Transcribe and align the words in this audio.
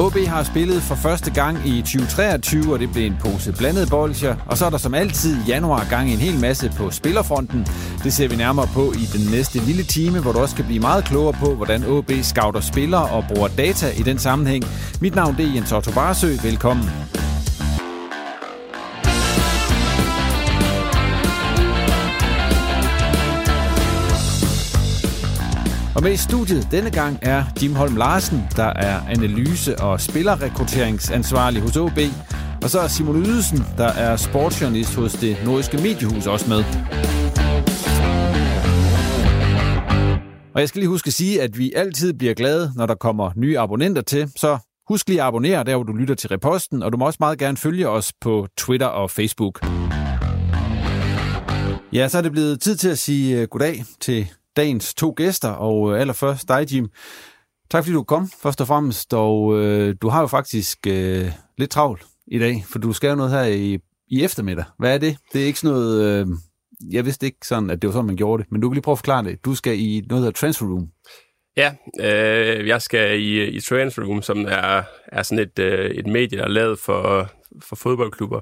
OB 0.00 0.16
har 0.26 0.42
spillet 0.42 0.82
for 0.82 0.94
første 0.94 1.30
gang 1.30 1.68
i 1.68 1.82
2023, 1.82 2.72
og 2.72 2.78
det 2.78 2.92
blev 2.92 3.06
en 3.06 3.16
pose 3.20 3.52
blandet 3.52 3.90
bolcher. 3.90 4.36
Og 4.46 4.58
så 4.58 4.66
er 4.66 4.70
der 4.70 4.78
som 4.78 4.94
altid 4.94 5.36
i 5.36 5.48
januar 5.48 5.86
gang 5.90 6.10
en 6.10 6.18
hel 6.18 6.40
masse 6.40 6.72
på 6.76 6.90
spillerfronten. 6.90 7.66
Det 8.04 8.12
ser 8.12 8.28
vi 8.28 8.36
nærmere 8.36 8.66
på 8.74 8.92
i 8.92 9.18
den 9.18 9.30
næste 9.30 9.58
lille 9.58 9.82
time, 9.82 10.20
hvor 10.20 10.32
du 10.32 10.38
også 10.38 10.56
kan 10.56 10.64
blive 10.64 10.80
meget 10.80 11.04
klogere 11.04 11.32
på, 11.32 11.54
hvordan 11.54 11.84
OB 11.84 12.10
scouter 12.22 12.60
spillere 12.60 13.06
og 13.08 13.24
bruger 13.28 13.48
data 13.48 13.86
i 13.98 14.02
den 14.02 14.18
sammenhæng. 14.18 14.64
Mit 15.00 15.14
navn 15.14 15.36
det 15.36 15.48
er 15.48 15.54
Jens 15.54 15.72
Otto 15.72 15.92
Barsø. 15.92 16.28
Velkommen. 16.42 16.90
Og 25.98 26.04
med 26.04 26.12
i 26.12 26.16
studiet 26.16 26.68
denne 26.70 26.90
gang 26.90 27.18
er 27.22 27.44
Jim 27.62 27.74
Holm 27.74 27.96
Larsen, 27.96 28.42
der 28.56 28.64
er 28.64 29.00
analyse- 29.00 29.78
og 29.82 30.00
spillerrekrutteringsansvarlig 30.00 31.62
hos 31.62 31.76
OB. 31.76 31.98
Og 32.62 32.70
så 32.70 32.80
er 32.80 32.88
Simon 32.88 33.16
Ydelsen, 33.16 33.58
der 33.76 33.88
er 33.88 34.16
sportsjournalist 34.16 34.94
hos 34.94 35.12
det 35.12 35.36
nordiske 35.44 35.76
mediehus 35.76 36.26
også 36.26 36.48
med. 36.48 36.64
Og 40.54 40.60
jeg 40.60 40.68
skal 40.68 40.80
lige 40.80 40.88
huske 40.88 41.08
at 41.08 41.12
sige, 41.12 41.42
at 41.42 41.58
vi 41.58 41.72
altid 41.76 42.12
bliver 42.12 42.34
glade, 42.34 42.72
når 42.76 42.86
der 42.86 42.94
kommer 42.94 43.30
nye 43.36 43.58
abonnenter 43.58 44.02
til. 44.02 44.32
Så 44.36 44.58
husk 44.88 45.08
lige 45.08 45.20
at 45.20 45.26
abonnere 45.26 45.64
der, 45.64 45.76
hvor 45.76 45.84
du 45.84 45.92
lytter 45.92 46.14
til 46.14 46.28
reposten, 46.28 46.82
og 46.82 46.92
du 46.92 46.96
må 46.96 47.06
også 47.06 47.16
meget 47.20 47.38
gerne 47.38 47.56
følge 47.56 47.88
os 47.88 48.12
på 48.20 48.46
Twitter 48.58 48.86
og 48.86 49.10
Facebook. 49.10 49.66
Ja, 51.92 52.08
så 52.08 52.18
er 52.18 52.22
det 52.22 52.32
blevet 52.32 52.60
tid 52.60 52.76
til 52.76 52.88
at 52.88 52.98
sige 52.98 53.40
øh, 53.40 53.48
goddag 53.48 53.84
til 54.00 54.28
dagens 54.58 54.94
to 54.94 55.14
gæster, 55.16 55.48
og 55.48 55.92
øh, 55.92 56.00
allerførst 56.00 56.48
dig, 56.48 56.72
Jim. 56.72 56.88
Tak 57.70 57.84
fordi 57.84 57.94
du 57.94 58.02
kom, 58.02 58.28
først 58.42 58.60
og 58.60 58.66
fremmest, 58.66 59.14
og 59.14 59.58
øh, 59.58 59.96
du 60.02 60.08
har 60.08 60.20
jo 60.20 60.26
faktisk 60.26 60.86
øh, 60.86 61.26
lidt 61.58 61.70
travlt 61.70 62.06
i 62.26 62.38
dag, 62.38 62.64
for 62.72 62.78
du 62.78 62.92
skal 62.92 63.08
jo 63.08 63.14
noget 63.14 63.32
her 63.32 63.44
i, 63.44 63.78
i 64.08 64.24
eftermiddag. 64.24 64.64
Hvad 64.78 64.94
er 64.94 64.98
det? 64.98 65.16
Det 65.32 65.42
er 65.42 65.46
ikke 65.46 65.58
sådan 65.58 65.76
noget... 65.76 66.20
Øh, 66.20 66.26
jeg 66.90 67.04
vidste 67.04 67.26
ikke 67.26 67.46
sådan, 67.46 67.70
at 67.70 67.82
det 67.82 67.88
var 67.88 67.92
sådan, 67.92 68.06
man 68.06 68.16
gjorde 68.16 68.42
det, 68.42 68.52
men 68.52 68.60
du 68.60 68.68
kan 68.68 68.74
lige 68.74 68.82
prøve 68.82 68.92
at 68.92 68.98
forklare 68.98 69.24
det. 69.24 69.44
Du 69.44 69.54
skal 69.54 69.78
i 69.78 70.02
noget, 70.08 70.24
der 70.24 70.30
Transfer 70.30 70.66
Room. 70.66 70.88
Ja, 71.56 71.74
øh, 72.00 72.68
jeg 72.68 72.82
skal 72.82 73.20
i, 73.20 73.46
i 73.46 73.60
Transfer 73.60 74.04
Room, 74.04 74.22
som 74.22 74.46
er, 74.48 74.82
er 75.12 75.22
sådan 75.22 75.44
et, 75.44 75.58
øh, 75.58 75.90
et 75.90 76.06
medie, 76.06 76.38
der 76.38 76.44
er 76.44 76.48
lavet 76.48 76.78
for, 76.78 77.30
for 77.62 77.76
fodboldklubber, 77.76 78.40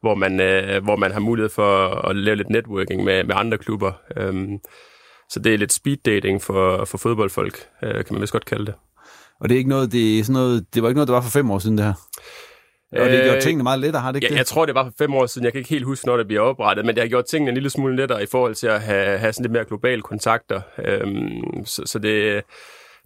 hvor 0.00 0.14
man, 0.14 0.40
øh, 0.40 0.84
hvor 0.84 0.96
man 0.96 1.12
har 1.12 1.20
mulighed 1.20 1.50
for 1.50 1.88
at 2.08 2.16
lave 2.16 2.36
lidt 2.36 2.50
networking 2.50 3.04
med, 3.04 3.24
med 3.24 3.34
andre 3.38 3.58
klubber. 3.58 3.92
Øh, 4.16 4.48
så 5.28 5.40
det 5.40 5.54
er 5.54 5.58
lidt 5.58 5.72
speed 5.72 5.96
dating 5.96 6.42
for, 6.42 6.84
for 6.84 6.98
fodboldfolk, 6.98 7.66
øh, 7.82 7.94
kan 7.94 8.06
man 8.10 8.20
vist 8.20 8.32
godt 8.32 8.44
kalde 8.44 8.66
det. 8.66 8.74
Og 9.40 9.48
det 9.48 9.54
er 9.54 9.58
ikke 9.58 9.70
noget, 9.70 9.92
det 9.92 10.18
er 10.18 10.24
sådan 10.24 10.32
noget, 10.32 10.74
det 10.74 10.82
var 10.82 10.88
ikke 10.88 10.96
noget, 10.96 11.08
der 11.08 11.14
var 11.14 11.20
for 11.20 11.30
fem 11.30 11.50
år 11.50 11.58
siden 11.58 11.78
det 11.78 11.86
her? 11.86 11.94
Og 12.92 13.08
det 13.08 13.16
har 13.16 13.24
gjort 13.24 13.42
tingene 13.42 13.62
meget 13.62 13.80
lettere, 13.80 14.02
har 14.02 14.12
det 14.12 14.16
ikke 14.16 14.26
ja, 14.26 14.30
det? 14.30 14.38
Jeg 14.38 14.46
tror, 14.46 14.66
det 14.66 14.74
var 14.74 14.84
for 14.84 14.92
fem 14.98 15.14
år 15.14 15.26
siden. 15.26 15.44
Jeg 15.44 15.52
kan 15.52 15.58
ikke 15.58 15.70
helt 15.70 15.84
huske, 15.84 16.06
når 16.06 16.16
det 16.16 16.26
bliver 16.26 16.40
oprettet, 16.40 16.86
men 16.86 16.94
det 16.94 17.02
har 17.02 17.08
gjort 17.08 17.24
tingene 17.24 17.48
en 17.48 17.54
lille 17.54 17.70
smule 17.70 17.96
lettere 17.96 18.22
i 18.22 18.26
forhold 18.26 18.54
til 18.54 18.66
at 18.66 18.80
have, 18.80 19.18
have 19.18 19.32
sådan 19.32 19.44
lidt 19.44 19.52
mere 19.52 19.64
globale 19.64 20.02
kontakter. 20.02 20.60
Øhm, 20.84 21.64
så, 21.64 21.82
så 21.86 21.98
det, 21.98 22.42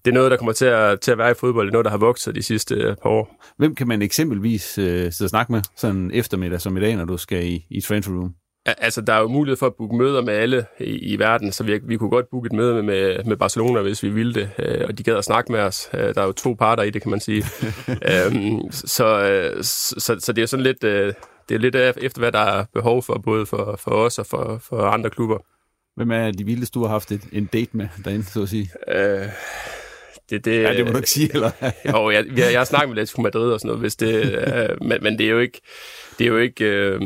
det 0.05 0.11
er 0.11 0.15
noget, 0.15 0.31
der 0.31 0.37
kommer 0.37 0.53
til 0.53 0.65
at, 0.65 1.01
til 1.01 1.11
at 1.11 1.19
være 1.19 1.31
i 1.31 1.35
fodbold. 1.35 1.67
Det 1.67 1.71
er 1.71 1.73
noget, 1.73 1.85
der 1.85 1.91
har 1.91 1.99
vokset 1.99 2.35
de 2.35 2.43
sidste 2.43 2.97
par 3.03 3.11
år. 3.11 3.43
Hvem 3.59 3.75
kan 3.75 3.89
man 3.89 4.03
eksempelvis 4.03 4.79
øh, 4.79 5.13
sidde 5.13 5.27
og 5.27 5.31
snakke 5.31 5.53
med 5.53 5.63
sådan 5.77 6.11
eftermiddag 6.15 6.61
som 6.61 6.77
i 6.77 6.81
dag, 6.81 6.97
når 6.97 7.05
du 7.05 7.17
skal 7.17 7.47
i, 7.47 7.67
i 7.71 7.81
transfer 7.81 8.15
room? 8.15 8.35
Altså, 8.67 9.01
der 9.01 9.13
er 9.13 9.21
jo 9.21 9.29
mulighed 9.29 9.57
for 9.57 9.67
at 9.67 9.75
booke 9.75 9.97
møder 9.97 10.23
med 10.23 10.35
alle 10.35 10.67
i, 10.81 10.85
i 10.85 11.19
verden, 11.19 11.53
så 11.53 11.65
vi, 11.65 11.81
vi 11.83 11.97
kunne 11.97 12.11
godt 12.11 12.31
booke 12.31 12.47
et 12.47 12.53
møde 12.53 12.83
med, 12.83 13.25
med 13.25 13.37
Barcelona, 13.37 13.83
hvis 13.83 14.03
vi 14.03 14.09
ville 14.09 14.35
det, 14.35 14.51
øh, 14.59 14.85
og 14.89 14.99
de 14.99 15.03
gad 15.03 15.17
at 15.17 15.25
snakke 15.25 15.53
med 15.53 15.61
os. 15.61 15.89
Øh, 15.95 16.15
der 16.15 16.23
er 16.23 16.27
jo 16.27 16.33
to 16.33 16.55
parter 16.55 16.83
i 16.83 16.91
det, 16.91 17.03
kan 17.03 17.11
man 17.11 17.21
sige. 17.21 17.45
øhm, 18.13 18.61
så, 18.71 19.23
øh, 19.23 19.65
så, 19.65 20.17
så 20.19 20.33
det 20.33 20.43
er 20.43 20.47
sådan 20.47 20.63
lidt, 20.63 20.85
øh, 20.85 21.15
det 21.49 21.55
er 21.55 21.59
lidt 21.59 21.77
efter, 21.77 22.19
hvad 22.19 22.33
der 22.33 22.39
er 22.39 22.65
behov 22.75 23.03
for, 23.03 23.19
både 23.25 23.47
for, 23.47 23.77
for 23.77 23.91
os 23.91 24.19
og 24.19 24.27
for, 24.27 24.59
for 24.69 24.83
andre 24.83 25.11
klubber. 25.11 25.39
Hvem 25.97 26.11
er 26.11 26.31
de 26.31 26.45
vildeste, 26.45 26.75
du 26.75 26.83
har 26.83 26.89
haft 26.89 27.13
et, 27.13 27.23
en 27.33 27.47
date 27.47 27.77
med 27.77 27.89
derinde, 28.05 28.25
så 28.25 28.43
at 28.43 28.49
sige? 28.49 28.71
Øh, 28.89 29.27
det, 30.31 30.45
det, 30.45 30.63
ja, 30.63 30.75
det 30.75 30.87
må 30.87 30.93
du 30.93 30.97
ikke 30.97 31.11
sige, 31.11 31.31
eller? 31.35 31.51
jo, 31.93 32.11
jeg, 32.11 32.25
jeg, 32.37 32.53
jeg 32.53 32.61
har 32.61 32.65
snakket 32.65 32.89
med 32.89 32.99
Atletico 32.99 33.23
Madrid 33.23 33.53
og 33.53 33.61
sådan 33.61 33.69
noget, 33.69 33.81
hvis 33.81 33.97
det, 33.97 34.45
øh, 34.47 34.69
men, 34.89 35.03
men 35.03 35.19
det 35.19 35.27
er 35.27 35.31
jo 35.31 35.39
ikke, 35.39 35.61
det 36.19 36.25
er 36.25 36.29
jo 36.29 36.37
ikke, 36.37 36.65
øh, 36.65 37.01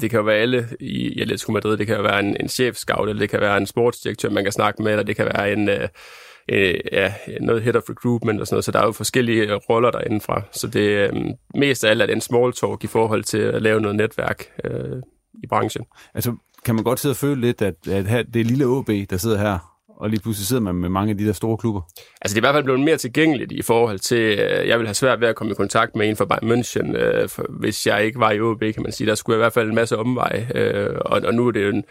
det 0.00 0.10
kan 0.10 0.18
jo 0.18 0.24
være 0.24 0.36
alle 0.36 0.68
i, 0.80 1.20
Atletico 1.20 1.52
Madrid, 1.52 1.76
det 1.76 1.86
kan 1.86 1.96
jo 1.96 2.02
være 2.02 2.20
en, 2.20 2.36
en 2.40 2.48
chef-scout, 2.48 3.08
eller 3.08 3.20
det 3.20 3.30
kan 3.30 3.40
være 3.40 3.56
en 3.56 3.66
sportsdirektør, 3.66 4.30
man 4.30 4.44
kan 4.44 4.52
snakke 4.52 4.82
med, 4.82 4.92
eller 4.92 5.04
det 5.04 5.16
kan 5.16 5.24
være 5.24 5.52
en, 5.52 5.68
øh, 5.68 5.88
øh, 6.48 6.74
ja, 6.92 7.14
noget 7.40 7.62
head 7.62 7.76
of 7.76 7.90
recruitment 7.90 8.40
og 8.40 8.46
sådan 8.46 8.54
noget, 8.54 8.64
så 8.64 8.72
der 8.72 8.80
er 8.80 8.86
jo 8.86 8.92
forskellige 8.92 9.42
øh, 9.42 9.56
roller 9.70 9.90
derindefra. 9.90 10.42
Så 10.52 10.66
det 10.66 10.80
øh, 10.80 11.12
mest 11.54 11.84
af 11.84 11.90
alt 11.90 12.02
er 12.02 12.06
det 12.06 12.12
en 12.12 12.20
small 12.20 12.52
talk 12.52 12.84
i 12.84 12.86
forhold 12.86 13.24
til 13.24 13.38
at 13.38 13.62
lave 13.62 13.80
noget 13.80 13.96
netværk 13.96 14.44
øh, 14.64 15.02
i 15.42 15.46
branchen. 15.46 15.84
Altså, 16.14 16.36
kan 16.64 16.74
man 16.74 16.84
godt 16.84 17.00
sidde 17.00 17.12
og 17.12 17.16
føle 17.16 17.40
lidt, 17.40 17.62
at, 17.62 17.88
at 17.88 18.06
her, 18.06 18.22
det 18.22 18.40
er 18.40 18.44
lille 18.44 18.66
OB, 18.66 18.90
der 19.10 19.16
sidder 19.16 19.38
her 19.38 19.75
og 19.96 20.10
lige 20.10 20.20
pludselig 20.20 20.46
sidder 20.46 20.62
man 20.62 20.74
med 20.74 20.88
mange 20.88 21.10
af 21.10 21.18
de 21.18 21.26
der 21.26 21.32
store 21.32 21.56
klubber? 21.56 21.80
Altså 22.20 22.34
det 22.34 22.34
er 22.34 22.38
i 22.38 22.46
hvert 22.46 22.54
fald 22.54 22.64
blevet 22.64 22.80
mere 22.80 22.96
tilgængeligt 22.96 23.52
i 23.52 23.62
forhold 23.62 23.98
til, 23.98 24.38
øh, 24.38 24.68
jeg 24.68 24.78
vil 24.78 24.86
have 24.86 24.94
svært 24.94 25.20
ved 25.20 25.28
at 25.28 25.36
komme 25.36 25.50
i 25.50 25.54
kontakt 25.54 25.96
med 25.96 26.08
en 26.08 26.16
fra 26.16 26.24
Bayern 26.24 26.52
München, 26.52 26.96
øh, 26.96 27.28
for, 27.28 27.46
hvis 27.60 27.86
jeg 27.86 28.04
ikke 28.04 28.18
var 28.18 28.30
i 28.30 28.40
OB, 28.40 28.60
kan 28.60 28.82
man 28.82 28.92
sige. 28.92 29.06
Der 29.06 29.14
skulle 29.14 29.34
jeg 29.34 29.40
i 29.40 29.44
hvert 29.44 29.52
fald 29.52 29.68
en 29.68 29.74
masse 29.74 29.96
omveje, 29.96 30.50
øh, 30.54 30.96
og, 31.04 31.22
og 31.24 31.34
nu 31.34 31.46
er 31.46 31.50
det 31.50 31.64
jo, 31.64 31.68
en, 31.68 31.84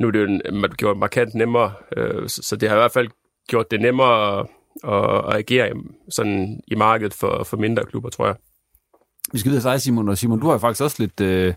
nu 0.00 0.06
er 0.06 0.10
det 0.10 0.20
jo 0.20 0.24
en, 0.24 0.42
man 0.52 0.70
gjort 0.70 0.96
markant 0.96 1.34
nemmere, 1.34 1.72
øh, 1.96 2.28
så, 2.28 2.42
så 2.42 2.56
det 2.56 2.68
har 2.68 2.76
i 2.76 2.80
hvert 2.80 2.92
fald 2.92 3.08
gjort 3.48 3.70
det 3.70 3.80
nemmere 3.80 4.38
at, 4.38 4.46
at, 4.84 5.34
agere 5.38 5.70
sådan 6.10 6.60
i 6.68 6.74
markedet 6.74 7.14
for, 7.14 7.44
for 7.44 7.56
mindre 7.56 7.84
klubber, 7.84 8.10
tror 8.10 8.26
jeg. 8.26 8.34
Vi 9.32 9.38
skal 9.38 9.50
videre 9.50 9.62
til 9.62 9.70
dig, 9.70 9.80
Simon, 9.80 10.08
og 10.08 10.18
Simon, 10.18 10.40
du 10.40 10.48
har 10.48 10.58
faktisk 10.58 10.82
også 10.82 10.96
lidt 10.98 11.20
øh, 11.20 11.54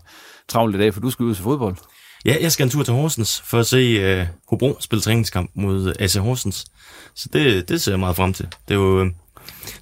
travlt 0.48 0.76
i 0.76 0.78
dag, 0.78 0.94
for 0.94 1.00
du 1.00 1.10
skal 1.10 1.24
ud 1.24 1.34
til 1.34 1.44
fodbold. 1.44 1.76
Ja, 2.24 2.36
jeg 2.40 2.52
skal 2.52 2.64
en 2.64 2.70
tur 2.70 2.82
til 2.82 2.94
Horsens 2.94 3.40
for 3.40 3.58
at 3.58 3.66
se 3.66 3.76
øh, 3.76 4.26
Hobro 4.48 4.76
spille 4.80 5.02
træningskamp 5.02 5.50
mod 5.54 5.88
øh, 5.88 5.94
AC 5.98 6.14
Horsens. 6.14 6.66
Så 7.14 7.28
det, 7.32 7.68
det 7.68 7.80
ser 7.80 7.92
jeg 7.92 8.00
meget 8.00 8.16
frem 8.16 8.32
til. 8.32 8.46
Det 8.68 8.74
er 8.74 8.78
jo, 8.78 9.00
øh, 9.00 9.10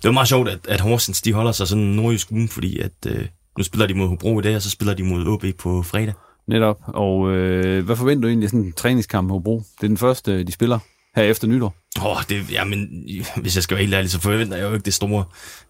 det 0.02 0.04
er 0.04 0.12
meget 0.12 0.28
sjovt, 0.28 0.48
at, 0.48 0.58
at 0.68 0.80
Horsens 0.80 1.22
de 1.22 1.32
holder 1.32 1.52
sig 1.52 1.68
sådan 1.68 1.84
en 1.84 1.96
nordjysk 1.96 2.32
uge, 2.32 2.48
fordi 2.48 2.78
at, 2.78 2.92
øh, 3.06 3.26
nu 3.58 3.64
spiller 3.64 3.86
de 3.86 3.94
mod 3.94 4.08
Hobro 4.08 4.38
i 4.38 4.42
dag, 4.42 4.56
og 4.56 4.62
så 4.62 4.70
spiller 4.70 4.94
de 4.94 5.02
mod 5.02 5.26
OB 5.26 5.44
på 5.58 5.82
fredag. 5.82 6.14
Netop. 6.46 6.80
Og 6.86 7.30
øh, 7.30 7.84
hvad 7.84 7.96
forventer 7.96 8.22
du 8.22 8.28
egentlig 8.28 8.46
af 8.46 8.50
sådan 8.50 8.66
en 8.66 8.72
træningskamp 8.72 9.28
på 9.28 9.34
Hobro? 9.34 9.56
Det 9.56 9.84
er 9.84 9.88
den 9.88 9.96
første, 9.96 10.32
øh, 10.32 10.46
de 10.46 10.52
spiller 10.52 10.78
her 11.16 11.22
efter 11.22 11.48
nytår. 11.48 11.74
Åh, 11.98 12.06
oh, 12.06 12.22
det, 12.28 12.52
jamen, 12.52 13.04
hvis 13.36 13.54
jeg 13.54 13.62
skal 13.62 13.74
være 13.74 13.84
helt 13.84 13.94
ærlig, 13.94 14.10
så 14.10 14.20
forventer 14.20 14.56
jeg 14.56 14.68
jo 14.68 14.74
ikke 14.74 14.84
det 14.84 14.94
store. 14.94 15.24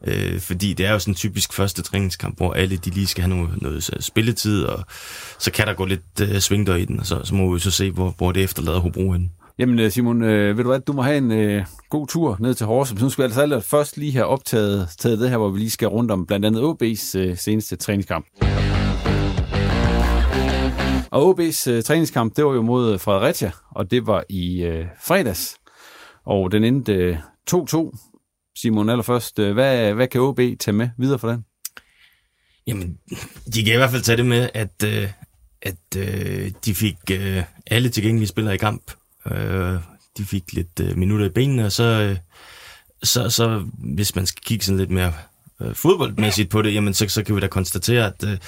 Øh, 0.05 0.41
fordi 0.41 0.73
det 0.73 0.87
er 0.87 0.93
jo 0.93 0.99
sådan 0.99 1.12
en 1.12 1.17
typisk 1.17 1.53
første 1.53 1.83
træningskamp, 1.83 2.37
hvor 2.37 2.53
alle 2.53 2.77
de 2.77 2.91
lige 2.91 3.06
skal 3.06 3.25
have 3.25 3.37
noget, 3.37 3.62
noget 3.62 3.91
spilletid, 4.00 4.65
og 4.65 4.85
så 5.39 5.53
kan 5.53 5.67
der 5.67 5.75
gå 5.75 5.85
lidt 5.85 6.21
øh, 6.23 6.39
svingdør 6.39 6.75
i 6.75 6.85
den, 6.85 7.00
og 7.00 7.06
så, 7.06 7.21
så 7.25 7.35
må 7.35 7.55
vi 7.55 7.61
så 7.61 7.71
se, 7.71 7.91
hvor, 7.91 8.15
hvor 8.19 8.33
det 8.33 8.43
efterlader 8.43 8.81
Hobro 8.81 9.12
hen. 9.12 9.31
Jamen 9.59 9.79
øh, 9.79 9.91
Simon, 9.91 10.23
øh, 10.23 10.56
ved 10.56 10.65
du 10.65 10.71
hvad, 10.71 10.81
du 10.81 10.93
må 10.93 11.03
have 11.03 11.19
en 11.19 11.33
øh, 11.33 11.65
god 11.91 12.06
tur 12.06 12.37
ned 12.41 12.55
til 12.55 12.67
Horsens. 12.67 13.03
Nu 13.03 13.09
skal 13.11 13.23
vi 13.23 13.25
altså 13.25 13.61
først 13.61 13.97
lige 13.97 14.12
have 14.12 14.27
optaget 14.27 14.89
taget 14.99 15.19
det 15.19 15.31
her, 15.31 15.37
hvor 15.37 15.50
vi 15.50 15.59
lige 15.59 15.71
skal 15.71 15.89
rundt 15.89 16.11
om 16.11 16.27
blandt 16.27 16.47
andet 16.47 16.61
OB's 16.61 17.19
øh, 17.19 17.37
seneste 17.37 17.77
træningskamp. 17.77 18.27
Og 21.12 21.31
OB's 21.31 21.70
øh, 21.70 21.82
træningskamp, 21.82 22.37
det 22.37 22.44
var 22.44 22.53
jo 22.53 22.62
mod 22.62 22.93
øh, 22.93 23.00
Fredericia, 23.00 23.50
og 23.70 23.91
det 23.91 24.06
var 24.06 24.25
i 24.29 24.62
øh, 24.62 24.87
fredags. 25.03 25.56
Og 26.25 26.53
den 26.53 26.64
endte 26.64 26.93
øh, 26.93 27.17
2-2. 27.50 28.53
Simon, 28.59 28.91
allerførst, 28.91 29.38
øh, 29.38 29.53
hvad, 29.53 29.93
hvad 29.94 30.06
kan 30.06 30.20
OB 30.20 30.37
tage 30.37 30.73
med 30.73 30.88
videre 30.99 31.19
for 31.19 31.29
den? 31.29 31.44
Jamen, 32.67 32.99
de 33.55 33.64
kan 33.64 33.75
i 33.75 33.76
hvert 33.76 33.91
fald 33.91 34.03
tage 34.03 34.17
det 34.17 34.26
med, 34.26 34.49
at, 34.55 34.85
øh, 34.85 35.09
at 35.62 35.97
øh, 35.97 36.50
de 36.64 36.75
fik 36.75 36.97
øh, 37.11 37.43
alle 37.67 37.88
tilgængelige 37.88 38.29
spillere 38.29 38.55
i 38.55 38.58
kamp. 38.58 38.93
Øh, 39.26 39.75
de 40.19 40.25
fik 40.25 40.53
lidt 40.53 40.81
øh, 40.81 40.97
minutter 40.97 41.26
i 41.26 41.29
benene, 41.29 41.65
og 41.65 41.73
så, 41.73 41.85
øh, 41.85 42.17
så, 43.03 43.31
så 43.31 43.65
hvis 43.79 44.17
man 44.17 44.26
skal 44.26 44.43
kigge 44.43 44.65
sådan 44.65 44.79
lidt 44.79 44.91
mere 44.91 45.12
øh, 45.62 45.75
fodboldmæssigt 45.75 46.50
på 46.50 46.62
det, 46.62 46.75
jamen 46.75 46.94
så, 46.94 47.08
så 47.08 47.25
kan 47.25 47.37
vi 47.37 47.41
da 47.41 47.47
konstatere, 47.47 48.06
at, 48.06 48.25
øh, 48.26 48.38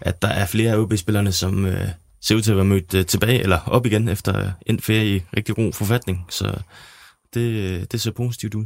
at 0.00 0.22
der 0.22 0.28
er 0.28 0.46
flere 0.46 0.72
af 0.72 0.78
OB-spillerne, 0.78 1.32
som 1.32 1.66
øh, 1.66 1.88
ser 2.24 2.36
ud 2.36 2.42
til 2.42 2.50
at 2.50 2.56
være 2.56 2.64
mødt 2.64 2.94
øh, 2.94 3.06
tilbage, 3.06 3.42
eller 3.42 3.58
op 3.66 3.86
igen 3.86 4.08
efter 4.08 4.50
en 4.66 4.80
ferie 4.80 5.16
i 5.16 5.22
rigtig 5.36 5.54
god 5.54 5.72
forfatning. 5.72 6.26
Så 6.28 6.60
det, 7.34 7.92
det 7.92 8.00
ser 8.00 8.10
positivt 8.10 8.54
ud. 8.54 8.64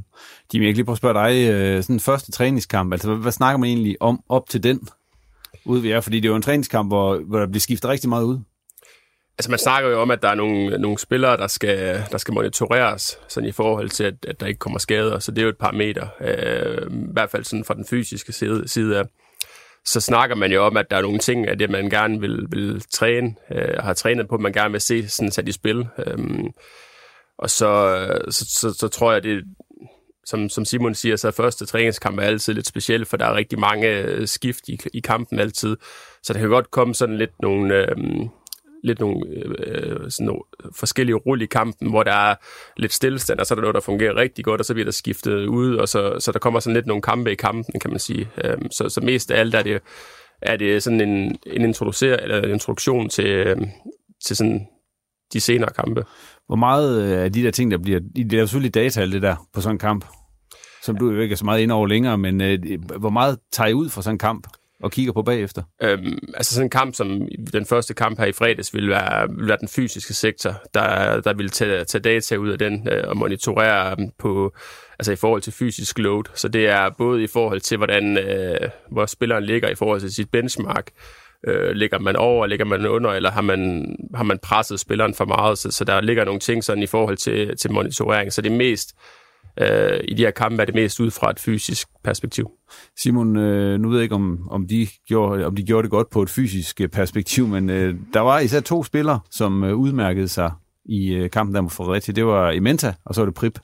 Jimmy, 0.54 0.64
jeg 0.64 0.70
kan 0.70 0.76
lige 0.76 0.84
prøve 0.84 0.94
at 0.94 0.98
spørge 0.98 1.28
dig, 1.28 1.50
øh, 1.50 1.82
sådan 1.82 1.96
en 1.96 2.00
første 2.00 2.32
træningskamp, 2.32 2.92
altså 2.92 3.08
hvad, 3.08 3.22
hvad 3.22 3.32
snakker 3.32 3.58
man 3.58 3.68
egentlig 3.68 3.96
om 4.00 4.20
op 4.28 4.48
til 4.48 4.62
den 4.62 4.80
ude 5.64 5.82
ved 5.82 5.90
jer? 5.90 6.00
Fordi 6.00 6.16
det 6.16 6.24
er 6.24 6.30
jo 6.30 6.36
en 6.36 6.42
træningskamp, 6.42 6.90
hvor, 6.90 7.18
hvor 7.18 7.38
der 7.38 7.46
bliver 7.46 7.60
skiftet 7.60 7.90
rigtig 7.90 8.08
meget 8.08 8.24
ud. 8.24 8.38
Altså 9.38 9.50
man 9.50 9.58
snakker 9.58 9.90
jo 9.90 10.00
om, 10.00 10.10
at 10.10 10.22
der 10.22 10.28
er 10.28 10.34
nogle, 10.34 10.78
nogle 10.78 10.98
spillere, 10.98 11.36
der 11.36 11.46
skal, 11.46 12.04
der 12.10 12.18
skal 12.18 12.34
monitoreres 12.34 13.18
sådan 13.28 13.48
i 13.48 13.52
forhold 13.52 13.90
til, 13.90 14.04
at, 14.04 14.14
at 14.28 14.40
der 14.40 14.46
ikke 14.46 14.58
kommer 14.58 14.78
skader. 14.78 15.18
Så 15.18 15.30
det 15.30 15.38
er 15.38 15.42
jo 15.42 15.48
et 15.48 15.58
par 15.58 15.72
meter, 15.72 16.06
øh, 16.20 16.92
i 16.92 17.12
hvert 17.12 17.30
fald 17.30 17.44
sådan 17.44 17.64
fra 17.64 17.74
den 17.74 17.84
fysiske 17.84 18.32
side, 18.32 18.68
side 18.68 18.98
af. 18.98 19.04
Så 19.84 20.00
snakker 20.00 20.36
man 20.36 20.52
jo 20.52 20.64
om, 20.64 20.76
at 20.76 20.86
der 20.90 20.96
er 20.96 21.02
nogle 21.02 21.18
ting 21.18 21.48
af 21.48 21.58
det, 21.58 21.70
man 21.70 21.90
gerne 21.90 22.20
vil, 22.20 22.46
vil 22.50 22.82
træne, 22.92 23.34
øh, 23.52 23.76
har 23.78 23.94
trænet 23.94 24.28
på, 24.28 24.38
man 24.38 24.52
gerne 24.52 24.72
vil 24.72 24.80
se 24.80 25.08
sådan 25.08 25.30
sat 25.30 25.48
i 25.48 25.52
spil. 25.52 25.86
Øhm, 26.06 26.46
og 27.38 27.50
så, 27.50 27.66
øh, 27.66 28.32
så, 28.32 28.44
så, 28.48 28.74
så 28.78 28.88
tror 28.88 29.12
jeg, 29.12 29.22
det 29.22 29.44
som, 30.28 30.48
som 30.48 30.64
Simon 30.64 30.94
siger, 30.94 31.16
så 31.16 31.28
er 31.28 31.32
første 31.32 31.66
træningskamp 31.66 32.18
er 32.18 32.22
altid 32.22 32.54
lidt 32.54 32.66
speciel, 32.66 33.04
for 33.04 33.16
der 33.16 33.26
er 33.26 33.34
rigtig 33.34 33.58
mange 33.58 33.88
øh, 33.88 34.26
skift 34.26 34.68
i, 34.68 34.80
i 34.94 35.00
kampen 35.00 35.38
altid. 35.38 35.76
Så 36.22 36.32
der 36.32 36.38
kan 36.38 36.48
godt 36.48 36.70
komme 36.70 36.94
sådan 36.94 37.16
lidt 37.16 37.42
nogle, 37.42 37.74
øh, 37.74 37.96
lidt 38.84 39.00
nogle 39.00 39.26
øh, 39.28 39.54
øh, 39.66 40.10
sådan 40.10 40.26
nogle 40.26 40.42
forskellige 40.78 41.16
rull 41.16 41.42
i 41.42 41.46
kampen, 41.46 41.90
hvor 41.90 42.02
der 42.02 42.12
er 42.12 42.34
lidt 42.76 42.92
stillestand, 42.92 43.38
og 43.38 43.46
så 43.46 43.54
er 43.54 43.56
der 43.56 43.62
noget, 43.62 43.74
der 43.74 43.80
fungerer 43.80 44.16
rigtig 44.16 44.44
godt, 44.44 44.60
og 44.60 44.64
så 44.64 44.74
bliver 44.74 44.84
der 44.84 44.92
skiftet 44.92 45.46
ud, 45.46 45.76
og 45.76 45.88
så, 45.88 46.16
så 46.18 46.32
der 46.32 46.38
kommer 46.38 46.60
sådan 46.60 46.74
lidt 46.74 46.86
nogle 46.86 47.02
kampe 47.02 47.32
i 47.32 47.34
kampen, 47.34 47.80
kan 47.80 47.90
man 47.90 47.98
sige. 47.98 48.28
Øh, 48.44 48.56
så, 48.70 48.88
så 48.88 49.00
mest 49.00 49.30
af 49.30 49.40
alt 49.40 49.54
er 49.54 49.62
det, 49.62 49.80
er 50.42 50.56
det 50.56 50.82
sådan 50.82 51.00
en, 51.00 51.36
en, 51.46 51.62
introducer, 51.62 52.16
eller 52.16 52.42
en 52.42 52.50
introduktion 52.50 53.08
til, 53.08 53.26
øh, 53.26 53.56
til 54.24 54.36
sådan 54.36 54.66
de 55.32 55.40
senere 55.40 55.70
kampe. 55.70 56.04
Hvor 56.46 56.56
meget 56.56 57.02
af 57.02 57.24
øh, 57.24 57.34
de 57.34 57.42
der 57.42 57.50
ting, 57.50 57.70
der 57.70 57.78
bliver... 57.78 58.00
Det 58.00 58.32
er 58.32 58.46
selvfølgelig 58.46 58.74
data, 58.74 59.00
alt 59.00 59.12
det 59.12 59.22
der, 59.22 59.48
på 59.54 59.60
sådan 59.60 59.74
en 59.74 59.78
kamp, 59.78 60.04
som 60.82 60.96
du 60.96 61.10
jo 61.10 61.20
ikke 61.20 61.32
er 61.32 61.36
så 61.36 61.44
meget 61.44 61.60
ind 61.60 61.72
over 61.72 61.86
længere, 61.86 62.18
men 62.18 62.40
øh, 62.40 62.58
hvor 62.98 63.10
meget 63.10 63.38
tager 63.52 63.68
I 63.68 63.74
ud 63.74 63.88
fra 63.88 64.02
sådan 64.02 64.14
en 64.14 64.18
kamp? 64.18 64.46
Og 64.82 64.92
kigger 64.92 65.12
på 65.12 65.22
bagefter? 65.22 65.62
Øhm, 65.82 66.18
altså 66.34 66.54
sådan 66.54 66.66
en 66.66 66.70
kamp 66.70 66.94
som 66.94 67.28
den 67.52 67.66
første 67.66 67.94
kamp 67.94 68.18
her 68.18 68.26
i 68.26 68.32
fredags 68.32 68.74
ville 68.74 68.88
være, 68.88 69.28
ville 69.28 69.48
være 69.48 69.58
den 69.60 69.68
fysiske 69.68 70.14
sektor, 70.14 70.54
der, 70.74 71.20
der 71.20 71.34
ville 71.34 71.50
tage, 71.50 71.84
tage 71.84 72.02
data 72.02 72.36
ud 72.36 72.48
af 72.48 72.58
den 72.58 72.88
øh, 72.88 73.04
og 73.08 73.16
monitorere 73.16 73.90
øhm, 73.90 74.10
på, 74.18 74.54
altså 74.98 75.12
i 75.12 75.16
forhold 75.16 75.42
til 75.42 75.52
fysisk 75.52 75.98
load. 75.98 76.24
Så 76.34 76.48
det 76.48 76.66
er 76.68 76.90
både 76.98 77.22
i 77.22 77.26
forhold 77.26 77.60
til, 77.60 77.76
hvordan 77.76 78.18
øh, 78.18 78.68
hvor 78.90 79.06
spilleren 79.06 79.44
ligger 79.44 79.68
i 79.68 79.74
forhold 79.74 80.00
til 80.00 80.14
sit 80.14 80.30
benchmark, 80.30 80.90
øh, 81.46 81.70
ligger 81.70 81.98
man 81.98 82.16
over, 82.16 82.46
ligger 82.46 82.64
man 82.64 82.86
under, 82.86 83.10
eller 83.10 83.30
har 83.30 83.42
man, 83.42 83.94
har 84.14 84.24
man 84.24 84.38
presset 84.38 84.80
spilleren 84.80 85.14
for 85.14 85.24
meget? 85.24 85.58
Så, 85.58 85.70
så 85.70 85.84
der 85.84 86.00
ligger 86.00 86.24
nogle 86.24 86.40
ting 86.40 86.64
sådan 86.64 86.82
i 86.82 86.86
forhold 86.86 87.16
til, 87.16 87.56
til 87.56 87.72
monitorering. 87.72 88.32
Så 88.32 88.42
det 88.42 88.52
er 88.52 88.56
mest 88.56 88.94
øh, 89.60 90.00
i 90.08 90.14
de 90.14 90.22
her 90.22 90.30
kampe 90.30 90.62
er 90.62 90.66
det 90.66 90.74
mest 90.74 91.00
ud 91.00 91.10
fra 91.10 91.30
et 91.30 91.40
fysisk 91.40 91.88
perspektiv. 92.04 92.50
Simon, 92.98 93.36
øh, 93.36 93.80
nu 93.80 93.88
ved 93.88 93.98
jeg 93.98 94.02
ikke, 94.02 94.14
om, 94.14 94.48
om, 94.50 94.68
de 94.68 94.88
gjorde, 95.08 95.46
om 95.46 95.56
de 95.56 95.62
gjorde 95.62 95.82
det 95.82 95.90
godt 95.90 96.10
på 96.10 96.22
et 96.22 96.30
fysisk 96.30 96.80
øh, 96.80 96.88
perspektiv, 96.88 97.46
men 97.46 97.70
øh, 97.70 97.94
der 98.14 98.20
var 98.20 98.38
især 98.38 98.60
to 98.60 98.84
spillere, 98.84 99.20
som 99.30 99.64
øh, 99.64 99.74
udmærkede 99.74 100.28
sig 100.28 100.50
i 100.84 101.14
øh, 101.14 101.30
kampen 101.30 101.54
der 101.54 101.60
mod 101.60 101.70
Fredericia. 101.70 102.14
Det 102.14 102.26
var 102.26 102.50
Imenta, 102.50 102.94
og 103.04 103.14
så 103.14 103.20
var 103.20 103.26
det 103.26 103.34
Prip. 103.34 103.58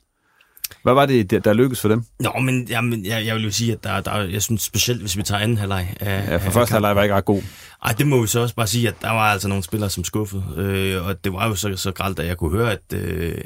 Hvad 0.82 0.94
var 0.94 1.06
det, 1.06 1.30
der, 1.30 1.38
der 1.38 1.52
lykkedes 1.52 1.80
for 1.80 1.88
dem? 1.88 2.04
Nå, 2.20 2.32
men 2.42 2.66
jamen, 2.68 3.06
jeg, 3.06 3.26
jeg 3.26 3.34
vil 3.34 3.44
jo 3.44 3.50
sige, 3.50 3.72
at 3.72 3.84
der, 3.84 4.00
der, 4.00 4.22
jeg 4.22 4.42
synes 4.42 4.62
specielt, 4.62 5.00
hvis 5.00 5.16
vi 5.16 5.22
tager 5.22 5.40
anden 5.40 5.58
halvleg. 5.58 5.96
Af, 6.00 6.28
ja, 6.28 6.36
for 6.36 6.50
første 6.50 6.72
halvleg 6.72 6.96
var 6.96 7.02
ikke 7.02 7.14
ret 7.14 7.24
god. 7.24 7.42
Ej, 7.84 7.94
det 7.98 8.06
må 8.06 8.20
vi 8.20 8.26
så 8.26 8.40
også 8.40 8.54
bare 8.54 8.66
sige, 8.66 8.88
at 8.88 8.94
der 9.02 9.10
var 9.10 9.32
altså 9.32 9.48
nogle 9.48 9.64
spillere, 9.64 9.90
som 9.90 10.04
skuffede. 10.04 10.44
Øh, 10.56 11.06
og 11.06 11.24
det 11.24 11.32
var 11.32 11.48
jo 11.48 11.54
så, 11.54 11.76
så 11.76 11.92
gralt, 11.92 12.18
at 12.18 12.26
jeg 12.26 12.36
kunne 12.36 12.50
høre, 12.50 12.72
at 12.72 12.92
øh, 12.94 13.38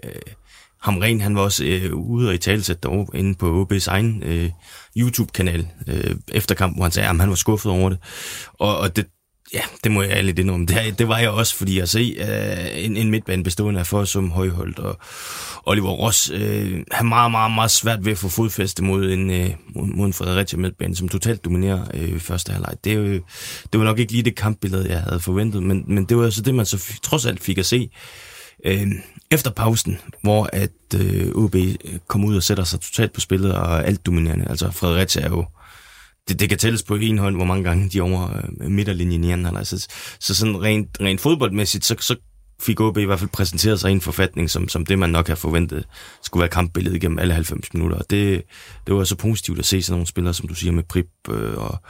Hamren, 0.81 1.21
han 1.21 1.35
var 1.35 1.43
også 1.43 1.65
øh, 1.65 1.95
ude 1.95 2.29
og 2.29 2.35
i 2.35 2.39
talsæt 2.39 2.83
derovre 2.83 3.19
inde 3.19 3.35
på 3.35 3.63
OB's 3.63 3.89
egen 3.89 4.23
øh, 4.23 4.51
YouTube-kanal 4.97 5.69
øh, 5.87 6.15
efter 6.33 6.55
kampen, 6.55 6.77
hvor 6.79 6.85
han 6.85 6.93
sagde, 6.93 7.09
at 7.09 7.21
han 7.21 7.29
var 7.29 7.35
skuffet 7.35 7.73
over 7.73 7.89
det. 7.89 7.99
Og, 8.59 8.79
og 8.79 8.97
det, 8.97 9.07
ja, 9.53 9.61
det 9.85 9.93
må 9.93 10.03
jeg 10.03 10.25
lidt 10.25 10.39
indrømme. 10.39 10.67
Det, 10.67 10.99
det 10.99 11.09
var 11.09 11.19
jeg 11.19 11.31
også, 11.31 11.57
fordi 11.57 11.79
at 11.79 11.89
se 11.89 12.17
øh, 12.19 12.85
en, 12.85 12.97
en 12.97 13.11
midtbane 13.11 13.45
bestående 13.45 13.81
af 13.81 13.87
Forsum, 13.87 14.31
Højholdt 14.31 14.79
og 14.79 14.99
Oliver 15.67 15.91
Ross, 15.91 16.31
øh, 16.35 16.85
har 16.93 17.05
meget, 17.05 17.31
meget, 17.31 17.53
meget 17.53 17.71
svært 17.71 18.05
ved 18.05 18.13
at 18.13 18.19
få 18.19 18.29
fodfæste 18.29 18.85
mod 18.85 19.11
en, 19.11 19.31
øh, 19.31 19.51
mod 19.75 20.07
en 20.07 20.13
Fredericia 20.13 20.59
midtbane, 20.59 20.97
som 20.97 21.09
totalt 21.09 21.45
dominerer 21.45 21.85
øh, 21.95 22.21
første 22.21 22.53
halvleg. 22.53 22.75
Det, 22.85 22.97
øh, 22.97 23.21
det 23.73 23.81
var 23.81 23.85
nok 23.85 23.99
ikke 23.99 24.13
lige 24.13 24.25
det 24.25 24.37
kampbillede, 24.37 24.91
jeg 24.91 25.01
havde 25.01 25.21
forventet, 25.21 25.63
men, 25.63 25.85
men 25.87 26.05
det 26.05 26.17
var 26.17 26.25
altså 26.25 26.43
det, 26.43 26.55
man 26.55 26.67
så 26.67 26.99
trods 27.03 27.27
alt 27.27 27.43
fik 27.43 27.59
at 27.59 27.67
se 27.67 27.91
øh, 28.67 28.93
efter 29.31 29.51
pausen, 29.51 29.99
hvor 30.23 30.51
at 30.53 31.01
øh, 31.01 31.31
OB 31.35 31.55
øh, 31.55 31.75
kom 32.07 32.25
ud 32.25 32.37
og 32.37 32.43
sætter 32.43 32.65
sig 32.65 32.81
totalt 32.81 33.13
på 33.13 33.21
spillet 33.21 33.55
og 33.55 33.87
alt 33.87 34.07
dominerende. 34.07 34.47
Altså 34.51 34.71
Fredericia 34.71 35.23
er 35.23 35.29
jo 35.29 35.45
det, 36.29 36.41
det 36.41 36.49
kan 36.49 36.59
tælles 36.59 36.83
på 36.83 36.95
en 36.95 37.19
hånd, 37.19 37.37
hvor 37.37 37.45
mange 37.45 37.65
gange 37.65 37.89
de 37.89 37.99
er 37.99 38.03
over 38.03 38.37
øh, 38.61 38.71
midterlinjen 38.71 39.25
i 39.25 39.33
anden 39.33 39.45
halvleg. 39.45 39.67
Så, 39.67 39.87
så 40.21 40.35
sådan 40.35 40.63
rent, 40.63 40.97
rent 41.01 41.21
fodboldmæssigt, 41.21 41.85
så, 41.85 41.97
så 42.01 42.17
fik 42.61 42.81
OB 42.81 42.99
i 42.99 43.05
hvert 43.05 43.19
fald 43.19 43.31
præsenteret 43.31 43.81
sig 43.81 43.91
i 43.91 43.93
en 43.93 44.01
forfatning, 44.01 44.51
som, 44.51 44.69
som 44.69 44.87
det 44.87 44.99
man 44.99 45.11
nok 45.11 45.29
har 45.29 45.35
forventet 45.35 45.85
skulle 46.23 46.41
være 46.41 46.49
kampbilledet 46.49 47.01
gennem 47.01 47.19
alle 47.19 47.35
90 47.35 47.75
minutter. 47.75 47.97
Og 47.97 48.11
det, 48.11 48.43
det 48.87 48.95
var 48.95 49.05
så 49.05 49.17
positivt 49.17 49.59
at 49.59 49.65
se 49.65 49.83
sådan 49.83 49.95
nogle 49.95 50.07
spillere, 50.07 50.35
som 50.35 50.49
du 50.49 50.55
siger, 50.55 50.73
med 50.73 50.83
Prip 50.83 51.07
øh, 51.31 51.59
og 51.59 51.83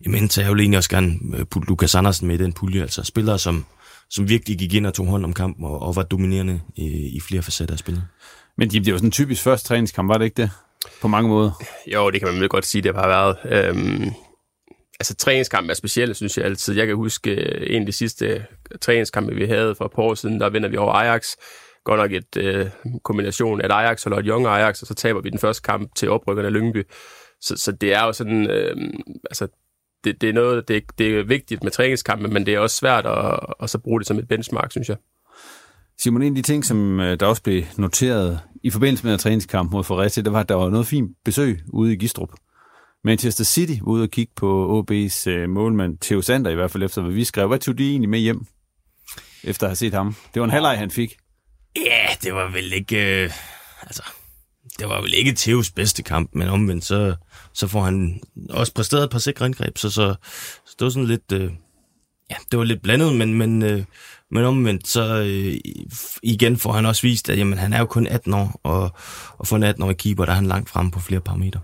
Imenta. 0.00 0.42
Jeg 0.42 0.50
vil 0.50 0.60
egentlig 0.60 0.78
også 0.78 0.90
gerne 0.90 1.18
øh, 1.34 1.44
putte 1.44 1.68
Lukas 1.68 1.94
Andersen 1.94 2.28
med 2.28 2.40
i 2.40 2.42
den 2.42 2.52
pulje. 2.52 2.82
Altså 2.82 3.02
spillere, 3.02 3.38
som, 3.38 3.64
som 4.10 4.28
virkelig 4.28 4.58
gik 4.58 4.74
ind 4.74 4.86
og 4.86 4.94
tog 4.94 5.06
hånd 5.06 5.24
om 5.24 5.32
kampen 5.32 5.64
og, 5.64 5.82
og 5.82 5.96
var 5.96 6.02
dominerende 6.02 6.60
i, 6.76 7.16
i 7.16 7.20
flere 7.20 7.42
facetter 7.42 7.74
af 7.74 7.78
spillet. 7.78 8.04
Men 8.58 8.68
det 8.68 8.92
var 8.92 8.98
sådan 8.98 9.08
en 9.08 9.12
typisk 9.12 9.42
første 9.42 9.68
træningskamp, 9.68 10.08
var 10.08 10.18
det 10.18 10.24
ikke 10.24 10.42
det? 10.42 10.50
På 11.00 11.08
mange 11.08 11.28
måder. 11.28 11.50
Jo, 11.92 12.10
det 12.10 12.20
kan 12.20 12.28
man 12.32 12.40
vel 12.40 12.48
godt 12.48 12.66
sige, 12.66 12.82
det 12.82 12.94
har 12.94 13.06
været. 13.06 13.36
Øhm, 13.44 14.10
altså 15.00 15.14
træningskamp 15.14 15.70
er 15.70 15.74
specielt, 15.74 16.16
synes 16.16 16.38
jeg 16.38 16.44
altid. 16.46 16.74
Jeg 16.74 16.86
kan 16.86 16.96
huske 16.96 17.30
øh, 17.30 17.74
en 17.74 17.82
af 17.82 17.86
de 17.86 17.92
sidste 17.92 18.46
træningskampe, 18.80 19.34
vi 19.34 19.46
havde 19.46 19.74
for 19.74 19.84
et 19.84 19.90
par 19.94 20.02
år 20.02 20.14
siden, 20.14 20.40
der 20.40 20.50
vinder 20.50 20.68
vi 20.68 20.76
over 20.76 20.92
Ajax. 20.92 21.28
Godt 21.84 22.00
nok 22.00 22.12
et 22.12 22.36
øh, 22.36 22.66
kombination 23.02 23.60
af 23.60 23.66
et 23.66 23.72
Ajax 23.72 24.04
holder 24.04 24.18
et 24.18 24.26
Young 24.26 24.46
Ajax, 24.46 24.82
og 24.82 24.86
så 24.86 24.94
taber 24.94 25.20
vi 25.20 25.30
den 25.30 25.38
første 25.38 25.62
kamp 25.62 25.94
til 25.94 26.10
oprykkerne 26.10 26.48
af 26.48 26.52
Lyngby. 26.52 26.82
Så, 27.40 27.56
så 27.56 27.72
det 27.72 27.94
er 27.94 28.04
jo 28.04 28.12
sådan, 28.12 28.50
øh, 28.50 28.76
altså 29.30 29.48
det, 30.04 30.20
det 30.20 30.28
er 30.28 30.32
noget, 30.32 30.68
det, 30.68 30.84
det 30.98 31.18
er 31.18 31.22
vigtigt 31.22 31.62
med 31.62 31.70
træningskampe, 31.70 32.28
men 32.28 32.46
det 32.46 32.54
er 32.54 32.58
også 32.58 32.76
svært 32.76 33.06
at, 33.06 33.40
at 33.62 33.70
så 33.70 33.78
bruge 33.78 34.00
det 34.00 34.06
som 34.06 34.18
et 34.18 34.28
benchmark, 34.28 34.70
synes 34.70 34.88
jeg. 34.88 34.96
Simon, 35.98 36.22
en 36.22 36.36
af 36.36 36.42
de 36.42 36.42
ting, 36.42 36.64
som 36.64 37.00
øh, 37.00 37.20
der 37.20 37.26
også 37.26 37.42
blev 37.42 37.62
noteret 37.76 38.40
i 38.62 38.70
forbindelse 38.70 39.04
med 39.04 39.12
en 39.12 39.18
træningskamp 39.18 39.72
mod 39.72 39.84
Fredericia, 39.84 40.22
det 40.22 40.32
var, 40.32 40.40
at 40.40 40.48
der 40.48 40.54
var 40.54 40.70
noget 40.70 40.86
fint 40.86 41.10
besøg 41.24 41.60
ude 41.72 41.92
i 41.92 41.96
Gistrup. 41.96 42.30
Manchester 43.04 43.44
City 43.44 43.72
ude 43.82 44.02
og 44.02 44.10
kigge 44.10 44.32
på 44.36 44.80
OB's 44.80 45.30
øh, 45.30 45.48
målmand, 45.48 45.98
Theo 45.98 46.22
Sander 46.22 46.50
i 46.50 46.54
hvert 46.54 46.70
fald 46.70 46.82
efter, 46.82 47.02
hvad 47.02 47.12
vi 47.12 47.24
skrev. 47.24 47.48
Hvad 47.48 47.58
tog 47.58 47.78
de 47.78 47.90
egentlig 47.90 48.08
med 48.08 48.18
hjem, 48.18 48.46
efter 49.44 49.66
at 49.66 49.70
have 49.70 49.76
set 49.76 49.94
ham? 49.94 50.14
Det 50.34 50.40
var 50.40 50.44
en 50.44 50.50
halvleg, 50.50 50.78
han 50.78 50.90
fik. 50.90 51.16
Ja, 51.76 52.06
det 52.22 52.34
var 52.34 52.52
vel 52.52 52.72
ikke... 52.72 53.24
Øh, 53.24 53.30
altså, 53.82 54.02
det 54.78 54.88
var 54.88 55.00
vel 55.00 55.14
ikke 55.14 55.32
Theos 55.36 55.70
bedste 55.70 56.02
kamp, 56.02 56.30
men 56.32 56.48
omvendt, 56.48 56.84
så, 56.84 57.16
så 57.52 57.66
får 57.68 57.82
han 57.82 58.20
også 58.50 58.74
præsteret 58.74 59.04
et 59.04 59.10
par 59.10 59.18
sikre 59.18 59.46
indgreb, 59.46 59.78
så, 59.78 59.90
så, 59.90 60.14
så 60.66 60.74
det 60.78 60.84
var 60.84 60.90
sådan 60.90 61.08
lidt, 61.08 61.32
øh, 61.32 61.50
ja, 62.30 62.36
det 62.50 62.58
var 62.58 62.64
lidt 62.64 62.82
blandet, 62.82 63.16
men, 63.16 63.34
men, 63.34 63.62
øh, 63.62 63.84
men 64.30 64.44
omvendt, 64.44 64.88
så 64.88 65.16
øh, 65.16 65.56
igen 66.22 66.56
får 66.56 66.72
han 66.72 66.86
også 66.86 67.02
vist, 67.02 67.30
at 67.30 67.38
jamen, 67.38 67.58
han 67.58 67.72
er 67.72 67.78
jo 67.78 67.86
kun 67.86 68.06
18 68.06 68.34
år, 68.34 68.60
og, 68.62 68.90
og 69.38 69.46
for 69.46 69.56
en 69.56 69.64
18-årig 69.64 69.96
keeper, 69.96 70.24
der 70.24 70.32
er 70.32 70.36
han 70.36 70.46
langt 70.46 70.70
frem 70.70 70.90
på 70.90 71.00
flere 71.00 71.20
parametre. 71.20 71.60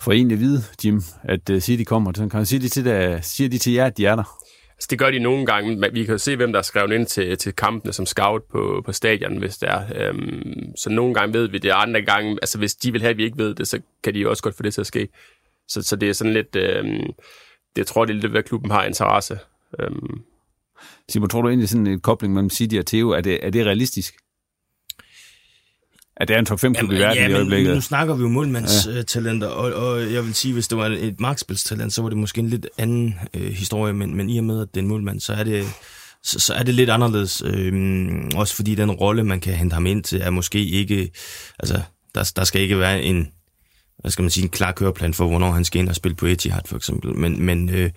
For 0.00 0.12
egentlig 0.12 0.34
at 0.34 0.40
vide, 0.40 0.64
Jim, 0.84 1.02
at 1.22 1.50
uh, 1.50 1.58
City 1.58 1.84
kommer, 1.84 2.12
så 2.16 2.28
kan 2.28 2.46
sige 2.46 2.60
de 2.60 2.68
til, 2.68 2.84
der, 2.84 3.20
siger 3.20 3.48
de 3.48 3.58
til 3.58 3.72
jer, 3.72 3.86
at 3.86 3.96
de 3.96 4.06
er 4.06 4.16
der? 4.16 4.38
Altså, 4.76 4.86
det 4.90 4.98
gør 4.98 5.10
de 5.10 5.18
nogle 5.18 5.46
gange. 5.46 5.76
men 5.76 5.94
Vi 5.94 6.04
kan 6.04 6.12
jo 6.14 6.18
se, 6.18 6.36
hvem 6.36 6.52
der 6.52 6.58
er 6.58 6.62
skrevet 6.62 6.92
ind 6.92 7.06
til, 7.06 7.38
til 7.38 7.52
kampene 7.52 7.92
som 7.92 8.06
scout 8.06 8.42
på, 8.42 8.82
på 8.84 8.92
stadion, 8.92 9.36
hvis 9.36 9.58
det 9.58 9.68
er. 9.68 9.82
Øhm, 9.94 10.76
så 10.76 10.90
nogle 10.90 11.14
gange 11.14 11.34
ved 11.34 11.48
vi 11.48 11.58
det, 11.58 11.70
andre 11.70 12.02
gange, 12.02 12.38
altså 12.42 12.58
hvis 12.58 12.74
de 12.74 12.92
vil 12.92 13.00
have, 13.00 13.10
at 13.10 13.16
vi 13.16 13.24
ikke 13.24 13.38
ved 13.38 13.54
det, 13.54 13.68
så 13.68 13.80
kan 14.02 14.14
de 14.14 14.18
jo 14.18 14.30
også 14.30 14.42
godt 14.42 14.56
få 14.56 14.62
det 14.62 14.74
til 14.74 14.80
at 14.80 14.86
ske. 14.86 15.08
Så, 15.68 15.82
så 15.82 15.96
det 15.96 16.08
er 16.08 16.12
sådan 16.12 16.32
lidt, 16.32 16.56
øhm, 16.56 17.12
det, 17.76 17.78
jeg 17.78 17.86
tror, 17.86 18.04
det 18.04 18.16
er 18.16 18.20
lidt, 18.20 18.32
hvad 18.32 18.42
klubben 18.42 18.70
har 18.70 18.84
interesse. 18.84 19.38
Øhm. 19.80 20.20
Simon, 21.08 21.28
tror 21.28 21.42
du 21.42 21.48
egentlig 21.48 21.68
sådan 21.68 21.86
en 21.86 22.00
kobling 22.00 22.34
mellem 22.34 22.50
City 22.50 22.76
og 22.76 22.86
Theo, 22.86 23.10
er 23.10 23.20
det, 23.20 23.46
er 23.46 23.50
det 23.50 23.66
realistisk? 23.66 24.14
At 26.16 26.28
det 26.28 26.34
er 26.34 26.38
en 26.38 26.46
top 26.46 26.60
5 26.60 26.74
klub 26.74 26.92
i 26.92 26.94
verden 26.94 27.22
ja, 27.22 27.28
i 27.28 27.32
øjeblikket? 27.32 27.74
nu 27.74 27.80
snakker 27.80 28.14
vi 28.14 28.22
jo 28.22 28.28
målmandstalenter, 28.28 29.46
ja. 29.46 29.52
og, 29.52 29.72
og 29.72 30.12
jeg 30.12 30.24
vil 30.24 30.34
sige, 30.34 30.54
hvis 30.54 30.68
det 30.68 30.78
var 30.78 30.86
et 30.86 31.20
markspilstalent, 31.20 31.92
så 31.92 32.02
var 32.02 32.08
det 32.08 32.18
måske 32.18 32.38
en 32.38 32.48
lidt 32.48 32.66
anden 32.78 33.14
øh, 33.34 33.52
historie, 33.52 33.92
men, 33.92 34.16
men 34.16 34.30
i 34.30 34.38
og 34.38 34.44
med, 34.44 34.62
at 34.62 34.68
det 34.74 34.80
er 34.80 34.82
en 34.82 34.88
målmand, 34.88 35.20
så 35.20 35.32
er 35.32 35.44
det, 35.44 35.64
så, 36.22 36.38
så 36.38 36.54
er 36.54 36.62
det 36.62 36.74
lidt 36.74 36.90
anderledes. 36.90 37.42
Øh, 37.46 38.30
også 38.34 38.54
fordi 38.54 38.74
den 38.74 38.90
rolle, 38.90 39.24
man 39.24 39.40
kan 39.40 39.54
hente 39.54 39.74
ham 39.74 39.86
ind 39.86 40.04
til, 40.04 40.20
er 40.20 40.30
måske 40.30 40.66
ikke... 40.66 41.10
Altså, 41.58 41.80
der, 42.14 42.32
der 42.36 42.44
skal 42.44 42.60
ikke 42.60 42.78
være 42.78 43.02
en, 43.02 43.28
hvad 43.98 44.10
skal 44.10 44.22
man 44.22 44.30
sige, 44.30 44.44
en 44.44 44.50
klar 44.50 44.72
køreplan 44.72 45.14
for, 45.14 45.28
hvornår 45.28 45.50
han 45.50 45.64
skal 45.64 45.80
ind 45.80 45.88
og 45.88 45.96
spille 45.96 46.16
på 46.16 46.26
Etihad, 46.26 46.62
for 46.66 46.76
eksempel. 46.76 47.14
Men, 47.14 47.42
men, 47.42 47.68
øh, 47.68 47.90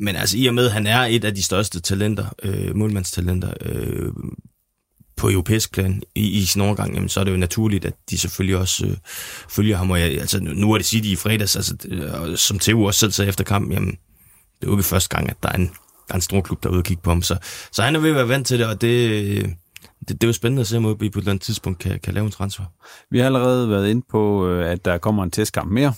men 0.00 0.16
altså, 0.16 0.38
i 0.38 0.46
og 0.46 0.54
med, 0.54 0.66
at 0.66 0.72
han 0.72 0.86
er 0.86 1.00
et 1.00 1.24
af 1.24 1.34
de 1.34 1.42
største 1.42 1.80
talenter, 1.80 2.26
øh, 2.42 2.76
målmandstalenter, 2.76 3.52
øh, 3.62 4.12
på 5.16 5.30
europæisk 5.30 5.72
plan 5.72 6.02
i, 6.14 6.28
i 6.28 6.44
sin 6.44 6.60
overgang, 6.60 6.94
jamen, 6.94 7.08
så 7.08 7.20
er 7.20 7.24
det 7.24 7.32
jo 7.32 7.36
naturligt, 7.36 7.84
at 7.84 7.94
de 8.10 8.18
selvfølgelig 8.18 8.56
også 8.56 8.86
øh, 8.86 8.96
følger 9.48 9.76
ham. 9.76 9.90
Og 9.90 10.00
jeg, 10.00 10.20
altså, 10.20 10.40
nu 10.40 10.72
er 10.72 10.76
det 10.76 10.86
City 10.86 11.08
i 11.08 11.16
fredags, 11.16 11.56
altså, 11.56 11.74
det, 11.74 11.92
øh, 11.92 12.36
som 12.36 12.58
Theo 12.58 12.82
også 12.84 13.00
selv 13.00 13.12
sagde 13.12 13.28
efter 13.28 13.44
kampen, 13.44 13.72
jamen, 13.72 13.90
det 13.90 14.66
er 14.66 14.66
jo 14.66 14.72
ikke 14.72 14.82
første 14.82 15.16
gang, 15.16 15.30
at 15.30 15.36
der 15.42 15.48
er 15.48 15.56
en, 15.56 15.66
der 16.08 16.12
er 16.12 16.14
en 16.14 16.20
stor 16.20 16.40
klub, 16.40 16.62
der 16.62 16.68
er 16.68 16.72
ude 16.72 16.80
og 16.80 16.84
kigge 16.84 17.02
på 17.02 17.10
ham. 17.10 17.22
Så, 17.22 17.36
så 17.72 17.82
han 17.82 17.96
er 17.96 18.00
ved 18.00 18.10
at 18.10 18.16
være 18.16 18.28
vant 18.28 18.46
til 18.46 18.58
det, 18.58 18.66
og 18.66 18.80
det, 18.80 19.10
øh, 19.10 19.48
det, 20.00 20.08
det 20.08 20.24
er 20.24 20.28
jo 20.28 20.32
spændende 20.32 20.60
at 20.60 20.66
se, 20.66 20.76
om 20.76 20.84
vi 21.00 21.08
på 21.10 21.18
et 21.18 21.22
eller 21.22 21.30
andet 21.30 21.42
tidspunkt 21.42 21.78
kan, 21.78 22.00
kan 22.00 22.14
lave 22.14 22.26
en 22.26 22.32
transfer. 22.32 22.64
Vi 23.10 23.18
har 23.18 23.26
allerede 23.26 23.70
været 23.70 23.88
inde 23.88 24.02
på, 24.10 24.48
øh, 24.48 24.70
at 24.70 24.84
der 24.84 24.98
kommer 24.98 25.24
en 25.24 25.30
testkamp 25.30 25.70
mere 25.70 25.94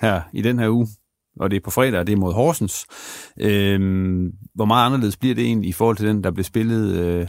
her 0.00 0.20
i 0.32 0.42
den 0.42 0.58
her 0.58 0.68
uge, 0.68 0.88
og 1.40 1.50
det 1.50 1.56
er 1.56 1.60
på 1.64 1.70
fredag, 1.70 2.00
og 2.00 2.06
det 2.06 2.12
er 2.12 2.16
mod 2.16 2.32
Horsens. 2.32 2.86
Øhm, 3.40 4.32
hvor 4.54 4.64
meget 4.64 4.86
anderledes 4.86 5.16
bliver 5.16 5.34
det 5.34 5.44
egentlig 5.44 5.68
i 5.68 5.72
forhold 5.72 5.96
til 5.96 6.08
den, 6.08 6.24
der 6.24 6.30
blev 6.30 6.44
spillet 6.44 6.96
øh, 6.96 7.26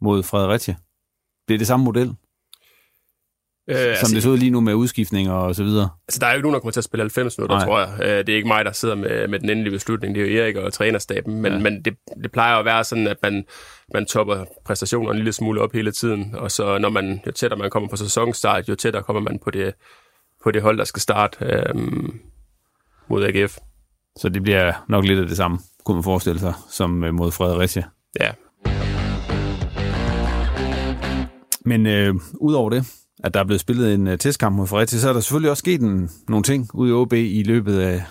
mod 0.00 0.22
Fredericia? 0.22 0.74
Bliver 1.46 1.58
det 1.58 1.66
samme 1.66 1.84
model? 1.84 2.14
Øh, 3.68 3.76
Som 3.76 3.86
altså, 3.88 4.14
det 4.14 4.22
så 4.22 4.28
ud 4.30 4.38
lige 4.38 4.50
nu 4.50 4.60
med 4.60 4.74
udskiftninger 4.74 5.32
og 5.32 5.54
så 5.54 5.64
videre. 5.64 5.88
Altså, 6.08 6.18
der 6.20 6.26
er 6.26 6.30
jo 6.30 6.36
ikke 6.36 6.42
nogen, 6.42 6.54
der 6.54 6.60
kommer 6.60 6.72
til 6.72 6.80
at 6.80 6.84
spille 6.84 7.02
90 7.02 7.38
minutter, 7.38 7.56
Nej. 7.56 7.64
tror 7.64 7.80
jeg. 7.80 7.88
Øh, 8.02 8.18
det 8.26 8.28
er 8.28 8.36
ikke 8.36 8.48
mig, 8.48 8.64
der 8.64 8.72
sidder 8.72 8.94
med, 8.94 9.28
med 9.28 9.38
den 9.38 9.50
endelige 9.50 9.70
beslutning. 9.72 10.14
Det 10.14 10.22
er 10.22 10.26
jo 10.36 10.42
Erik 10.42 10.56
og 10.56 10.72
trænerstaben. 10.72 11.42
Men, 11.42 11.52
ja. 11.52 11.58
men 11.58 11.82
det, 11.84 11.96
det 12.22 12.32
plejer 12.32 12.56
at 12.56 12.64
være 12.64 12.84
sådan, 12.84 13.06
at 13.06 13.16
man, 13.22 13.44
man 13.94 14.06
topper 14.06 14.44
præstationer 14.64 15.10
en 15.10 15.16
lille 15.16 15.32
smule 15.32 15.60
op 15.60 15.72
hele 15.72 15.92
tiden. 15.92 16.34
Og 16.34 16.50
så 16.50 16.78
når 16.78 16.88
man, 16.88 17.20
jo 17.26 17.32
tættere 17.32 17.58
man 17.58 17.70
kommer 17.70 17.88
på 17.88 17.96
sæsonstart, 17.96 18.68
jo 18.68 18.74
tættere 18.74 19.02
kommer 19.02 19.20
man 19.22 19.38
på 19.38 19.50
det, 19.50 19.74
på 20.42 20.50
det 20.50 20.62
hold, 20.62 20.78
der 20.78 20.84
skal 20.84 21.00
starte 21.02 21.38
øhm, 21.44 22.20
mod 23.08 23.24
AGF. 23.24 23.58
Så 24.18 24.28
det 24.28 24.42
bliver 24.42 24.72
nok 24.88 25.04
lidt 25.04 25.20
af 25.20 25.26
det 25.26 25.36
samme, 25.36 25.58
kunne 25.84 25.94
man 25.94 26.04
forestille 26.04 26.40
sig, 26.40 26.54
som 26.70 27.04
øh, 27.04 27.14
mod 27.14 27.30
Fredericia. 27.30 27.84
Ja, 28.20 28.30
Men 31.66 31.86
øh, 31.86 32.14
udover 32.34 32.70
det, 32.70 32.84
at 33.24 33.34
der 33.34 33.40
er 33.40 33.44
blevet 33.44 33.60
spillet 33.60 33.94
en 33.94 34.06
uh, 34.06 34.16
testkamp 34.16 34.56
mod 34.56 34.66
Fredericia, 34.66 34.98
så 34.98 35.08
er 35.08 35.12
der 35.12 35.20
selvfølgelig 35.20 35.50
også 35.50 35.60
sket 35.60 35.80
en, 35.80 36.10
nogle 36.28 36.42
ting 36.42 36.68
ude 36.74 36.90
i 36.90 36.92
OB 36.92 37.12
i 37.12 37.42
løbet 37.42 37.78
af 37.78 38.04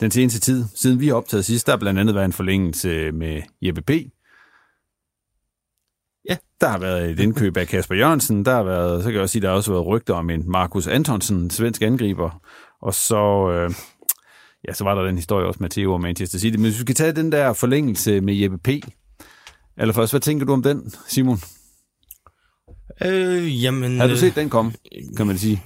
den 0.00 0.10
seneste 0.10 0.40
tid. 0.40 0.64
Siden 0.74 1.00
vi 1.00 1.08
har 1.08 1.14
optaget 1.14 1.44
sidst, 1.44 1.66
der 1.66 1.72
har 1.72 1.78
blandt 1.78 2.00
andet 2.00 2.14
været 2.14 2.24
en 2.24 2.32
forlængelse 2.32 3.12
med 3.12 3.42
Jeppe 3.62 3.82
P. 3.82 3.90
Ja. 6.30 6.36
Der 6.60 6.68
har 6.68 6.78
været 6.78 7.10
et 7.10 7.20
indkøb 7.20 7.56
af 7.56 7.66
Kasper 7.66 7.94
Jørgensen. 7.94 8.44
Der 8.44 8.54
har 8.54 8.62
været, 8.62 9.02
så 9.02 9.08
kan 9.08 9.14
jeg 9.14 9.22
også 9.22 9.32
sige, 9.32 9.42
der 9.42 9.48
har 9.48 9.56
også 9.56 9.72
været 9.72 9.86
rygter 9.86 10.14
om 10.14 10.30
en 10.30 10.50
Markus 10.50 10.86
Antonsen, 10.86 11.50
svensk 11.50 11.82
angriber. 11.82 12.42
Og 12.82 12.94
så, 12.94 13.50
øh, 13.50 13.74
ja, 14.68 14.72
så 14.72 14.84
var 14.84 14.94
der 14.94 15.02
den 15.02 15.16
historie 15.16 15.46
også 15.46 15.58
med 15.60 15.70
Theo 15.70 15.92
og 15.92 16.00
Manchester 16.00 16.38
City. 16.38 16.56
Men 16.56 16.64
hvis 16.64 16.74
vi 16.74 16.80
skal 16.80 16.94
tage 16.94 17.12
den 17.12 17.32
der 17.32 17.52
forlængelse 17.52 18.20
med 18.20 18.34
Jeppe 18.34 18.58
P. 18.58 18.68
Eller 19.78 19.94
først, 19.94 20.12
hvad 20.12 20.20
tænker 20.20 20.46
du 20.46 20.52
om 20.52 20.62
den, 20.62 20.92
Simon? 21.08 21.38
Øh, 23.04 23.64
jamen... 23.64 24.00
Har 24.00 24.06
du 24.06 24.16
set 24.16 24.36
den 24.36 24.50
komme, 24.50 24.72
kan 25.16 25.26
man 25.26 25.38
sige? 25.38 25.62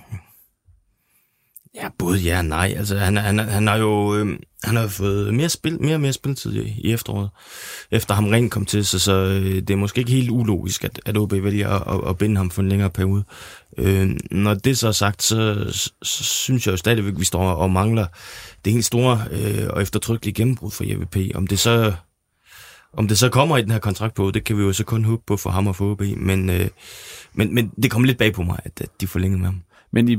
Ja, 1.75 1.89
både 1.99 2.19
ja 2.19 2.39
og 2.39 2.45
nej. 2.45 2.75
Altså, 2.77 2.99
han, 2.99 3.17
han, 3.17 3.39
han 3.39 3.67
har 3.67 3.77
jo 3.77 4.17
øh, 4.17 4.39
han 4.65 4.77
har 4.77 4.89
fået 4.89 5.35
mere, 5.35 5.49
spil, 5.49 5.83
mere 5.83 5.95
og 5.95 6.01
mere 6.01 6.13
spilletid 6.13 6.55
i, 6.55 6.75
i 6.79 6.93
efteråret, 6.93 7.31
efter 7.91 8.15
ham 8.15 8.29
rent 8.29 8.53
kom 8.53 8.67
til, 8.67 8.87
så, 8.87 8.99
så 8.99 9.13
øh, 9.13 9.55
det 9.55 9.71
er 9.71 9.77
måske 9.77 9.99
ikke 9.99 10.11
helt 10.11 10.31
ulogisk, 10.31 10.85
at, 10.85 11.01
at 11.07 11.17
OB 11.17 11.33
vælger 11.33 11.69
at, 11.69 11.95
at, 11.95 12.11
at 12.11 12.19
binde 12.19 12.37
ham 12.37 12.51
for 12.51 12.63
en 12.63 12.69
længere 12.69 12.91
periode. 12.91 13.25
Øh, 13.79 14.11
når 14.31 14.55
det 14.55 14.79
så 14.79 14.89
er 14.89 14.93
sagt, 14.93 15.23
så, 15.23 15.67
så, 15.71 15.91
så 16.03 16.25
synes 16.25 16.67
jeg 16.67 16.73
jo 16.73 16.77
stadigvæk, 16.77 17.13
at 17.13 17.21
vi 17.21 17.25
står 17.25 17.43
og 17.43 17.71
mangler 17.71 18.07
det 18.65 18.73
helt 18.73 18.85
store 18.85 19.25
øh, 19.31 19.69
og 19.71 19.83
eftertrykkelige 19.83 20.35
gennembrud 20.35 20.71
for 20.71 20.85
JVP. 20.85 21.17
Om 21.35 21.47
det 21.47 21.59
så 21.59 21.93
om 22.93 23.09
det 23.09 23.19
så 23.19 23.29
kommer 23.29 23.57
i 23.57 23.63
den 23.63 23.71
her 23.71 23.79
kontrakt 23.79 24.15
på, 24.15 24.31
det 24.31 24.45
kan 24.45 24.59
vi 24.59 24.63
jo 24.63 24.73
så 24.73 24.85
kun 24.85 25.05
håbe 25.05 25.23
på 25.27 25.37
for 25.37 25.51
ham 25.51 25.67
og 25.67 25.77
for 25.77 25.91
OB, 25.91 26.03
men, 26.17 26.51
øh, 26.51 26.69
men, 27.35 27.55
men 27.55 27.73
det 27.83 27.91
kommer 27.91 28.07
lidt 28.07 28.19
bag 28.19 28.33
på 28.33 28.43
mig, 28.43 28.59
at, 28.65 28.81
at 28.81 28.89
de 29.01 29.07
forlænger 29.07 29.39
med 29.39 29.47
ham. 29.47 29.61
Men 29.93 30.09
I, 30.09 30.19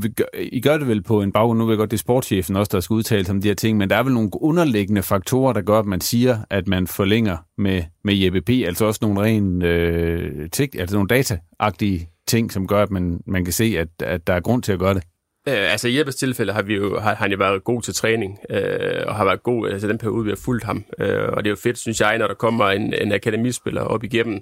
I 0.51 0.61
gør 0.61 0.77
det 0.77 0.87
vel 0.87 1.03
på 1.03 1.21
en 1.21 1.31
baggrund, 1.31 1.59
nu 1.59 1.65
ved 1.65 1.73
jeg 1.73 1.77
godt, 1.77 1.91
det 1.91 1.97
er 1.97 1.99
sportschefen 1.99 2.55
også, 2.55 2.69
der 2.73 2.79
skal 2.79 2.93
udtale 2.93 3.25
sig 3.25 3.35
om 3.35 3.41
de 3.41 3.47
her 3.47 3.55
ting, 3.55 3.77
men 3.77 3.89
der 3.89 3.95
er 3.95 4.03
vel 4.03 4.13
nogle 4.13 4.29
underliggende 4.33 5.03
faktorer, 5.03 5.53
der 5.53 5.61
gør, 5.61 5.79
at 5.79 5.85
man 5.85 6.01
siger, 6.01 6.37
at 6.49 6.67
man 6.67 6.87
forlænger 6.87 7.37
med, 7.57 7.83
med 8.03 8.15
Jeppe 8.15 8.41
P., 8.41 8.49
altså 8.49 8.85
også 8.85 8.99
nogle 9.01 9.21
rent 9.21 9.63
øh, 9.63 10.49
tek, 10.49 10.75
altså 10.75 10.95
nogle 10.95 11.07
dataagtige 11.07 12.09
ting, 12.27 12.51
som 12.51 12.67
gør, 12.67 12.83
at 12.83 12.91
man, 12.91 13.21
man 13.27 13.43
kan 13.43 13.53
se, 13.53 13.75
at, 13.77 13.87
at 14.03 14.27
der 14.27 14.33
er 14.33 14.39
grund 14.39 14.63
til 14.63 14.71
at 14.71 14.79
gøre 14.79 14.93
det. 14.93 15.03
Øh, 15.49 15.71
altså 15.71 15.87
i 15.87 15.97
Jeppes 15.97 16.15
tilfælde 16.15 16.53
har, 16.53 16.61
vi 16.61 16.75
jo, 16.75 16.99
har, 16.99 17.09
har 17.09 17.15
han 17.15 17.31
jo 17.31 17.37
været 17.37 17.63
god 17.63 17.81
til 17.81 17.93
træning, 17.93 18.39
øh, 18.49 19.03
og 19.07 19.15
har 19.15 19.25
været 19.25 19.43
god, 19.43 19.69
altså 19.69 19.87
den 19.87 19.97
periode, 19.97 20.23
vi 20.23 20.31
har 20.31 20.39
fulgt 20.45 20.63
ham. 20.63 20.85
Øh, 20.99 21.29
og 21.29 21.43
det 21.43 21.49
er 21.49 21.51
jo 21.51 21.55
fedt, 21.55 21.77
synes 21.77 22.01
jeg, 22.01 22.17
når 22.17 22.27
der 22.27 22.33
kommer 22.33 22.65
en, 22.65 22.93
en 22.93 23.11
akademispiller 23.11 23.81
op 23.81 24.03
igennem. 24.03 24.41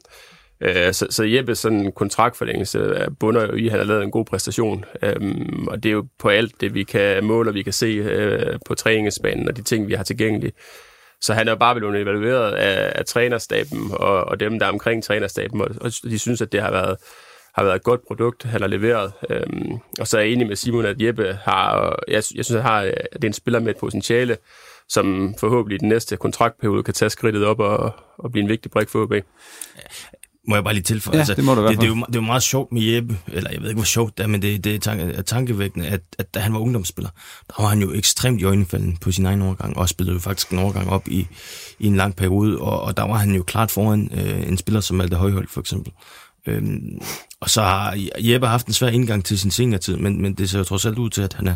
Øh, 0.61 0.93
så, 0.93 1.07
så 1.09 1.23
Jeppes 1.23 1.59
sådan 1.59 1.91
kontraktforlængelse 1.95 3.07
bunder 3.19 3.45
jo 3.45 3.53
i, 3.53 3.65
at 3.65 3.71
han 3.71 3.79
har 3.79 3.85
lavet 3.85 4.03
en 4.03 4.11
god 4.11 4.25
præstation. 4.25 4.85
Øh, 5.03 5.15
og 5.67 5.83
det 5.83 5.89
er 5.89 5.93
jo 5.93 6.07
på 6.19 6.29
alt 6.29 6.61
det, 6.61 6.73
vi 6.73 6.83
kan 6.83 7.23
måle, 7.23 7.49
og 7.49 7.53
vi 7.53 7.63
kan 7.63 7.73
se 7.73 7.85
øh, 7.85 8.59
på 8.65 8.75
træningsbanen, 8.75 9.47
og 9.47 9.57
de 9.57 9.61
ting, 9.61 9.87
vi 9.87 9.93
har 9.93 10.03
tilgængelige. 10.03 10.53
Så 11.21 11.33
han 11.33 11.47
er 11.47 11.51
jo 11.51 11.57
bare 11.57 11.75
blevet 11.75 12.01
evalueret 12.01 12.51
af, 12.51 12.91
af 12.95 13.05
trænerstaben 13.05 13.91
og, 13.91 14.23
og 14.23 14.39
dem, 14.39 14.59
der 14.59 14.65
er 14.65 14.71
omkring 14.71 15.03
trænerstaben, 15.03 15.61
og, 15.61 15.67
og 15.81 15.91
de 16.03 16.19
synes, 16.19 16.41
at 16.41 16.51
det 16.51 16.61
har 16.61 16.71
været 16.71 16.97
har 17.57 17.63
været 17.63 17.75
et 17.75 17.83
godt 17.83 18.07
produkt, 18.07 18.43
han 18.43 18.61
har 18.61 18.67
leveret. 18.67 19.11
Øhm, 19.29 19.71
og 19.99 20.07
så 20.07 20.17
er 20.17 20.21
jeg 20.21 20.31
enig 20.31 20.47
med 20.47 20.55
Simon, 20.55 20.85
at 20.85 21.01
Jeppe 21.01 21.37
har, 21.43 21.95
jeg, 22.07 22.15
jeg 22.15 22.23
synes, 22.45 22.51
at, 22.51 22.63
har, 22.63 22.79
at 22.81 23.07
det 23.13 23.23
er 23.23 23.27
en 23.27 23.33
spiller 23.33 23.59
med 23.59 23.69
et 23.69 23.77
potentiale, 23.77 24.37
som 24.89 25.35
forhåbentlig 25.39 25.75
i 25.75 25.79
den 25.79 25.89
næste 25.89 26.17
kontraktperiode 26.17 26.83
kan 26.83 26.93
tage 26.93 27.09
skridtet 27.09 27.45
op 27.45 27.59
og, 27.59 27.93
og 28.17 28.31
blive 28.31 28.43
en 28.43 28.49
vigtig 28.49 28.71
brik 28.71 28.89
for 28.89 29.03
OB. 29.03 29.13
Må 30.47 30.55
jeg 30.55 30.63
bare 30.63 30.73
lige 30.73 30.83
tilføje? 30.83 31.15
Ja, 31.15 31.19
altså, 31.19 31.33
det 31.33 31.43
må 31.43 31.55
du 31.55 31.67
det, 31.67 31.77
det, 31.77 31.83
er 31.83 31.87
jo, 31.87 31.95
det 31.95 32.15
er 32.15 32.19
jo 32.19 32.21
meget 32.21 32.43
sjovt 32.43 32.71
med 32.71 32.81
Jeppe, 32.81 33.17
eller 33.27 33.49
jeg 33.51 33.61
ved 33.61 33.69
ikke, 33.69 33.77
hvor 33.77 33.85
sjovt 33.85 34.17
det 34.17 34.23
er, 34.23 34.27
men 34.27 34.41
det, 34.41 34.63
det 34.63 34.75
er 34.75 34.79
tanke, 34.79 35.21
tankevækkende, 35.21 35.87
at, 35.87 36.01
at 36.19 36.33
da 36.33 36.39
han 36.39 36.53
var 36.53 36.59
ungdomsspiller, 36.59 37.09
der 37.47 37.61
var 37.61 37.69
han 37.69 37.81
jo 37.81 37.93
ekstremt 37.93 38.41
i 38.41 38.43
øjnefalden 38.43 38.97
på 38.97 39.11
sin 39.11 39.25
egen 39.25 39.41
overgang, 39.41 39.77
og 39.77 39.89
spillede 39.89 40.13
jo 40.13 40.19
faktisk 40.19 40.49
en 40.49 40.59
overgang 40.59 40.89
op 40.89 41.07
i, 41.07 41.27
i 41.79 41.87
en 41.87 41.95
lang 41.95 42.15
periode, 42.15 42.57
og, 42.59 42.81
og 42.81 42.97
der 42.97 43.03
var 43.03 43.13
han 43.13 43.35
jo 43.35 43.43
klart 43.43 43.71
foran 43.71 44.09
øh, 44.13 44.47
en 44.47 44.57
spiller 44.57 44.81
som 44.81 44.97
Malte 44.97 45.15
Højhold 45.15 45.47
for 45.47 45.61
eksempel. 45.61 45.93
Øhm, 46.47 47.01
og 47.41 47.49
så 47.49 47.61
har 47.61 47.93
Jeppe 48.19 48.47
haft 48.47 48.67
en 48.67 48.73
svær 48.73 48.87
indgang 48.87 49.25
til 49.25 49.39
sin 49.39 49.51
seniortid, 49.51 49.97
men, 49.97 50.21
men 50.21 50.33
det 50.33 50.49
ser 50.49 50.57
jo 50.57 50.63
trods 50.63 50.85
alt 50.85 50.97
ud 50.97 51.09
til, 51.09 51.21
at 51.21 51.33
han 51.33 51.47
er, 51.47 51.55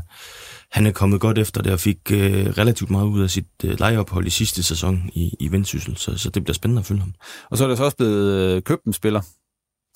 han 0.72 0.86
er 0.86 0.92
kommet 0.92 1.20
godt 1.20 1.38
efter 1.38 1.62
det 1.62 1.74
og 1.74 1.80
fik 1.80 1.98
øh, 2.12 2.46
relativt 2.46 2.90
meget 2.90 3.06
ud 3.06 3.24
af 3.24 3.30
sit 3.30 3.48
øh, 3.64 3.80
lejeophold 3.80 4.28
i 4.28 4.30
sidste 4.30 4.64
sæson 4.64 5.10
i, 5.14 5.32
i 5.40 5.52
Vendsyssel, 5.52 5.98
så, 5.98 6.18
så 6.18 6.30
det 6.30 6.44
bliver 6.44 6.54
spændende 6.54 6.80
at 6.80 6.86
følge 6.86 7.02
ham. 7.02 7.14
Og 7.50 7.58
så 7.58 7.64
er 7.64 7.68
der 7.68 7.76
så 7.76 7.84
også 7.84 7.98
blevet 7.98 8.56
øh, 8.56 8.62
købt 8.62 8.84
en 8.84 8.94
spiller, 8.94 9.22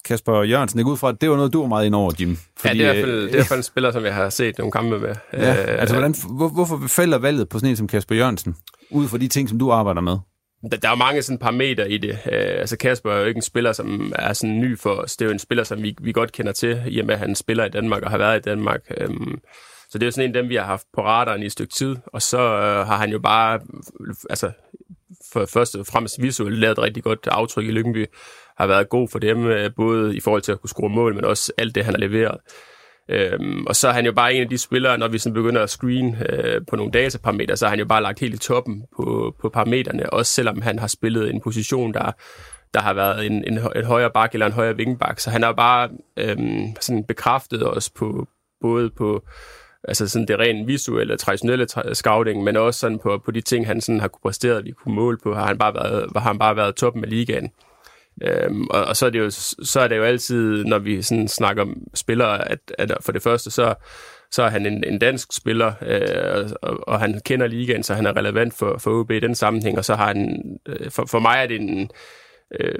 Kasper 0.05 0.43
Jørgensen, 0.43 0.79
ikke 0.79 0.91
ud 0.91 0.97
fra, 0.97 1.09
at 1.09 1.21
det 1.21 1.29
var 1.29 1.35
noget, 1.35 1.53
du 1.53 1.61
var 1.61 1.67
meget 1.67 1.85
ind 1.85 1.95
over, 1.95 2.11
Jim. 2.19 2.37
Fordi, 2.57 2.77
ja, 2.77 2.89
det 2.89 2.89
er, 2.89 2.93
i 2.93 2.95
hvert 2.95 3.05
fald, 3.05 3.21
det 3.21 3.23
er 3.23 3.27
i 3.27 3.31
hvert 3.31 3.47
fald 3.47 3.59
en 3.59 3.63
spiller, 3.63 3.91
som 3.91 4.05
jeg 4.05 4.13
har 4.13 4.29
set 4.29 4.57
nogle 4.57 4.71
kampe 4.71 4.99
med. 4.99 5.15
Ja, 5.33 5.73
øh, 5.73 5.81
altså, 5.81 5.95
hvordan, 5.95 6.15
hvor, 6.29 6.49
hvorfor 6.49 6.83
falder 6.87 7.17
valget 7.17 7.49
på 7.49 7.59
sådan 7.59 7.69
en 7.69 7.75
som 7.75 7.87
Kasper 7.87 8.15
Jørgensen, 8.15 8.55
ud 8.89 9.07
fra 9.07 9.17
de 9.17 9.27
ting, 9.27 9.49
som 9.49 9.59
du 9.59 9.71
arbejder 9.71 10.01
med? 10.01 10.17
Der, 10.71 10.77
der 10.77 10.89
er 10.89 10.95
mange 10.95 11.21
sådan 11.21 11.39
parametre 11.39 11.91
i 11.91 11.97
det. 11.97 12.12
Øh, 12.12 12.59
altså 12.59 12.77
Kasper 12.77 13.12
er 13.12 13.19
jo 13.19 13.25
ikke 13.25 13.38
en 13.38 13.41
spiller, 13.41 13.74
som 13.74 14.13
er 14.15 14.33
sådan 14.33 14.59
ny 14.59 14.79
for 14.79 14.93
os. 14.93 15.17
Det 15.17 15.25
er 15.25 15.29
jo 15.29 15.33
en 15.33 15.39
spiller, 15.39 15.63
som 15.63 15.83
vi, 15.83 15.95
vi 16.01 16.12
godt 16.12 16.31
kender 16.31 16.51
til, 16.51 16.83
i 16.88 17.00
og 17.00 17.05
med 17.05 17.13
at 17.13 17.19
han 17.19 17.35
spiller 17.35 17.65
i 17.65 17.69
Danmark 17.69 18.03
og 18.03 18.12
har 18.12 18.17
været 18.17 18.38
i 18.38 18.41
Danmark. 18.41 18.81
Øhm, 18.97 19.39
så 19.89 19.97
det 19.97 20.03
er 20.03 20.07
jo 20.07 20.12
sådan 20.12 20.29
en 20.29 20.35
af 20.35 20.41
dem, 20.41 20.50
vi 20.50 20.55
har 20.55 20.65
haft 20.65 20.85
på 20.93 21.01
radaren 21.05 21.43
i 21.43 21.45
et 21.45 21.51
stykke 21.51 21.74
tid. 21.74 21.95
Og 22.05 22.21
så 22.21 22.39
øh, 22.39 22.88
har 22.88 22.97
han 22.97 23.12
jo 23.12 23.19
bare, 23.19 23.59
altså 24.29 24.51
for 25.33 25.45
først 25.45 25.75
og 25.75 25.85
fremmest 25.85 26.21
visuelt, 26.21 26.57
lavet 26.57 26.77
et 26.77 26.83
rigtig 26.83 27.03
godt 27.03 27.27
aftryk 27.31 27.65
i 27.65 27.71
Lyngby. 27.71 28.05
Har 28.57 28.67
været 28.67 28.89
god 28.89 29.07
for 29.12 29.19
dem, 29.19 29.45
øh, 29.45 29.71
både 29.75 30.15
i 30.15 30.19
forhold 30.19 30.41
til 30.41 30.51
at 30.51 30.62
kunne 30.62 30.69
score 30.69 30.89
mål, 30.89 31.15
men 31.15 31.25
også 31.25 31.53
alt 31.57 31.75
det, 31.75 31.85
han 31.85 31.93
har 31.93 32.00
leveret. 32.00 32.38
Øhm, 33.09 33.65
og 33.67 33.75
så 33.75 33.88
er 33.88 33.91
han 33.91 34.05
jo 34.05 34.12
bare 34.12 34.33
en 34.33 34.41
af 34.41 34.50
de 34.50 34.57
spillere, 34.57 34.97
når 34.97 35.07
vi 35.07 35.17
sådan 35.17 35.33
begynder 35.33 35.63
at 35.63 35.69
screen 35.69 36.15
øh, 36.29 36.62
på 36.69 36.75
nogle 36.75 36.91
dataparametre, 36.91 37.57
så 37.57 37.65
har 37.65 37.69
han 37.69 37.79
jo 37.79 37.85
bare 37.85 38.03
lagt 38.03 38.19
helt 38.19 38.35
i 38.35 38.38
toppen 38.38 38.83
på, 38.95 39.35
på 39.41 39.50
parametrene, 39.50 40.13
også 40.13 40.31
selvom 40.31 40.62
han 40.62 40.79
har 40.79 40.88
spillet 40.88 41.29
en 41.29 41.41
position, 41.41 41.93
der, 41.93 42.12
der 42.74 42.79
har 42.79 42.93
været 42.93 43.25
en, 43.25 43.31
en, 43.31 43.59
en 43.75 43.85
højere 43.85 44.12
bak 44.13 44.33
eller 44.33 44.45
en 44.45 44.51
højere 44.51 44.75
vingebak. 44.75 45.19
Så 45.19 45.29
han 45.29 45.43
har 45.43 45.53
bare 45.53 45.89
øhm, 46.17 46.75
sådan 46.81 47.03
bekræftet 47.03 47.77
os 47.77 47.89
på 47.89 48.27
både 48.62 48.89
på 48.89 49.24
altså 49.88 50.07
sådan 50.07 50.27
det 50.27 50.39
rent 50.39 50.67
visuelle, 50.67 51.17
traditionelle 51.17 51.67
scouting, 51.93 52.43
men 52.43 52.57
også 52.57 52.79
sådan 52.79 53.00
på, 53.00 53.21
på 53.25 53.31
de 53.31 53.41
ting, 53.41 53.67
han 53.67 53.81
sådan 53.81 54.00
har 54.00 54.07
kunne 54.07 54.21
præstere, 54.21 54.63
vi 54.63 54.71
kunne 54.71 54.95
måle 54.95 55.17
på, 55.24 55.33
har 55.33 55.45
han 55.45 55.57
bare 55.57 55.74
været, 55.74 56.12
har 56.15 56.19
han 56.19 56.39
bare 56.39 56.55
været 56.55 56.75
toppen 56.75 57.03
af 57.03 57.09
ligaen. 57.09 57.51
Øhm, 58.22 58.67
og, 58.67 58.86
og 58.86 58.95
så, 58.95 59.05
er 59.05 59.10
det 59.10 59.19
jo, 59.19 59.29
så 59.63 59.79
er 59.79 59.88
det 59.88 59.98
jo 59.98 60.03
altid, 60.03 60.63
når 60.63 60.79
vi 60.79 61.01
sådan 61.01 61.27
snakker 61.27 61.63
om 61.63 61.77
spillere, 61.93 62.51
at, 62.51 62.60
at 62.77 62.91
for 63.01 63.12
det 63.12 63.24
første, 63.24 63.51
så, 63.51 63.75
så 64.31 64.43
er 64.43 64.50
han 64.50 64.65
en, 64.65 64.84
en 64.84 65.00
dansk 65.00 65.27
spiller, 65.36 65.74
øh, 65.81 66.50
og, 66.62 66.88
og 66.88 67.00
han 67.00 67.22
kender 67.25 67.48
ligaen, 67.48 67.84
så 67.84 67.93
han 67.93 68.05
er 68.05 68.17
relevant 68.17 68.53
for, 68.53 68.77
for 68.77 68.91
OB 68.91 69.12
i 69.12 69.19
den 69.19 69.36
sammenhæng, 69.36 69.77
og 69.77 69.86
så 69.86 69.95
har 69.95 70.07
han, 70.07 70.41
øh, 70.67 70.91
for, 70.91 71.05
for 71.05 71.19
mig 71.19 71.36
er 71.43 71.48
det 71.48 71.62
en, 71.62 71.89
øh, 72.60 72.79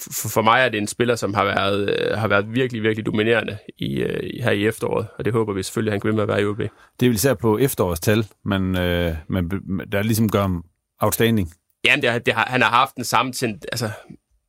for, 0.00 0.28
for 0.28 0.42
mig 0.42 0.60
er 0.60 0.68
det 0.68 0.78
en 0.78 0.86
spiller, 0.86 1.16
som 1.16 1.34
har 1.34 1.44
været, 1.44 2.00
øh, 2.00 2.18
har 2.18 2.28
været 2.28 2.54
virkelig, 2.54 2.82
virkelig 2.82 3.06
dominerende 3.06 3.58
i, 3.78 3.96
øh, 3.96 4.42
her 4.42 4.50
i 4.50 4.66
efteråret, 4.66 5.06
og 5.18 5.24
det 5.24 5.32
håber 5.32 5.52
vi 5.52 5.62
selvfølgelig, 5.62 5.90
at 5.90 5.94
han 5.94 6.00
kan 6.00 6.14
med 6.14 6.22
at 6.22 6.28
være 6.28 6.42
i 6.42 6.46
OB. 6.46 6.58
Det 7.00 7.08
vil 7.08 7.14
især 7.14 7.34
på 7.34 7.58
efterårstal, 7.58 8.26
men 8.44 8.76
øh, 8.76 9.14
man, 9.28 9.50
der 9.92 10.02
ligesom 10.02 10.30
gør 10.30 10.40
ham 10.40 10.64
outstanding. 11.00 11.52
Jamen, 11.84 12.02
det, 12.02 12.26
det 12.26 12.34
har, 12.34 12.46
han 12.46 12.62
har 12.62 12.70
haft 12.70 12.96
den 12.96 13.04
samme 13.04 13.32
altså, 13.72 13.90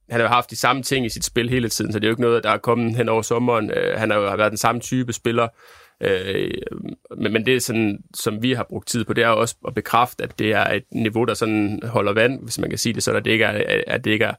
han 0.10 0.20
har 0.20 0.28
jo 0.28 0.34
haft 0.34 0.52
de 0.52 0.56
samme 0.56 0.84
ting 0.84 1.06
i 1.06 1.10
sit 1.10 1.26
spil 1.26 1.50
hele 1.50 1.70
tiden, 1.70 1.92
så 1.92 2.00
det 2.00 2.06
er 2.06 2.10
jo 2.10 2.14
ikke 2.14 2.22
noget, 2.22 2.44
der 2.44 2.50
er 2.50 2.58
kommet 2.58 2.96
hen 2.96 3.10
over 3.10 3.22
sommeren. 3.22 3.72
Øh, 3.72 4.00
han 4.00 4.10
har 4.10 4.18
jo 4.18 4.36
været 4.36 4.52
den 4.52 4.58
samme 4.58 4.82
type 4.82 5.14
spiller, 5.14 5.48
øh, 6.02 6.52
men, 7.18 7.34
men 7.34 7.46
det 7.46 7.56
er 7.56 7.60
sådan, 7.60 8.00
som 8.14 8.44
vi 8.44 8.54
har 8.54 8.66
brugt 8.70 8.88
tid 8.88 9.06
på, 9.06 9.14
det 9.14 9.24
er 9.24 9.28
også 9.28 9.56
at 9.68 9.74
bekræfte, 9.74 10.24
at 10.24 10.40
det 10.40 10.52
er 10.52 10.74
et 10.74 10.84
niveau, 10.92 11.26
der 11.26 11.34
sådan 11.34 11.80
holder 11.84 12.14
vand, 12.14 12.44
hvis 12.44 12.60
man 12.60 12.70
kan 12.70 12.80
sige 12.80 12.94
det 12.94 13.04
sådan, 13.04 13.18
at 13.18 13.26
det 13.26 13.32
ikke 13.32 13.46
er, 13.46 13.82
at 13.88 14.06
det 14.06 14.12
ikke 14.12 14.26
er 14.26 14.34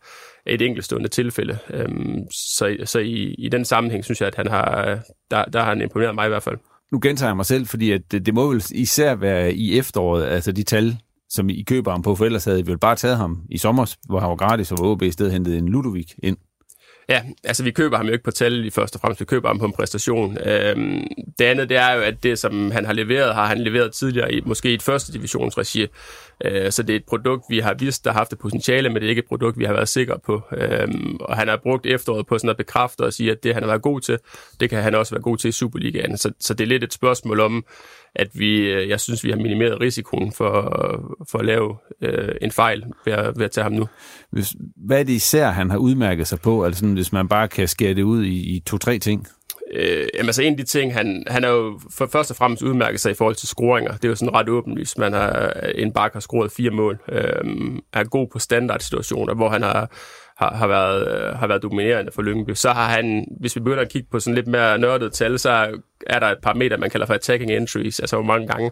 et 0.47 0.63
enkeltstående 0.63 1.09
tilfælde. 1.09 1.59
Øh, 1.71 1.89
så 2.31 2.77
så 2.85 2.99
i, 2.99 3.35
i 3.39 3.49
den 3.49 3.65
sammenhæng 3.65 4.05
synes 4.05 4.21
jeg, 4.21 4.27
at 4.27 4.35
han 4.35 4.47
har, 4.47 4.99
der, 5.31 5.45
der 5.45 5.59
har 5.59 5.69
han 5.69 5.83
imponeret 5.83 6.15
mig 6.15 6.27
i 6.27 6.29
hvert 6.29 6.43
fald. 6.43 6.57
Nu 6.93 6.99
gentager 7.03 7.31
jeg 7.31 7.37
mig 7.37 7.47
selv, 7.47 7.67
fordi 7.67 7.93
at 7.93 8.01
det, 8.13 8.27
det 8.27 8.35
må 8.35 8.49
vel 8.49 8.63
især 8.75 9.15
være 9.15 9.53
i 9.53 9.79
efteråret, 9.79 10.27
altså 10.27 10.53
de 10.53 10.63
tal, 10.63 10.97
som 11.31 11.49
I 11.49 11.63
køber 11.63 11.91
ham 11.91 12.03
på, 12.03 12.15
for 12.15 12.25
ellers 12.25 12.45
havde 12.45 12.61
I 12.61 12.67
vel 12.67 12.79
bare 12.79 12.97
taget 12.97 13.17
ham 13.17 13.43
i 13.51 13.59
sommer, 13.59 13.95
hvor 14.09 14.21
han 14.21 14.29
var 14.29 14.37
gratis, 14.37 14.73
og 14.73 14.79
hvor 14.79 14.93
OB 14.93 15.03
i 15.03 15.11
stedet 15.11 15.33
hentede 15.33 15.59
en 15.59 15.69
Ludovic 15.69 16.15
ind. 16.23 16.37
Ja, 17.09 17.23
altså 17.45 17.65
vi 17.65 17.71
køber 17.71 17.97
ham 17.97 18.07
jo 18.07 18.13
ikke 18.13 18.25
på 18.25 18.31
tal 18.31 18.65
i 18.65 18.71
første 18.71 18.97
og 18.97 19.01
fremmest, 19.01 19.21
vi 19.21 19.25
køber 19.25 19.49
ham 19.49 19.59
på 19.59 19.65
en 19.65 19.73
præstation. 19.73 20.39
Øhm, 20.39 21.07
det 21.39 21.45
andet, 21.45 21.69
det 21.69 21.77
er 21.77 21.93
jo, 21.93 22.01
at 22.01 22.23
det, 22.23 22.39
som 22.39 22.71
han 22.71 22.85
har 22.85 22.93
leveret, 22.93 23.35
har 23.35 23.47
han 23.47 23.59
leveret 23.59 23.93
tidligere, 23.93 24.33
i, 24.33 24.41
måske 24.41 24.71
i 24.71 24.75
et 24.75 24.83
første 24.83 25.13
divisionsregi. 25.13 25.87
Øh, 26.45 26.73
så 26.73 26.83
det 26.83 26.93
er 26.93 26.97
et 26.97 27.05
produkt, 27.09 27.45
vi 27.49 27.59
har 27.59 27.75
vist, 27.75 28.05
der 28.05 28.11
har 28.11 28.19
haft 28.19 28.33
et 28.33 28.39
potentiale, 28.39 28.89
men 28.89 28.97
det 28.97 29.05
er 29.05 29.09
ikke 29.09 29.21
et 29.23 29.29
produkt, 29.29 29.59
vi 29.59 29.65
har 29.65 29.73
været 29.73 29.89
sikre 29.89 30.19
på. 30.27 30.43
Øhm, 30.53 31.17
og 31.21 31.37
han 31.37 31.49
har 31.49 31.57
brugt 31.57 31.87
efteråret 31.87 32.27
på 32.27 32.39
sådan 32.39 32.51
at 32.51 32.57
bekræfte 32.57 33.01
og 33.01 33.13
sige, 33.13 33.31
at 33.31 33.43
det, 33.43 33.55
han 33.55 33.63
har 33.63 33.71
været 33.71 33.83
god 33.83 34.01
til, 34.01 34.19
det 34.61 34.71
kan 34.71 34.83
han 34.83 34.95
også 34.95 35.15
være 35.15 35.23
god 35.23 35.37
til 35.37 35.49
i 35.49 35.53
Superligaen. 35.53 36.19
Så, 36.19 36.33
så 36.41 36.55
det 36.55 36.65
er 36.65 36.69
lidt 36.69 36.85
et 36.85 36.93
spørgsmål 36.93 37.41
om, 37.41 37.65
at 38.15 38.29
vi, 38.35 38.59
øh, 38.59 38.89
jeg 38.89 39.01
synes, 39.01 39.25
vi 39.25 39.31
har 39.31 39.37
minimeret 39.37 39.81
risikoen 39.81 40.33
for, 40.33 40.53
for 41.31 41.39
at 41.39 41.45
lave 41.45 41.77
øh, 42.03 42.35
en 42.43 42.51
fejl 42.51 42.85
ved 43.05 43.13
at, 43.13 43.39
ved 43.39 43.45
at 43.45 43.51
tage 43.51 43.63
ham 43.63 43.73
nu. 43.73 43.89
Hvis, 44.31 44.55
hvad 44.77 45.01
er 45.01 45.03
det 45.03 45.13
især, 45.13 45.51
han 45.51 45.71
har 45.71 45.79
udmærket 45.79 46.27
sig 46.27 46.41
på, 46.41 46.65
altså 46.65 46.87
hvis 46.87 47.13
man 47.13 47.29
bare 47.29 47.49
kan 47.49 47.69
skære 47.69 47.95
det 47.95 48.03
ud 48.03 48.25
i, 48.25 48.57
i 48.57 48.61
to-tre 48.67 48.99
ting? 48.99 49.27
Øh, 49.73 50.07
jamen 50.15 50.29
altså 50.29 50.43
en 50.43 50.53
af 50.53 50.57
de 50.57 50.65
ting, 50.65 50.95
han, 50.95 51.25
han 51.27 51.45
er 51.45 51.49
jo 51.49 51.81
for 51.91 52.07
først 52.07 52.31
og 52.31 52.37
fremmest 52.37 52.63
udmærket 52.63 53.01
sig 53.01 53.11
i 53.11 53.15
forhold 53.15 53.35
til 53.35 53.49
scoringer. 53.49 53.93
Det 53.93 54.05
er 54.05 54.09
jo 54.09 54.15
sådan 54.15 54.35
ret 54.35 54.49
åbenlyst. 54.49 54.99
Man 54.99 55.13
har, 55.13 55.61
en 55.75 55.93
bakke 55.93 56.15
har 56.15 56.21
scoret 56.21 56.53
fire 56.53 56.71
mål. 56.71 56.99
Øh, 57.13 57.45
er 57.93 58.05
god 58.05 58.29
på 58.33 58.39
standardsituationer, 58.39 59.35
hvor 59.35 59.49
han 59.49 59.63
har, 59.63 59.91
har, 60.39 60.55
har, 60.55 60.67
været, 60.67 61.09
øh, 61.09 61.39
har 61.39 61.47
været 61.47 61.63
dominerende 61.63 62.13
for 62.13 62.23
Lyngby. 62.23 62.51
Så 62.55 62.71
har 62.71 62.89
han, 62.89 63.27
hvis 63.41 63.57
vi 63.57 63.61
begynder 63.61 63.83
at 63.83 63.89
kigge 63.89 64.09
på 64.11 64.21
sådan 64.21 64.35
lidt 64.35 64.47
mere 64.47 64.79
nørdet 64.79 65.13
tal, 65.13 65.39
så 65.39 65.81
er 66.07 66.19
der 66.19 66.27
et 66.27 66.39
par 66.43 66.55
meter, 66.55 66.77
man 66.77 66.91
kalder 66.91 67.07
for 67.07 67.15
attacking 67.15 67.51
entries, 67.51 68.01
altså 68.01 68.17
hvor 68.17 68.25
mange 68.25 68.47
gange 68.47 68.71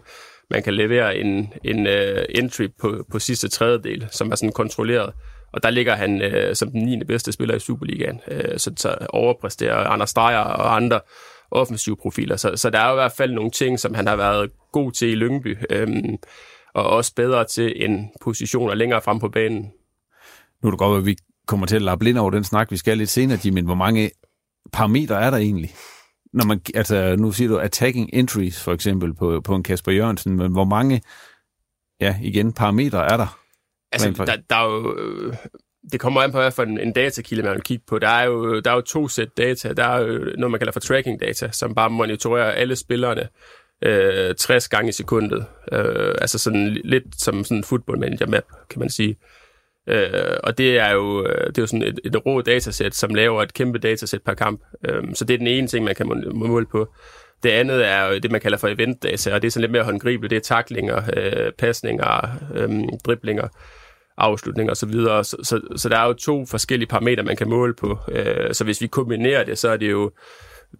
man 0.49 0.63
kan 0.63 0.73
levere 0.73 1.17
en, 1.17 1.53
en 1.63 1.87
uh, 1.87 2.23
entry 2.29 2.67
på, 2.79 3.05
på 3.11 3.19
sidste 3.19 3.47
tredjedel, 3.47 4.07
som 4.11 4.31
er 4.31 4.35
sådan 4.35 4.51
kontrolleret. 4.51 5.13
Og 5.53 5.63
der 5.63 5.69
ligger 5.69 5.95
han 5.95 6.21
uh, 6.21 6.53
som 6.53 6.71
den 6.71 6.85
9. 6.85 7.03
bedste 7.03 7.31
spiller 7.31 7.55
i 7.55 7.59
Superligaen, 7.59 8.21
uh, 8.31 8.57
så, 8.57 8.73
så 8.77 8.95
overpræsterer 9.09 9.75
Anders 9.75 10.13
Dreyer 10.13 10.37
og 10.37 10.75
andre 10.75 10.99
offensive 11.51 11.97
profiler. 11.97 12.35
Så, 12.35 12.51
så 12.55 12.69
der 12.69 12.79
er 12.79 12.87
jo 12.87 12.93
i 12.93 13.01
hvert 13.01 13.11
fald 13.17 13.31
nogle 13.31 13.51
ting, 13.51 13.79
som 13.79 13.93
han 13.93 14.07
har 14.07 14.15
været 14.15 14.51
god 14.71 14.91
til 14.91 15.09
i 15.09 15.15
Lyngby, 15.15 15.57
um, 15.83 16.17
og 16.73 16.89
også 16.89 17.15
bedre 17.15 17.45
til 17.45 17.83
en 17.85 18.09
positioner 18.21 18.75
længere 18.75 19.01
frem 19.01 19.19
på 19.19 19.29
banen. 19.29 19.71
Nu 20.63 20.67
er 20.67 20.71
det 20.71 20.79
godt, 20.79 20.97
at 20.97 21.05
vi 21.05 21.17
kommer 21.47 21.65
til 21.65 21.75
at 21.75 21.81
lappe 21.81 22.09
ind 22.09 22.17
over 22.17 22.31
den 22.31 22.43
snak, 22.43 22.71
vi 22.71 22.77
skal 22.77 22.97
lidt 22.97 23.09
senere, 23.09 23.39
Jim, 23.45 23.53
men 23.53 23.65
hvor 23.65 23.75
mange 23.75 24.11
parametre 24.73 25.21
er 25.21 25.29
der 25.29 25.37
egentlig? 25.37 25.75
Når 26.33 26.45
man, 26.45 26.61
altså, 26.75 27.15
nu 27.15 27.31
siger 27.31 27.47
du 27.47 27.57
attacking 27.57 28.09
entries, 28.13 28.63
for 28.63 28.73
eksempel, 28.73 29.13
på, 29.13 29.41
på 29.41 29.55
en 29.55 29.63
Kasper 29.63 29.91
Jørgensen, 29.91 30.35
men 30.35 30.51
hvor 30.51 30.65
mange, 30.65 31.01
ja, 32.01 32.15
igen, 32.21 32.53
parametre 32.53 33.11
er 33.11 33.17
der? 33.17 33.39
Altså, 33.91 34.11
der, 34.25 34.35
der 34.49 34.55
er 34.55 34.65
jo... 34.65 34.97
Øh, 34.97 35.35
det 35.91 35.99
kommer 35.99 36.21
an 36.21 36.31
på, 36.31 36.37
hvad 36.37 36.51
for 36.51 36.63
en, 36.63 36.79
en 36.79 36.93
datakilde, 36.93 37.43
man 37.43 37.53
vil 37.53 37.61
kigge 37.61 37.83
på. 37.87 37.99
Der 37.99 38.07
er, 38.07 38.23
jo, 38.23 38.59
der 38.59 38.71
er 38.71 38.75
jo 38.75 38.81
to 38.81 39.07
sæt 39.07 39.37
data. 39.37 39.73
Der 39.73 39.83
er 39.83 39.99
jo 39.99 40.07
noget, 40.07 40.51
man 40.51 40.59
kalder 40.59 40.71
for 40.71 40.79
tracking 40.79 41.19
data, 41.19 41.49
som 41.51 41.75
bare 41.75 41.89
monitorerer 41.89 42.51
alle 42.51 42.75
spillerne 42.75 43.27
øh, 43.83 44.35
60 44.35 44.69
gange 44.69 44.89
i 44.89 44.91
sekundet. 44.91 45.45
Øh, 45.71 46.15
altså 46.21 46.39
sådan 46.39 46.77
lidt 46.83 47.21
som 47.21 47.43
sådan 47.43 47.57
en 47.57 47.63
football 47.63 47.99
manager 47.99 48.27
map, 48.27 48.43
kan 48.69 48.79
man 48.79 48.89
sige. 48.89 49.09
Øh, 49.09 49.36
Øh, 49.87 50.37
og 50.43 50.57
det 50.57 50.79
er 50.79 50.91
jo, 50.91 51.25
øh, 51.25 51.47
det 51.47 51.57
er 51.57 51.61
jo 51.61 51.67
sådan 51.67 51.83
et, 51.83 51.99
et 52.05 52.25
rå 52.25 52.41
datasæt, 52.41 52.95
som 52.95 53.15
laver 53.15 53.43
et 53.43 53.53
kæmpe 53.53 53.79
datasæt 53.79 54.21
per 54.21 54.33
kamp. 54.33 54.61
Øh, 54.85 55.03
så 55.13 55.25
det 55.25 55.33
er 55.33 55.37
den 55.37 55.47
ene 55.47 55.67
ting, 55.67 55.85
man 55.85 55.95
kan 55.95 56.23
måle 56.33 56.65
på. 56.65 56.93
Det 57.43 57.49
andet 57.49 57.87
er 57.87 58.07
jo 58.07 58.17
det, 58.17 58.31
man 58.31 58.41
kalder 58.41 58.57
for 58.57 58.67
eventdata, 58.67 59.33
og 59.33 59.41
det 59.41 59.47
er 59.47 59.51
sådan 59.51 59.61
lidt 59.61 59.71
mere 59.71 59.83
håndgribeligt. 59.83 60.29
Det 60.29 60.37
er 60.37 60.41
taklinger, 60.41 61.01
øh, 61.17 61.51
pasninger, 61.57 62.29
øh, 62.55 62.69
driblinger, 63.05 63.47
afslutninger 64.17 64.71
osv. 64.71 64.91
Så, 64.91 65.23
så, 65.23 65.37
så, 65.43 65.61
så 65.75 65.89
der 65.89 65.97
er 65.97 66.07
jo 66.07 66.13
to 66.13 66.45
forskellige 66.45 66.87
parametre, 66.87 67.23
man 67.23 67.35
kan 67.35 67.49
måle 67.49 67.73
på. 67.73 67.97
Øh, 68.11 68.53
så 68.53 68.63
hvis 68.63 68.81
vi 68.81 68.87
kombinerer 68.87 69.43
det, 69.43 69.57
så 69.57 69.69
er 69.69 69.77
det 69.77 69.91
jo 69.91 70.11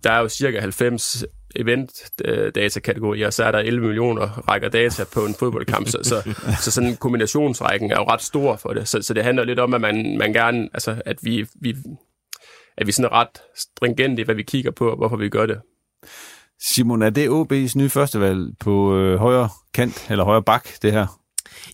der 0.04 0.12
er 0.12 0.20
jo 0.20 0.30
cirka 0.30 0.60
90 0.60 1.26
event-datakategorier, 1.56 3.28
øh, 3.28 3.32
så 3.32 3.44
er 3.44 3.52
der 3.52 3.60
11 3.60 3.88
millioner 3.88 4.50
rækker 4.50 4.70
data 4.70 5.04
på 5.14 5.26
en 5.26 5.36
fodboldkamp, 5.36 5.88
så, 5.88 6.00
så, 6.04 6.34
så 6.64 6.72
sådan 6.72 6.90
en 6.90 6.98
kombinationsrækken 6.98 7.92
er 7.92 7.96
jo 7.96 8.04
ret 8.04 8.22
stor 8.22 8.56
for 8.56 8.74
det. 8.74 8.88
Så, 8.88 9.02
så 9.02 9.14
det 9.14 9.24
handler 9.24 9.44
lidt 9.44 9.60
om, 9.60 9.74
at 9.74 9.82
man, 9.82 10.18
man 10.18 10.34
gerne, 10.34 10.70
altså, 10.74 11.02
at 11.06 11.18
vi, 11.22 11.48
vi, 11.62 11.76
at 12.78 12.88
vi 12.88 12.92
sådan 12.92 13.12
er 13.12 13.16
ret 13.16 13.42
stringente 13.56 14.22
i, 14.22 14.26
hvad 14.26 14.36
vi 14.36 14.44
kigger 14.44 14.72
på, 14.72 14.90
og 14.90 14.98
hvorfor 14.98 15.16
vi 15.16 15.30
gør 15.30 15.46
det. 15.46 15.62
Simon, 16.60 17.02
er 17.02 17.10
det 17.10 17.30
OB's 17.30 17.78
nye 17.78 17.90
førstevalg 17.90 18.58
på 18.60 18.98
øh, 18.98 19.20
højre 19.20 19.50
kant, 19.74 20.08
eller 20.10 20.24
højre 20.24 20.44
bak, 20.44 20.68
det 20.82 20.92
her? 20.92 21.08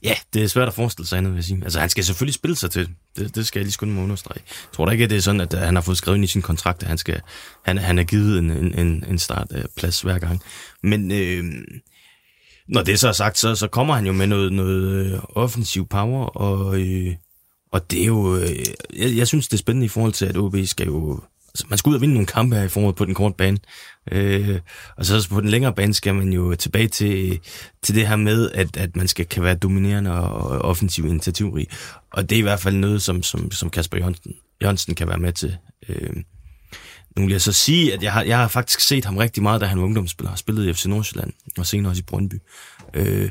Ja, 0.04 0.16
det 0.34 0.44
er 0.44 0.48
svært 0.48 0.68
at 0.68 0.74
forestille 0.74 1.08
sig 1.08 1.18
andet, 1.18 1.32
vil 1.32 1.38
jeg 1.38 1.44
sige. 1.44 1.60
Altså, 1.64 1.80
han 1.80 1.90
skal 1.90 2.04
selvfølgelig 2.04 2.34
spille 2.34 2.56
sig 2.56 2.72
til. 2.72 2.90
Det, 3.18 3.36
det 3.36 3.48
skal 3.48 3.60
jeg 3.60 3.66
lige 3.66 3.74
skulle 3.74 4.02
understrege. 4.02 4.42
Jeg 4.46 4.74
tror 4.74 4.86
da 4.86 4.92
ikke, 4.92 5.04
at 5.04 5.10
det 5.10 5.18
er 5.18 5.22
sådan, 5.22 5.42
at 5.42 5.54
øh, 5.54 5.60
han 5.60 5.76
har 5.76 5.82
fået 5.82 5.98
skrevet 5.98 6.18
ind 6.18 6.24
i 6.24 6.28
sin 6.28 6.42
kontrakt, 6.42 6.84
at 6.84 6.90
han, 6.90 6.98
skal, 6.98 7.22
han, 7.66 7.78
han 7.78 8.00
er 8.00 8.04
givet 8.04 8.40
en, 8.40 8.52
en, 8.52 9.06
en 9.08 9.20
startplads 9.20 10.04
øh, 10.04 10.10
hver 10.10 10.20
gang. 10.20 10.42
Men 10.84 11.12
øh, 11.12 11.44
når 12.68 12.84
det 12.84 13.00
så 13.00 13.08
er 13.08 13.12
sagt, 13.12 13.38
så, 13.38 13.56
så 13.56 13.68
kommer 13.68 13.96
han 13.96 14.06
jo 14.06 14.14
med 14.14 14.28
noget, 14.28 14.54
noget 14.54 15.06
øh, 15.06 15.20
offensiv 15.30 15.88
power, 15.88 16.26
og, 16.26 16.82
øh, 16.82 17.16
og 17.72 17.92
det 17.92 18.02
er 18.02 18.06
jo... 18.06 18.38
Øh, 18.38 18.50
jeg, 18.96 19.18
jeg 19.18 19.28
synes, 19.28 19.48
det 19.48 19.54
er 19.54 19.60
spændende 19.60 19.86
i 19.86 19.90
forhold 19.90 20.14
til, 20.14 20.26
at 20.26 20.38
OB 20.38 20.56
skal 20.66 20.88
jo 20.88 21.22
så 21.56 21.66
man 21.70 21.78
skal 21.78 21.89
ud 21.89 21.96
og 21.96 22.02
vinde 22.02 22.13
nogle 22.13 22.28
kampe 22.28 22.56
her 22.56 22.63
i 22.63 22.68
foråret 22.68 22.96
på 22.96 23.06
den 23.06 23.13
korte 23.13 23.36
bane. 23.38 23.58
Øh, 24.12 24.60
og 24.98 25.06
så 25.06 25.30
på 25.30 25.42
den 25.42 25.50
længere 25.50 25.74
bane 25.74 25.94
skal 25.94 26.16
man 26.16 26.34
jo 26.34 26.56
tilbage 26.56 26.88
til, 26.88 27.39
til 27.82 27.96
det 27.96 28.08
her 28.08 28.16
med, 28.16 28.52
at, 28.52 28.78
at 28.78 28.96
man 28.96 29.08
skal 29.08 29.26
kan 29.26 29.44
være 29.44 29.56
dominerende 29.56 30.12
og 30.12 30.60
offensiv 30.60 31.06
initiativrig. 31.06 31.68
Og 32.12 32.30
det 32.30 32.36
er 32.36 32.39
i 32.39 32.42
hvert 32.42 32.60
fald 32.60 32.76
noget, 32.76 33.02
som, 33.02 33.24
som, 33.24 33.52
som 33.52 33.70
Kasper 33.70 33.98
Jørgensen, 33.98 34.34
Jørgensen 34.62 34.96
kan 34.96 35.08
være 35.08 35.18
med 35.18 35.34
til. 35.34 35.58
Øh, 35.89 36.13
nu 37.16 37.24
vil 37.24 37.32
jeg 37.32 37.42
så 37.42 37.52
sige, 37.52 37.94
at 37.94 38.04
jeg 38.04 38.13
har, 38.13 38.24
jeg 38.24 38.38
har 38.38 38.48
faktisk 38.48 38.80
set 38.80 39.06
ham 39.06 39.18
rigtig 39.18 39.44
meget, 39.44 39.62
da 39.62 39.66
han 39.66 39.80
var 39.80 39.86
ungdomsspiller. 39.86 40.30
Har 40.30 40.38
spillet 40.38 40.68
i 40.68 40.74
FC 40.74 40.86
Nordsjælland, 40.86 41.34
og 41.58 41.66
senere 41.66 41.92
også 41.92 42.00
i 42.00 42.04
Brøndby. 42.04 42.36
Øh, 42.94 43.30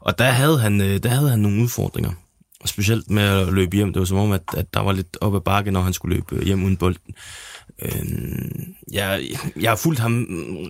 og 0.00 0.18
der 0.18 0.30
havde, 0.30 0.58
han, 0.58 0.80
øh, 0.80 1.02
der 1.02 1.08
havde 1.08 1.30
han 1.30 1.38
nogle 1.38 1.62
udfordringer. 1.62 2.10
specielt 2.64 3.10
med 3.10 3.22
at 3.22 3.52
løbe 3.52 3.76
hjem. 3.76 3.92
Det 3.92 4.00
var 4.00 4.06
som 4.06 4.18
om, 4.18 4.32
at, 4.32 4.42
at 4.56 4.74
der 4.74 4.80
var 4.80 4.92
lidt 4.92 5.16
op 5.20 5.34
ad 5.34 5.40
bakke, 5.40 5.70
når 5.70 5.80
han 5.80 5.92
skulle 5.92 6.14
løbe 6.16 6.36
øh, 6.36 6.42
hjem 6.42 6.64
uden 6.64 6.76
bolden. 6.76 7.14
Øh, 7.82 8.04
jeg, 8.92 9.22
jeg 9.60 9.70
har 9.70 9.76
fulgt 9.76 10.00
ham 10.00 10.26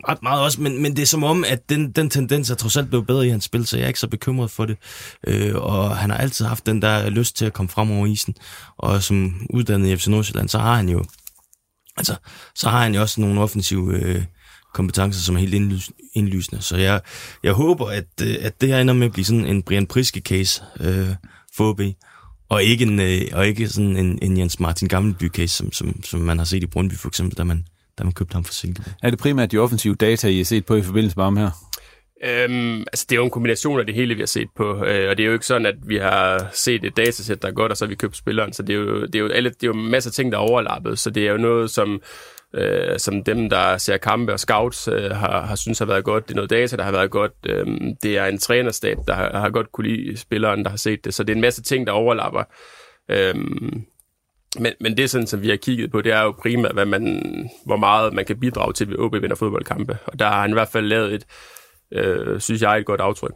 ret 0.08 0.22
meget 0.22 0.42
også, 0.42 0.60
men, 0.60 0.82
men 0.82 0.96
det 0.96 1.02
er 1.02 1.06
som 1.06 1.24
om, 1.24 1.44
at 1.48 1.68
den, 1.68 1.92
den 1.92 2.10
tendens 2.10 2.50
er 2.50 2.54
trods 2.54 2.76
alt 2.76 2.88
blevet 2.88 3.06
bedre 3.06 3.26
i 3.26 3.30
hans 3.30 3.44
spil, 3.44 3.66
så 3.66 3.76
jeg 3.76 3.84
er 3.84 3.88
ikke 3.88 4.00
så 4.00 4.08
bekymret 4.08 4.50
for 4.50 4.66
det. 4.66 4.76
Øh, 5.26 5.54
og 5.54 5.96
han 5.96 6.10
har 6.10 6.16
altid 6.16 6.44
haft 6.44 6.66
den 6.66 6.82
der 6.82 7.10
lyst 7.10 7.36
til 7.36 7.44
at 7.44 7.52
komme 7.52 7.68
frem 7.68 7.90
over 7.90 8.06
isen. 8.06 8.34
Og 8.78 9.02
som 9.02 9.46
uddannet 9.50 9.88
i 9.88 9.96
FC 9.96 10.06
Nordsjælland, 10.06 10.48
så 10.48 10.58
har 10.58 10.76
han 10.76 10.88
jo 10.88 11.04
altså, 11.96 12.14
så 12.54 12.68
har 12.68 12.82
han 12.82 12.94
jo 12.94 13.00
også 13.00 13.20
nogle 13.20 13.40
offensive 13.40 13.94
øh, 13.94 14.24
kompetencer, 14.74 15.20
som 15.20 15.36
er 15.36 15.40
helt 15.40 15.54
indlys- 15.54 16.10
indlysende. 16.12 16.62
Så 16.62 16.76
jeg, 16.76 17.00
jeg 17.42 17.52
håber, 17.52 17.86
at, 17.86 18.06
øh, 18.22 18.36
at 18.40 18.60
det 18.60 18.68
her 18.68 18.80
ender 18.80 18.94
med 18.94 19.06
at 19.06 19.12
blive 19.12 19.24
sådan 19.24 19.46
en 19.46 19.62
Brian 19.62 19.86
Priske-case 19.86 20.62
øh, 20.80 21.08
for 21.56 21.70
OB, 21.70 21.80
og 22.50 22.62
ikke, 22.62 22.84
en, 22.84 23.00
øh, 23.00 23.20
og 23.32 23.46
ikke 23.46 23.68
sådan 23.68 23.96
en, 23.96 24.18
en 24.22 24.38
Jens 24.38 24.60
Martin 24.60 24.88
Gammelby-case, 24.88 25.56
som, 25.56 25.72
som, 25.72 26.02
som 26.04 26.20
man 26.20 26.38
har 26.38 26.44
set 26.44 26.62
i 26.62 26.66
Brøndby 26.66 26.94
for 26.94 27.08
eksempel, 27.08 27.38
da 27.38 27.44
man, 27.44 27.64
da 27.98 28.04
man 28.04 28.12
købte 28.12 28.34
ham 28.34 28.44
for 28.44 28.52
Silkeborg. 28.52 28.92
Er 29.02 29.10
det 29.10 29.18
primært 29.18 29.52
de 29.52 29.58
offensive 29.58 29.94
data, 29.94 30.28
I 30.28 30.36
har 30.36 30.44
set 30.44 30.66
på 30.66 30.74
i 30.74 30.82
forbindelse 30.82 31.16
med 31.16 31.24
ham 31.24 31.36
her? 31.36 31.50
Øhm, 32.24 32.80
altså, 32.80 33.06
det 33.08 33.16
er 33.16 33.20
jo 33.20 33.24
en 33.24 33.30
kombination 33.30 33.80
af 33.80 33.86
det 33.86 33.94
hele, 33.94 34.14
vi 34.14 34.20
har 34.20 34.26
set 34.26 34.48
på, 34.56 34.84
øh, 34.84 35.10
og 35.10 35.16
det 35.16 35.20
er 35.20 35.26
jo 35.26 35.32
ikke 35.32 35.46
sådan, 35.46 35.66
at 35.66 35.74
vi 35.86 35.96
har 35.96 36.50
set 36.52 36.84
et 36.84 36.96
datasæt, 36.96 37.42
der 37.42 37.48
er 37.48 37.52
godt, 37.52 37.72
og 37.72 37.76
så 37.76 37.84
har 37.84 37.88
vi 37.88 37.94
købt 37.94 38.16
spilleren, 38.16 38.52
så 38.52 38.62
det 38.62 38.72
er 38.72 38.78
jo, 38.78 39.06
det 39.06 39.14
er 39.14 39.18
jo, 39.18 39.28
alle, 39.28 39.50
det 39.50 39.62
er 39.62 39.66
jo 39.66 39.72
masser 39.72 40.10
af 40.10 40.14
ting, 40.14 40.32
der 40.32 40.38
er 40.38 40.42
overlappet, 40.42 40.98
så 40.98 41.10
det 41.10 41.26
er 41.26 41.32
jo 41.32 41.38
noget, 41.38 41.70
som, 41.70 42.02
øh, 42.54 42.98
som 42.98 43.24
dem, 43.24 43.50
der 43.50 43.78
ser 43.78 43.96
kampe 43.96 44.32
og 44.32 44.40
scouts, 44.40 44.88
øh, 44.88 45.10
har, 45.10 45.40
har 45.40 45.56
synes 45.56 45.78
har 45.78 45.86
været 45.86 46.04
godt. 46.04 46.28
Det 46.28 46.34
er 46.34 46.36
noget 46.36 46.50
data, 46.50 46.76
der 46.76 46.82
har 46.82 46.92
været 46.92 47.10
godt. 47.10 47.32
Øh, 47.46 47.66
det 48.02 48.18
er 48.18 48.26
en 48.26 48.38
trænerstab, 48.38 48.98
der 49.06 49.14
har, 49.14 49.38
har 49.38 49.50
godt 49.50 49.72
kunne 49.72 49.88
lide 49.88 50.16
spilleren, 50.16 50.64
der 50.64 50.70
har 50.70 50.76
set 50.76 51.04
det, 51.04 51.14
så 51.14 51.22
det 51.22 51.32
er 51.32 51.36
en 51.36 51.40
masse 51.40 51.62
ting, 51.62 51.86
der 51.86 51.92
overlapper. 51.92 52.42
Øh, 53.08 53.34
men, 54.58 54.72
men 54.80 54.96
det, 54.96 55.10
sådan, 55.10 55.26
som 55.26 55.42
vi 55.42 55.48
har 55.48 55.56
kigget 55.56 55.90
på, 55.90 56.00
det 56.00 56.12
er 56.12 56.22
jo 56.22 56.30
primært, 56.30 56.72
hvad 56.72 56.86
man, 56.86 57.22
hvor 57.66 57.76
meget 57.76 58.12
man 58.12 58.24
kan 58.24 58.40
bidrage 58.40 58.72
til, 58.72 58.88
ved 58.88 58.98
OB 58.98 59.12
vinder 59.12 59.36
fodboldkampe. 59.36 59.98
Og 60.06 60.18
der 60.18 60.28
har 60.28 60.40
han 60.40 60.50
i 60.50 60.52
hvert 60.52 60.68
fald 60.68 60.86
lavet 60.86 61.14
et, 61.14 61.26
øh, 61.92 62.40
synes 62.40 62.62
jeg, 62.62 62.78
et 62.78 62.86
godt 62.86 63.00
aftryk. 63.00 63.34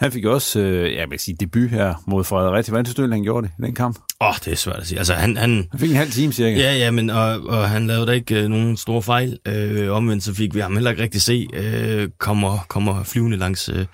Han 0.00 0.12
fik 0.12 0.24
også, 0.24 0.60
øh, 0.60 0.94
jeg 0.94 1.10
vil 1.10 1.18
sige, 1.18 1.36
debut 1.40 1.70
her 1.70 1.94
mod 2.06 2.24
Fredericia. 2.24 2.72
Hvordan 2.72 2.84
synes 2.84 2.94
du, 2.94 3.10
han 3.10 3.22
gjorde 3.22 3.46
det 3.46 3.52
i 3.58 3.62
den 3.62 3.74
kamp? 3.74 3.98
Åh, 4.20 4.28
oh, 4.28 4.34
det 4.44 4.52
er 4.52 4.56
svært 4.56 4.76
at 4.76 4.86
sige. 4.86 4.98
Altså, 4.98 5.14
han, 5.14 5.36
han, 5.36 5.68
han 5.70 5.80
fik 5.80 5.90
en 5.90 5.96
halv 5.96 6.10
time 6.10 6.32
cirka. 6.32 6.58
Ja, 6.60 6.76
ja, 6.76 6.90
men 6.90 7.10
og, 7.10 7.40
og 7.40 7.68
han 7.68 7.86
lavede 7.86 8.06
da 8.06 8.12
ikke 8.12 8.42
øh, 8.42 8.48
nogen 8.48 8.76
store 8.76 9.02
fejl. 9.02 9.38
Øh, 9.46 9.90
omvendt 9.90 10.24
så 10.24 10.34
fik 10.34 10.54
vi 10.54 10.60
ham 10.60 10.74
heller 10.74 10.90
ikke 10.90 11.02
rigtig 11.02 11.22
se, 11.22 11.48
øh, 11.52 12.08
kommer, 12.18 12.58
kommer 12.68 13.04
flyvende 13.04 13.36
langs, 13.36 13.68
øh, 13.68 13.86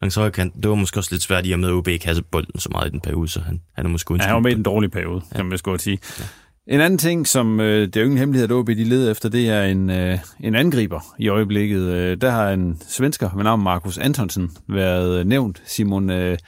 langs 0.00 0.14
højre 0.14 0.30
kant. 0.30 0.54
Det 0.62 0.68
var 0.68 0.74
måske 0.74 1.00
også 1.00 1.14
lidt 1.14 1.22
svært 1.22 1.46
i 1.46 1.52
at 1.52 1.60
med 1.60 1.70
OB 1.70 1.88
kasse 2.00 2.22
bolden 2.22 2.60
så 2.60 2.68
meget 2.72 2.88
i 2.88 2.90
den 2.90 3.00
periode, 3.00 3.28
så 3.28 3.40
han, 3.40 3.60
han 3.76 3.86
er 3.86 3.90
måske 3.90 4.14
ja, 4.14 4.22
han 4.22 4.34
var 4.34 4.40
med 4.40 4.52
i 4.52 4.54
den 4.54 4.62
dårlige 4.62 4.90
periode, 4.90 5.22
ja. 5.32 5.36
kan 5.36 5.46
man 5.46 5.58
godt 5.62 5.82
sige. 5.82 5.98
Ja. 6.20 6.24
En 6.68 6.80
anden 6.80 6.98
ting, 6.98 7.26
som 7.26 7.60
øh, 7.60 7.86
det 7.86 7.96
er 7.96 8.00
jo 8.00 8.04
ingen 8.04 8.18
hemmelighed, 8.18 8.44
at 8.44 8.52
OB 8.52 8.66
de 8.68 8.84
leder 8.84 9.10
efter, 9.10 9.28
det 9.28 9.48
er 9.48 9.62
en, 9.62 9.90
øh, 9.90 10.18
en 10.40 10.54
angriber 10.54 11.00
i 11.18 11.28
øjeblikket. 11.28 11.80
Øh, 11.80 12.16
der 12.20 12.30
har 12.30 12.50
en 12.50 12.82
svensker 12.88 13.30
ved 13.36 13.44
navn 13.44 13.62
Markus 13.62 13.98
Antonsen 13.98 14.50
været 14.68 15.18
øh, 15.18 15.26
nævnt. 15.26 15.62
Simon, 15.66 16.10
øh, 16.10 16.38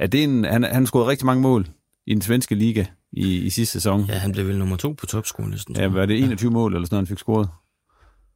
er 0.00 0.06
det 0.06 0.22
en, 0.24 0.44
han, 0.44 0.62
han 0.62 0.86
scoret 0.86 1.06
rigtig 1.06 1.26
mange 1.26 1.42
mål 1.42 1.66
i 2.06 2.14
den 2.14 2.22
svenske 2.22 2.54
liga 2.54 2.84
i, 3.12 3.36
i 3.38 3.50
sidste 3.50 3.72
sæson. 3.72 4.04
Ja, 4.08 4.14
han 4.14 4.32
blev 4.32 4.48
vel 4.48 4.58
nummer 4.58 4.76
to 4.76 4.92
på 4.92 5.06
topskolelisten. 5.06 5.76
Ja, 5.76 5.86
var 5.86 6.06
det 6.06 6.18
21 6.18 6.48
ja. 6.48 6.52
mål 6.52 6.74
eller 6.74 6.86
sådan 6.86 6.94
noget, 6.94 7.08
han 7.08 7.12
fik 7.12 7.18
scoret? 7.18 7.48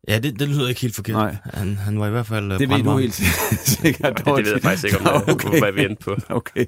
Ja, 0.08 0.18
det, 0.18 0.40
det 0.40 0.48
lyder 0.48 0.68
ikke 0.68 0.80
helt 0.80 0.94
forkert. 0.94 1.14
Nej. 1.14 1.36
Han, 1.44 1.76
han 1.76 2.00
var 2.00 2.06
i 2.06 2.10
hvert 2.10 2.26
fald 2.26 2.58
Det 2.58 2.68
ved 2.68 2.82
du 2.82 2.98
helt 2.98 3.14
sikkert. 3.82 4.18
det, 4.18 4.26
det 4.26 4.44
ved 4.44 4.52
jeg 4.52 4.62
faktisk 4.62 4.84
ikke, 4.84 5.10
om 5.10 5.22
okay. 5.28 5.58
hvad 5.58 5.72
vi 5.72 5.84
endte 5.84 6.04
på. 6.04 6.16
Okay. 6.38 6.66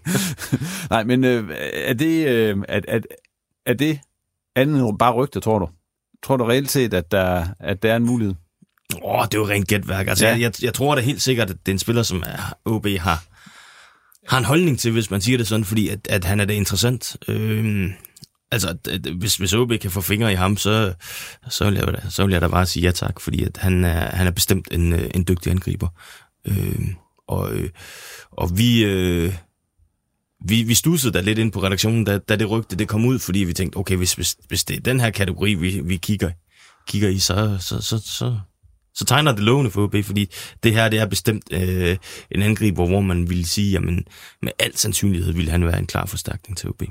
Nej, 0.90 1.04
men 1.04 1.24
øh, 1.24 1.50
er 1.74 1.94
det, 1.94 2.28
øh, 2.28 2.56
er, 2.68 2.80
er, 2.88 3.00
er 3.66 3.74
det 3.74 4.00
andet 4.60 4.88
end 4.88 4.98
bare 4.98 5.12
rygter, 5.12 5.40
tror 5.40 5.58
du? 5.58 5.68
Tror 6.22 6.36
du 6.36 6.44
reelt 6.44 6.70
set, 6.70 6.94
at 6.94 7.10
der, 7.10 7.46
at 7.60 7.82
der 7.82 7.92
er 7.92 7.96
en 7.96 8.06
mulighed? 8.06 8.34
Åh, 9.02 9.20
oh, 9.20 9.24
det 9.24 9.34
er 9.34 9.38
jo 9.38 9.48
rent 9.48 9.68
gætværk. 9.68 10.08
Altså, 10.08 10.26
ja. 10.26 10.32
jeg, 10.32 10.40
jeg, 10.40 10.52
jeg 10.62 10.74
tror 10.74 10.94
da 10.94 11.00
helt 11.00 11.22
sikkert, 11.22 11.50
at 11.50 11.56
det 11.66 11.72
er 11.72 11.74
en 11.74 11.78
spiller, 11.78 12.02
som 12.02 12.22
OB 12.64 12.86
har, 12.86 13.24
har 14.28 14.38
en 14.38 14.44
holdning 14.44 14.78
til, 14.78 14.92
hvis 14.92 15.10
man 15.10 15.20
siger 15.20 15.38
det 15.38 15.46
sådan, 15.46 15.64
fordi 15.64 15.88
at, 15.88 16.08
at 16.10 16.24
han 16.24 16.40
er 16.40 16.44
det 16.44 16.54
interessant. 16.54 17.16
Øhm, 17.28 17.92
altså, 18.50 18.68
at, 18.68 18.88
at, 18.88 19.12
hvis, 19.12 19.36
hvis 19.36 19.54
OB 19.54 19.72
kan 19.80 19.90
få 19.90 20.00
fingre 20.00 20.32
i 20.32 20.34
ham, 20.34 20.56
så, 20.56 20.94
så, 21.48 21.64
vil 21.64 21.74
jeg, 21.74 22.02
så 22.08 22.24
vil 22.24 22.32
jeg 22.32 22.40
da 22.40 22.48
bare 22.48 22.66
sige 22.66 22.82
ja 22.82 22.90
tak, 22.90 23.20
fordi 23.20 23.44
at 23.44 23.56
han, 23.56 23.84
er, 23.84 24.16
han 24.16 24.26
er 24.26 24.30
bestemt 24.30 24.68
en, 24.72 24.94
en 25.14 25.24
dygtig 25.28 25.50
angriber. 25.52 25.88
Øhm, 26.46 26.94
og, 27.28 27.52
og 28.32 28.58
vi... 28.58 28.84
Øh, 28.84 29.34
vi, 30.48 30.62
vi 30.62 30.74
stussede 30.74 31.12
da 31.12 31.20
lidt 31.20 31.38
ind 31.38 31.52
på 31.52 31.62
redaktionen, 31.62 32.04
da, 32.04 32.18
da 32.18 32.36
det 32.36 32.50
rygte 32.50 32.76
det 32.76 32.88
kom 32.88 33.04
ud, 33.04 33.18
fordi 33.18 33.38
vi 33.38 33.52
tænkte, 33.52 33.76
okay, 33.76 33.96
hvis, 33.96 34.14
hvis, 34.14 34.36
hvis 34.48 34.64
det 34.64 34.76
er 34.76 34.80
den 34.80 35.00
her 35.00 35.10
kategori, 35.10 35.54
vi, 35.54 35.80
vi 35.84 35.96
kigger, 35.96 36.30
kigger 36.86 37.08
i, 37.08 37.18
så, 37.18 37.56
så, 37.60 37.80
så, 37.82 37.98
så, 37.98 38.36
så 38.94 39.04
tegner 39.04 39.32
det 39.32 39.40
lovende 39.40 39.70
for 39.70 39.82
OB, 39.82 39.94
fordi 40.04 40.30
det 40.62 40.72
her 40.72 40.88
det 40.88 40.98
er 40.98 41.06
bestemt 41.06 41.44
øh, 41.52 41.96
en 42.30 42.42
angriber, 42.42 42.86
hvor 42.86 43.00
man 43.00 43.30
ville 43.30 43.46
sige, 43.46 43.72
jamen 43.72 44.04
med 44.42 44.52
al 44.58 44.76
sandsynlighed 44.76 45.32
ville 45.32 45.50
han 45.50 45.66
være 45.66 45.78
en 45.78 45.86
klar 45.86 46.06
forstærkning 46.06 46.58
til 46.58 46.68
OB. 46.68 46.82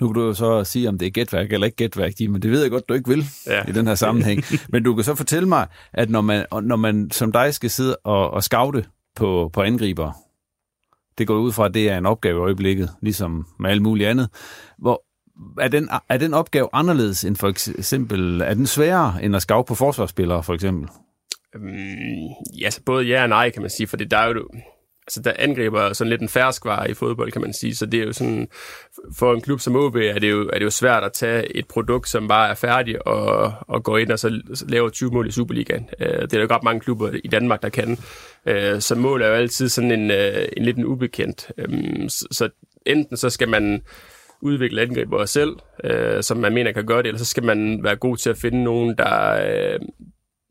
Nu 0.00 0.08
kan 0.08 0.14
du 0.14 0.26
jo 0.26 0.34
så 0.34 0.64
sige, 0.64 0.88
om 0.88 0.98
det 0.98 1.06
er 1.06 1.10
gætværk 1.10 1.52
eller 1.52 1.66
ikke 1.66 1.76
gætværk, 1.76 2.12
men 2.20 2.42
det 2.42 2.50
ved 2.50 2.62
jeg 2.62 2.70
godt, 2.70 2.88
du 2.88 2.94
ikke 2.94 3.08
vil 3.08 3.26
ja. 3.46 3.62
i 3.68 3.72
den 3.72 3.86
her 3.86 3.94
sammenhæng. 3.94 4.44
men 4.72 4.82
du 4.82 4.94
kan 4.94 5.04
så 5.04 5.14
fortælle 5.14 5.48
mig, 5.48 5.66
at 5.92 6.10
når 6.10 6.20
man, 6.20 6.46
når 6.62 6.76
man 6.76 7.10
som 7.10 7.32
dig 7.32 7.54
skal 7.54 7.70
sidde 7.70 7.96
og, 7.96 8.30
og 8.30 8.42
scoute 8.42 8.84
på, 9.16 9.50
på 9.52 9.62
angriber, 9.62 10.12
det 11.18 11.26
går 11.26 11.38
ud 11.38 11.52
fra, 11.52 11.66
at 11.66 11.74
det 11.74 11.90
er 11.90 11.98
en 11.98 12.06
opgave 12.06 12.38
i 12.38 12.40
øjeblikket, 12.40 12.90
ligesom 13.02 13.46
med 13.58 13.70
alt 13.70 13.82
muligt 13.82 14.08
andet. 14.08 14.28
Hvor, 14.78 15.02
er, 15.60 15.68
den, 15.68 15.88
er 16.08 16.16
den 16.16 16.34
opgave 16.34 16.68
anderledes 16.72 17.24
end 17.24 17.36
for 17.36 17.48
eksempel, 17.48 18.40
er 18.40 18.54
den 18.54 18.66
sværere 18.66 19.24
end 19.24 19.36
at 19.36 19.42
skave 19.42 19.64
på 19.64 19.74
forsvarsspillere 19.74 20.42
for 20.42 20.54
eksempel? 20.54 20.88
Um, 21.56 21.62
ja, 22.60 22.70
så 22.70 22.80
både 22.86 23.04
ja 23.04 23.22
og 23.22 23.28
nej, 23.28 23.50
kan 23.50 23.62
man 23.62 23.70
sige, 23.70 23.86
for 23.86 23.96
det 23.96 24.10
der 24.10 24.18
er 24.18 24.28
jo, 24.28 24.48
altså 25.10 25.22
der 25.22 25.32
angriber 25.38 25.92
sådan 25.92 26.10
lidt 26.10 26.20
en 26.20 26.28
færskvare 26.28 26.90
i 26.90 26.94
fodbold, 26.94 27.32
kan 27.32 27.40
man 27.40 27.52
sige, 27.52 27.76
så 27.76 27.86
det 27.86 28.00
er 28.00 28.04
jo 28.04 28.12
sådan, 28.12 28.48
for 29.18 29.34
en 29.34 29.40
klub 29.40 29.60
som 29.60 29.76
OB 29.76 29.96
er 29.96 30.18
det 30.18 30.30
jo, 30.30 30.50
er 30.52 30.58
det 30.58 30.64
jo 30.64 30.70
svært 30.70 31.04
at 31.04 31.12
tage 31.12 31.56
et 31.56 31.68
produkt, 31.68 32.08
som 32.08 32.28
bare 32.28 32.50
er 32.50 32.54
færdigt, 32.54 32.98
og, 32.98 33.52
og 33.60 33.84
gå 33.84 33.96
ind 33.96 34.10
og 34.10 34.18
så 34.18 34.42
lave 34.68 34.90
20 34.90 35.10
mål 35.10 35.28
i 35.28 35.32
Superligaen. 35.32 35.88
Øh, 36.00 36.06
det 36.06 36.22
er 36.22 36.26
der 36.26 36.40
jo 36.40 36.46
godt 36.48 36.62
mange 36.62 36.80
klubber 36.80 37.10
i 37.24 37.28
Danmark, 37.28 37.62
der 37.62 37.68
kan. 37.68 37.98
Øh, 38.46 38.80
så 38.80 38.94
mål 38.94 39.22
er 39.22 39.26
jo 39.26 39.34
altid 39.34 39.68
sådan 39.68 39.92
en, 39.92 40.10
øh, 40.10 40.48
en 40.56 40.64
lidt 40.64 40.76
en 40.76 40.84
ubekendt. 40.84 41.52
Øhm, 41.58 42.08
så, 42.08 42.48
enten 42.86 43.16
så 43.16 43.30
skal 43.30 43.48
man 43.48 43.82
udvikle 44.42 44.82
angriber 44.82 45.24
selv, 45.24 45.56
uh, 45.84 46.20
som 46.20 46.36
man 46.36 46.54
mener 46.54 46.72
kan 46.72 46.86
gøre 46.86 46.98
det, 46.98 47.06
eller 47.06 47.18
så 47.18 47.24
skal 47.24 47.44
man 47.44 47.84
være 47.84 47.96
god 47.96 48.16
til 48.16 48.30
at 48.30 48.36
finde 48.36 48.64
nogen, 48.64 48.94
der, 48.98 49.78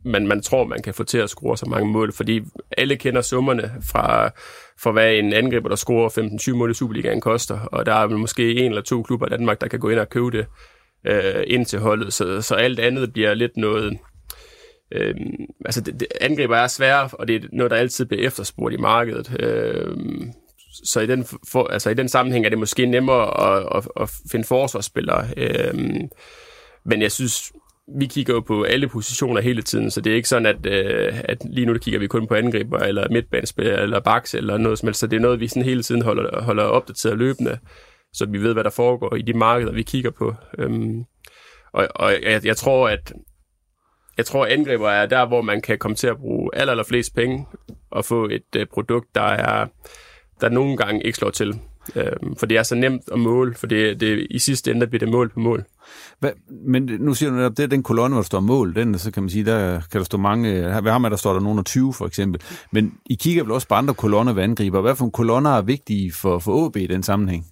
man, 0.05 0.27
man 0.27 0.41
tror, 0.41 0.65
man 0.65 0.81
kan 0.81 0.93
få 0.93 1.03
til 1.03 1.17
at 1.17 1.29
score 1.29 1.57
så 1.57 1.65
mange 1.65 1.91
mål, 1.91 2.13
fordi 2.13 2.41
alle 2.77 2.95
kender 2.95 3.21
summerne 3.21 3.71
fra, 3.91 4.29
fra 4.81 4.91
hvad 4.91 5.13
en 5.13 5.33
angriber, 5.33 5.69
der 5.69 5.75
scorer 5.75 6.09
15-20 6.49 6.55
mål 6.55 6.71
i 6.71 6.73
Superligaen 6.73 7.21
koster, 7.21 7.59
og 7.59 7.85
der 7.85 7.93
er 7.93 8.07
måske 8.07 8.55
en 8.55 8.71
eller 8.71 8.81
to 8.81 9.03
klubber 9.03 9.27
i 9.27 9.29
Danmark, 9.29 9.61
der 9.61 9.67
kan 9.67 9.79
gå 9.79 9.89
ind 9.89 9.99
og 9.99 10.09
købe 10.09 10.31
det 10.31 10.45
øh, 11.07 11.43
ind 11.47 11.65
til 11.65 11.79
holdet, 11.79 12.13
så, 12.13 12.41
så 12.41 12.55
alt 12.55 12.79
andet 12.79 13.13
bliver 13.13 13.33
lidt 13.33 13.57
noget... 13.57 13.97
Øh, 14.91 15.15
altså, 15.65 15.81
det, 15.81 15.99
det, 15.99 16.07
angriber 16.21 16.57
er 16.57 16.67
svære, 16.67 17.09
og 17.13 17.27
det 17.27 17.35
er 17.35 17.47
noget, 17.51 17.71
der 17.71 17.77
altid 17.77 18.05
bliver 18.05 18.27
efterspurgt 18.27 18.73
i 18.73 18.77
markedet. 18.77 19.35
Øh, 19.39 19.97
så 20.83 20.99
i 20.99 21.07
den, 21.07 21.25
for, 21.51 21.67
altså 21.67 21.89
i 21.89 21.93
den 21.93 22.09
sammenhæng 22.09 22.45
er 22.45 22.49
det 22.49 22.59
måske 22.59 22.85
nemmere 22.85 23.57
at, 23.57 23.67
at, 23.75 23.87
at 24.01 24.09
finde 24.31 24.45
forsvarsspillere. 24.47 25.27
Øh, 25.37 25.73
men 26.85 27.01
jeg 27.01 27.11
synes, 27.11 27.51
vi 27.95 28.05
kigger 28.05 28.33
jo 28.33 28.39
på 28.39 28.63
alle 28.63 28.87
positioner 28.87 29.41
hele 29.41 29.61
tiden, 29.61 29.91
så 29.91 30.01
det 30.01 30.11
er 30.11 30.15
ikke 30.15 30.29
sådan, 30.29 30.45
at, 30.45 30.65
øh, 30.65 31.21
at 31.23 31.37
lige 31.49 31.65
nu 31.65 31.77
kigger 31.77 31.99
vi 31.99 32.07
kun 32.07 32.27
på 32.27 32.35
angriber, 32.35 32.77
eller 32.77 33.07
midtbanespillere, 33.11 33.81
eller 33.81 33.99
baks, 33.99 34.33
eller 34.33 34.57
noget 34.57 34.79
som 34.79 34.87
helst. 34.87 34.99
Så 34.99 35.07
det 35.07 35.17
er 35.17 35.21
noget, 35.21 35.39
vi 35.39 35.47
sådan 35.47 35.63
hele 35.63 35.83
tiden 35.83 36.01
holder, 36.01 36.41
holder 36.41 36.63
opdateret 36.63 37.17
løbende, 37.17 37.57
så 38.13 38.25
vi 38.25 38.37
ved, 38.37 38.53
hvad 38.53 38.63
der 38.63 38.69
foregår 38.69 39.15
i 39.15 39.21
de 39.21 39.33
markeder, 39.33 39.71
vi 39.71 39.83
kigger 39.83 40.11
på. 40.11 40.35
Øhm, 40.57 41.03
og 41.73 41.87
og 41.95 42.11
jeg, 42.23 42.45
jeg 42.45 42.57
tror, 42.57 42.89
at 42.89 43.13
jeg 44.17 44.25
tror, 44.25 44.45
at 44.45 44.51
angriber 44.51 44.89
er 44.89 45.05
der, 45.05 45.25
hvor 45.25 45.41
man 45.41 45.61
kan 45.61 45.77
komme 45.77 45.95
til 45.95 46.07
at 46.07 46.17
bruge 46.17 46.49
aller, 46.53 46.71
aller 46.71 46.83
flest 46.83 47.15
penge 47.15 47.45
og 47.91 48.05
få 48.05 48.25
et 48.25 48.55
øh, 48.55 48.65
produkt, 48.73 49.15
der 49.15 49.21
er 49.21 49.67
der 50.41 50.49
nogle 50.49 50.77
gange 50.77 51.03
ikke 51.03 51.17
slår 51.17 51.29
til. 51.29 51.59
Øhm, 51.95 52.35
for 52.35 52.45
det 52.45 52.57
er 52.57 52.63
så 52.63 52.75
nemt 52.75 53.01
at 53.11 53.19
måle, 53.19 53.53
for 53.53 53.67
det, 53.67 53.99
det, 53.99 54.27
i 54.29 54.39
sidste 54.39 54.71
ende 54.71 54.87
bliver 54.87 54.99
det 54.99 55.09
mål 55.09 55.29
på 55.29 55.39
mål. 55.39 55.63
Hvad, 56.19 56.31
men 56.67 56.89
nu 56.99 57.13
siger 57.13 57.29
du 57.29 57.35
netop, 57.35 57.57
det 57.57 57.63
er 57.63 57.67
den 57.67 57.83
kolonne, 57.83 58.13
hvor 58.13 58.21
der 58.21 58.25
står 58.25 58.39
mål, 58.39 58.75
den, 58.75 58.97
så 58.97 59.11
kan 59.11 59.23
man 59.23 59.29
sige, 59.29 59.45
der 59.45 59.81
kan 59.91 59.99
der 59.99 60.05
stå 60.05 60.17
mange, 60.17 60.63
ved 60.83 60.91
ham 60.91 61.03
er 61.03 61.09
der 61.09 61.15
står 61.15 61.33
der 61.33 61.39
nogen 61.39 61.59
af 61.59 61.65
20 61.65 61.93
for 61.93 62.05
eksempel, 62.05 62.41
men 62.71 62.93
I 63.05 63.15
kigger 63.15 63.43
vel 63.43 63.51
også 63.51 63.67
på 63.67 63.75
andre 63.75 63.93
kolonner 63.93 64.33
ved 64.33 64.43
angriber. 64.43 64.81
Hvad 64.81 64.95
for 64.95 65.03
nogle 65.03 65.11
kolonner 65.11 65.49
er 65.49 65.61
vigtige 65.61 66.11
for, 66.11 66.39
for 66.39 66.65
OB 66.65 66.77
i 66.77 66.87
den 66.87 67.03
sammenhæng? 67.03 67.45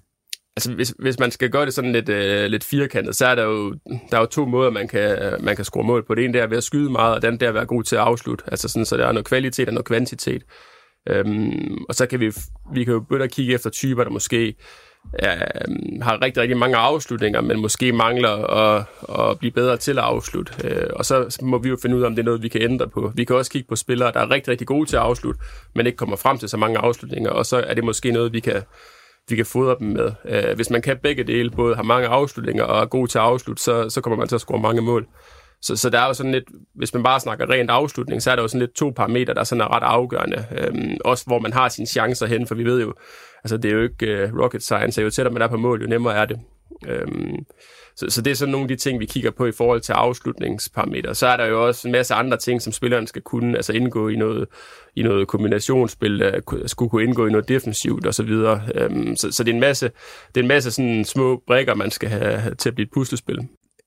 Altså, 0.58 0.74
hvis, 0.74 0.94
hvis 1.00 1.20
man 1.20 1.32
skal 1.32 1.50
gøre 1.50 1.66
det 1.66 1.74
sådan 1.74 1.92
lidt, 1.92 2.10
øh, 2.10 2.46
lidt 2.46 2.64
firkantet, 2.64 3.16
så 3.16 3.26
er 3.26 3.36
der 3.36 3.44
jo, 3.44 3.74
der 4.12 4.18
er 4.18 4.20
jo 4.20 4.26
to 4.26 4.46
måder, 4.46 4.72
man 4.72 4.88
kan, 4.88 5.18
man 5.40 5.56
kan 5.56 5.66
score 5.66 5.84
mål 5.84 6.06
på. 6.06 6.16
Det 6.16 6.26
ene 6.26 6.34
der 6.34 6.44
er 6.44 6.48
ved 6.48 6.58
at 6.58 6.64
skyde 6.64 6.90
meget, 6.90 7.16
og 7.16 7.22
den 7.22 7.40
der 7.40 7.46
er 7.46 7.50
at 7.50 7.56
være 7.56 7.66
god 7.66 7.84
til 7.84 7.96
at 7.96 8.02
afslutte. 8.02 8.44
Altså 8.48 8.68
sådan, 8.68 8.86
så 8.86 8.98
der 8.98 9.08
er 9.08 9.12
noget 9.12 9.28
kvalitet 9.28 9.68
og 9.68 9.74
noget 9.74 9.86
kvantitet. 9.86 10.44
Øhm, 11.10 11.86
og 11.90 11.96
så 11.96 12.06
kan 12.06 12.20
vi, 12.20 12.32
vi 12.74 12.84
kan 12.84 12.94
jo 12.94 13.00
begynde 13.00 13.24
at 13.24 13.32
kigge 13.32 13.54
efter 13.54 13.70
typer, 13.70 14.04
der 14.04 14.12
måske 14.12 14.56
er, 15.14 15.48
øhm, 15.62 16.02
har 16.02 16.22
rigtig, 16.22 16.42
rigtig 16.42 16.58
mange 16.58 16.78
afslutninger, 16.78 17.42
men 17.42 17.60
måske 17.60 17.92
mangler 17.92 18.30
at, 18.30 18.86
at 19.20 19.40
blive 19.40 19.52
bedre 19.52 19.78
til 19.78 19.98
at 19.98 20.04
afslutte. 20.04 20.54
Øh, 20.64 20.90
og 20.94 21.06
så 21.06 21.38
må 21.42 21.58
vi 21.58 21.70
jo 21.70 21.78
finde 21.82 21.96
ud 21.96 22.02
af, 22.02 22.06
om 22.08 22.16
det 22.16 22.22
er 22.22 22.26
noget, 22.26 22.44
vi 22.44 22.48
kan 22.48 22.62
ændre 22.62 22.88
på. 22.88 23.12
Vi 23.16 23.24
kan 23.24 23.36
også 23.36 23.52
kigge 23.52 23.68
på 23.68 23.76
spillere, 23.76 24.12
der 24.12 24.20
er 24.20 24.32
rigtig, 24.32 24.52
rigtig 24.52 24.68
gode 24.68 24.90
til 24.90 24.96
at 24.96 25.02
afslutte, 25.02 25.40
men 25.76 25.86
ikke 25.86 25.98
kommer 25.98 26.16
frem 26.16 26.38
til 26.38 26.50
så 26.50 26.58
mange 26.58 26.78
afslutninger, 26.78 27.30
og 27.30 27.46
så 27.46 27.58
er 27.68 27.74
det 27.74 27.84
måske 27.84 28.12
noget, 28.12 28.34
vi 28.34 28.40
kan, 28.40 28.62
vi 29.30 29.36
kan 29.36 29.46
fodre 29.46 29.76
dem 29.80 29.88
med. 29.88 30.12
Øh, 30.26 30.56
hvis 30.56 30.70
man 30.70 30.82
kan 30.82 30.98
begge 31.04 31.24
dele, 31.24 31.52
både 31.52 31.76
har 31.76 31.84
mange 31.84 32.08
afslutninger 32.08 32.64
og 32.64 32.82
er 32.82 32.86
god 32.86 33.08
til 33.08 33.18
at 33.18 33.24
afslutte, 33.24 33.64
så, 33.64 33.90
så 33.90 34.02
kommer 34.02 34.18
man 34.18 34.28
til 34.28 34.36
at 34.36 34.42
score 34.42 34.60
mange 34.60 34.82
mål. 34.82 35.08
Så, 35.62 35.76
så 35.76 35.90
der 35.90 36.00
er 36.00 36.08
jo 36.08 36.14
sådan 36.14 36.32
lidt, 36.32 36.44
hvis 36.76 36.94
man 36.94 37.04
bare 37.04 37.20
snakker 37.20 37.50
rent 37.50 37.70
afslutning, 37.70 38.22
så 38.22 38.32
er 38.32 38.36
der 38.36 38.44
jo 38.44 38.48
sådan 38.48 38.60
lidt 38.60 38.76
to 38.76 38.90
parametre, 38.90 39.34
der 39.34 39.44
sådan 39.44 39.62
er 39.62 39.76
ret 39.76 39.84
afgørende. 39.84 40.46
Øhm, 40.58 40.98
også 41.06 41.24
hvor 41.28 41.40
man 41.40 41.54
har 41.54 41.70
sine 41.70 41.88
chancer 41.88 42.26
hen, 42.26 42.48
for 42.48 42.56
vi 42.56 42.64
ved 42.64 42.82
jo, 42.82 42.94
altså 43.44 43.58
det 43.58 43.72
er 43.72 43.76
jo 43.76 43.84
ikke 43.84 44.24
uh, 44.24 44.40
rocket 44.40 44.64
science, 44.64 45.02
jo 45.02 45.10
tættere 45.10 45.34
man 45.34 45.42
er 45.42 45.48
på 45.48 45.58
mål, 45.58 45.82
jo 45.82 45.88
nemmere 45.88 46.16
er 46.16 46.26
det. 46.26 46.40
Øhm, 46.88 47.46
så, 47.96 48.06
så 48.10 48.22
det 48.22 48.32
er 48.32 48.36
sådan 48.36 48.52
nogle 48.52 48.64
af 48.64 48.68
de 48.68 48.76
ting, 48.76 49.00
vi 49.00 49.06
kigger 49.06 49.32
på 49.32 49.46
i 49.46 49.52
forhold 49.52 49.82
til 49.82 49.94
afslutningsparametre. 49.94 51.16
Så 51.16 51.28
er 51.28 51.38
der 51.38 51.46
jo 51.46 51.68
også 51.68 51.88
en 51.88 51.92
masse 51.92 52.14
andre 52.14 52.38
ting, 52.38 52.62
som 52.62 52.74
spilleren 52.74 53.08
skal 53.08 53.22
kunne, 53.22 53.56
altså 53.56 53.74
indgå 53.74 54.10
i 54.10 54.16
noget, 54.16 54.48
i 54.96 55.04
noget 55.04 55.28
kombinationsspil, 55.28 56.42
skulle 56.66 56.90
kunne 56.90 57.04
indgå 57.04 57.28
i 57.28 57.32
noget 57.32 57.50
defensivt 57.50 58.08
osv. 58.08 58.30
Øhm, 58.76 59.16
så, 59.16 59.32
så 59.32 59.44
det 59.44 59.52
er 59.52 59.56
en 59.56 59.60
masse, 59.60 59.92
det 60.36 60.40
er 60.40 60.44
en 60.44 60.48
masse 60.48 60.72
sådan 60.72 61.06
små 61.06 61.44
brækker, 61.48 61.76
man 61.76 61.92
skal 61.92 62.10
have 62.10 62.56
til 62.56 62.70
at 62.70 62.76
blive 62.76 62.86
et 62.86 62.92
puslespil 62.94 63.40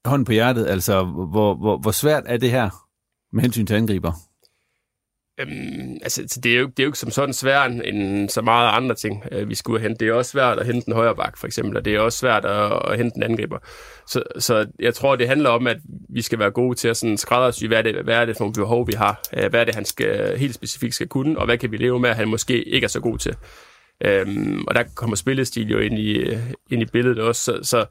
hånd 0.04 0.26
på 0.26 0.32
hjertet, 0.32 0.66
altså 0.66 1.04
hvor, 1.04 1.54
hvor, 1.54 1.78
hvor 1.78 1.90
svært 1.90 2.22
er 2.26 2.36
det 2.36 2.50
her 2.50 2.70
med 3.32 3.42
hensyn 3.42 3.66
til 3.66 3.74
angriber? 3.74 4.12
Øhm, 5.40 5.98
altså, 6.02 6.40
det 6.44 6.54
er, 6.54 6.60
jo, 6.60 6.66
det 6.66 6.78
er 6.78 6.84
jo 6.84 6.88
ikke 6.88 6.98
som 6.98 7.10
sådan 7.10 7.32
svært 7.32 7.70
end 7.70 8.28
så 8.28 8.42
meget 8.42 8.76
andre 8.76 8.94
ting, 8.94 9.24
øh, 9.32 9.48
vi 9.48 9.54
skulle 9.54 9.82
hente. 9.82 10.04
Det 10.04 10.08
er 10.08 10.12
også 10.12 10.30
svært 10.30 10.58
at 10.58 10.66
hente 10.66 10.88
en 10.88 10.94
højre 10.94 11.16
bak, 11.16 11.38
for 11.38 11.46
eksempel, 11.46 11.76
og 11.76 11.84
det 11.84 11.94
er 11.94 12.00
også 12.00 12.18
svært 12.18 12.44
at, 12.44 12.92
at 12.92 12.96
hente 12.96 13.16
en 13.16 13.22
angriber. 13.22 13.58
Så, 14.06 14.22
så 14.38 14.66
jeg 14.78 14.94
tror, 14.94 15.16
det 15.16 15.28
handler 15.28 15.50
om, 15.50 15.66
at 15.66 15.76
vi 16.08 16.22
skal 16.22 16.38
være 16.38 16.50
gode 16.50 16.74
til 16.74 16.88
at 16.88 16.96
sådan 16.96 17.18
skræddersy, 17.18 17.66
hvad 17.66 17.78
er, 17.78 17.82
det, 17.82 18.04
hvad 18.04 18.16
er 18.16 18.24
det 18.24 18.36
for 18.36 18.44
nogle 18.44 18.54
behov, 18.54 18.86
vi 18.86 18.92
har? 18.92 19.20
Øh, 19.36 19.50
hvad 19.50 19.60
er 19.60 19.64
det, 19.64 19.74
han 19.74 19.84
skal, 19.84 20.38
helt 20.38 20.54
specifikt 20.54 20.94
skal 20.94 21.08
kunne, 21.08 21.38
og 21.38 21.44
hvad 21.44 21.58
kan 21.58 21.72
vi 21.72 21.76
leve 21.76 22.00
med, 22.00 22.10
at 22.10 22.16
han 22.16 22.28
måske 22.28 22.64
ikke 22.64 22.84
er 22.84 22.88
så 22.88 23.00
god 23.00 23.18
til? 23.18 23.36
Øhm, 24.04 24.64
og 24.68 24.74
der 24.74 24.82
kommer 24.94 25.16
spillestil 25.16 25.70
jo 25.70 25.78
ind 25.78 25.98
i, 25.98 26.12
øh, 26.12 26.38
ind 26.70 26.82
i 26.82 26.86
billedet 26.92 27.18
også, 27.18 27.42
så, 27.44 27.58
så 27.62 27.86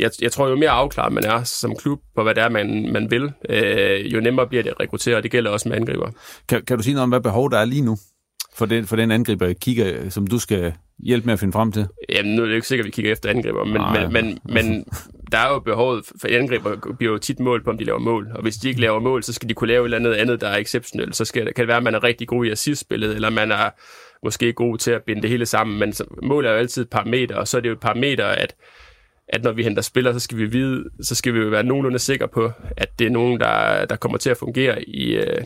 jeg, 0.00 0.10
jeg 0.22 0.32
tror, 0.32 0.48
jo 0.48 0.56
mere 0.56 0.70
afklaret 0.70 1.12
man 1.12 1.24
er 1.24 1.42
som 1.42 1.76
klub 1.76 2.00
på, 2.16 2.22
hvad 2.22 2.34
det 2.34 2.42
er, 2.42 2.48
man, 2.48 2.92
man 2.92 3.10
vil, 3.10 3.32
øh, 3.48 4.14
jo 4.14 4.20
nemmere 4.20 4.46
bliver 4.46 4.62
det 4.62 4.70
at 4.70 4.80
rekruttere, 4.80 5.16
og 5.16 5.22
det 5.22 5.30
gælder 5.30 5.50
også 5.50 5.68
med 5.68 5.76
angriber. 5.76 6.10
Kan, 6.48 6.62
kan 6.64 6.76
du 6.76 6.82
sige 6.82 6.94
noget 6.94 7.02
om, 7.02 7.08
hvad 7.08 7.20
behov 7.20 7.50
der 7.50 7.58
er 7.58 7.64
lige 7.64 7.82
nu 7.82 7.96
for 8.54 8.66
den, 8.66 8.86
for 8.86 8.96
den 8.96 9.10
angriber, 9.10 9.52
kigger, 9.52 10.10
som 10.10 10.26
du 10.26 10.38
skal 10.38 10.72
hjælpe 10.98 11.26
med 11.26 11.32
at 11.32 11.40
finde 11.40 11.52
frem 11.52 11.72
til? 11.72 11.86
Jamen, 12.08 12.34
nu 12.34 12.42
er 12.42 12.46
det 12.46 12.54
ikke 12.54 12.66
sikkert, 12.66 12.84
at 12.84 12.86
vi 12.86 12.90
kigger 12.90 13.12
efter 13.12 13.30
angriber, 13.30 13.64
men, 13.64 13.82
men, 13.92 14.12
men, 14.12 14.38
men 14.44 14.84
der 15.32 15.38
er 15.38 15.48
jo 15.48 15.58
behovet 15.58 16.04
for 16.20 16.28
angriber 16.30 16.94
bliver 16.98 17.12
jo 17.12 17.18
tit 17.18 17.40
mål 17.40 17.64
på, 17.64 17.70
om 17.70 17.78
de 17.78 17.84
laver 17.84 17.98
mål. 17.98 18.28
Og 18.34 18.42
hvis 18.42 18.56
de 18.56 18.68
ikke 18.68 18.80
laver 18.80 19.00
mål, 19.00 19.22
så 19.22 19.32
skal 19.32 19.48
de 19.48 19.54
kunne 19.54 19.68
lave 19.68 19.80
et 19.80 19.84
eller 19.84 19.98
andet 19.98 20.14
andet, 20.14 20.40
der 20.40 20.48
er 20.48 20.56
exceptionelt. 20.56 21.16
Så 21.16 21.24
skal, 21.24 21.44
kan 21.44 21.62
det 21.62 21.68
være, 21.68 21.76
at 21.76 21.82
man 21.82 21.94
er 21.94 22.04
rigtig 22.04 22.28
god 22.28 22.44
i 22.44 22.50
assistspillet, 22.50 23.14
eller 23.14 23.30
man 23.30 23.52
er 23.52 23.70
måske 24.22 24.52
god 24.52 24.78
til 24.78 24.90
at 24.90 25.02
binde 25.02 25.22
det 25.22 25.30
hele 25.30 25.46
sammen. 25.46 25.78
Men 25.78 25.94
mål 26.22 26.46
er 26.46 26.50
jo 26.50 26.56
altid 26.56 26.82
et 26.82 26.90
parameter, 26.90 27.36
og 27.36 27.48
så 27.48 27.56
er 27.56 27.60
det 27.60 27.68
jo 27.68 27.74
et 27.74 27.80
parameter, 27.80 28.26
at 28.26 28.54
at 29.28 29.44
når 29.44 29.52
vi 29.52 29.62
henter 29.62 29.82
spillere, 29.82 30.14
så 30.14 30.20
skal 30.20 30.38
vi 30.38 30.46
vide, 30.46 30.84
så 31.02 31.14
skal 31.14 31.34
vi 31.34 31.38
jo 31.38 31.48
være 31.48 31.62
nogenlunde 31.62 31.98
sikre 31.98 32.28
på, 32.28 32.52
at 32.76 32.98
det 32.98 33.06
er 33.06 33.10
nogen, 33.10 33.40
der, 33.40 33.84
der 33.84 33.96
kommer 33.96 34.18
til 34.18 34.30
at 34.30 34.36
fungere 34.36 34.88
i, 34.88 35.16
øh, 35.16 35.44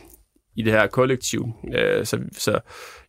i 0.56 0.62
det 0.62 0.72
her 0.72 0.86
kollektiv. 0.86 1.46
Øh, 1.74 2.06
så, 2.06 2.20
så 2.32 2.60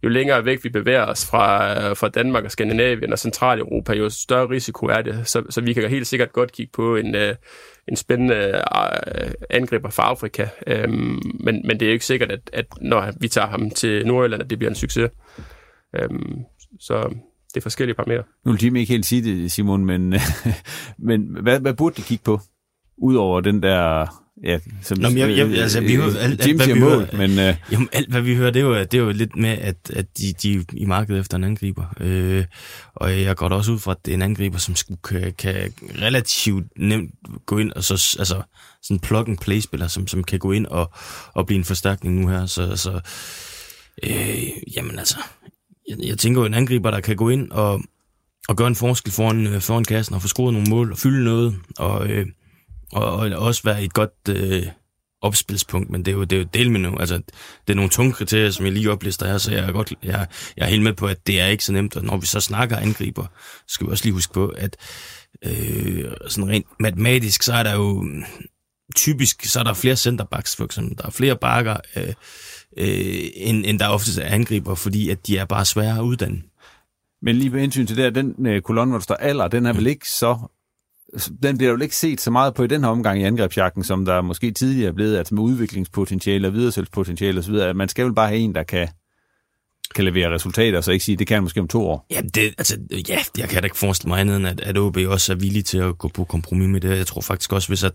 jo 0.04 0.10
længere 0.10 0.46
væk 0.46 0.64
vi 0.64 0.70
bevæger 0.70 1.06
os 1.06 1.30
fra, 1.30 1.72
øh, 1.90 1.98
fra 1.98 2.10
Danmark 2.10 2.44
og 2.44 2.52
Skandinavien 2.52 3.14
og 3.14 3.20
Centraleuropa, 3.20 3.94
jo 3.94 4.10
større 4.10 4.50
risiko 4.50 4.86
er 4.86 5.02
det. 5.02 5.28
Så, 5.28 5.44
så 5.50 5.62
vi 5.62 5.74
kan 5.74 5.90
helt 5.90 6.08
sikkert 6.08 6.34
godt 6.34 6.52
kigge 6.52 6.72
på 6.74 6.96
en, 6.96 7.16
øh, 7.16 7.36
en 7.88 7.96
spændende 7.96 8.36
øh, 8.36 9.32
angriber 9.50 9.90
fra 9.90 10.04
Afrika. 10.04 10.48
Øh, 10.68 10.90
men, 10.90 11.22
men 11.44 11.70
det 11.70 11.82
er 11.82 11.88
jo 11.88 11.94
ikke 11.94 12.06
sikkert, 12.06 12.32
at, 12.32 12.50
at 12.54 12.66
når 12.82 13.14
vi 13.20 13.28
tager 13.28 13.48
ham 13.48 13.70
til 13.70 14.08
Nordjylland, 14.08 14.44
at 14.44 14.50
det 14.50 14.60
bliver 14.60 14.70
en 14.70 14.76
succes. 14.76 15.12
Øh, 15.96 16.10
så 16.80 17.16
det 17.54 17.58
er 17.58 17.62
forskellige 17.62 17.96
parametre. 17.96 18.24
Nu 18.46 18.52
vil 18.52 18.64
Jimmy 18.64 18.80
ikke 18.80 18.94
helt 18.94 19.06
sige 19.06 19.24
det, 19.24 19.52
Simon, 19.52 19.86
men, 19.86 20.10
men 21.10 21.38
hvad, 21.42 21.60
hvad 21.60 21.74
burde 21.74 21.96
de 21.96 22.02
kigge 22.02 22.24
på? 22.24 22.40
Udover 22.98 23.42
den 23.42 23.64
der 23.64 24.08
Ja, 24.44 24.60
som, 24.82 24.98
Nå, 24.98 25.10
men 25.10 25.18
jeg, 25.18 25.38
jeg, 25.38 25.52
altså, 25.58 25.82
vi 25.82 25.96
hører, 25.96 26.18
alt, 26.18 26.42
alt, 26.42 26.56
hvad 26.56 26.68
vi 26.68 26.80
mål, 26.80 26.90
hører, 26.90 27.18
men, 27.18 27.32
uh... 27.32 27.56
jamen, 27.72 27.90
alt, 27.92 28.10
hvad 28.10 28.22
vi 28.22 28.36
hører, 28.36 28.52
det 28.52 28.60
er 28.60 28.64
jo, 28.64 28.80
det 28.80 28.94
er 28.94 28.98
jo 28.98 29.12
lidt 29.12 29.36
med, 29.36 29.50
at, 29.50 29.92
at 29.96 30.18
de, 30.18 30.34
de 30.34 30.56
er 30.56 30.64
i 30.74 30.86
markedet 30.86 31.20
efter 31.20 31.38
en 31.38 31.44
angriber. 31.44 31.86
Øh, 32.00 32.46
og 32.96 33.22
jeg 33.22 33.36
går 33.36 33.50
da 33.50 33.56
også 33.56 33.72
ud 33.72 33.80
fra, 33.80 33.92
at 33.92 33.98
det 34.06 34.12
er 34.12 34.16
en 34.16 34.22
angriber, 34.22 34.58
som 34.58 34.76
skulle, 34.76 35.00
kan, 35.10 35.34
kan 35.38 35.74
relativt 36.02 36.68
nemt 36.78 37.12
gå 37.46 37.58
ind, 37.58 37.72
og 37.72 37.84
så 37.84 38.16
altså, 38.20 38.42
sådan 38.84 38.96
en 38.96 39.00
plug-and-play-spiller, 39.00 39.88
som, 39.88 40.08
som 40.08 40.24
kan 40.24 40.40
gå 40.40 40.52
ind 40.52 40.66
og, 40.66 40.92
og 41.34 41.46
blive 41.46 41.58
en 41.58 41.66
forstærkning 41.66 42.22
nu 42.22 42.28
her. 42.28 42.46
Så, 42.46 42.76
så 42.76 43.00
øh, 44.04 44.44
jamen 44.76 45.00
altså, 45.00 45.18
jeg, 45.90 45.98
jeg 46.08 46.18
tænker 46.18 46.42
jo 46.42 46.46
en 46.46 46.54
angriber, 46.54 46.92
der 46.92 47.00
kan 47.00 47.16
gå 47.16 47.30
ind 47.30 47.52
og, 47.52 47.82
og 48.50 48.58
gøre 48.58 48.68
en 48.68 48.76
forskel 48.76 49.14
foran, 49.14 49.48
øh, 49.48 49.62
foran 49.62 49.84
kassen 49.84 50.16
og 50.16 50.22
få 50.22 50.28
scoret 50.28 50.54
nogle 50.54 50.70
mål 50.70 50.92
og 50.92 50.98
fylde 50.98 51.24
noget, 51.24 51.56
og, 51.78 52.08
øh, 52.08 52.28
og, 52.92 53.06
og 53.06 53.30
også 53.30 53.64
være 53.64 53.84
et 53.84 53.94
godt 53.94 54.30
øh, 54.30 54.68
opspilspunkt, 55.22 55.90
men 55.90 56.06
det 56.06 56.12
er 56.12 56.16
jo, 56.16 56.24
det 56.24 56.36
er 56.36 56.40
jo 56.40 56.48
del 56.54 56.72
med 56.72 56.80
nu. 56.80 56.98
Altså, 57.00 57.18
det 57.68 57.74
er 57.74 57.74
nogle 57.74 57.90
tunge 57.90 58.14
kriterier, 58.14 58.52
som 58.52 58.66
jeg 58.66 58.74
lige 58.74 58.92
oplister 58.92 59.28
her, 59.28 59.38
så 59.38 59.52
jeg 59.52 59.66
er, 59.66 59.72
godt, 59.72 59.94
jeg, 60.04 60.28
jeg 60.58 60.66
er 60.66 60.70
helt 60.70 60.84
med 60.84 60.94
på, 60.94 61.08
at 61.08 61.28
det 61.28 61.42
er 61.42 61.46
ikke 61.46 61.66
så 61.66 61.74
nemt, 61.74 61.96
og 61.96 62.04
når 62.04 62.18
vi 62.18 62.26
så 62.26 62.40
snakker 62.40 62.78
angriber, 62.78 63.26
skal 63.68 63.88
vi 63.88 63.92
også 63.92 64.06
lige 64.06 64.14
huske 64.14 64.34
på, 64.34 64.48
at 64.48 64.78
øh, 65.46 66.12
sådan 66.28 66.50
rent 66.50 66.68
matematisk, 66.80 67.44
så 67.44 67.54
er 67.54 67.64
der 67.64 67.74
jo 67.74 68.06
typisk, 68.96 69.46
så 69.46 69.60
er 69.60 69.64
der 69.64 69.74
flere 69.74 69.96
centerbacks, 69.96 70.56
for 70.56 70.66
eksempel. 70.66 70.98
Der 70.98 71.06
er 71.06 71.10
flere 71.10 71.36
bakker, 71.36 71.78
øh, 71.96 72.14
øh, 72.78 73.30
end, 73.36 73.66
end 73.66 73.80
der 73.80 73.88
ofte 73.88 74.22
er 74.22 74.34
angriber, 74.36 74.76
fordi 74.76 75.10
at 75.10 75.28
de 75.28 75.38
er 75.38 75.46
bare 75.46 75.66
svære 75.66 75.98
at 75.98 76.02
uddanne. 76.02 76.42
Men 77.22 77.36
lige 77.36 77.50
med 77.50 77.62
hensyn 77.62 77.88
til 77.88 77.98
det 77.98 78.16
den 78.16 78.46
øh, 78.46 78.62
kolonne, 78.62 78.92
hvor 78.92 79.00
der 79.00 79.04
står 79.04 79.16
alder, 79.16 79.48
den 79.48 79.66
er 79.66 79.74
vel 79.74 79.88
ikke 79.88 80.10
så 80.10 80.38
den 81.44 81.58
bliver 81.58 81.72
jo 81.72 81.80
ikke 81.80 81.96
set 81.96 82.22
så 82.22 82.32
meget 82.32 82.54
på 82.54 82.64
i 82.64 82.68
den 82.68 82.84
her 82.84 82.90
omgang 82.90 83.22
i 83.22 83.24
angrebsjagten, 83.24 83.84
som 83.84 84.06
der 84.06 84.22
måske 84.22 84.52
tidligere 84.52 84.90
er 84.90 84.94
blevet, 84.94 85.18
altså 85.18 85.36
med 85.36 85.44
udviklingspotentiale 85.44 86.48
og 86.48 86.54
videresælgspotentiale 86.54 87.40
osv. 87.40 87.76
Man 87.76 87.90
skal 87.90 88.06
vel 88.06 88.14
bare 88.14 88.28
have 88.28 88.40
en, 88.40 88.56
der 88.56 88.64
kan, 88.64 88.88
kan 89.96 90.06
levere 90.06 90.34
resultater, 90.34 90.82
så 90.82 90.92
ikke 90.92 91.06
sige, 91.06 91.18
det 91.18 91.28
kan 91.28 91.44
måske 91.44 91.60
om 91.60 91.68
to 91.68 91.88
år. 91.88 92.06
Ja, 92.12 92.22
det, 92.22 92.54
altså, 92.58 92.78
ja, 93.10 93.20
jeg 93.38 93.50
kan 93.50 93.62
da 93.62 93.66
ikke 93.66 93.78
forestille 93.78 94.10
mig 94.10 94.20
andet, 94.20 94.38
end 94.38 94.48
at, 94.48 94.60
at 94.60 94.78
OB 94.78 94.98
også 95.08 95.34
er 95.34 95.38
villig 95.38 95.66
til 95.66 95.78
at 95.78 95.98
gå 95.98 96.08
på 96.08 96.24
kompromis 96.24 96.70
med 96.70 96.82
det. 96.82 96.98
Jeg 96.98 97.08
tror 97.08 97.22
faktisk 97.22 97.54
også, 97.54 97.68
hvis 97.68 97.84
at, 97.84 97.94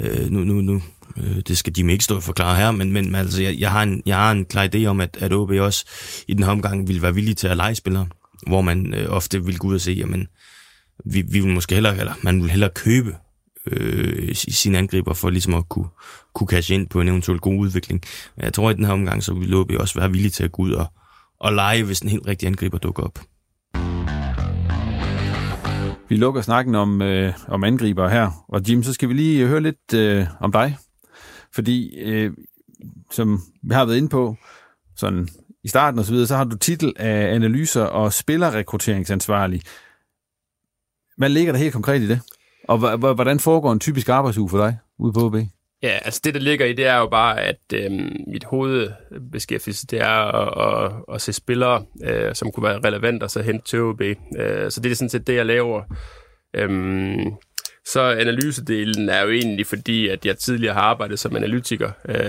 øh, 0.00 0.30
nu, 0.30 0.44
nu, 0.44 0.60
nu 0.60 0.82
Øh, 1.16 1.40
det 1.48 1.58
skal 1.58 1.76
de 1.76 1.92
ikke 1.92 2.04
stå 2.04 2.16
og 2.16 2.22
forklare 2.22 2.56
her, 2.56 2.70
men, 2.70 2.92
men 2.92 3.14
altså, 3.14 3.42
jeg, 3.42 3.58
jeg, 3.58 3.70
har 3.70 3.82
en, 3.82 4.02
jeg 4.06 4.16
har 4.16 4.32
en 4.32 4.44
klar 4.44 4.68
idé 4.74 4.84
om, 4.84 5.00
at, 5.00 5.16
at 5.20 5.32
OB 5.32 5.50
også 5.50 5.84
i 6.28 6.34
den 6.34 6.44
her 6.44 6.50
omgang 6.50 6.88
ville 6.88 7.02
være 7.02 7.14
villige 7.14 7.34
til 7.34 7.48
at 7.48 7.56
lege 7.56 7.74
spillere, 7.74 8.06
hvor 8.46 8.60
man 8.60 8.94
øh, 8.94 9.10
ofte 9.10 9.44
vil 9.44 9.58
gå 9.58 9.68
ud 9.68 9.74
og 9.74 9.80
se, 9.80 9.92
jamen, 9.92 10.28
vi, 11.04 11.22
vi 11.22 11.40
vil 11.40 11.54
måske 11.54 11.74
hellere, 11.74 11.98
eller 11.98 12.12
man 12.22 12.42
vil 12.42 12.50
hellere 12.50 12.70
købe 12.74 13.16
øh, 13.66 14.34
sine 14.34 14.78
angriber 14.78 15.14
for 15.14 15.30
ligesom 15.30 15.54
at 15.54 15.68
kunne, 15.68 15.88
kunne 16.34 16.48
cashe 16.48 16.74
ind 16.74 16.88
på 16.88 17.00
en 17.00 17.08
eventuel 17.08 17.38
god 17.38 17.58
udvikling. 17.58 18.02
Men 18.36 18.44
jeg 18.44 18.52
tror, 18.52 18.70
at 18.70 18.74
i 18.74 18.76
den 18.76 18.84
her 18.84 18.92
omgang, 18.92 19.22
så 19.22 19.34
vil 19.34 19.54
OB 19.54 19.70
også 19.78 19.98
være 19.98 20.10
villige 20.10 20.30
til 20.30 20.44
at 20.44 20.52
gå 20.52 20.62
ud 20.62 20.72
og, 20.72 20.86
og 21.40 21.52
lege, 21.52 21.82
hvis 21.82 22.00
en 22.00 22.08
helt 22.08 22.26
rigtig 22.26 22.46
angriber 22.46 22.78
dukker 22.78 23.02
op. 23.02 23.18
Vi 26.08 26.16
lukker 26.16 26.40
snakken 26.40 26.74
om, 26.74 27.02
øh, 27.02 27.34
om 27.48 27.64
angriber 27.64 28.08
her, 28.08 28.44
og 28.48 28.68
Jim, 28.68 28.82
så 28.82 28.92
skal 28.92 29.08
vi 29.08 29.14
lige 29.14 29.46
høre 29.46 29.60
lidt 29.60 29.94
øh, 29.94 30.26
om 30.40 30.52
dig. 30.52 30.76
Fordi, 31.54 31.98
øh, 31.98 32.32
som 33.10 33.40
vi 33.62 33.74
har 33.74 33.84
været 33.84 33.96
inde 33.96 34.08
på, 34.08 34.36
sådan 34.96 35.28
i 35.64 35.68
starten 35.68 35.98
og 35.98 36.04
så 36.04 36.12
videre, 36.12 36.26
så 36.26 36.36
har 36.36 36.44
du 36.44 36.56
titel 36.56 36.92
af 36.96 37.34
analyser 37.34 37.82
og 37.82 38.12
spillerrekrutteringsansvarlig. 38.12 39.62
Hvad 41.16 41.28
ligger 41.28 41.52
der 41.52 41.58
helt 41.58 41.72
konkret 41.72 42.02
i 42.02 42.08
det? 42.08 42.20
Og 42.68 42.96
hvordan 43.14 43.40
foregår 43.40 43.72
en 43.72 43.80
typisk 43.80 44.08
arbejdsuge 44.08 44.48
for 44.48 44.58
dig 44.58 44.78
ude 44.98 45.12
på 45.12 45.20
OB? 45.20 45.36
Ja, 45.82 45.98
altså 46.04 46.20
det, 46.24 46.34
der 46.34 46.40
ligger 46.40 46.66
i, 46.66 46.72
det 46.72 46.86
er 46.86 46.96
jo 46.96 47.06
bare, 47.06 47.40
at 47.40 47.60
øh, 47.74 47.90
mit 48.26 48.44
hovedbeskæftigelse, 48.44 49.86
det 49.86 50.00
er 50.00 50.08
at, 50.08 50.84
at, 50.84 51.14
at 51.14 51.22
se 51.22 51.32
spillere, 51.32 51.84
øh, 52.04 52.34
som 52.34 52.52
kunne 52.52 52.68
være 52.68 52.80
relevant 52.84 53.22
og 53.22 53.30
så 53.30 53.42
hente 53.42 53.64
til 53.64 53.82
OB. 53.82 54.00
Øh, 54.00 54.70
så 54.70 54.80
det 54.80 54.92
er 54.92 54.96
sådan 54.96 55.08
set 55.08 55.26
det, 55.26 55.34
jeg 55.34 55.46
laver. 55.46 55.82
Øh, 56.56 57.16
så 57.84 58.00
analysedelen 58.00 59.08
er 59.08 59.22
jo 59.22 59.30
egentlig 59.30 59.66
fordi, 59.66 60.08
at 60.08 60.26
jeg 60.26 60.38
tidligere 60.38 60.74
har 60.74 60.80
arbejdet 60.80 61.18
som 61.18 61.36
analytiker. 61.36 61.90
Øh, 62.08 62.28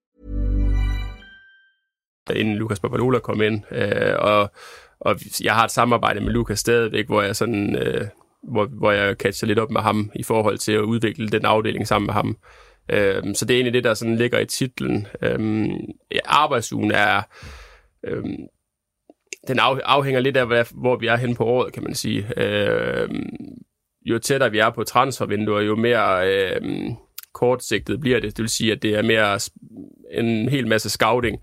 Inden 2.35 2.55
Lukas 2.55 2.79
Papalola 2.79 3.19
kom 3.19 3.41
ind. 3.41 3.61
Øh, 3.71 4.15
og, 4.19 4.51
og 4.99 5.15
jeg 5.43 5.53
har 5.53 5.65
et 5.65 5.71
samarbejde 5.71 6.21
med 6.21 6.31
Lukas 6.31 6.59
stadigvæk, 6.59 7.05
hvor 7.05 7.21
jeg 7.21 7.35
sådan... 7.35 7.75
Øh, 7.75 8.07
hvor, 8.43 8.65
hvor 8.65 8.91
jeg 8.91 9.15
catcher 9.15 9.47
lidt 9.47 9.59
op 9.59 9.71
med 9.71 9.81
ham 9.81 10.11
i 10.15 10.23
forhold 10.23 10.57
til 10.57 10.71
at 10.71 10.81
udvikle 10.81 11.29
den 11.29 11.45
afdeling 11.45 11.87
sammen 11.87 12.05
med 12.05 12.13
ham. 12.13 12.37
Øhm, 12.91 13.33
så 13.33 13.45
det 13.45 13.53
er 13.53 13.57
egentlig 13.57 13.73
det, 13.73 13.83
der 13.83 13.93
sådan 13.93 14.15
ligger 14.15 14.39
i 14.39 14.45
titlen. 14.45 15.07
Øh, 15.21 15.69
arbejdsugen 16.25 16.91
er... 16.91 17.21
Øhm, 18.03 18.37
den 19.47 19.59
af, 19.59 19.79
afhænger 19.83 20.19
lidt 20.19 20.37
af, 20.37 20.47
hvad, 20.47 20.65
hvor 20.71 20.97
vi 20.97 21.07
er 21.07 21.15
hen 21.15 21.35
på 21.35 21.45
året, 21.45 21.73
kan 21.73 21.83
man 21.83 21.95
sige. 21.95 22.27
Øhm, 22.37 23.29
jo 24.05 24.19
tættere 24.19 24.51
vi 24.51 24.59
er 24.59 24.69
på 24.69 24.83
transfervinduer, 24.83 25.61
jo 25.61 25.75
mere 25.75 26.27
øhm, 26.27 26.95
kortsigtet 27.33 27.99
bliver 27.99 28.19
det. 28.19 28.37
Det 28.37 28.43
vil 28.43 28.49
sige, 28.49 28.71
at 28.71 28.81
det 28.81 28.95
er 28.95 29.01
mere 29.01 29.39
en 30.11 30.49
hel 30.49 30.67
masse 30.67 30.89
scouting 30.89 31.41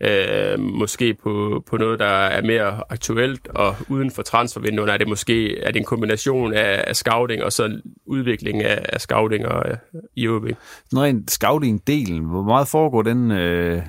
øh, 0.00 0.60
måske 0.60 1.14
på, 1.14 1.64
på 1.66 1.76
noget, 1.76 1.98
der 1.98 2.06
er 2.06 2.42
mere 2.42 2.82
aktuelt, 2.90 3.48
og 3.48 3.76
uden 3.88 4.10
for 4.10 4.22
transfervinduerne 4.22 4.92
er 4.92 4.96
det 4.96 5.08
måske 5.08 5.58
er 5.58 5.70
det 5.70 5.78
en 5.78 5.84
kombination 5.84 6.54
af, 6.54 6.84
af 6.86 6.96
scouting 6.96 7.42
og 7.42 7.52
så 7.52 7.80
udvikling 8.06 8.62
af, 8.62 8.84
af 8.88 9.00
scouting 9.00 9.46
og, 9.46 9.70
øh, 9.70 9.76
i 10.16 10.28
OB. 10.28 10.44
Når 10.92 11.04
en 11.04 11.24
scouting-delen, 11.30 12.20
hvor 12.30 12.42
meget 12.42 12.68
foregår 12.68 13.02
den 13.02 13.30
øh, 13.30 13.82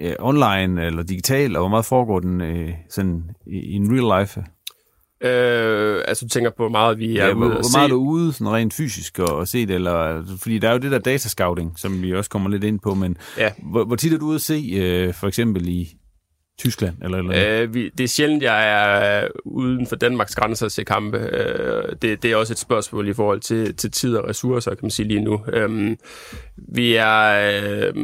øh, 0.00 0.14
online 0.18 0.86
eller 0.86 1.02
digital, 1.02 1.56
og 1.56 1.62
hvor 1.62 1.68
meget 1.68 1.84
foregår 1.84 2.20
den 2.20 2.40
øh, 2.40 2.70
sådan 2.90 3.30
i, 3.46 3.58
i 3.58 3.72
en 3.72 3.88
real 3.90 4.20
life? 4.20 4.44
Øh, 5.20 6.02
altså 6.08 6.24
du 6.24 6.28
tænker 6.28 6.50
på, 6.50 6.62
hvor 6.62 6.68
meget 6.68 6.98
vi 6.98 7.18
er 7.18 7.24
ja, 7.26 7.28
ude 7.28 7.36
hvor, 7.36 7.46
hvor 7.48 7.76
meget 7.78 7.84
er 7.84 7.88
du 7.94 7.96
ude 8.00 8.32
sådan 8.32 8.52
rent 8.52 8.74
fysisk 8.74 9.18
og, 9.18 9.36
og 9.36 9.48
se 9.48 9.66
det, 9.66 9.74
eller, 9.74 10.24
fordi 10.42 10.58
der 10.58 10.68
er 10.68 10.72
jo 10.72 10.78
det 10.78 10.90
der 10.90 10.98
datascouting, 10.98 11.72
som 11.78 12.02
vi 12.02 12.14
også 12.14 12.30
kommer 12.30 12.50
lidt 12.50 12.64
ind 12.64 12.80
på, 12.80 12.94
men 12.94 13.16
Ja. 13.38 13.50
hvor, 13.70 13.84
hvor 13.84 13.96
tit 13.96 14.12
er 14.12 14.18
du 14.18 14.26
ude 14.26 14.34
at 14.34 14.40
se, 14.40 14.70
øh, 14.76 15.14
for 15.14 15.28
eksempel 15.28 15.68
i 15.68 15.88
Tyskland? 16.58 16.94
Eller, 17.02 17.18
eller 17.18 17.62
Øh, 17.62 17.74
vi, 17.74 17.88
det 17.98 18.04
er 18.04 18.08
sjældent, 18.08 18.42
jeg 18.42 18.68
er 19.22 19.28
uden 19.44 19.86
for 19.86 19.96
Danmarks 19.96 20.34
grænser 20.34 20.66
at 20.66 20.72
se 20.72 20.84
kampe. 20.84 21.18
Øh, 21.18 21.96
det, 22.02 22.22
det 22.22 22.32
er 22.32 22.36
også 22.36 22.52
et 22.52 22.58
spørgsmål 22.58 23.08
i 23.08 23.12
forhold 23.14 23.40
til, 23.40 23.76
til 23.76 23.90
tid 23.90 24.16
og 24.16 24.28
ressourcer, 24.28 24.70
kan 24.70 24.78
man 24.82 24.90
sige 24.90 25.08
lige 25.08 25.20
nu. 25.24 25.40
Øh, 25.52 25.96
vi 26.74 26.94
er, 26.94 27.50
øh, 27.86 27.94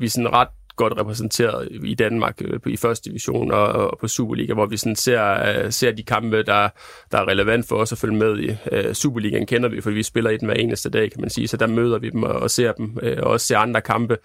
vi 0.00 0.06
er 0.06 0.10
sådan 0.10 0.32
ret 0.32 0.48
godt 0.80 0.98
repræsenteret 0.98 1.68
i 1.84 1.94
Danmark 1.94 2.42
øh, 2.44 2.60
i 2.66 2.76
første 2.76 3.10
division 3.10 3.52
og, 3.52 3.66
og 3.66 3.98
på 4.00 4.08
Superliga, 4.08 4.54
hvor 4.54 4.66
vi 4.66 4.76
sådan 4.76 4.96
ser, 4.96 5.22
øh, 5.24 5.72
ser 5.72 5.92
de 5.92 6.02
kampe, 6.02 6.42
der, 6.42 6.68
der 7.12 7.18
er 7.18 7.28
relevant 7.28 7.68
for 7.68 7.76
os 7.76 7.92
at 7.92 7.98
følge 7.98 8.16
med 8.16 8.38
i. 8.38 8.56
Øh, 8.72 8.94
Superligaen 8.94 9.46
kender 9.46 9.68
vi, 9.68 9.80
for 9.80 9.90
vi 9.90 10.02
spiller 10.02 10.30
i 10.30 10.36
den 10.36 10.46
hver 10.46 10.54
eneste 10.54 10.90
dag, 10.90 11.10
kan 11.12 11.20
man 11.20 11.30
sige, 11.30 11.48
så 11.48 11.56
der 11.56 11.66
møder 11.66 11.98
vi 11.98 12.10
dem 12.10 12.22
og, 12.22 12.32
og 12.32 12.50
ser 12.50 12.72
dem, 12.72 12.96
og 13.22 13.30
også 13.30 13.46
ser 13.46 13.58
andre 13.58 13.80
kampe. 13.80 14.16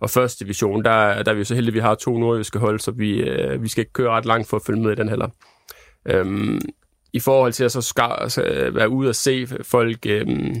Og 0.00 0.10
første 0.10 0.44
division, 0.44 0.84
der, 0.84 1.22
der 1.22 1.32
er 1.32 1.34
vi 1.34 1.44
så 1.44 1.54
heldige, 1.54 1.70
at 1.70 1.74
vi 1.74 1.80
har 1.80 1.94
to 1.94 2.18
nordjyske 2.18 2.58
hold, 2.58 2.80
så 2.80 2.90
vi, 2.90 3.30
vi 3.60 3.68
skal 3.68 3.80
ikke 3.80 3.92
køre 3.92 4.10
ret 4.10 4.24
langt 4.24 4.48
for 4.48 4.56
at 4.56 4.62
følge 4.66 4.82
med 4.82 4.92
i 4.92 4.94
den 4.94 5.08
heller. 5.08 5.28
Øhm, 6.08 6.60
I 7.12 7.20
forhold 7.20 7.52
til 7.52 7.64
at 7.64 7.72
så 7.72 7.80
skal, 7.80 8.16
altså, 8.18 8.70
være 8.72 8.88
ude 8.88 9.08
og 9.08 9.14
se 9.14 9.46
folk 9.62 10.06
øhm, 10.06 10.54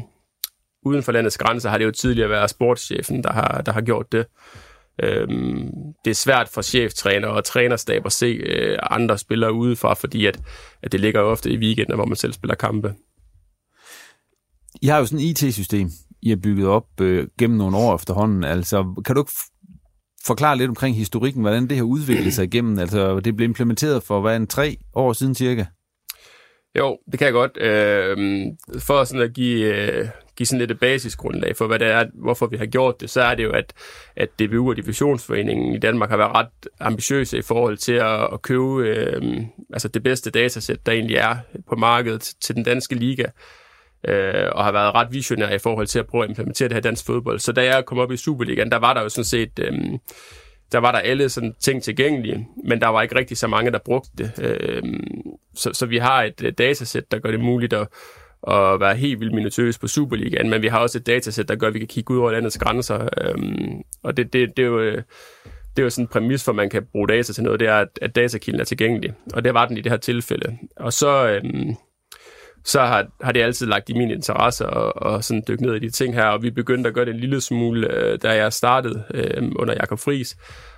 uden 0.82 1.02
for 1.02 1.12
landets 1.12 1.38
grænser, 1.38 1.70
har 1.70 1.78
det 1.78 1.84
jo 1.84 1.90
tidligere 1.90 2.30
været 2.30 2.50
sportschefen, 2.50 3.22
der 3.22 3.32
har, 3.32 3.62
der 3.66 3.72
har 3.72 3.80
gjort 3.80 4.12
det. 4.12 4.26
Øhm, 5.02 5.70
det 6.04 6.10
er 6.10 6.14
svært 6.14 6.48
for 6.48 6.62
cheftræner 6.62 7.28
og 7.28 7.44
trænerstab 7.44 8.06
at 8.06 8.12
se 8.12 8.26
øh, 8.26 8.78
andre 8.90 9.18
spillere 9.18 9.52
udefra, 9.52 9.94
fordi 9.94 10.26
at, 10.26 10.40
at 10.82 10.92
det 10.92 11.00
ligger 11.00 11.20
jo 11.20 11.30
ofte 11.30 11.50
i 11.50 11.58
weekenden, 11.58 11.94
hvor 11.94 12.04
man 12.04 12.16
selv 12.16 12.32
spiller 12.32 12.54
kampe. 12.54 12.94
I 14.82 14.86
har 14.86 14.98
jo 14.98 15.06
sådan 15.06 15.24
et 15.24 15.42
IT-system, 15.42 15.90
I 16.22 16.28
har 16.28 16.36
bygget 16.36 16.68
op 16.68 17.00
øh, 17.00 17.28
gennem 17.38 17.58
nogle 17.58 17.76
år 17.76 17.94
efterhånden. 17.94 18.44
Altså, 18.44 19.02
kan 19.04 19.14
du 19.14 19.22
ikke 19.22 19.32
forklare 20.26 20.56
lidt 20.56 20.68
omkring 20.68 20.96
historikken, 20.96 21.42
hvordan 21.42 21.68
det 21.68 21.76
har 21.76 21.84
udviklet 21.84 22.34
sig 22.34 22.44
igennem? 22.44 22.78
Altså, 22.78 23.20
det 23.20 23.36
blev 23.36 23.48
implementeret 23.48 24.02
for, 24.02 24.20
hvad, 24.20 24.36
en 24.36 24.46
tre 24.46 24.76
år 24.94 25.12
siden 25.12 25.34
cirka? 25.34 25.64
Jo, 26.78 26.98
det 27.10 27.18
kan 27.18 27.26
jeg 27.26 27.32
godt. 27.32 27.56
Øh, 27.60 28.16
for 28.78 29.04
sådan 29.04 29.22
at 29.22 29.34
give, 29.34 29.74
øh, 29.74 30.08
give 30.36 30.46
sådan 30.46 30.58
lidt 30.58 30.70
et 30.70 30.80
basisgrundlag 30.80 31.56
for, 31.56 31.66
hvad 31.66 31.78
det 31.78 31.88
er, 31.88 32.04
hvorfor 32.14 32.46
vi 32.46 32.56
har 32.56 32.66
gjort 32.66 33.00
det, 33.00 33.10
så 33.10 33.20
er 33.20 33.34
det 33.34 33.44
jo, 33.44 33.50
at, 33.50 33.72
at 34.16 34.28
DBU 34.38 34.70
og 34.70 34.76
Divisionsforeningen 34.76 35.74
i 35.74 35.78
Danmark 35.78 36.10
har 36.10 36.16
været 36.16 36.34
ret 36.34 36.68
ambitiøse 36.80 37.38
i 37.38 37.42
forhold 37.42 37.76
til 37.76 37.92
at, 37.92 38.28
at 38.32 38.42
købe 38.42 38.88
øh, 38.88 39.22
altså 39.72 39.88
det 39.88 40.02
bedste 40.02 40.30
datasæt, 40.30 40.86
der 40.86 40.92
egentlig 40.92 41.16
er 41.16 41.36
på 41.68 41.76
markedet 41.76 42.34
til 42.40 42.54
den 42.54 42.64
danske 42.64 42.94
liga, 42.94 43.24
øh, 44.08 44.48
og 44.52 44.64
har 44.64 44.72
været 44.72 44.94
ret 44.94 45.08
visionær 45.10 45.50
i 45.50 45.58
forhold 45.58 45.86
til 45.86 45.98
at 45.98 46.06
prøve 46.06 46.24
at 46.24 46.30
implementere 46.30 46.68
det 46.68 46.74
her 46.74 46.80
i 46.80 46.82
dansk 46.82 47.06
fodbold. 47.06 47.38
Så 47.38 47.52
da 47.52 47.64
jeg 47.64 47.84
kom 47.84 47.98
op 47.98 48.12
i 48.12 48.16
Superligaen, 48.16 48.70
der 48.70 48.78
var 48.78 48.94
der 48.94 49.02
jo 49.02 49.08
sådan 49.08 49.24
set... 49.24 49.58
Øh, 49.58 49.72
der 50.72 50.78
var 50.78 50.92
der 50.92 50.98
alle 50.98 51.28
sådan 51.28 51.54
ting 51.60 51.82
tilgængelige, 51.82 52.48
men 52.64 52.80
der 52.80 52.86
var 52.86 53.02
ikke 53.02 53.14
rigtig 53.14 53.36
så 53.36 53.48
mange, 53.48 53.70
der 53.70 53.78
brugte 53.84 54.10
det. 54.18 54.32
Øhm, 54.38 55.04
så, 55.54 55.70
så 55.72 55.86
vi 55.86 55.98
har 55.98 56.22
et 56.22 56.42
øh, 56.42 56.52
datasæt, 56.58 57.10
der 57.10 57.18
gør 57.18 57.30
det 57.30 57.40
muligt 57.40 57.72
at, 57.72 57.88
at 58.50 58.80
være 58.80 58.96
helt 58.96 59.20
vildt 59.20 59.34
minutøs 59.34 59.78
på 59.78 59.88
Superligaen, 59.88 60.50
men 60.50 60.62
vi 60.62 60.68
har 60.68 60.78
også 60.78 60.98
et 60.98 61.06
datasæt, 61.06 61.48
der 61.48 61.56
gør, 61.56 61.66
at 61.66 61.74
vi 61.74 61.78
kan 61.78 61.88
kigge 61.88 62.14
ud 62.14 62.18
over 62.18 62.32
landets 62.32 62.58
grænser. 62.58 63.08
Øhm, 63.20 63.82
og 64.02 64.16
det, 64.16 64.32
det, 64.32 64.56
det, 64.56 64.62
er 64.62 64.66
jo, 64.66 64.80
øh, 64.80 65.02
det 65.76 65.78
er 65.78 65.82
jo 65.82 65.90
sådan 65.90 66.04
en 66.04 66.08
præmis 66.08 66.44
for, 66.44 66.52
at 66.52 66.56
man 66.56 66.70
kan 66.70 66.86
bruge 66.92 67.08
data 67.08 67.32
til 67.32 67.44
noget, 67.44 67.60
det 67.60 67.68
er, 67.68 67.76
at, 67.76 67.88
at 68.02 68.16
datakilden 68.16 68.60
er 68.60 68.64
tilgængelig. 68.64 69.12
Og 69.34 69.44
det 69.44 69.54
var 69.54 69.66
den 69.66 69.76
i 69.76 69.80
det 69.80 69.92
her 69.92 69.98
tilfælde. 69.98 70.58
Og 70.76 70.92
så... 70.92 71.28
Øhm, 71.28 71.74
så 72.64 72.80
har, 72.80 73.06
har 73.22 73.32
det 73.32 73.42
altid 73.42 73.66
lagt 73.66 73.88
i 73.88 73.94
min 73.94 74.10
interesse 74.10 74.64
at, 74.64 74.92
at 75.06 75.24
sådan 75.24 75.42
dykke 75.48 75.62
ned 75.62 75.74
i 75.74 75.78
de 75.78 75.90
ting 75.90 76.14
her, 76.14 76.24
og 76.24 76.42
vi 76.42 76.50
begyndte 76.50 76.88
at 76.88 76.94
gøre 76.94 77.04
det 77.04 77.14
en 77.14 77.20
lille 77.20 77.40
smule, 77.40 77.94
øh, 77.94 78.18
da 78.22 78.34
jeg 78.34 78.52
startede 78.52 79.04
øh, 79.14 79.52
under 79.56 79.74
Jakob 79.74 79.98
Friis. 79.98 80.36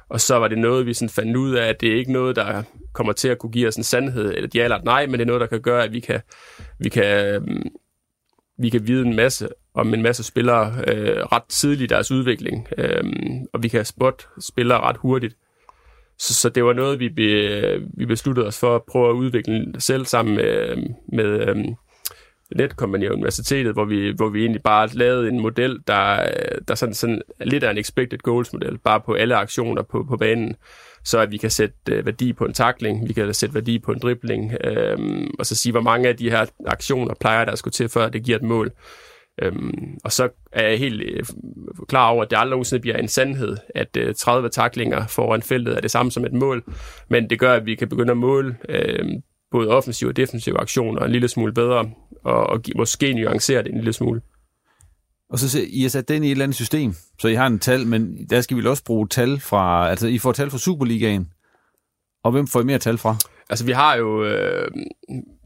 Og 0.09 0.21
så 0.21 0.39
var 0.39 0.49
det 0.49 0.59
noget, 0.59 0.87
vi 0.87 0.95
sådan 0.95 1.09
fandt 1.09 1.37
ud 1.37 1.55
af, 1.55 1.69
at 1.69 1.81
det 1.81 1.93
er 1.93 1.97
ikke 1.97 2.13
noget, 2.13 2.37
der 2.37 2.63
kommer 2.93 3.13
til 3.13 3.29
at 3.29 3.39
kunne 3.39 3.53
give 3.53 3.69
os 3.69 3.77
en 3.77 3.83
sandhed, 3.83 4.35
eller 4.35 4.49
ja 4.55 4.65
eller 4.65 4.83
nej, 4.85 5.07
men 5.07 5.13
det 5.13 5.21
er 5.21 5.27
noget, 5.27 5.41
der 5.41 5.47
kan 5.47 5.61
gøre, 5.61 5.85
at 5.85 5.93
vi 5.93 6.01
kan, 6.01 6.21
vi 6.79 6.89
kan, 6.89 7.43
mm, 7.43 7.71
vi 8.59 8.69
kan 8.69 8.87
vide 8.87 9.07
en 9.07 9.17
masse 9.17 9.49
om 9.75 9.95
en 9.95 10.03
masse 10.03 10.25
spillere 10.25 10.75
øh, 10.87 11.17
ret 11.33 11.43
tidligt 11.49 11.93
i 11.93 11.95
deres 11.95 12.11
udvikling, 12.11 12.69
øh, 12.79 13.05
og 13.53 13.63
vi 13.63 13.69
kan 13.69 13.85
spotte 13.85 14.25
spillere 14.41 14.81
ret 14.81 14.97
hurtigt. 14.97 15.37
Så, 16.19 16.35
så 16.35 16.49
det 16.49 16.65
var 16.65 16.73
noget, 16.73 17.01
vi, 17.01 17.09
be, 17.09 17.89
vi 17.95 18.07
besluttede 18.07 18.47
os 18.47 18.61
for 18.61 18.77
at 18.77 18.83
prøve 18.83 19.09
at 19.09 19.15
udvikle 19.15 19.73
selv 19.79 20.05
sammen 20.05 20.37
med, 20.37 20.45
øh, 20.45 20.79
med 21.13 21.49
øhm, 21.49 21.75
Netcompany 22.57 23.09
og 23.09 23.15
Universitetet, 23.15 23.73
hvor 23.73 23.85
vi, 23.85 24.13
hvor 24.17 24.29
vi 24.29 24.41
egentlig 24.41 24.63
bare 24.63 24.89
lavede 24.93 25.29
en 25.29 25.41
model, 25.41 25.79
der, 25.87 26.29
der 26.69 26.75
sådan, 26.75 26.95
sådan 26.95 27.23
lidt 27.41 27.65
er 27.65 27.71
en 27.71 27.79
expected 27.79 28.19
goals 28.19 28.53
model, 28.53 28.79
bare 28.79 29.01
på 29.01 29.15
alle 29.15 29.37
aktioner 29.37 29.83
på, 29.83 30.05
på 30.09 30.17
banen, 30.17 30.57
så 31.05 31.19
at 31.19 31.31
vi 31.31 31.37
kan 31.37 31.51
sætte 31.51 31.77
øh, 31.91 32.07
værdi 32.07 32.33
på 32.33 32.45
en 32.45 32.53
takling, 32.53 33.09
vi 33.09 33.13
kan 33.13 33.35
sætte 33.35 33.55
værdi 33.55 33.79
på 33.79 33.93
en 33.93 33.99
dribling, 33.99 34.53
øhm, 34.65 35.31
og 35.39 35.47
så 35.47 35.57
sige, 35.57 35.73
hvor 35.73 35.81
mange 35.81 36.09
af 36.09 36.17
de 36.17 36.31
her 36.31 36.47
aktioner 36.67 37.15
plejer 37.21 37.45
der 37.45 37.53
at 37.53 37.59
skulle 37.59 37.73
til, 37.73 37.89
før 37.89 38.09
det 38.09 38.23
giver 38.23 38.39
et 38.39 38.45
mål. 38.45 38.71
Øhm, 39.43 39.99
og 40.05 40.13
så 40.13 40.29
er 40.53 40.69
jeg 40.69 40.79
helt 40.79 41.03
øh, 41.03 41.25
klar 41.89 42.09
over, 42.09 42.23
at 42.23 42.31
det 42.31 42.37
aldrig 42.37 42.51
nogensinde 42.51 42.81
bliver 42.81 42.97
en 42.97 43.09
sandhed, 43.09 43.57
at 43.75 43.97
øh, 43.97 44.15
30 44.15 44.49
taklinger 44.49 45.07
foran 45.07 45.43
feltet 45.43 45.77
er 45.77 45.81
det 45.81 45.91
samme 45.91 46.13
som 46.13 46.25
et 46.25 46.33
mål, 46.33 46.65
men 47.09 47.31
det 47.31 47.39
gør, 47.39 47.55
at 47.55 47.67
vi 47.67 47.75
kan 47.75 47.89
begynde 47.89 48.11
at 48.11 48.17
måle 48.17 48.57
øh, 48.69 49.09
både 49.51 49.69
offensive 49.69 50.11
og 50.11 50.17
defensive 50.17 50.61
aktioner 50.61 51.03
en 51.03 51.13
lille 51.13 51.29
smule 51.29 51.53
bedre, 51.53 51.91
og, 52.29 52.47
og 52.47 52.63
måske 52.77 53.13
nuancere 53.13 53.63
det 53.63 53.71
en 53.71 53.79
lille 53.79 53.93
smule. 53.93 54.21
Og 55.31 55.39
så 55.39 55.61
I 55.69 55.83
har 55.83 55.89
sat 55.89 56.09
den 56.09 56.25
i 56.25 56.27
et 56.27 56.31
eller 56.31 56.45
andet 56.45 56.57
system, 56.57 56.95
så 57.19 57.29
I 57.29 57.35
har 57.35 57.47
en 57.47 57.59
tal, 57.59 57.87
men 57.87 58.27
der 58.31 58.41
skal 58.41 58.57
vi 58.57 58.67
også 58.67 58.85
bruge 58.85 59.09
tal 59.09 59.41
fra, 59.41 59.91
altså 59.91 60.07
I 60.07 60.19
får 60.19 60.33
tal 60.33 60.51
fra 60.51 60.59
Superligaen, 60.59 61.29
og 62.25 62.33
hvem 62.33 62.47
får 62.47 62.61
I 62.61 62.65
mere 62.65 62.79
tal 62.79 62.99
fra? 62.99 63.17
Altså 63.51 63.65
vi 63.65 63.73
har 63.73 63.97
jo... 63.97 64.25
Øh, 64.25 64.71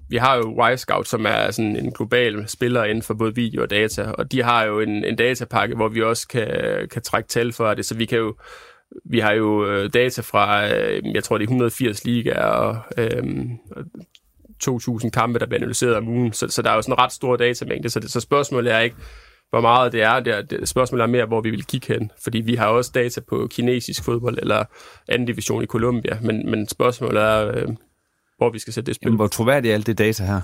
vi 0.08 0.16
har 0.16 0.36
jo 0.36 0.68
Y-Scout, 0.68 1.04
som 1.04 1.26
er 1.26 1.50
sådan 1.50 1.76
en 1.76 1.92
global 1.92 2.48
spiller 2.48 2.84
inden 2.84 3.02
for 3.02 3.14
både 3.14 3.34
video 3.34 3.62
og 3.62 3.70
data, 3.70 4.02
og 4.02 4.33
de 4.33 4.42
har 4.42 4.64
jo 4.64 4.80
en, 4.80 5.04
en 5.04 5.16
datapakke, 5.16 5.74
hvor 5.74 5.88
vi 5.88 6.02
også 6.02 6.28
kan, 6.28 6.48
kan 6.90 7.02
trække 7.02 7.28
tal 7.28 7.52
for 7.52 7.74
det, 7.74 7.87
så 7.87 7.94
vi 7.94 8.04
kan 8.04 8.18
jo 8.18 8.35
vi 9.04 9.18
har 9.18 9.33
jo 9.33 9.66
øh, 9.66 9.90
data 9.94 10.22
fra, 10.22 10.74
øh, 10.74 11.02
jeg 11.14 11.24
tror 11.24 11.38
det 11.38 11.44
er 11.44 11.48
180 11.48 12.04
ligaer 12.04 12.44
og 12.44 12.76
øh, 12.98 13.22
2.000 14.69 15.10
kampe, 15.10 15.38
der 15.38 15.46
bliver 15.46 15.58
analyseret 15.60 15.96
om 15.96 16.08
ugen, 16.08 16.33
så, 16.33 16.48
så 16.48 16.63
der 16.63 16.71
er 16.71 16.75
jo 16.75 16.83
sådan 16.83 16.92
en 16.92 16.98
ret 16.98 17.13
stor 17.13 17.37
datamængde, 17.37 17.90
så, 17.90 18.00
det, 18.00 18.10
så 18.10 18.21
spørgsmålet 18.21 18.73
er 18.73 18.79
ikke, 18.79 18.96
hvor 19.52 19.60
meget 19.60 19.92
det 19.92 20.02
er. 20.02 20.21
Det, 20.21 20.35
er, 20.35 20.42
det 20.42 20.69
spørgsmålet 20.69 21.02
er 21.02 21.06
mere, 21.06 21.27
hvor 21.27 21.40
vi 21.40 21.50
vil 21.50 21.65
kigge 21.65 21.94
hen. 21.94 22.10
Fordi 22.23 22.40
vi 22.40 22.54
har 22.54 22.67
også 22.67 22.90
data 22.94 23.21
på 23.21 23.48
kinesisk 23.50 24.04
fodbold 24.04 24.38
eller 24.38 24.65
anden 25.08 25.27
division 25.27 25.63
i 25.63 25.67
Colombia. 25.67 26.19
Men, 26.23 26.50
men 26.50 26.69
spørgsmålet 26.69 27.23
er, 27.23 27.48
øh, 27.48 27.69
hvor 28.38 28.50
vi 28.50 28.58
skal 28.58 28.73
sætte 28.73 28.87
det 28.87 28.94
spil. 28.94 29.06
Jamen, 29.06 29.17
hvor 29.17 29.27
troværdigt 29.27 29.71
er 29.71 29.75
alt 29.75 29.87
det 29.87 29.98
data 29.98 30.25
her? 30.25 30.40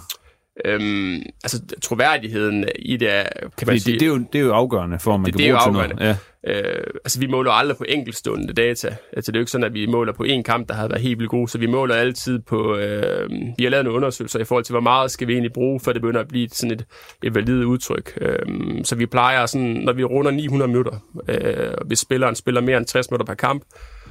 Øhm, 0.65 1.23
altså, 1.45 1.63
troværdigheden 1.83 2.65
i 2.79 2.97
det 2.97 3.11
er, 3.11 3.25
kan 3.59 3.67
man 3.67 3.81
sige... 3.81 3.93
det, 3.93 4.01
det, 4.01 4.07
er 4.07 4.11
jo, 4.11 4.25
det 4.33 4.39
er 4.41 4.45
jo 4.45 4.53
afgørende 4.53 4.99
for, 4.99 5.13
om 5.13 5.21
man 5.21 5.27
det, 5.27 5.33
kan 5.33 5.39
det 5.39 5.47
er 5.47 5.51
jo 5.51 5.57
afgørende. 5.57 5.95
noget. 5.95 6.09
Ja. 6.09 6.17
Øh, 6.47 6.87
altså, 7.05 7.21
vi 7.21 7.27
måler 7.27 7.51
aldrig 7.51 7.77
på 7.77 7.85
enkeltstående 7.89 8.53
data. 8.53 8.97
Altså, 9.13 9.33
det 9.33 9.37
er 9.37 9.41
jo 9.41 9.43
ikke 9.43 9.51
sådan, 9.51 9.65
at 9.65 9.75
vi 9.75 9.87
måler 9.87 10.13
på 10.13 10.23
en 10.23 10.45
kamp, 10.45 10.69
der 10.69 10.75
har 10.75 10.89
været 10.89 11.01
helt 11.01 11.19
vildt 11.19 11.31
god, 11.31 11.49
så 11.49 11.59
vi 11.59 11.67
måler 11.67 11.95
altid 11.95 12.39
på... 12.39 12.77
Øh, 12.77 13.31
vi 13.59 13.65
har 13.65 13.71
lavet 13.71 13.85
nogle 13.85 13.97
undersøgelser 13.97 14.41
i 14.41 14.45
forhold 14.45 14.65
til, 14.65 14.73
hvor 14.73 14.81
meget 14.81 15.11
skal 15.11 15.29
vi 15.29 15.33
egentlig 15.33 15.53
bruge, 15.53 15.81
for 15.81 15.93
det 15.93 16.03
begynder 16.03 16.21
at 16.21 16.29
blive 16.29 16.49
sådan 16.49 16.71
et, 16.71 16.85
et 17.23 17.35
validt 17.35 17.65
udtryk. 17.65 18.19
Øh, 18.21 18.39
så 18.85 18.97
vi 18.97 19.07
plejer 19.07 19.47
sådan, 19.47 19.67
når 19.67 19.93
vi 19.93 20.05
runder 20.05 20.31
900 20.31 20.69
minutter, 20.69 20.93
øh, 21.29 21.75
og 21.79 21.87
hvis 21.87 21.99
spilleren 21.99 22.35
spiller 22.35 22.61
mere 22.61 22.77
end 22.77 22.87
60 22.87 23.11
minutter 23.11 23.27
per 23.27 23.35
kamp, 23.35 23.63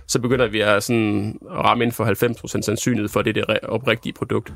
så 0.08 0.20
begynder 0.20 0.48
vi 0.48 0.62
at, 0.62 0.84
sådan, 0.84 1.39
at 1.50 1.58
ramme 1.58 1.84
inden 1.84 1.95
for 1.95 2.06
90% 2.58 2.62
sandsynlighed 2.62 3.10
for, 3.10 3.20
at 3.20 3.26
det 3.26 3.38
er 3.38 3.45
det 3.45 3.60
oprigtige 3.64 4.14
produkt. 4.14 4.54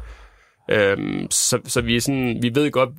Øhm, 0.72 1.28
så, 1.32 1.60
så 1.66 1.82
vi, 1.82 1.96
er 1.96 2.02
sådan, 2.02 2.38
vi 2.42 2.52
ved 2.56 2.72
godt, 2.72 2.90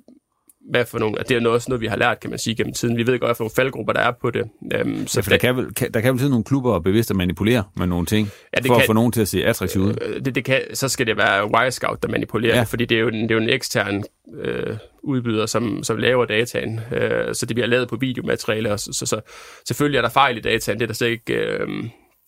hvad 0.71 0.85
for 0.85 0.99
nogle, 0.99 1.19
at 1.21 1.29
det 1.29 1.37
er 1.37 1.41
noget, 1.41 1.55
også 1.57 1.71
noget, 1.71 1.81
vi 1.81 1.87
har 1.87 1.97
lært, 1.97 2.21
kan 2.21 2.31
man 2.31 2.39
sige, 2.39 2.55
gennem 2.55 2.73
tiden. 2.75 2.97
Vi 2.97 3.07
ved 3.07 3.19
godt, 3.19 3.29
hvad 3.29 3.35
for 3.35 3.45
nogle 3.45 3.55
faldgrupper, 3.57 3.93
der 3.93 4.01
er 4.01 4.13
på 4.21 4.31
det. 4.31 4.45
Øhm, 4.75 5.07
Så 5.07 5.19
ja, 5.19 5.23
for 5.23 5.31
der 5.31 5.37
kan, 5.37 5.57
vel, 5.57 5.75
kan, 5.75 5.93
der 5.93 6.01
kan 6.01 6.13
vel 6.13 6.19
sidde 6.19 6.31
nogle 6.31 6.45
klubber 6.45 6.73
og 6.73 6.83
bevidst 6.83 7.11
at 7.11 7.17
manipulere 7.17 7.65
med 7.77 7.87
nogle 7.87 8.07
ting, 8.07 8.29
Ja, 8.55 8.59
det 8.59 8.67
for 8.67 8.75
kan- 8.75 8.83
at 8.83 8.87
få 8.87 8.93
nogen 8.93 9.13
til 9.13 9.21
at 9.21 9.29
se 9.29 9.45
attraktive 9.45 9.83
ud. 9.85 9.95
Øh, 10.03 10.25
det, 10.25 10.35
det 10.35 10.45
kan, 10.45 10.61
så 10.75 10.89
skal 10.89 11.07
det 11.07 11.17
være 11.17 11.51
Wirescout, 11.55 12.03
der 12.03 12.09
manipulerer 12.09 12.57
Ja. 12.57 12.63
fordi 12.63 12.85
det 12.85 12.97
er 12.97 13.01
jo 13.01 13.11
det 13.11 13.31
er 13.31 13.35
jo 13.35 13.41
en 13.41 13.49
ekstern 13.51 14.05
øh, 14.43 14.77
udbyder, 15.03 15.47
som, 15.47 15.83
som 15.83 15.97
laver 15.97 16.25
dataen. 16.25 16.81
Øh, 16.93 17.35
så 17.35 17.47
det 17.47 17.57
bliver 17.57 17.67
lavet 17.67 17.89
på 17.89 17.97
videomateriale, 17.97 18.73
og 18.73 18.81
så, 18.81 18.91
så, 18.93 19.07
så 19.07 19.21
selvfølgelig 19.67 19.99
er 19.99 20.03
der 20.03 20.09
fejl 20.09 20.37
i 20.37 20.41
dataen. 20.41 20.79
Det 20.79 20.83
er 20.83 20.87
der 20.87 20.95
slet 20.95 21.09
ikke, 21.09 21.35
øh, 21.35 21.69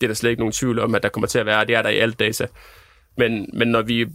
det 0.01 0.03
er 0.03 0.07
der 0.07 0.13
slet 0.13 0.29
ikke 0.29 0.41
nogen 0.41 0.51
tvivl 0.53 0.79
om, 0.79 0.95
at 0.95 1.03
der 1.03 1.09
kommer 1.09 1.27
til 1.27 1.39
at 1.39 1.45
være. 1.45 1.65
Det 1.65 1.75
er 1.75 1.81
der 1.81 1.89
i 1.89 1.97
alt 1.97 2.19
data. 2.19 2.47
Men, 3.17 3.49
men 3.53 3.67
når 3.67 3.81
vi 3.81 4.05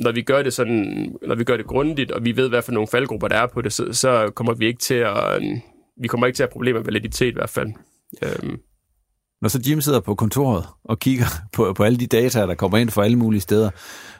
når 0.00 0.12
vi 0.12 0.22
gør 0.22 0.42
det 0.42 0.52
sådan, 0.52 1.12
når 1.22 1.34
vi 1.34 1.44
gør 1.44 1.56
det 1.56 1.66
grundigt, 1.66 2.10
og 2.10 2.24
vi 2.24 2.36
ved, 2.36 2.48
hvad 2.48 2.62
for 2.62 2.72
nogle 2.72 2.88
faldgrupper 2.88 3.28
der 3.28 3.36
er 3.36 3.46
på 3.46 3.62
det, 3.62 3.72
så, 3.72 3.92
så 3.92 4.30
kommer 4.34 4.54
vi 4.54 4.66
ikke 4.66 4.80
til 4.80 4.94
at, 4.94 5.42
øh, 5.42 5.42
vi 6.00 6.08
kommer 6.08 6.26
ikke 6.26 6.36
til 6.36 6.42
at 6.42 6.48
have 6.48 6.52
problemer 6.52 6.78
med 6.78 6.84
validitet 6.84 7.30
i 7.30 7.34
hvert 7.34 7.50
fald. 7.50 7.68
Øhm, 8.22 8.58
Når 9.42 9.48
så 9.48 9.60
Jim 9.68 9.80
sidder 9.80 10.00
på 10.00 10.14
kontoret 10.14 10.64
og 10.84 10.98
kigger 10.98 11.26
på, 11.52 11.72
på 11.72 11.84
alle 11.84 11.98
de 11.98 12.06
data, 12.06 12.46
der 12.46 12.54
kommer 12.54 12.78
ind 12.78 12.90
fra 12.90 13.04
alle 13.04 13.18
mulige 13.18 13.40
steder, 13.40 13.70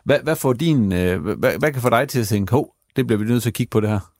hvad, 0.04 0.18
hvad, 0.22 0.36
får 0.36 0.52
din, 0.52 0.92
øh, 0.92 1.20
hvad, 1.20 1.58
hvad 1.58 1.72
kan 1.72 1.82
få 1.82 1.90
dig 1.90 2.08
til 2.08 2.20
at 2.20 2.26
tænke, 2.26 2.50
hov, 2.50 2.74
det 2.96 3.06
bliver 3.06 3.18
vi 3.18 3.24
nødt 3.24 3.42
til 3.42 3.50
at 3.50 3.54
kigge 3.54 3.70
på 3.70 3.80
det 3.80 3.88
her, 3.88 4.12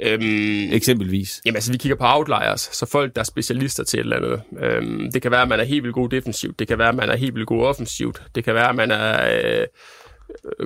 øhm, 0.00 0.72
eksempelvis? 0.72 1.40
Jamen 1.46 1.56
altså, 1.56 1.72
vi 1.72 1.78
kigger 1.78 1.96
på 1.96 2.04
outliers, 2.06 2.60
så 2.60 2.86
folk, 2.86 3.14
der 3.14 3.20
er 3.20 3.24
specialister 3.24 3.84
til 3.84 3.98
et 3.98 4.04
eller 4.04 4.16
andet. 4.16 4.42
Øhm, 4.60 5.12
det 5.12 5.22
kan 5.22 5.30
være, 5.30 5.42
at 5.42 5.48
man 5.48 5.60
er 5.60 5.64
helt 5.64 5.82
vildt 5.82 5.94
god 5.94 6.08
defensivt. 6.08 6.58
Det 6.58 6.68
kan 6.68 6.78
være, 6.78 6.88
at 6.88 6.94
man 6.94 7.10
er 7.10 7.16
helt 7.16 7.34
vildt 7.34 7.48
god 7.48 7.66
offensivt. 7.66 8.22
Det 8.34 8.44
kan 8.44 8.54
være, 8.54 8.68
at 8.68 8.76
man 8.76 8.90
er 8.90 9.38
øh, 9.60 9.66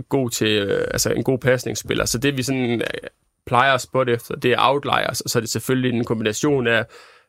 god 0.09 0.31
til, 0.31 0.69
øh, 0.69 0.87
altså 0.91 1.13
en 1.13 1.25
god 1.25 1.39
pasningsspiller. 1.39 2.05
Så 2.05 2.19
det 2.19 2.37
vi 2.37 2.43
sådan 2.43 2.81
øh, 2.81 2.87
plejer 3.47 3.75
at 3.75 3.81
spotte 3.81 4.13
efter, 4.13 4.37
det 4.37 4.53
er 4.53 4.57
outliers, 4.59 5.21
og 5.21 5.31
så 5.31 5.39
er 5.39 5.41
det 5.41 5.51
selvfølgelig 5.51 5.99
en 5.99 6.05
kombination 6.05 6.67
af, 6.67 6.85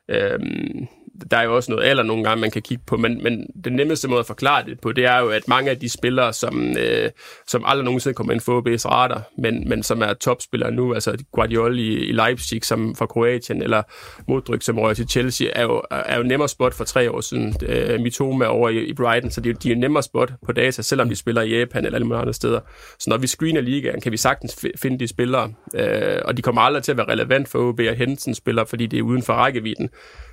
øhm, 0.09 0.87
der 1.31 1.37
er 1.37 1.43
jo 1.43 1.55
også 1.55 1.71
noget 1.71 1.85
alder 1.85 2.03
nogle 2.03 2.23
gange, 2.23 2.41
man 2.41 2.51
kan 2.51 2.61
kigge 2.61 2.83
på, 2.87 2.97
men, 2.97 3.23
men 3.23 3.47
den 3.63 3.73
nemmeste 3.73 4.07
måde 4.07 4.19
at 4.19 4.25
forklare 4.25 4.65
det 4.65 4.79
på, 4.79 4.91
det 4.91 5.05
er 5.05 5.17
jo, 5.17 5.29
at 5.29 5.47
mange 5.47 5.71
af 5.71 5.79
de 5.79 5.89
spillere, 5.89 6.33
som, 6.33 6.77
øh, 6.79 7.09
som 7.47 7.63
aldrig 7.65 7.85
nogensinde 7.85 8.13
kommer 8.13 8.33
ind 8.33 8.41
for 8.41 8.61
OB's 8.61 8.89
radar, 8.89 9.23
men, 9.37 9.69
men 9.69 9.83
som 9.83 10.01
er 10.01 10.13
topspillere 10.13 10.71
nu, 10.71 10.93
altså 10.93 11.17
Guardiola 11.31 11.81
i, 11.81 11.87
i 11.87 12.11
Leipzig, 12.11 12.65
som 12.65 12.95
fra 12.95 13.05
Kroatien, 13.05 13.61
eller 13.61 13.83
Modric, 14.27 14.65
som 14.65 14.79
rører 14.79 14.93
til 14.93 15.09
Chelsea, 15.09 15.47
er 15.53 15.63
jo, 15.63 15.81
er 15.91 16.17
jo 16.17 16.23
nemmere 16.23 16.49
spot 16.49 16.73
for 16.73 16.83
tre 16.83 17.11
år 17.11 17.21
siden. 17.21 17.55
Øh, 17.65 17.99
Mitoma 17.99 18.45
over 18.45 18.69
i, 18.69 18.77
i 18.77 18.93
Brighton, 18.93 19.31
så 19.31 19.41
de, 19.41 19.53
de 19.53 19.71
er 19.71 19.75
jo 19.75 19.79
nemmere 19.79 20.03
spot 20.03 20.31
på 20.45 20.51
data, 20.51 20.81
selvom 20.81 21.09
de 21.09 21.15
spiller 21.15 21.41
i 21.41 21.59
Japan 21.59 21.85
eller 21.85 21.95
alle 21.95 22.07
mulige 22.07 22.21
andre 22.21 22.33
steder. 22.33 22.59
Så 22.99 23.09
når 23.09 23.17
vi 23.17 23.27
screener 23.27 23.61
ligaen, 23.61 24.01
kan 24.01 24.11
vi 24.11 24.17
sagtens 24.17 24.53
fi- 24.65 24.77
finde 24.81 24.99
de 24.99 25.07
spillere, 25.07 25.53
øh, 25.75 26.19
og 26.25 26.37
de 26.37 26.41
kommer 26.41 26.61
aldrig 26.61 26.83
til 26.83 26.91
at 26.91 26.97
være 26.97 27.07
relevant 27.07 27.47
for 27.47 27.59
OB 27.59 27.79
at 27.79 27.97
hente 27.97 28.21
sådan 28.21 28.35
spiller, 28.35 28.65
fordi 28.65 28.85
det 28.85 28.99
er 28.99 29.03
uden 29.03 29.23
for 29.23 29.33
rækkevidden. 29.33 29.89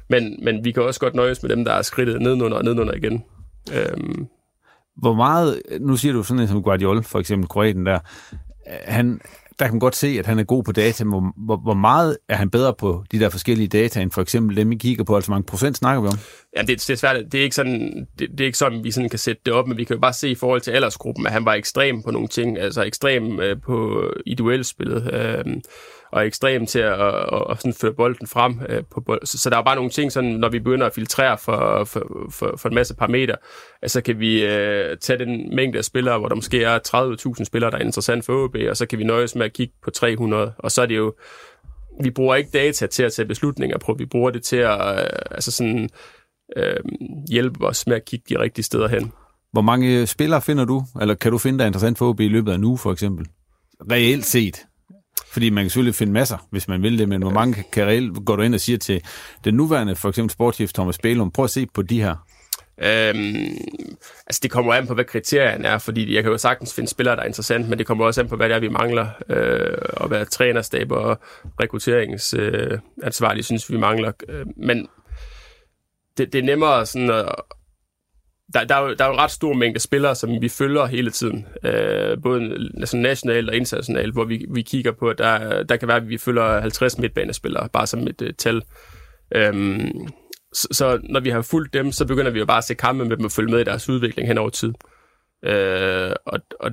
Men, 0.09 0.45
men 0.45 0.65
vi 0.65 0.73
kan 0.73 0.83
også 0.83 1.01
godt 1.01 1.15
nøjes 1.15 1.43
med 1.43 1.51
dem, 1.51 1.65
der 1.65 1.73
er 1.73 1.83
skridtet 1.83 2.21
nedenunder 2.23 2.57
og 2.57 2.65
nedenunder 2.65 2.95
igen. 2.95 3.25
Øhm, 3.75 4.27
Hvor 4.97 5.15
meget, 5.15 5.63
nu 5.81 5.97
siger 5.97 6.13
du 6.13 6.23
sådan 6.23 6.43
en 6.43 6.49
som 6.49 6.63
Guardiola, 6.63 7.01
for 7.01 7.19
eksempel 7.19 7.49
Kroaten 7.49 7.87
der, 7.87 7.99
øh, 8.69 8.75
han, 8.85 9.21
der 9.59 9.65
kan 9.65 9.75
man 9.75 9.81
godt 9.81 9.97
se, 9.97 10.07
at 10.19 10.27
han 10.27 10.39
er 10.39 10.45
god 10.45 10.65
på 10.65 10.73
data. 10.73 11.05
Hvor, 11.05 11.33
hvor, 11.37 11.57
hvor 11.57 11.75
meget 11.75 12.17
er 12.29 12.37
han 12.37 12.51
bedre 12.51 12.75
på 12.75 13.05
de 13.13 13.21
der 13.21 13.29
forskellige 13.29 13.69
data, 13.69 14.01
end 14.01 14.11
for 14.11 14.23
eksempel 14.23 14.57
dem, 14.57 14.73
I 14.73 14.77
kigger 14.77 15.05
på? 15.05 15.15
Altså, 15.17 15.31
mange 15.31 15.45
procent 15.45 15.77
snakker 15.77 16.03
vi 16.03 16.09
om? 16.09 16.19
Ja, 16.57 16.61
det, 16.61 16.69
det 16.69 16.91
er 16.91 16.97
svært. 16.97 17.33
Det 17.33 17.41
er 17.41 17.45
ikke 17.45 17.57
sådan, 17.57 18.07
det, 18.19 18.29
det 18.31 18.41
er 18.41 18.45
ikke 18.45 18.59
sådan, 18.59 18.85
vi 18.85 18.91
sådan 18.91 19.09
kan 19.09 19.19
sætte 19.19 19.43
det 19.47 19.55
op, 19.55 19.69
men 19.69 19.77
vi 19.77 19.85
kan 19.85 19.97
jo 19.97 20.01
bare 20.01 20.13
se 20.13 20.31
i 20.31 20.35
forhold 20.35 20.61
til 20.61 20.71
aldersgruppen, 20.71 21.27
at 21.27 21.33
han 21.33 21.45
var 21.45 21.55
ekstrem 21.55 22.03
på 22.03 22.11
nogle 22.11 22.29
ting, 22.29 22.59
altså 22.59 22.83
ekstrem 22.83 23.41
øh, 23.41 23.57
på 23.67 24.05
i 24.27 24.35
duelspillet, 24.35 25.15
øh, 25.15 25.45
og 26.13 26.27
ekstrem 26.27 26.67
til 26.67 26.79
at, 26.79 26.93
og, 26.93 27.47
og 27.47 27.57
sådan 27.59 27.75
føre 27.75 27.93
bolden 27.93 28.27
frem. 28.27 28.61
Øh, 28.69 28.83
på 28.91 29.01
bold. 29.01 29.27
Så, 29.27 29.39
så 29.39 29.51
der 29.51 29.57
er 29.57 29.63
bare 29.63 29.77
nogle 29.77 29.91
ting, 29.91 30.13
sådan, 30.13 30.31
når 30.31 30.49
vi 30.49 30.59
begynder 30.59 30.87
at 30.87 30.95
filtrere 30.95 31.39
for, 31.39 31.85
for, 31.85 32.27
for, 32.31 32.55
for 32.57 32.69
en 32.69 32.75
masse 32.75 32.95
parametre, 32.97 33.37
så 33.87 34.01
kan 34.01 34.21
vi 34.21 34.45
øh, 34.45 34.97
tage 34.97 35.19
den 35.19 35.57
mængde 35.57 35.79
af 35.79 35.85
spillere, 35.85 36.19
hvor 36.19 36.29
der 36.29 36.35
måske 36.35 36.65
er 36.65 36.79
30.000 37.39 37.45
spillere, 37.45 37.71
der 37.71 37.77
er 37.77 37.83
interessant 37.83 38.25
for 38.25 38.45
OB, 38.45 38.57
og 38.71 38.77
så 38.77 38.87
kan 38.87 38.99
vi 38.99 39.05
nøjes 39.05 39.35
med 39.35 39.47
at 39.47 39.53
kigge 39.53 39.75
på 39.83 39.91
300, 39.91 40.53
og 40.59 40.71
så 40.71 40.83
er 40.83 40.87
det 40.87 40.97
jo 40.97 41.15
vi 42.03 42.11
bruger 42.11 42.35
ikke 42.35 42.51
data 42.51 42.87
til 42.87 43.03
at 43.03 43.13
tage 43.13 43.29
beslutninger 43.29 43.79
på, 43.79 43.95
vi 43.99 44.07
bruger 44.07 44.31
det 44.31 44.43
til 44.43 44.57
at 44.57 45.01
øh, 45.01 45.07
altså 45.31 45.51
sådan, 45.51 45.89
øh, 46.57 46.77
hjælpe 47.31 47.67
os 47.67 47.87
med 47.87 47.97
at 47.97 48.05
kigge 48.05 48.25
de 48.29 48.41
rigtige 48.41 48.65
steder 48.65 48.89
hen. 48.89 49.13
Hvor 49.53 49.63
mange 49.63 50.07
spillere 50.07 50.43
finder 50.43 50.65
du, 50.65 50.85
eller 51.01 51.15
kan 51.15 51.33
du 51.33 51.39
finde, 51.39 51.59
der 51.59 51.65
er 51.65 51.67
interessant 51.67 51.99
for 51.99 52.09
OB 52.09 52.21
i 52.21 52.29
løbet 52.29 52.53
af 52.53 52.61
nu 52.61 52.77
for 52.77 52.93
eksempel? 52.93 53.27
Reelt 53.91 54.25
set. 54.25 54.67
Fordi 55.39 55.51
man 55.51 55.65
kan 55.65 55.71
selvfølgelig 55.71 55.95
finde 55.95 56.13
masser, 56.13 56.47
hvis 56.51 56.69
man 56.69 56.83
vil 56.83 56.99
det, 56.99 57.09
men 57.09 57.23
hvor 57.23 57.31
mange 57.31 57.55
kan- 57.55 57.65
kan 57.73 57.87
reelt 57.87 58.25
gå 58.27 58.37
du 58.37 58.43
ind 58.43 58.55
og 58.55 58.61
siger 58.61 58.79
til 58.79 59.01
den 59.45 59.55
nuværende, 59.55 59.97
for 59.97 60.09
eksempel 60.09 60.31
sportschef 60.33 60.73
Thomas 60.73 60.99
Bælum, 60.99 61.31
prøv 61.31 61.45
at 61.45 61.51
se 61.51 61.67
på 61.75 61.83
de 61.83 62.03
her. 62.03 62.17
Øhm, 62.83 63.37
altså 64.27 64.41
det 64.43 64.51
kommer 64.51 64.75
an 64.75 64.87
på, 64.87 64.95
hvad 64.95 65.05
kriterierne 65.05 65.69
er, 65.69 65.79
fordi 65.79 66.15
jeg 66.15 66.23
kan 66.23 66.33
jo 66.33 66.39
sagtens 66.39 66.75
finde 66.75 66.91
spillere, 66.91 67.17
der 67.17 67.23
er 67.23 67.27
interessant, 67.27 67.69
men 67.69 67.79
det 67.79 67.87
kommer 67.87 68.05
også 68.05 68.21
an 68.21 68.29
på, 68.29 68.37
hvad 68.37 68.49
det 68.49 68.55
er, 68.55 68.61
vi 68.61 68.69
mangler, 68.69 69.07
øh, 69.29 69.79
og 69.93 70.09
hvad 70.09 70.27
trænerstab 70.27 70.93
og 70.93 71.19
rekrutteringsansvarlige 71.61 73.41
øh, 73.41 73.45
synes, 73.45 73.73
vi 73.73 73.77
mangler. 73.77 74.13
Øh, 74.29 74.47
men 74.57 74.89
det, 76.19 76.33
det 76.33 76.39
er 76.39 76.43
nemmere 76.43 76.87
sådan 76.87 77.11
at, 77.11 77.33
der, 78.55 78.65
der, 78.65 78.75
er 78.75 78.81
jo, 78.81 78.95
der 78.95 79.05
er 79.05 79.09
jo 79.09 79.15
en 79.15 79.21
ret 79.21 79.31
stor 79.31 79.53
mængde 79.53 79.81
spillere, 79.81 80.15
som 80.15 80.41
vi 80.41 80.49
følger 80.49 80.87
hele 80.87 81.11
tiden, 81.11 81.47
øh, 81.65 82.23
både 82.23 82.71
altså 82.77 82.97
nationalt 82.97 83.49
og 83.49 83.57
internationalt, 83.57 84.13
hvor 84.13 84.25
vi, 84.25 84.47
vi 84.51 84.63
kigger 84.63 84.93
på, 84.93 85.09
at 85.09 85.19
der, 85.19 85.63
der 85.63 85.77
kan 85.77 85.89
være, 85.89 85.97
at 85.97 86.09
vi 86.09 86.19
følger 86.19 86.61
50 86.61 86.99
midtbanespillere, 86.99 87.69
bare 87.69 87.87
som 87.87 88.07
et 88.07 88.23
øh, 88.23 88.35
tal. 88.35 88.63
Øhm, 89.35 90.09
så, 90.53 90.69
så 90.73 91.01
når 91.03 91.21
vi 91.21 91.31
har 91.31 91.43
fulgt 91.43 91.75
dem, 91.75 91.93
så 91.93 92.07
begynder 92.07 92.31
vi 92.31 92.39
jo 92.39 92.47
bare 92.47 92.59
at 92.59 92.65
se 92.65 92.75
kampe 92.75 93.05
med 93.05 93.17
dem 93.17 93.25
og 93.25 93.33
følge 93.33 93.51
med 93.51 93.61
i 93.61 93.65
deres 93.65 93.89
udvikling 93.89 94.29
hen 94.29 94.39
over 94.39 94.51
tid. 94.51 94.73
Øh, 95.45 96.13
og, 96.27 96.41
og 96.61 96.71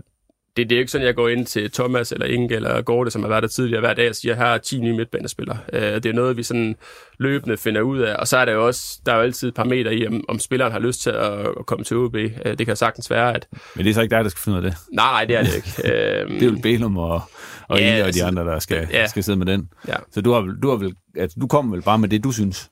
det, 0.58 0.70
det 0.70 0.76
er 0.76 0.80
jo 0.80 0.80
ikke 0.80 0.91
sådan, 0.91 1.08
jeg 1.08 1.16
går 1.16 1.30
ind 1.30 1.45
til 1.45 1.72
Thomas 1.72 2.12
eller 2.12 2.26
Inge 2.26 2.56
eller 2.56 2.82
Gorte, 2.82 3.12
som 3.12 3.22
har 3.22 3.30
været 3.30 3.43
der 3.43 3.49
tidligere 3.49 3.80
hver 3.80 3.93
dag 3.93 4.10
og 4.10 4.16
siger, 4.16 4.36
her 4.36 4.45
er 4.45 4.58
10 4.58 4.80
nye 4.80 4.93
midtbanespillere. 4.93 5.58
Øh, 5.74 5.82
det 5.82 6.06
er 6.06 6.14
noget, 6.14 6.38
vi 6.38 6.43
sådan 6.43 6.76
løbende 7.20 7.58
finder 7.58 7.82
ud 7.82 7.99
af. 7.99 8.16
Og 8.16 8.28
så 8.28 8.38
er 8.38 8.45
der 8.45 8.51
jo 8.51 8.68
også, 8.68 8.99
der 9.06 9.12
er 9.12 9.16
jo 9.16 9.22
altid 9.22 9.47
et 9.47 9.53
par 9.53 9.64
meter 9.64 9.91
i, 9.91 10.08
om, 10.08 10.24
om 10.28 10.39
spilleren 10.39 10.72
har 10.72 10.80
lyst 10.80 11.01
til 11.01 11.10
at, 11.10 11.39
at 11.60 11.66
komme 11.66 11.86
til 11.86 11.97
OB. 11.97 12.16
Øh, 12.16 12.32
det 12.58 12.66
kan 12.66 12.76
sagtens 12.76 13.12
være, 13.12 13.36
at... 13.36 13.47
Men 13.76 13.86
det 13.86 13.89
er 13.89 13.93
så 13.93 14.01
ikke 14.01 14.16
dig, 14.16 14.24
der 14.24 14.30
skal 14.30 14.41
finde 14.41 14.60
ud 14.60 14.64
af 14.64 14.72
det. 14.72 14.80
Nej, 14.91 15.06
nej, 15.12 15.26
det 15.26 15.36
er 15.36 15.43
det 15.43 15.56
ikke. 15.56 15.70
Øh, 15.86 16.30
Det 16.32 16.43
er 16.43 16.51
jo 16.51 16.58
Bælum 16.64 16.97
og, 16.97 17.22
og 17.68 17.80
Ja, 17.80 17.86
Inge 17.86 18.01
og 18.01 18.03
de 18.03 18.06
altså, 18.06 18.26
andre, 18.26 18.43
der 18.43 18.60
skal, 18.60 18.88
ja. 18.91 19.08
skal 19.08 19.24
sidde 19.24 19.38
med 19.38 19.45
den. 19.45 19.70
Ja. 19.88 19.95
Så 20.12 20.22
du, 20.22 20.32
har, 20.32 20.56
du, 20.62 20.70
har 20.70 20.76
vel, 20.78 20.95
altså, 21.18 21.38
du 21.41 21.47
kommer 21.47 21.76
vel 21.76 21.82
bare 21.82 21.97
med 21.97 22.10
det, 22.10 22.24
du 22.24 22.32
synes? 22.32 22.70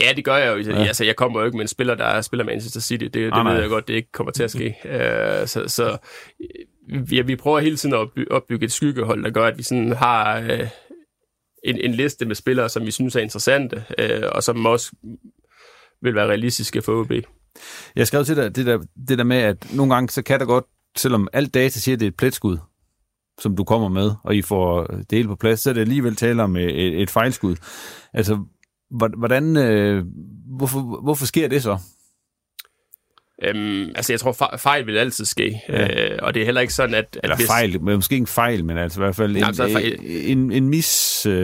Ja, 0.00 0.12
det 0.16 0.24
gør 0.24 0.36
jeg 0.36 0.66
jo. 0.66 0.72
Ja. 0.72 0.84
Altså, 0.84 1.04
jeg 1.04 1.16
kommer 1.16 1.40
jo 1.40 1.46
ikke 1.46 1.56
med 1.56 1.64
en 1.64 1.68
spiller, 1.68 1.94
der 1.94 2.20
spiller 2.20 2.44
Manchester 2.44 2.80
City. 2.80 3.04
Det, 3.04 3.14
det 3.14 3.30
Nej, 3.30 3.52
ved 3.52 3.60
jeg 3.60 3.68
godt, 3.70 3.88
det 3.88 3.94
ikke 3.94 4.12
kommer 4.12 4.32
til 4.32 4.42
at 4.42 4.50
ske. 4.50 4.74
Uh, 4.84 5.46
så 5.46 5.64
så 5.66 5.96
vi, 6.88 7.22
vi 7.22 7.36
prøver 7.36 7.60
hele 7.60 7.76
tiden 7.76 7.94
at 7.94 8.28
opbygge 8.30 8.64
et 8.64 8.72
skyggehold, 8.72 9.24
der 9.24 9.30
gør, 9.30 9.46
at 9.46 9.58
vi 9.58 9.62
sådan 9.62 9.92
har 9.92 10.38
øh, 10.38 10.68
en, 11.64 11.78
en 11.80 11.94
liste 11.94 12.24
med 12.24 12.34
spillere, 12.34 12.68
som 12.68 12.86
vi 12.86 12.90
synes 12.90 13.16
er 13.16 13.20
interessante, 13.20 13.84
øh, 13.98 14.22
og 14.32 14.42
som 14.42 14.66
også 14.66 14.92
vil 16.02 16.14
være 16.14 16.26
realistiske 16.26 16.82
for 16.82 17.00
OB. 17.00 17.12
Jeg 17.96 18.06
skrev 18.06 18.24
til 18.24 18.36
dig 18.36 18.56
det 18.56 18.66
der, 18.66 18.78
det 19.08 19.18
der 19.18 19.24
med, 19.24 19.36
at 19.36 19.74
nogle 19.74 19.94
gange, 19.94 20.08
så 20.08 20.22
kan 20.22 20.40
der 20.40 20.46
godt, 20.46 20.64
selvom 20.96 21.28
alt 21.32 21.54
data 21.54 21.78
siger, 21.78 21.96
at 21.96 22.00
det 22.00 22.06
er 22.06 22.10
et 22.10 22.16
pletskud, 22.16 22.58
som 23.40 23.56
du 23.56 23.64
kommer 23.64 23.88
med, 23.88 24.10
og 24.24 24.36
I 24.36 24.42
får 24.42 24.84
det 24.84 25.06
hele 25.12 25.28
på 25.28 25.36
plads, 25.36 25.60
så 25.60 25.70
er 25.70 25.74
det 25.74 25.80
alligevel 25.80 26.16
taler 26.16 26.44
om 26.44 26.56
øh, 26.56 26.62
et, 26.62 27.02
et 27.02 27.10
fejlskud. 27.10 27.56
Altså, 28.12 28.44
hvordan, 29.18 29.56
øh, 29.56 30.04
hvorfor, 30.56 31.02
hvorfor 31.02 31.26
sker 31.26 31.48
det 31.48 31.62
så? 31.62 31.78
Øhm, 33.44 33.92
altså, 33.94 34.12
jeg 34.12 34.20
tror, 34.20 34.56
fejl 34.56 34.86
vil 34.86 34.98
altid 34.98 35.24
ske. 35.24 35.60
Ja. 35.68 36.10
Øh, 36.12 36.18
og 36.22 36.34
det 36.34 36.40
er 36.40 36.44
heller 36.44 36.60
ikke 36.60 36.74
sådan, 36.74 36.94
at... 36.94 37.04
at 37.04 37.20
Eller 37.22 37.36
hvis... 37.36 37.46
fejl, 37.46 37.82
men 37.82 37.94
måske 37.94 38.12
ikke 38.12 38.22
en 38.22 38.26
fejl, 38.26 38.64
men 38.64 38.78
altså 38.78 39.00
i 39.00 39.02
hvert 39.02 39.16
fald 39.16 39.36
en, 39.36 39.42
Nej, 39.42 39.52
fejl... 39.52 39.98
en, 40.00 40.52
en 40.52 40.68
mis... 40.68 41.26
Øh, 41.26 41.34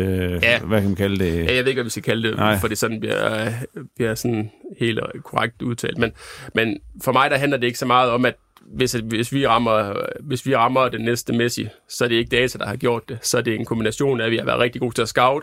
ja. 0.42 0.58
Hvad 0.58 0.80
kan 0.80 0.88
man 0.88 0.96
kalde 0.96 1.24
det? 1.24 1.34
Ja, 1.34 1.54
jeg 1.54 1.64
ved 1.64 1.66
ikke, 1.66 1.78
hvad 1.78 1.84
vi 1.84 1.90
skal 1.90 2.02
kalde 2.02 2.28
det, 2.28 2.36
Nej. 2.36 2.58
for 2.58 2.68
det 2.68 2.78
sådan 2.78 3.00
bliver, 3.00 3.50
bliver 3.96 4.14
sådan 4.14 4.50
helt 4.80 5.00
korrekt 5.24 5.62
udtalt. 5.62 5.98
Men, 5.98 6.12
men 6.54 6.78
for 7.04 7.12
mig, 7.12 7.30
der 7.30 7.38
handler 7.38 7.58
det 7.58 7.66
ikke 7.66 7.78
så 7.78 7.86
meget 7.86 8.10
om, 8.10 8.24
at 8.24 8.34
hvis, 8.76 8.92
hvis, 8.92 9.32
vi 9.32 9.46
rammer, 9.46 9.94
hvis 10.20 10.46
vi 10.46 10.56
rammer 10.56 10.88
den 10.88 11.04
næste 11.04 11.32
Messi, 11.32 11.68
så 11.88 12.04
er 12.04 12.08
det 12.08 12.16
ikke 12.16 12.36
data, 12.36 12.58
der 12.58 12.66
har 12.66 12.76
gjort 12.76 13.08
det. 13.08 13.18
Så 13.22 13.38
er 13.38 13.42
det 13.42 13.54
en 13.54 13.64
kombination 13.64 14.20
af, 14.20 14.24
at 14.24 14.30
vi 14.30 14.36
har 14.36 14.44
været 14.44 14.58
rigtig 14.58 14.80
gode 14.80 14.94
til 14.94 15.02
at 15.02 15.08
scout, 15.08 15.42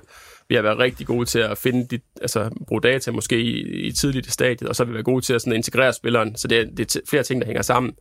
vi 0.50 0.56
har 0.56 0.62
været 0.62 0.80
rigtig 0.80 1.08
gode 1.08 1.26
til 1.26 1.40
at 1.40 1.58
finde 1.58 1.88
de, 1.88 2.00
altså, 2.22 2.50
bruge 2.68 2.82
data 2.82 3.12
måske 3.12 3.42
i, 3.42 3.88
i 3.88 3.92
tidligt 3.92 4.32
stadie, 4.32 4.70
og 4.70 4.76
så 4.76 4.84
har 4.84 4.88
vi 4.88 4.94
været 4.94 5.06
gode 5.06 5.22
til 5.22 5.34
at 5.34 5.42
sådan 5.42 5.54
integrere 5.54 5.94
spilleren. 5.94 6.36
Så 6.36 6.48
det 6.48 6.60
er, 6.60 6.66
det 6.78 6.96
er 6.96 7.00
flere 7.10 7.24
ting, 7.24 7.42
der 7.42 7.46
hænger 7.46 7.62
sammen. 7.62 7.94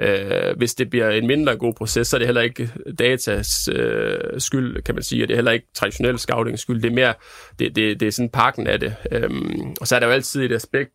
Øh, 0.00 0.56
hvis 0.56 0.74
det 0.74 0.90
bliver 0.90 1.10
en 1.10 1.26
mindre 1.26 1.56
god 1.56 1.74
proces, 1.74 2.08
så 2.08 2.16
er 2.16 2.18
det 2.18 2.28
heller 2.28 2.42
ikke 2.42 2.70
datas 2.98 3.68
øh, 3.72 4.18
skyld, 4.38 4.82
kan 4.82 4.94
man 4.94 5.04
sige, 5.04 5.24
og 5.24 5.28
det 5.28 5.34
er 5.34 5.38
heller 5.38 5.52
ikke 5.52 5.66
traditionel 5.74 6.18
scouting 6.18 6.58
skyld. 6.58 6.82
Det 6.82 6.90
er 6.90 6.94
mere, 6.94 7.14
det, 7.58 7.76
det, 7.76 8.00
det 8.00 8.08
er 8.08 8.12
sådan 8.12 8.30
pakken 8.30 8.66
af 8.66 8.80
det. 8.80 8.94
Øhm, 9.12 9.74
og 9.80 9.86
så 9.86 9.96
er 9.96 10.00
der 10.00 10.06
jo 10.06 10.12
altid 10.12 10.42
et 10.42 10.52
aspekt, 10.52 10.90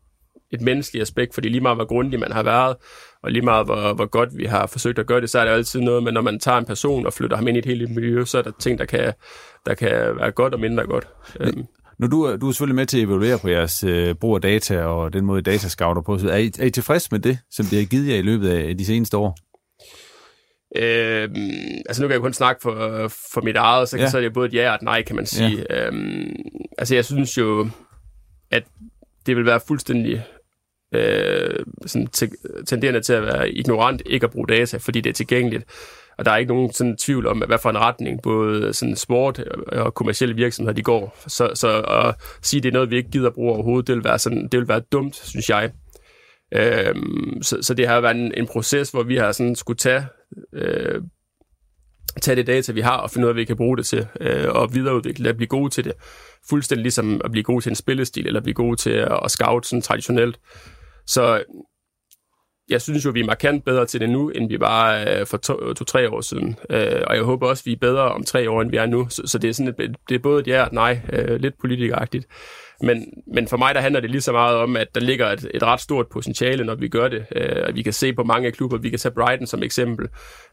et 0.54 0.62
menneskeligt 0.62 1.02
aspekt, 1.02 1.34
fordi 1.34 1.50
lige 1.50 1.62
meget 1.62 1.78
hvor 1.78 1.86
grundig 1.86 2.20
man 2.20 2.32
har 2.32 2.44
været, 2.44 2.76
og 3.26 3.32
lige 3.32 3.42
meget 3.42 3.66
hvor, 3.66 3.94
hvor 3.94 4.06
godt 4.06 4.38
vi 4.38 4.46
har 4.46 4.68
forsøgt 4.68 5.00
at 5.00 5.06
gøre 5.06 5.22
det, 5.22 5.30
så 5.30 5.40
er 5.40 5.46
der 5.46 5.52
altid 5.52 5.80
noget 5.80 6.04
med, 6.04 6.12
når 6.12 6.22
man 6.22 6.40
tager 6.40 6.58
en 6.58 6.66
person 6.66 7.06
og 7.06 7.14
flytter 7.14 7.38
ham 7.38 7.48
ind 7.48 7.58
i 7.58 7.60
et 7.60 7.66
helt 7.66 7.92
miljø, 7.92 8.26
så 8.26 8.38
er 8.38 8.42
der 8.42 8.52
ting, 8.60 8.80
der 8.80 8.86
kan, 8.86 9.14
der 9.66 9.74
kan 9.74 9.90
være 9.90 10.32
godt 10.32 10.54
og 10.54 10.60
mindre 10.60 10.86
godt. 10.86 11.08
Øhm. 11.40 11.64
Nu 12.00 12.08
du, 12.08 12.38
du 12.42 12.48
er 12.48 12.52
selvfølgelig 12.52 12.76
med 12.76 12.86
til 12.86 12.98
at 12.98 13.04
evaluere 13.04 13.40
på 13.40 13.50
jeres 13.50 13.84
øh, 13.84 14.16
brug 14.16 14.36
af 14.36 14.42
data 14.42 14.84
og 14.84 15.14
den 15.14 15.26
måde, 15.26 15.42
data 15.42 15.68
scouter 15.68 16.02
på. 16.02 16.14
Er 16.14 16.38
I, 16.38 16.52
er 16.60 16.66
I 16.66 16.70
tilfreds 16.70 17.12
med 17.12 17.20
det, 17.20 17.38
som 17.52 17.66
det 17.66 17.80
har 17.80 17.86
givet 17.86 18.10
jer 18.10 18.16
i 18.16 18.22
løbet 18.22 18.50
af 18.50 18.78
de 18.78 18.86
seneste 18.86 19.18
år? 19.18 19.38
Øh, 20.76 21.30
altså 21.86 22.02
nu 22.02 22.08
kan 22.08 22.14
jeg 22.14 22.22
kun 22.22 22.34
snakke 22.34 22.62
for, 22.62 23.08
for 23.34 23.42
mit 23.42 23.56
eget, 23.56 23.90
så, 23.90 23.98
ja. 23.98 24.10
så 24.10 24.18
er 24.18 24.22
det 24.22 24.34
både 24.34 24.48
et 24.48 24.54
ja 24.54 24.70
og 24.70 24.76
et 24.76 24.82
nej, 24.82 25.04
kan 25.04 25.16
man 25.16 25.26
sige. 25.26 25.66
Ja. 25.70 25.88
Øhm, 25.88 26.36
altså 26.78 26.96
jeg 26.96 27.06
synes 27.06 27.38
jo, 27.38 27.70
at 28.52 28.64
det 29.26 29.36
vil 29.36 29.46
være 29.46 29.60
fuldstændig 29.68 30.24
øh, 30.92 31.66
sådan 31.86 32.08
tenderende 32.66 33.02
til 33.02 33.14
at 33.14 33.24
være 33.24 33.50
ignorant, 33.50 34.02
ikke 34.06 34.24
at 34.24 34.32
bruge 34.32 34.48
data, 34.48 34.78
fordi 34.78 35.02
det 35.02 35.10
er 35.10 35.14
tilgængeligt. 35.14 35.66
Og 36.18 36.26
der 36.26 36.32
er 36.32 36.38
ikke 36.38 36.54
nogen 36.54 36.74
sådan 36.74 36.98
tvivl 36.98 37.28
om, 37.28 37.38
hvad 37.38 37.58
for 37.58 37.70
en 37.70 37.78
retning 37.78 38.22
både 38.22 38.74
sådan 38.74 38.96
sport 38.96 39.40
og 39.68 39.94
kommersielle 39.94 40.36
virksomheder 40.36 40.76
de 40.76 40.82
går. 40.84 41.18
Så, 41.28 41.52
så 41.54 41.82
at 41.82 42.16
sige, 42.42 42.60
at 42.60 42.64
det 42.64 42.70
er 42.70 42.74
noget, 42.74 42.92
vi 42.92 42.98
ikke 42.98 43.12
gider 43.12 43.30
bruge 43.30 43.54
overhovedet, 43.54 43.88
det 43.88 43.96
vil 43.96 44.04
være, 44.04 44.20
sådan, 44.20 44.48
det 44.48 44.60
vil 44.60 44.68
være 44.68 44.80
dumt, 44.80 45.16
synes 45.16 45.50
jeg. 45.50 45.72
Øhm, 46.54 47.42
så, 47.42 47.58
så 47.62 47.74
det 47.74 47.88
har 47.88 48.02
været 48.02 48.16
en, 48.16 48.34
en 48.38 48.48
proces, 48.48 48.92
hvor 48.92 49.04
vi 49.04 49.18
har 49.18 49.32
sådan 49.32 49.56
skulle 49.56 49.78
tage, 49.78 50.06
øh, 50.54 51.02
tage 52.22 52.36
det 52.36 52.48
data, 52.48 52.72
vi 52.72 52.82
har, 52.82 52.98
og 52.98 53.12
finde 53.12 53.26
ud 53.26 53.30
af, 53.30 53.34
hvad 53.34 53.42
vi 53.42 53.46
kan 53.46 53.58
bruge 53.58 53.78
det 53.78 53.86
til, 53.86 54.08
øh, 54.22 54.50
og 54.50 54.74
videreudvikle 54.74 55.24
det, 55.24 55.30
at 55.30 55.38
blive 55.38 55.48
gode 55.48 55.70
til 55.70 55.84
det. 55.84 55.94
Fuldstændig 56.50 56.82
ligesom 56.82 57.22
at 57.24 57.32
blive 57.32 57.44
god 57.44 57.62
til 57.62 57.70
en 57.70 57.76
spillestil, 57.76 58.28
eller 58.28 58.42
blive 58.42 58.54
god 58.54 58.76
til 58.76 58.90
at, 58.90 59.20
at 59.24 59.32
scout 59.32 59.66
sådan 59.66 59.82
traditionelt. 59.82 60.40
Så 61.08 61.44
jeg 62.70 62.82
synes 62.82 63.06
jo, 63.06 63.10
vi 63.10 63.20
er 63.20 63.26
markant 63.26 63.66
bedre 63.66 63.86
til 63.86 64.00
det 64.00 64.10
nu, 64.10 64.30
end 64.30 64.50
vi 64.50 64.60
var 64.60 65.06
øh, 65.08 65.26
for 65.26 65.38
to-tre 65.38 66.08
to, 66.08 66.16
år 66.16 66.22
siden. 66.22 66.60
Øh, 66.70 67.02
og 67.08 67.16
jeg 67.16 67.24
håber 67.24 67.48
også, 67.48 67.64
vi 67.66 67.72
er 67.72 67.78
bedre 67.82 68.02
om 68.02 68.24
tre 68.24 68.50
år, 68.50 68.62
end 68.62 68.72
vi 68.72 68.78
er 68.78 68.86
nu. 68.86 69.08
Så, 69.10 69.22
så 69.26 69.38
det, 69.38 69.50
er 69.50 69.54
sådan 69.54 69.76
et, 69.80 69.96
det 70.10 70.16
er 70.16 70.20
både 70.20 70.42
et 70.42 70.48
ja 70.48 70.62
og 70.62 70.68
et 70.68 70.74
nej, 70.74 71.02
øh, 71.14 71.40
lidt 71.40 71.60
politikeragtigt. 71.60 72.28
Men, 72.82 73.06
men 73.34 73.48
for 73.48 73.58
mig, 73.58 73.76
der 73.76 73.82
handler 73.82 74.00
det 74.00 74.12
lige 74.12 74.22
så 74.22 74.32
meget 74.32 74.58
om, 74.58 74.76
at 74.78 74.88
der 74.96 75.02
ligger 75.02 75.28
et, 75.28 75.48
et 75.54 75.64
ret 75.64 75.82
stort 75.82 76.08
potentiale, 76.08 76.64
når 76.64 76.76
vi 76.76 76.88
gør 76.88 77.08
det. 77.08 77.26
Øh, 77.36 77.76
vi 77.76 77.82
kan 77.82 77.94
se 77.94 78.14
på 78.14 78.24
mange 78.24 78.52
klubber, 78.52 78.78
vi 78.78 78.90
kan 78.90 79.00
tage 79.00 79.14
Brighton 79.14 79.48
som 79.48 79.64
eksempel. 79.64 80.08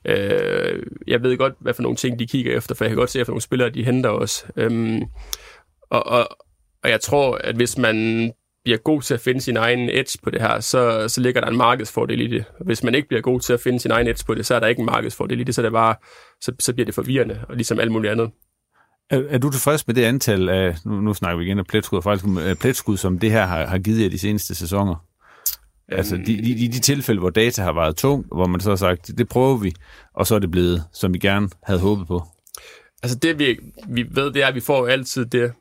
Øh, 0.05 0.83
jeg 1.07 1.23
ved 1.23 1.37
godt, 1.37 1.55
hvad 1.61 1.75
for 1.75 1.83
nogle 1.83 1.97
ting, 1.97 2.19
de 2.19 2.27
kigger 2.27 2.57
efter, 2.57 2.75
for 2.75 2.85
jeg 2.85 2.91
kan 2.91 2.99
godt 2.99 3.11
se, 3.11 3.19
hvad 3.19 3.25
for 3.25 3.33
nogle 3.33 3.43
spillere, 3.43 3.71
de 3.71 3.85
henter 3.85 4.11
os. 4.11 4.47
Øh, 4.57 5.01
og, 5.91 6.07
og, 6.07 6.29
og 6.83 6.91
jeg 6.91 7.01
tror, 7.01 7.37
at 7.37 7.55
hvis 7.55 7.79
man 7.79 8.33
bliver 8.65 8.79
god 8.79 9.03
til 9.03 9.15
at 9.15 9.21
finde 9.21 9.41
sin 9.41 9.57
egen 9.57 9.91
edge 9.91 10.19
på 10.23 10.31
det 10.31 10.41
her, 10.41 10.61
så, 10.61 11.09
så 11.09 11.21
ligger 11.21 11.41
der 11.41 11.49
en 11.49 11.57
markedsfordel 11.57 12.21
i 12.21 12.27
det. 12.27 12.45
Hvis 12.65 12.83
man 12.83 12.95
ikke 12.95 13.09
bliver 13.09 13.21
god 13.21 13.41
til 13.41 13.53
at 13.53 13.61
finde 13.61 13.81
sin 13.81 13.91
egen 13.91 14.09
edge 14.09 14.25
på 14.27 14.35
det, 14.35 14.47
så 14.47 14.55
er 14.55 14.61
der 14.61 14.67
ikke 14.67 14.81
en 14.81 14.87
markedsfordel 14.87 15.41
i 15.41 15.45
det, 15.45 15.55
så, 15.55 15.63
det 15.63 15.73
bare, 15.73 15.95
så, 16.41 16.53
så 16.59 16.75
bliver 16.75 16.85
det 16.85 16.95
forvirrende, 16.95 17.41
og 17.49 17.57
ligesom 17.57 17.81
alt 17.81 17.93
muligt 17.93 18.11
andet. 18.11 18.31
Er, 19.11 19.23
er 19.29 19.39
du 19.39 19.51
tilfreds 19.51 19.87
med 19.87 19.95
det 19.95 20.05
antal 20.05 20.49
af, 20.49 20.77
nu, 20.85 21.01
nu 21.01 21.15
snakker 21.15 21.39
vi 21.39 21.45
igen 21.45 21.59
om 21.59 21.65
pletskud, 21.69 22.03
faktisk 22.03 22.25
om 22.25 22.39
pletskud, 22.61 22.97
som 22.97 23.19
det 23.19 23.31
her 23.31 23.47
har, 23.47 23.67
har 23.67 23.79
givet 23.79 24.03
jer 24.03 24.09
de 24.09 24.19
seneste 24.19 24.55
sæsoner? 24.55 25.05
Altså 25.89 26.17
de, 26.17 26.25
de, 26.25 26.59
de, 26.59 26.69
de 26.73 26.81
tilfælde, 26.81 27.21
hvor 27.21 27.31
data 27.31 27.63
har 27.63 27.73
været 27.73 27.97
tung, 27.97 28.27
hvor 28.27 28.47
man 28.47 28.61
så 28.61 28.69
har 28.69 28.77
sagt, 28.77 29.11
det 29.19 29.29
prøver 29.29 29.57
vi, 29.57 29.73
og 30.15 30.27
så 30.27 30.35
er 30.35 30.39
det 30.39 30.51
blevet, 30.51 30.85
som 30.93 31.15
vi 31.15 31.19
gerne 31.19 31.49
havde 31.63 31.81
håbet 31.81 32.07
på. 32.07 32.23
Altså 33.03 33.19
det 33.19 33.39
vi, 33.39 33.59
vi 33.89 34.07
ved, 34.11 34.33
det 34.33 34.43
er, 34.43 34.47
at 34.47 34.55
vi 34.55 34.61
får 34.61 34.87
altid 34.87 35.27
det, 35.27 35.53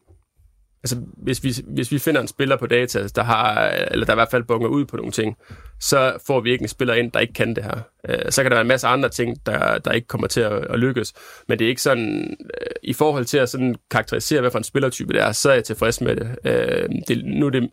altså 0.84 0.96
hvis 1.18 1.44
vi, 1.44 1.54
hvis 1.68 1.92
vi 1.92 2.00
finder 2.00 2.22
en 2.22 2.28
spiller 2.28 2.58
på 2.58 2.68
data, 2.68 3.08
der 3.16 3.24
har, 3.24 3.70
eller 3.92 4.06
der 4.06 4.14
i 4.14 4.16
hvert 4.16 4.32
fald 4.32 4.44
bunger 4.44 4.68
ud 4.68 4.86
på 4.86 4.98
nogle 4.98 5.12
ting, 5.12 5.38
så 5.80 6.18
får 6.28 6.40
vi 6.40 6.52
ikke 6.52 6.62
en 6.62 6.68
spiller 6.68 6.94
ind, 6.94 7.12
der 7.12 7.20
ikke 7.20 7.34
kan 7.34 7.56
det 7.56 7.64
her. 7.64 7.80
Øh, 8.10 8.32
så 8.32 8.42
kan 8.42 8.52
der 8.52 8.56
være 8.56 8.62
en 8.62 8.68
masse 8.68 8.88
andre 8.88 9.10
ting, 9.10 9.46
der, 9.46 9.78
der 9.78 9.92
ikke 9.92 10.08
kommer 10.08 10.28
til 10.28 10.42
at, 10.42 10.52
at 10.52 10.80
lykkes, 10.80 11.14
men 11.48 11.60
det 11.60 11.66
er 11.66 11.70
ikke 11.70 11.82
sådan, 11.82 12.38
øh, 12.42 12.68
i 12.84 12.94
forhold 12.94 13.26
til 13.26 13.38
at 13.38 13.50
sådan 13.50 13.76
karakterisere, 13.92 14.42
hvad 14.42 14.52
for 14.52 14.58
en 14.58 14.64
spillertype 14.64 15.14
det 15.14 15.22
er, 15.22 15.32
så 15.32 15.50
er 15.50 15.54
jeg 15.54 15.64
tilfreds 15.64 16.02
med 16.02 16.16
det. 16.16 16.36
Øh, 16.46 16.90
det 17.08 17.26
nu 17.26 17.46
er 17.46 17.50
det 17.50 17.70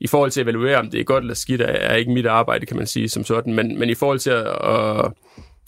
i 0.00 0.06
forhold 0.06 0.30
til 0.30 0.40
at 0.40 0.44
evaluere, 0.44 0.76
om 0.76 0.90
det 0.90 1.00
er 1.00 1.04
godt 1.04 1.22
eller 1.22 1.34
skidt, 1.34 1.60
er 1.60 1.94
ikke 1.94 2.12
mit 2.12 2.26
arbejde, 2.26 2.66
kan 2.66 2.76
man 2.76 2.86
sige, 2.86 3.08
som 3.08 3.24
sådan, 3.24 3.54
men, 3.54 3.78
men 3.78 3.90
i 3.90 3.94
forhold 3.94 4.18
til 4.18 4.30
at, 4.30 4.46
at 4.46 5.12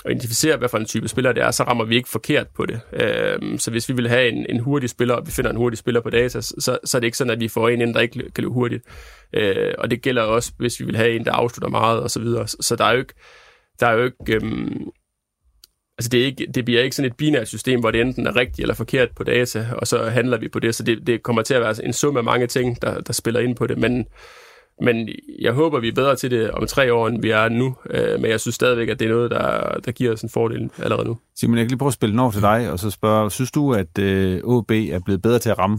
at 0.05 0.11
identificere, 0.11 0.57
hvad 0.57 0.69
for 0.69 0.79
en 0.79 0.85
type 0.85 1.09
spiller 1.09 1.33
det 1.33 1.43
er, 1.43 1.51
så 1.51 1.63
rammer 1.63 1.85
vi 1.85 1.97
ikke 1.97 2.09
forkert 2.09 2.47
på 2.49 2.67
det. 2.67 2.81
Øh, 2.93 3.59
så 3.59 3.71
hvis 3.71 3.89
vi 3.89 3.95
vil 3.95 4.09
have 4.09 4.29
en, 4.29 4.47
en 4.49 4.61
hurtig 4.61 4.91
spiller, 4.91 5.15
og 5.15 5.27
vi 5.27 5.31
finder 5.31 5.51
en 5.51 5.57
hurtig 5.57 5.79
spiller 5.79 6.01
på 6.01 6.11
data, 6.11 6.41
så, 6.41 6.79
så 6.85 6.97
er 6.97 7.01
det 7.01 7.05
ikke 7.07 7.17
sådan, 7.17 7.31
at 7.31 7.41
vi 7.41 7.49
får 7.49 7.69
en 7.69 7.81
ind, 7.81 7.95
der 7.95 8.01
ikke 8.01 8.31
kan 8.35 8.43
løbe 8.43 8.55
hurtigt. 8.55 8.85
Øh, 9.33 9.75
og 9.79 9.91
det 9.91 10.03
gælder 10.03 10.23
også, 10.23 10.53
hvis 10.59 10.81
vi 10.81 10.85
vil 10.85 10.97
have 10.97 11.17
en, 11.17 11.25
der 11.25 11.33
afslutter 11.33 11.69
meget, 11.69 12.03
osv. 12.03 12.09
så 12.09 12.21
videre. 12.21 12.49
Så, 12.49 12.57
så 12.61 12.77
der 12.77 12.85
er 12.85 12.93
jo 12.93 12.99
ikke... 12.99 13.15
Der 13.81 13.87
er 13.87 13.93
jo 13.93 14.05
ikke 14.05 14.35
øh, 14.35 14.71
altså 15.99 16.09
det, 16.09 16.21
er 16.21 16.25
ikke, 16.25 16.47
det 16.55 16.65
bliver 16.65 16.83
ikke 16.83 16.97
sådan 16.97 17.11
et 17.11 17.17
binært 17.17 17.49
system, 17.49 17.81
hvor 17.81 17.91
det 17.91 18.01
enten 18.01 18.27
er 18.27 18.37
rigtigt 18.37 18.61
eller 18.61 18.75
forkert 18.75 19.09
på 19.17 19.25
data, 19.25 19.67
og 19.73 19.87
så 19.87 20.05
handler 20.05 20.39
vi 20.39 20.49
på 20.49 20.59
det. 20.59 20.75
Så 20.75 20.83
det, 20.83 21.07
det 21.07 21.23
kommer 21.23 21.43
til 21.43 21.55
at 21.55 21.61
være 21.61 21.85
en 21.85 21.93
sum 21.93 22.17
af 22.17 22.25
mange 22.25 22.47
ting, 22.47 22.83
der, 22.83 23.01
der 23.01 23.13
spiller 23.13 23.41
ind 23.41 23.57
på 23.57 23.67
det. 23.67 23.79
Men 23.79 24.07
men 24.83 25.09
jeg 25.41 25.53
håber, 25.53 25.81
vi 25.81 25.89
er 25.89 25.93
bedre 25.95 26.17
til 26.17 26.31
det 26.31 26.51
om 26.51 26.67
tre 26.67 26.93
år, 26.95 27.09
end 27.09 27.23
vi 27.23 27.31
er 27.31 27.49
nu. 27.49 27.77
Øh, 27.91 28.21
men 28.21 28.31
jeg 28.31 28.41
synes 28.41 28.55
stadigvæk, 28.55 28.89
at 28.89 29.01
det 29.01 29.07
er 29.07 29.13
noget, 29.13 29.31
der, 29.31 29.79
der 29.85 29.93
giver 29.93 30.13
os 30.13 30.23
en 30.23 30.31
fordel 30.31 30.71
allerede 30.79 31.07
nu. 31.07 31.19
Simon, 31.37 31.57
jeg 31.57 31.65
kan 31.65 31.71
lige 31.71 31.79
prøve 31.79 31.89
at 31.89 31.95
spille 31.95 32.11
den 32.11 32.21
over 32.21 32.31
til 32.31 32.43
dig, 32.43 32.71
og 32.73 32.79
så 32.79 32.91
spørge, 32.91 33.31
synes 33.31 33.51
du, 33.51 33.75
at 33.75 33.99
øh, 33.99 34.41
OB 34.45 34.71
er 34.71 35.01
blevet 35.05 35.23
bedre 35.23 35.39
til 35.39 35.51
at 35.51 35.59
ramme 35.59 35.79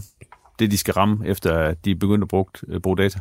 det, 0.58 0.70
de 0.70 0.78
skal 0.78 0.94
ramme, 0.94 1.26
efter 1.26 1.58
at 1.58 1.84
de 1.84 1.90
er 1.90 1.94
begyndt 1.94 2.22
at 2.22 2.28
bruge, 2.28 2.46
øh, 2.68 2.80
bruge 2.80 2.96
data? 2.96 3.18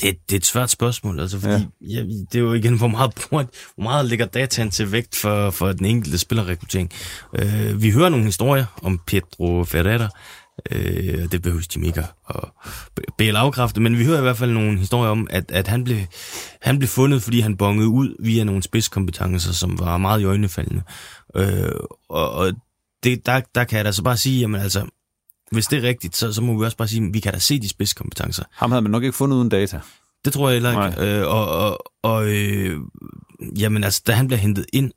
Det, 0.00 0.18
det 0.28 0.32
er 0.32 0.36
et 0.36 0.46
svært 0.46 0.70
spørgsmål, 0.70 1.20
altså, 1.20 1.40
fordi 1.40 1.54
ja. 1.54 1.60
Ja, 1.80 2.02
det 2.02 2.34
er 2.34 2.40
jo 2.40 2.52
igen, 2.52 2.78
hvor 2.78 2.88
meget, 2.88 3.26
hvor 3.30 3.82
meget 3.82 4.06
ligger 4.06 4.26
dataen 4.26 4.70
til 4.70 4.92
vægt 4.92 5.16
for, 5.16 5.50
for 5.50 5.72
den 5.72 5.86
enkelte 5.86 6.18
spillerrekruttering. 6.18 6.90
Øh, 7.38 7.82
vi 7.82 7.90
hører 7.90 8.08
nogle 8.08 8.24
historier 8.24 8.64
om 8.82 9.00
Pedro 9.06 9.64
Ferreira, 9.64 10.08
Øh, 10.70 11.32
det 11.32 11.42
behøver 11.42 11.66
Jim 11.76 11.84
ikke 11.84 12.04
at 12.28 12.44
bede 13.18 13.38
afkræfte, 13.38 13.80
men 13.80 13.98
vi 13.98 14.04
hører 14.04 14.18
i 14.18 14.22
hvert 14.22 14.36
fald 14.36 14.52
nogle 14.52 14.78
historier 14.78 15.10
om, 15.10 15.26
at, 15.30 15.50
at 15.50 15.68
han, 15.68 15.84
blev, 15.84 15.98
han 16.62 16.78
blev 16.78 16.88
fundet, 16.88 17.22
fordi 17.22 17.40
han 17.40 17.56
bongede 17.56 17.88
ud 17.88 18.16
via 18.20 18.44
nogle 18.44 18.62
spidskompetencer, 18.62 19.52
som 19.52 19.78
var 19.78 19.98
meget 19.98 20.20
i 20.20 20.24
øjnefaldende. 20.24 20.82
Øh, 21.36 21.72
og 22.08 22.32
og 22.32 22.52
det, 23.02 23.26
der, 23.26 23.40
der 23.54 23.64
kan 23.64 23.76
jeg 23.76 23.84
da 23.84 23.92
så 23.92 24.02
bare 24.02 24.16
sige, 24.16 24.40
jamen 24.40 24.60
altså, 24.60 24.86
hvis 25.52 25.66
det 25.66 25.78
er 25.84 25.88
rigtigt, 25.88 26.16
så, 26.16 26.32
så 26.32 26.42
må 26.42 26.58
vi 26.58 26.64
også 26.64 26.76
bare 26.76 26.88
sige, 26.88 27.06
at 27.06 27.14
vi 27.14 27.20
kan 27.20 27.32
da 27.32 27.38
se 27.38 27.60
de 27.60 27.68
spidskompetencer. 27.68 28.44
Ham 28.52 28.70
havde 28.70 28.82
man 28.82 28.90
nok 28.90 29.02
ikke 29.02 29.16
fundet 29.16 29.36
uden 29.36 29.48
data. 29.48 29.80
Det 30.24 30.32
tror 30.32 30.48
jeg 30.48 30.54
heller 30.54 30.86
ikke. 30.86 31.18
Øh, 31.18 31.26
og 31.26 31.48
og, 31.48 31.92
og 32.02 32.28
øh, 32.28 32.80
jamen 33.58 33.84
altså, 33.84 34.02
da 34.06 34.12
han 34.12 34.26
bliver 34.26 34.38
hentet 34.38 34.66
ind, 34.72 34.92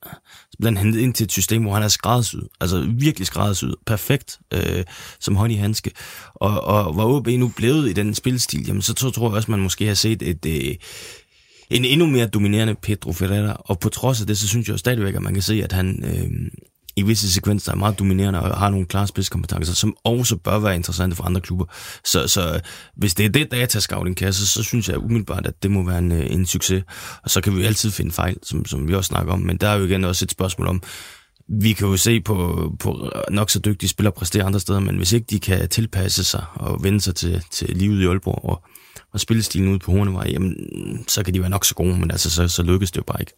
så 0.53 0.57
blev 0.59 0.67
han 0.67 0.77
hentet 0.77 0.99
ind 0.99 1.13
til 1.13 1.23
et 1.23 1.31
system, 1.31 1.61
hvor 1.61 1.73
han 1.73 1.83
er 1.83 1.87
skræddersyet. 1.87 2.47
Altså 2.61 2.89
virkelig 2.97 3.27
skræddersyet. 3.27 3.75
Perfekt 3.85 4.39
øh, 4.53 4.83
som 5.19 5.35
hånd 5.35 5.53
i 5.53 5.55
handske. 5.55 5.91
Og, 6.35 6.61
og 6.61 6.93
hvor 6.93 7.17
OB 7.17 7.27
nu 7.27 7.47
blevet 7.55 7.89
i 7.89 7.93
den 7.93 8.15
spilstil, 8.15 8.67
jamen 8.67 8.81
så, 8.81 8.93
så 8.97 9.09
tror 9.09 9.29
jeg 9.29 9.35
også, 9.35 9.51
man 9.51 9.59
måske 9.59 9.87
har 9.87 9.93
set 9.93 10.21
et... 10.21 10.45
Øh, 10.45 10.75
en 11.69 11.85
endnu 11.85 12.05
mere 12.05 12.27
dominerende 12.27 12.75
Pedro 12.75 13.13
Ferreira, 13.13 13.61
og 13.65 13.79
på 13.79 13.89
trods 13.89 14.21
af 14.21 14.27
det, 14.27 14.37
så 14.37 14.47
synes 14.47 14.69
jeg 14.69 14.79
stadigvæk, 14.79 15.15
at 15.15 15.21
man 15.21 15.33
kan 15.33 15.43
se, 15.43 15.63
at 15.63 15.71
han 15.71 16.03
øh, 16.03 16.51
i 16.95 17.01
visse 17.01 17.33
sekvenser 17.33 17.71
er 17.71 17.75
meget 17.75 17.99
dominerende 17.99 18.41
og 18.41 18.57
har 18.57 18.69
nogle 18.69 18.85
klare 18.85 19.07
spidskompetencer, 19.07 19.73
som 19.73 19.95
også 20.03 20.35
bør 20.37 20.59
være 20.59 20.75
interessante 20.75 21.15
for 21.15 21.23
andre 21.23 21.41
klubber. 21.41 21.65
Så, 22.05 22.27
så 22.27 22.59
hvis 22.95 23.15
det 23.15 23.25
er 23.25 23.29
det, 23.29 23.51
datascouting 23.51 24.17
kan, 24.17 24.33
så, 24.33 24.47
så 24.47 24.63
synes 24.63 24.89
jeg 24.89 24.97
umiddelbart, 24.97 25.47
at 25.47 25.63
det 25.63 25.71
må 25.71 25.83
være 25.83 25.97
en, 25.97 26.11
øh, 26.11 26.31
en 26.31 26.45
succes. 26.45 26.83
Og 27.23 27.29
så 27.29 27.41
kan 27.41 27.55
vi 27.55 27.61
jo 27.61 27.67
altid 27.67 27.91
finde 27.91 28.11
fejl, 28.11 28.37
som, 28.43 28.65
som 28.65 28.87
vi 28.87 28.95
også 28.95 29.07
snakker 29.07 29.33
om, 29.33 29.39
men 29.39 29.57
der 29.57 29.67
er 29.67 29.75
jo 29.75 29.85
igen 29.85 30.03
også 30.03 30.25
et 30.25 30.31
spørgsmål 30.31 30.67
om, 30.67 30.83
vi 31.47 31.73
kan 31.73 31.87
jo 31.87 31.97
se 31.97 32.21
på, 32.21 32.71
på 32.79 33.11
nok 33.31 33.49
så 33.49 33.59
dygtige 33.59 33.89
spillere 33.89 34.11
præstere 34.11 34.43
andre 34.43 34.59
steder, 34.59 34.79
men 34.79 34.97
hvis 34.97 35.13
ikke 35.13 35.25
de 35.29 35.39
kan 35.39 35.69
tilpasse 35.69 36.23
sig 36.23 36.45
og 36.53 36.83
vende 36.83 37.01
sig 37.01 37.15
til, 37.15 37.43
til 37.51 37.69
livet 37.69 38.01
i 38.01 38.05
Aalborg 38.05 38.45
og, 38.45 38.63
og 39.13 39.19
spillestilen 39.19 39.69
ude 39.69 39.79
på 39.79 39.91
Hornevej, 39.91 40.27
jamen, 40.29 40.55
så 41.07 41.23
kan 41.23 41.33
de 41.33 41.39
være 41.39 41.49
nok 41.49 41.65
så 41.65 41.75
gode, 41.75 41.99
men 41.99 42.11
altså, 42.11 42.29
så, 42.29 42.47
så 42.47 42.63
lykkes 42.63 42.91
det 42.91 42.97
jo 42.97 43.03
bare 43.07 43.21
ikke. 43.21 43.33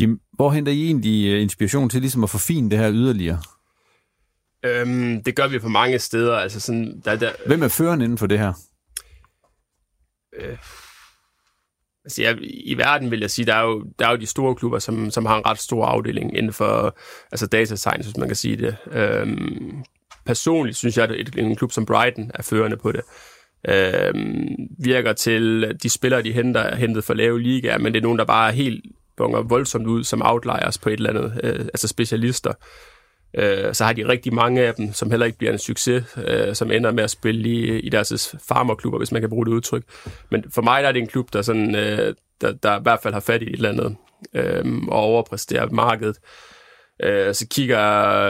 Jim, 0.00 0.20
hvor 0.32 0.50
henter 0.50 0.72
I 0.72 0.84
egentlig 0.84 1.32
øh, 1.32 1.42
inspiration 1.42 1.88
til 1.88 2.00
ligesom 2.00 2.24
at 2.24 2.30
forfine 2.30 2.70
det 2.70 2.78
her 2.78 2.92
yderligere? 2.92 3.40
Øhm, 4.64 5.22
det 5.22 5.36
gør 5.36 5.48
vi 5.48 5.58
på 5.58 5.68
mange 5.68 5.98
steder. 5.98 6.36
Altså 6.36 6.60
sådan, 6.60 7.00
der, 7.04 7.16
der, 7.16 7.32
Hvem 7.46 7.62
er 7.62 7.68
føreren 7.68 8.00
inden 8.00 8.18
for 8.18 8.26
det 8.26 8.38
her? 8.38 8.52
Øh, 10.36 10.58
altså 12.04 12.22
jeg, 12.22 12.38
I 12.42 12.74
verden 12.78 13.10
vil 13.10 13.20
jeg 13.20 13.30
sige, 13.30 13.46
der 13.46 13.54
er 13.54 13.62
jo, 13.62 13.84
der 13.98 14.06
er 14.06 14.10
jo 14.10 14.16
de 14.16 14.26
store 14.26 14.54
klubber, 14.54 14.78
som, 14.78 15.10
som 15.10 15.26
har 15.26 15.38
en 15.38 15.46
ret 15.46 15.58
stor 15.58 15.86
afdeling 15.86 16.36
inden 16.36 16.52
for 16.52 16.98
altså 17.32 17.46
data 17.46 17.76
science, 17.76 18.08
hvis 18.08 18.16
man 18.16 18.28
kan 18.28 18.36
sige 18.36 18.56
det. 18.56 18.76
Øhm, 18.92 19.84
personligt 20.26 20.76
synes 20.76 20.96
jeg, 20.96 21.10
at 21.10 21.36
en 21.36 21.56
klub 21.56 21.72
som 21.72 21.86
Brighton 21.86 22.30
er 22.34 22.42
førende 22.42 22.76
på 22.76 22.92
det. 22.92 23.00
Øhm, 23.68 24.48
virker 24.78 25.12
til, 25.12 25.76
de 25.82 25.88
spillere, 25.88 26.22
de 26.22 26.32
henter, 26.32 26.60
er 26.60 26.76
hentet 26.76 27.04
for 27.04 27.14
lave 27.14 27.40
ligaer, 27.40 27.78
men 27.78 27.92
det 27.92 27.98
er 27.98 28.02
nogen, 28.02 28.18
der 28.18 28.24
bare 28.24 28.48
er 28.48 28.52
helt 28.52 28.84
bonger 29.18 29.42
voldsomt 29.42 29.86
ud 29.86 30.04
som 30.04 30.22
outliers 30.24 30.78
på 30.78 30.88
et 30.88 30.92
eller 30.92 31.10
andet, 31.10 31.40
øh, 31.44 31.60
altså 31.60 31.88
specialister. 31.88 32.52
Øh, 33.34 33.74
så 33.74 33.84
har 33.84 33.92
de 33.92 34.08
rigtig 34.08 34.34
mange 34.34 34.62
af 34.62 34.74
dem, 34.74 34.92
som 34.92 35.10
heller 35.10 35.26
ikke 35.26 35.38
bliver 35.38 35.52
en 35.52 35.58
succes, 35.58 36.04
øh, 36.26 36.54
som 36.54 36.70
ender 36.70 36.92
med 36.92 37.04
at 37.04 37.10
spille 37.10 37.48
i, 37.48 37.78
i 37.78 37.88
deres 37.88 38.36
farmerklubber, 38.48 38.98
hvis 38.98 39.12
man 39.12 39.22
kan 39.22 39.30
bruge 39.30 39.46
det 39.46 39.52
udtryk. 39.52 39.82
Men 40.30 40.44
for 40.54 40.62
mig 40.62 40.82
der 40.82 40.88
er 40.88 40.92
det 40.92 41.02
en 41.02 41.08
klub, 41.08 41.32
der, 41.32 41.42
sådan, 41.42 41.74
øh, 41.74 42.14
der, 42.40 42.52
der 42.52 42.78
i 42.78 42.82
hvert 42.82 43.00
fald 43.02 43.14
har 43.14 43.20
fat 43.20 43.42
i 43.42 43.46
et 43.46 43.52
eller 43.52 43.68
andet 43.68 43.96
øh, 44.34 44.64
og 44.88 45.00
overpræsterer 45.00 45.70
markedet. 45.70 46.16
Øh, 47.02 47.34
så 47.34 47.46
kigger 47.50 47.78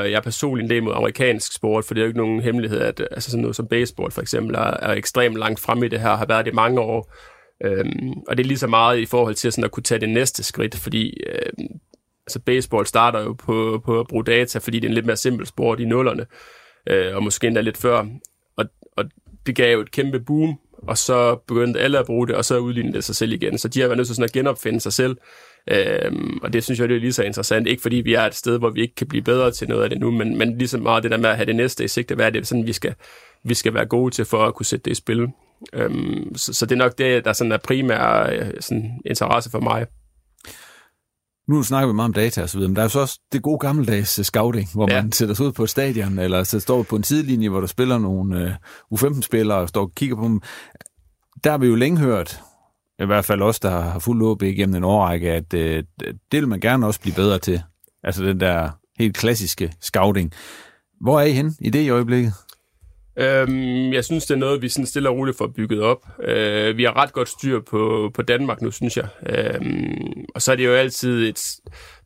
jeg 0.03 0.23
personligt 0.23 0.65
en 0.65 0.71
del 0.71 0.83
mod 0.83 0.93
amerikansk 0.95 1.53
sport, 1.55 1.85
for 1.85 1.95
det 1.95 2.01
er 2.01 2.05
jo 2.05 2.09
ikke 2.09 2.21
nogen 2.21 2.41
hemmelighed, 2.41 2.81
at 2.81 3.01
altså 3.11 3.31
sådan 3.31 3.43
noget 3.43 3.57
som 3.57 3.69
baseball 3.69 4.13
for 4.13 4.23
eksempel 4.23 4.55
er, 4.55 4.61
er 4.61 4.93
ekstremt 4.93 5.37
langt 5.37 5.61
fremme 5.61 5.87
i 5.87 5.89
det 5.89 6.01
her, 6.01 6.17
har 6.17 6.27
været 6.27 6.47
det 6.47 6.55
mange 6.55 6.81
år. 6.81 7.13
Øhm, 7.65 8.13
og 8.29 8.37
det 8.37 8.45
er 8.45 8.49
lige 8.49 8.59
så 8.59 8.67
meget 8.67 8.99
i 8.99 9.07
forhold 9.07 9.35
til 9.35 9.53
sådan 9.53 9.65
at 9.65 9.71
kunne 9.71 9.83
tage 9.83 10.01
det 10.01 10.09
næste 10.09 10.43
skridt, 10.43 10.77
fordi 10.77 11.21
øhm, 11.27 11.69
altså 12.27 12.41
baseball 12.41 12.87
starter 12.87 13.21
jo 13.21 13.33
på, 13.33 13.83
på 13.85 14.01
at 14.01 14.07
bruge 14.07 14.25
data, 14.25 14.59
fordi 14.59 14.79
det 14.79 14.85
er 14.85 14.89
en 14.89 14.95
lidt 14.95 15.07
mere 15.07 15.17
simpel 15.17 15.47
sport 15.47 15.81
i 15.81 15.85
nullerne, 15.85 16.27
øh, 16.87 17.17
og 17.17 17.23
måske 17.23 17.47
endda 17.47 17.61
lidt 17.61 17.77
før. 17.77 18.07
Og, 18.57 18.65
og 18.97 19.05
det 19.47 19.57
gav 19.57 19.73
jo 19.73 19.81
et 19.81 19.91
kæmpe 19.91 20.21
boom, 20.21 20.59
og 20.73 20.99
så 20.99 21.35
begyndte 21.35 21.81
alle 21.81 21.99
at 21.99 22.07
bruge 22.07 22.27
det, 22.27 22.37
og 22.37 22.45
så 22.45 22.59
udlignede 22.59 22.95
det 22.95 23.05
sig 23.05 23.17
selv 23.17 23.33
igen. 23.33 23.59
Så 23.59 23.69
de 23.69 23.81
har 23.81 23.89
været 23.89 23.97
nødt 23.97 24.07
til 24.07 24.17
sådan 24.17 24.25
at 24.25 24.33
genopfinde 24.33 24.81
sig 24.81 24.93
selv, 24.93 25.17
øhm, 25.71 26.39
og 26.43 26.53
det 26.53 26.65
synes 26.65 26.81
jeg, 26.81 26.89
det 26.89 26.97
er 26.97 27.01
lige 27.01 27.13
så 27.13 27.23
interessant. 27.23 27.67
Ikke 27.67 27.83
fordi 27.83 27.97
vi 27.97 28.15
er 28.15 28.23
et 28.23 28.35
sted, 28.35 28.59
hvor 28.59 28.71
vi 28.71 28.81
ikke 28.81 28.95
kan 28.95 29.07
blive 29.07 29.23
bedre 29.23 29.51
til 29.51 29.69
noget 29.69 29.85
af 29.85 29.91
det 29.91 30.01
nu, 30.01 30.11
men, 30.11 30.39
men 30.39 30.59
ligesom 30.59 30.81
meget 30.81 31.03
det 31.03 31.11
der 31.11 31.19
med 31.19 31.31
at 31.31 31.37
have 31.37 31.47
det 31.47 31.57
næste 31.57 31.85
i 31.85 31.89
sigte, 31.89 32.15
hvad 32.15 32.27
er 32.27 32.31
det 32.31 32.47
sådan, 32.47 32.67
vi 32.67 32.73
skal, 32.73 32.95
vi 33.45 33.55
skal 33.55 33.75
være 33.75 33.87
gode 33.87 34.15
til 34.15 34.25
for 34.25 34.45
at 34.47 34.55
kunne 34.55 34.67
sætte 34.67 34.85
det 34.85 34.91
i 34.91 34.95
spil. 34.95 35.29
Øhm, 35.73 36.37
så, 36.37 36.53
så 36.53 36.67
det 36.67 36.73
er 36.73 36.79
nok 36.79 36.99
det, 36.99 37.25
der 37.25 37.33
sådan 37.33 37.53
er 37.53 37.57
primær 37.57 38.31
øh, 38.33 38.51
sådan, 38.61 39.01
interesse 39.07 39.51
for 39.51 39.61
mig. 39.61 39.87
Nu 41.49 41.63
snakker 41.63 41.87
vi 41.87 41.95
meget 41.95 42.09
om 42.09 42.13
data 42.13 42.43
og 42.43 42.49
så 42.49 42.59
videre, 42.59 42.69
men 42.69 42.77
der 42.77 42.83
er 42.83 42.85
jo 42.85 42.89
så 42.89 43.01
også 43.01 43.21
det 43.33 43.43
gode 43.43 43.59
gammeldags 43.59 44.27
scouting, 44.27 44.69
hvor 44.75 44.91
ja. 44.91 45.03
man 45.03 45.13
sætter 45.13 45.35
sig 45.35 45.47
ud 45.47 45.53
på 45.53 45.63
et 45.63 45.71
stadion, 45.71 46.19
eller 46.19 46.45
så 46.45 46.61
står 46.61 46.83
på 46.83 46.97
en 46.97 47.05
sidelinje, 47.05 47.49
hvor 47.49 47.61
der 47.61 47.67
spiller 47.67 47.99
nogle 47.99 48.59
uh, 48.91 49.01
U15-spillere 49.01 49.59
og 49.59 49.69
står 49.69 49.81
og 49.81 49.93
kigger 49.95 50.17
på 50.17 50.25
dem. 50.25 50.41
Der 51.45 51.51
har 51.51 51.59
vi 51.59 51.67
jo 51.67 51.75
længe 51.75 51.99
hørt, 51.99 52.41
i 52.99 53.05
hvert 53.05 53.25
fald 53.25 53.43
os, 53.43 53.61
der 53.61 53.71
har 53.71 53.99
fuldt 53.99 54.23
OB 54.23 54.43
igennem 54.43 54.77
en 54.77 54.85
årrække, 54.85 55.33
at 55.33 55.55
uh, 55.55 55.61
det 56.01 56.15
vil 56.33 56.49
man 56.49 56.61
gerne 56.61 56.87
også 56.87 57.01
blive 57.01 57.15
bedre 57.15 57.39
til. 57.39 57.63
Altså 58.03 58.25
den 58.25 58.41
der 58.41 58.71
helt 58.99 59.17
klassiske 59.17 59.73
scouting. 59.81 60.33
Hvor 61.01 61.21
er 61.21 61.25
I 61.25 61.33
hen 61.33 61.57
i 61.61 61.71
det 61.71 61.81
i 61.81 61.91
øjeblikket? 61.91 62.33
Øhm, 63.19 63.93
jeg 63.93 64.05
synes, 64.05 64.27
det 64.27 64.35
er 64.35 64.39
noget, 64.39 64.63
vi 64.63 64.69
sådan 64.69 64.87
stille 64.87 65.09
og 65.09 65.17
roligt 65.17 65.39
får 65.39 65.47
bygget 65.47 65.83
op. 65.83 66.07
Øh, 66.23 66.77
vi 66.77 66.85
har 66.85 66.97
ret 66.97 67.13
godt 67.13 67.29
styr 67.29 67.61
på, 67.61 68.11
på 68.15 68.23
Danmark 68.23 68.63
nu, 68.63 68.71
synes 68.71 68.97
jeg. 68.97 69.09
Øhm, 69.27 70.25
og 70.35 70.43
så 70.43 70.53
er 70.53 70.57
det 70.57 70.65
jo 70.65 70.75
altid 70.75 71.29
et, 71.29 71.41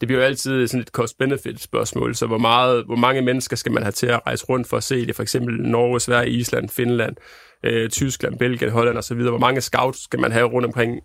det 0.01 0.09
bliver 0.09 0.21
jo 0.21 0.27
altid 0.27 0.67
sådan 0.67 0.81
et 0.81 0.89
cost-benefit 0.89 1.63
spørgsmål. 1.63 2.15
Så 2.15 2.27
hvor, 2.27 2.39
meget, 2.39 2.85
hvor 2.85 2.97
mange 2.97 3.23
mennesker 3.23 3.57
skal 3.57 3.73
man 3.73 3.83
have 3.83 3.93
til 3.93 4.07
at 4.07 4.21
rejse 4.27 4.45
rundt 4.49 4.69
for 4.69 4.77
at 4.77 4.85
se 4.85 5.07
det? 5.07 5.17
For 5.17 5.23
eksempel 5.23 5.63
Norge, 5.63 6.01
Sverige, 6.01 6.31
Island, 6.31 6.69
Finland, 6.69 7.17
øh, 7.65 7.91
Tyskland, 7.91 8.39
Belgien, 8.39 8.71
Holland 8.71 8.99
osv. 8.99 9.17
Hvor 9.17 9.39
mange 9.39 9.61
scouts 9.61 10.05
skal 10.05 10.21
man 10.21 10.33
have 10.33 10.47
rundt 10.47 10.67
omkring, 10.67 11.01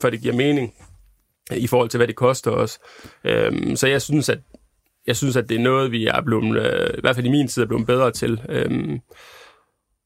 for 0.00 0.10
det 0.10 0.20
giver 0.20 0.34
mening 0.34 0.74
øh, 1.52 1.58
i 1.58 1.66
forhold 1.66 1.88
til, 1.88 1.98
hvad 1.98 2.06
det 2.06 2.16
koster 2.16 2.50
os. 2.50 2.78
Øhm, 3.24 3.76
så 3.76 3.86
jeg 3.86 4.02
synes, 4.02 4.28
at 4.28 4.38
jeg 5.06 5.16
synes, 5.16 5.36
at 5.36 5.48
det 5.48 5.54
er 5.54 5.62
noget, 5.62 5.92
vi 5.92 6.06
er 6.06 6.20
blevet, 6.20 6.56
øh, 6.56 6.98
i 6.98 7.00
hvert 7.00 7.14
fald 7.14 7.26
i 7.26 7.30
min 7.30 7.48
tid, 7.48 7.62
er 7.62 7.66
blevet 7.66 7.86
bedre 7.86 8.10
til. 8.10 8.40
Øhm, 8.48 9.00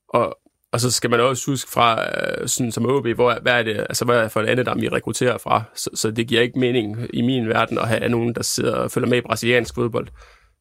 og, 0.08 0.38
og 0.72 0.80
så 0.80 0.90
skal 0.90 1.10
man 1.10 1.20
også 1.20 1.50
huske 1.50 1.70
fra, 1.70 2.02
øh, 2.02 2.48
sådan 2.48 2.72
som 2.72 2.86
OB, 2.86 3.06
hvor, 3.06 3.38
hvad 3.42 3.52
er 3.52 3.62
det, 3.62 3.76
altså 3.78 4.04
hvad 4.04 4.18
er 4.18 4.22
det 4.22 4.32
for 4.32 4.40
et 4.40 4.46
andet, 4.46 4.66
der 4.66 4.74
vi 4.74 4.88
rekrutterer 4.88 5.38
fra. 5.38 5.62
Så, 5.74 5.90
så, 5.94 6.10
det 6.10 6.28
giver 6.28 6.42
ikke 6.42 6.58
mening 6.58 6.96
i 7.12 7.22
min 7.22 7.48
verden 7.48 7.78
at 7.78 7.88
have 7.88 8.08
nogen, 8.08 8.34
der 8.34 8.42
sidder 8.42 8.74
og 8.74 8.90
følger 8.90 9.08
med 9.08 9.18
i 9.18 9.20
brasiliansk 9.20 9.74
fodbold. 9.74 10.08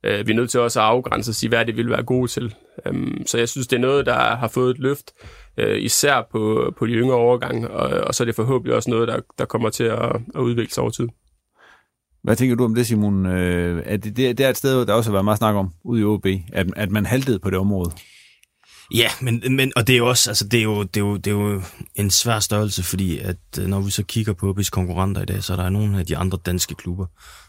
Øh, 0.05 0.27
vi 0.27 0.31
er 0.31 0.35
nødt 0.35 0.49
til 0.49 0.59
også 0.59 0.79
at 0.79 0.85
afgrænse 0.85 1.31
og 1.31 1.35
sige, 1.35 1.49
hvad 1.49 1.65
det 1.65 1.77
vil 1.77 1.89
være 1.89 2.03
gode 2.03 2.27
til. 2.27 2.55
Øhm, 2.85 3.23
så 3.25 3.37
jeg 3.37 3.49
synes, 3.49 3.67
det 3.67 3.75
er 3.75 3.81
noget, 3.81 4.05
der 4.05 4.35
har 4.35 4.47
fået 4.47 4.71
et 4.71 4.79
løft, 4.79 5.11
øh, 5.57 5.81
især 5.81 6.27
på, 6.31 6.73
på 6.77 6.85
de 6.85 6.91
yngre 6.91 7.15
overgange, 7.15 7.69
og, 7.69 8.07
og 8.07 8.15
så 8.15 8.23
er 8.23 8.25
det 8.25 8.35
forhåbentlig 8.35 8.75
også 8.75 8.89
noget, 8.89 9.07
der, 9.07 9.19
der 9.39 9.45
kommer 9.45 9.69
til 9.69 9.83
at, 9.83 10.15
at 10.35 10.39
udvikle 10.39 10.73
sig 10.73 10.81
over 10.81 10.91
tid. 10.91 11.07
Hvad 12.23 12.35
tænker 12.35 12.55
du 12.55 12.63
om 12.63 12.75
det, 12.75 12.87
Simon? 12.87 13.25
Øh, 13.25 13.83
er 13.85 13.97
det, 13.97 14.17
det, 14.17 14.37
det 14.37 14.45
er 14.45 14.49
et 14.49 14.57
sted, 14.57 14.85
der 14.85 14.93
også 14.93 15.09
har 15.09 15.13
været 15.13 15.25
meget 15.25 15.37
snak 15.37 15.55
om 15.55 15.69
ude 15.83 16.01
i 16.01 16.03
OB, 16.03 16.25
at, 16.53 16.67
at 16.75 16.91
man 16.91 17.05
haltede 17.05 17.39
på 17.39 17.49
det 17.49 17.59
område? 17.59 17.91
Ja, 18.93 19.09
men, 19.21 19.43
men 19.49 19.71
og 19.75 19.87
det 19.87 19.93
er 19.93 19.97
jo 19.97 20.07
også, 20.07 20.29
altså 20.29 20.47
det 20.47 20.59
er 20.59 20.63
jo, 20.63 20.83
det 20.83 20.97
er 20.97 21.05
jo, 21.05 21.17
det 21.17 21.27
er 21.27 21.31
jo 21.31 21.61
en 21.95 22.11
svær 22.11 22.39
størrelse, 22.39 22.83
fordi 22.83 23.17
at 23.17 23.37
øh, 23.59 23.67
når 23.67 23.79
vi 23.79 23.91
så 23.91 24.03
kigger 24.03 24.33
på 24.33 24.53
OB's 24.53 24.69
konkurrenter 24.69 25.21
i 25.21 25.25
dag, 25.25 25.43
så 25.43 25.53
er 25.53 25.57
der 25.57 25.69
nogle 25.69 25.99
af 25.99 26.05
de 26.05 26.17
andre 26.17 26.37
danske 26.45 26.75
klubber, 26.75 27.05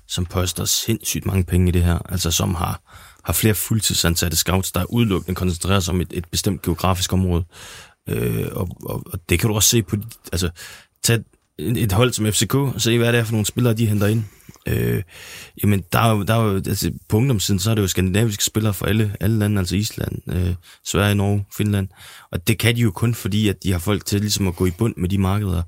som 0.08 0.26
poster 0.26 0.64
sindssygt 0.64 1.26
mange 1.26 1.44
penge 1.44 1.68
i 1.68 1.70
det 1.70 1.84
her, 1.84 1.98
altså 2.08 2.30
som 2.30 2.54
har, 2.54 2.80
har 3.24 3.32
flere 3.32 3.54
fuldtidsansatte 3.54 4.36
scouts, 4.36 4.72
der 4.72 4.84
udelukkende 4.84 5.34
koncentrerer 5.34 5.80
sig 5.80 5.94
om 5.94 6.00
et, 6.00 6.12
et 6.12 6.24
bestemt 6.30 6.62
geografisk 6.62 7.12
område. 7.12 7.44
Øh, 8.08 8.46
og, 8.52 8.68
og, 8.84 9.02
og 9.12 9.20
det 9.28 9.38
kan 9.38 9.48
du 9.48 9.54
også 9.54 9.68
se 9.68 9.82
på, 9.82 9.96
altså 10.32 10.50
tag 11.04 11.18
et 11.58 11.92
hold 11.92 12.12
som 12.12 12.26
FCK, 12.32 12.54
og 12.54 12.80
se 12.80 12.98
hvad 12.98 13.12
det 13.12 13.20
er 13.20 13.24
for 13.24 13.32
nogle 13.32 13.46
spillere, 13.46 13.74
de 13.74 13.86
henter 13.86 14.06
ind 14.06 14.24
øh, 14.68 15.02
jamen 15.62 15.84
der 15.92 15.98
er 15.98 16.10
jo, 16.10 16.22
der 16.22 16.34
er 16.34 16.44
jo 16.44 16.54
altså, 16.54 16.92
på 17.08 17.16
ungdomssiden, 17.16 17.58
så 17.58 17.70
er 17.70 17.74
det 17.74 17.82
jo 17.82 17.88
skandinaviske 17.88 18.44
spillere 18.44 18.74
fra 18.74 18.88
alle, 18.88 19.16
alle 19.20 19.38
lande, 19.38 19.58
altså 19.58 19.76
Island, 19.76 20.32
øh, 20.32 20.54
Sverige, 20.84 21.14
Norge, 21.14 21.44
Finland, 21.56 21.88
og 22.32 22.48
det 22.48 22.58
kan 22.58 22.76
de 22.76 22.80
jo 22.80 22.90
kun 22.90 23.14
fordi, 23.14 23.48
at 23.48 23.62
de 23.62 23.72
har 23.72 23.78
folk 23.78 24.04
til 24.04 24.20
ligesom 24.20 24.48
at 24.48 24.56
gå 24.56 24.66
i 24.66 24.70
bund 24.70 24.94
med 24.96 25.08
de 25.08 25.18
markeder, 25.18 25.62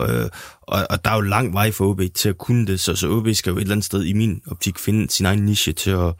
øh, 0.00 0.28
og, 0.62 0.86
og 0.90 1.04
der 1.04 1.10
er 1.10 1.14
jo 1.14 1.20
lang 1.20 1.52
vej 1.52 1.70
for 1.70 1.86
OB 1.86 2.00
til 2.14 2.28
at 2.28 2.38
kunne 2.38 2.66
det, 2.66 2.80
så, 2.80 2.96
så 2.96 3.08
OB 3.08 3.28
skal 3.32 3.50
jo 3.50 3.56
et 3.56 3.60
eller 3.60 3.74
andet 3.74 3.84
sted 3.84 4.04
i 4.04 4.12
min 4.12 4.42
optik 4.46 4.78
finde 4.78 5.10
sin 5.10 5.26
egen 5.26 5.44
niche 5.44 5.72
til 5.72 5.90
at 5.90 6.14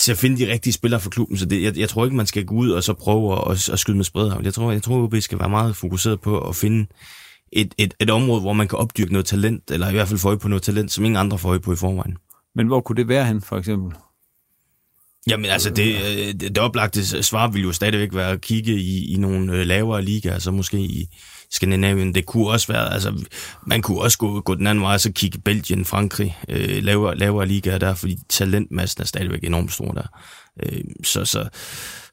til 0.00 0.12
at 0.12 0.18
finde 0.18 0.38
de 0.38 0.52
rigtige 0.52 0.72
spillere 0.72 1.00
for 1.00 1.10
klubben. 1.10 1.38
Så 1.38 1.46
det, 1.46 1.62
jeg, 1.62 1.78
jeg 1.78 1.88
tror 1.88 2.04
ikke, 2.04 2.16
man 2.16 2.26
skal 2.26 2.44
gå 2.44 2.54
ud 2.54 2.70
og 2.70 2.84
så 2.84 2.92
prøve 2.92 3.32
at, 3.32 3.52
at, 3.52 3.68
at 3.68 3.78
skyde 3.78 3.96
med 3.96 4.04
spredhavn. 4.04 4.44
Jeg 4.44 4.54
tror, 4.54 4.72
jeg 4.72 4.82
tror, 4.82 5.02
OB 5.02 5.14
skal 5.20 5.38
være 5.38 5.48
meget 5.48 5.76
fokuseret 5.76 6.20
på 6.20 6.48
at 6.48 6.56
finde 6.56 6.86
et, 7.52 7.74
et, 7.78 7.94
et 8.00 8.10
område, 8.10 8.40
hvor 8.40 8.52
man 8.52 8.68
kan 8.68 8.78
opdyrke 8.78 9.12
noget 9.12 9.26
talent, 9.26 9.70
eller 9.70 9.88
i 9.88 9.92
hvert 9.92 10.08
fald 10.08 10.18
få 10.18 10.28
øje 10.28 10.38
på 10.38 10.48
noget 10.48 10.62
talent, 10.62 10.92
som 10.92 11.04
ingen 11.04 11.16
andre 11.16 11.38
får 11.38 11.48
øje 11.48 11.60
på 11.60 11.72
i 11.72 11.76
forvejen. 11.76 12.16
Men 12.54 12.66
hvor 12.66 12.80
kunne 12.80 12.96
det 12.96 13.08
være 13.08 13.26
hen, 13.26 13.42
for 13.42 13.56
eksempel? 13.56 13.92
Jamen 15.28 15.46
altså, 15.46 15.70
det, 15.70 15.94
øh, 15.94 16.26
det, 16.26 16.40
det 16.40 16.58
oplagte 16.58 17.22
svar 17.22 17.48
ville 17.48 17.66
jo 17.66 17.72
stadigvæk 17.72 18.14
være 18.14 18.30
at 18.30 18.40
kigge 18.40 18.72
i, 18.72 19.14
i 19.14 19.16
nogle 19.16 19.52
øh, 19.52 19.66
lavere 19.66 20.02
ligaer, 20.02 20.34
altså 20.34 20.50
måske 20.50 20.78
i 20.78 21.08
Skandinavien. 21.50 22.14
Det 22.14 22.26
kunne 22.26 22.48
også 22.48 22.72
være, 22.72 22.92
altså 22.92 23.24
man 23.66 23.82
kunne 23.82 24.00
også 24.00 24.18
gå, 24.18 24.40
gå 24.40 24.54
den 24.54 24.66
anden 24.66 24.84
vej, 24.84 24.98
så 24.98 25.12
kigge 25.12 25.38
Belgien, 25.38 25.84
Frankrig, 25.84 26.36
øh, 26.48 26.82
lavere, 26.82 27.16
lavere 27.16 27.46
ligaer 27.46 27.78
der, 27.78 27.94
fordi 27.94 28.18
talentmassen 28.28 29.02
er 29.02 29.06
stadigvæk 29.06 29.44
enormt 29.44 29.72
stor 29.72 29.92
der. 29.92 30.06
Øh, 30.62 30.80
så, 31.04 31.24
så, 31.24 31.48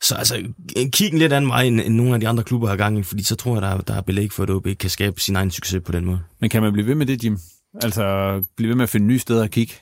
så 0.02 0.16
altså, 0.16 0.44
kig 0.92 1.14
en 1.14 1.18
lidt 1.18 1.34
anden 1.34 1.50
vej, 1.50 1.64
end, 1.64 1.82
end 1.82 1.96
nogle 1.96 2.14
af 2.14 2.20
de 2.20 2.28
andre 2.28 2.44
klubber 2.44 2.68
har 2.68 2.76
gang 2.76 3.00
i, 3.00 3.04
fordi 3.04 3.24
så 3.24 3.36
tror 3.36 3.54
jeg, 3.54 3.62
der, 3.62 3.78
der 3.78 3.94
er 3.94 4.02
belæg 4.02 4.32
for, 4.32 4.44
at 4.44 4.50
OB 4.50 4.68
kan 4.80 4.90
skabe 4.90 5.22
sin 5.22 5.36
egen 5.36 5.52
succes 5.52 5.82
på 5.86 5.92
den 5.92 6.06
måde. 6.06 6.20
Men 6.40 6.50
kan 6.50 6.62
man 6.62 6.74
blive 6.74 6.88
ved 6.88 6.96
med 6.96 7.06
det, 7.06 7.24
Jim? 7.24 7.38
Altså, 7.82 8.44
blive 8.58 8.70
ved 8.70 8.76
med 8.76 8.84
at 8.84 8.90
finde 8.90 9.08
nye 9.08 9.20
steder 9.20 9.44
at 9.44 9.52
kigge? 9.52 9.74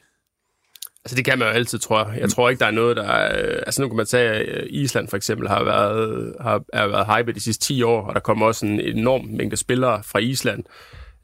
Altså 1.06 1.16
det 1.16 1.26
kan 1.26 1.40
man 1.40 1.48
jo 1.48 1.54
altid, 1.54 1.80
tror 1.80 2.10
jeg. 2.10 2.22
Jeg 2.22 2.30
tror 2.30 2.50
ikke, 2.50 2.60
der 2.60 2.66
er 2.66 2.72
noget, 2.72 2.98
der 2.98 3.04
er... 3.04 3.60
Altså 3.66 3.82
nu 3.82 3.88
kan 3.88 3.98
man 3.98 4.06
tage, 4.06 4.30
at 4.30 4.68
Island 4.70 5.08
for 5.08 5.18
eksempel 5.18 5.48
har 5.48 5.64
været, 5.64 6.34
har, 6.42 6.64
har 6.74 6.88
været 6.88 7.18
hype 7.18 7.34
de 7.34 7.40
sidste 7.40 7.66
10 7.66 7.84
år, 7.84 8.08
og 8.08 8.14
der 8.14 8.20
kommer 8.20 8.46
også 8.46 8.66
en 8.66 8.80
enorm 8.80 9.26
mængde 9.26 9.58
spillere 9.58 10.04
fra 10.04 10.20
Island, 10.20 10.64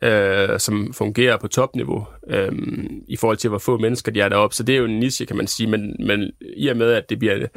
øh, 0.02 0.60
som 0.60 0.94
fungerer 0.94 1.38
på 1.38 1.48
topniveau 1.48 2.08
øh, 2.30 2.52
i 3.08 3.18
forhold 3.18 3.38
til, 3.38 3.50
hvor 3.50 3.58
få 3.58 3.78
mennesker 3.78 4.12
de 4.12 4.22
er 4.22 4.30
deroppe. 4.30 4.56
Så 4.56 4.64
det 4.64 4.76
er 4.76 4.80
jo 4.80 4.86
en 4.86 5.00
niche, 5.00 5.26
kan 5.26 5.38
man 5.38 5.48
sige. 5.48 5.70
Men, 5.70 5.96
men 6.00 6.32
i 6.58 6.68
og 6.68 6.78
med, 6.78 6.92
at 6.92 7.10
det 7.10 7.20
bliver 7.20 7.48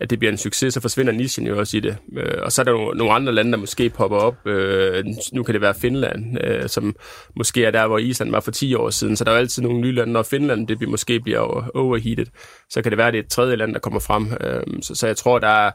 at 0.00 0.10
det 0.10 0.18
bliver 0.18 0.32
en 0.32 0.38
succes, 0.38 0.74
så 0.74 0.80
forsvinder 0.80 1.12
nichen 1.12 1.46
jo 1.46 1.58
også 1.58 1.76
i 1.76 1.80
det. 1.80 1.96
Øh, 2.16 2.38
og 2.42 2.52
så 2.52 2.62
er 2.62 2.64
der 2.64 2.72
jo 2.72 2.92
nogle 2.96 3.12
andre 3.12 3.32
lande, 3.32 3.52
der 3.52 3.58
måske 3.58 3.90
popper 3.90 4.16
op. 4.16 4.46
Øh, 4.46 5.04
nu 5.32 5.42
kan 5.42 5.54
det 5.54 5.62
være 5.62 5.74
Finland, 5.74 6.44
øh, 6.44 6.68
som 6.68 6.96
måske 7.36 7.64
er 7.64 7.70
der, 7.70 7.86
hvor 7.86 7.98
Island 7.98 8.30
var 8.30 8.40
for 8.40 8.50
10 8.50 8.74
år 8.74 8.90
siden. 8.90 9.16
Så 9.16 9.24
der 9.24 9.30
er 9.30 9.34
jo 9.34 9.40
altid 9.40 9.62
nogle 9.62 9.80
nye 9.80 9.92
lande, 9.92 10.12
når 10.12 10.22
Finland 10.22 10.68
det 10.68 10.88
måske 10.88 11.20
bliver 11.20 11.70
overheated. 11.74 12.26
Så 12.70 12.82
kan 12.82 12.92
det 12.92 12.98
være, 12.98 13.06
at 13.06 13.12
det 13.12 13.18
er 13.18 13.22
et 13.22 13.30
tredje 13.30 13.56
land, 13.56 13.72
der 13.72 13.80
kommer 13.80 14.00
frem. 14.00 14.32
Øh, 14.40 14.62
så, 14.82 14.94
så 14.94 15.06
jeg 15.06 15.16
tror, 15.16 15.38
der 15.38 15.48
er, 15.48 15.70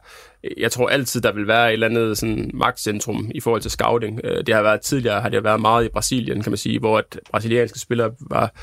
jeg 0.58 0.72
tror 0.72 0.88
altid, 0.88 1.22
der 1.22 1.34
vil 1.34 1.48
være 1.48 1.68
et 1.68 1.74
eller 1.74 1.88
andet 1.88 2.18
sådan, 2.18 2.52
magtcentrum 2.54 3.32
i 3.36 3.40
forhold 3.40 3.62
til 3.62 3.72
scouting. 3.72 4.20
Øh, 4.24 4.46
det 4.46 4.56
har 4.56 4.62
været 4.62 4.82
tidligere, 4.82 5.22
har 5.22 5.30
det 5.30 5.44
været 5.44 5.62
meget 5.62 5.86
i 5.86 5.90
Brasilien, 5.90 6.44
kan 6.44 6.52
man 6.52 6.58
sige, 6.58 6.80
hvor 6.80 6.98
at 6.98 7.20
brasilianske 7.32 7.80
spillere 7.80 8.12
var 8.30 8.54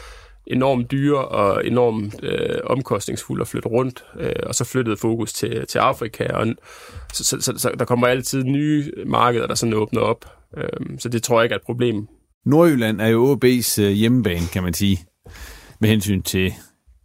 enormt 0.47 0.91
dyre 0.91 1.29
og 1.29 1.67
enormt 1.67 2.15
øh, 2.23 2.59
omkostningsfulde 2.65 3.41
at 3.41 3.49
flytte 3.49 3.69
rundt, 3.69 4.05
øh, 4.21 4.33
og 4.47 4.55
så 4.55 4.65
flyttede 4.65 4.97
fokus 4.97 5.33
til, 5.33 5.67
til 5.67 5.79
Afrika, 5.79 6.27
og 6.33 6.47
så, 7.13 7.25
så, 7.25 7.41
så, 7.41 7.59
så 7.59 7.71
der 7.79 7.85
kommer 7.85 8.07
altid 8.07 8.45
nye 8.45 8.93
markeder, 9.07 9.47
der 9.47 9.55
sådan 9.55 9.75
åbner 9.75 10.01
op, 10.01 10.25
øh, 10.57 10.99
så 10.99 11.09
det 11.09 11.23
tror 11.23 11.41
jeg 11.41 11.45
ikke 11.45 11.53
er 11.53 11.59
et 11.59 11.67
problem. 11.67 12.09
Nordjylland 12.47 13.01
er 13.01 13.07
jo 13.07 13.35
OB's 13.35 13.83
øh, 13.83 13.91
hjemmebane, 13.91 14.47
kan 14.53 14.63
man 14.63 14.75
sige, 14.75 14.99
med 15.81 15.89
hensyn 15.89 16.23
til, 16.23 16.53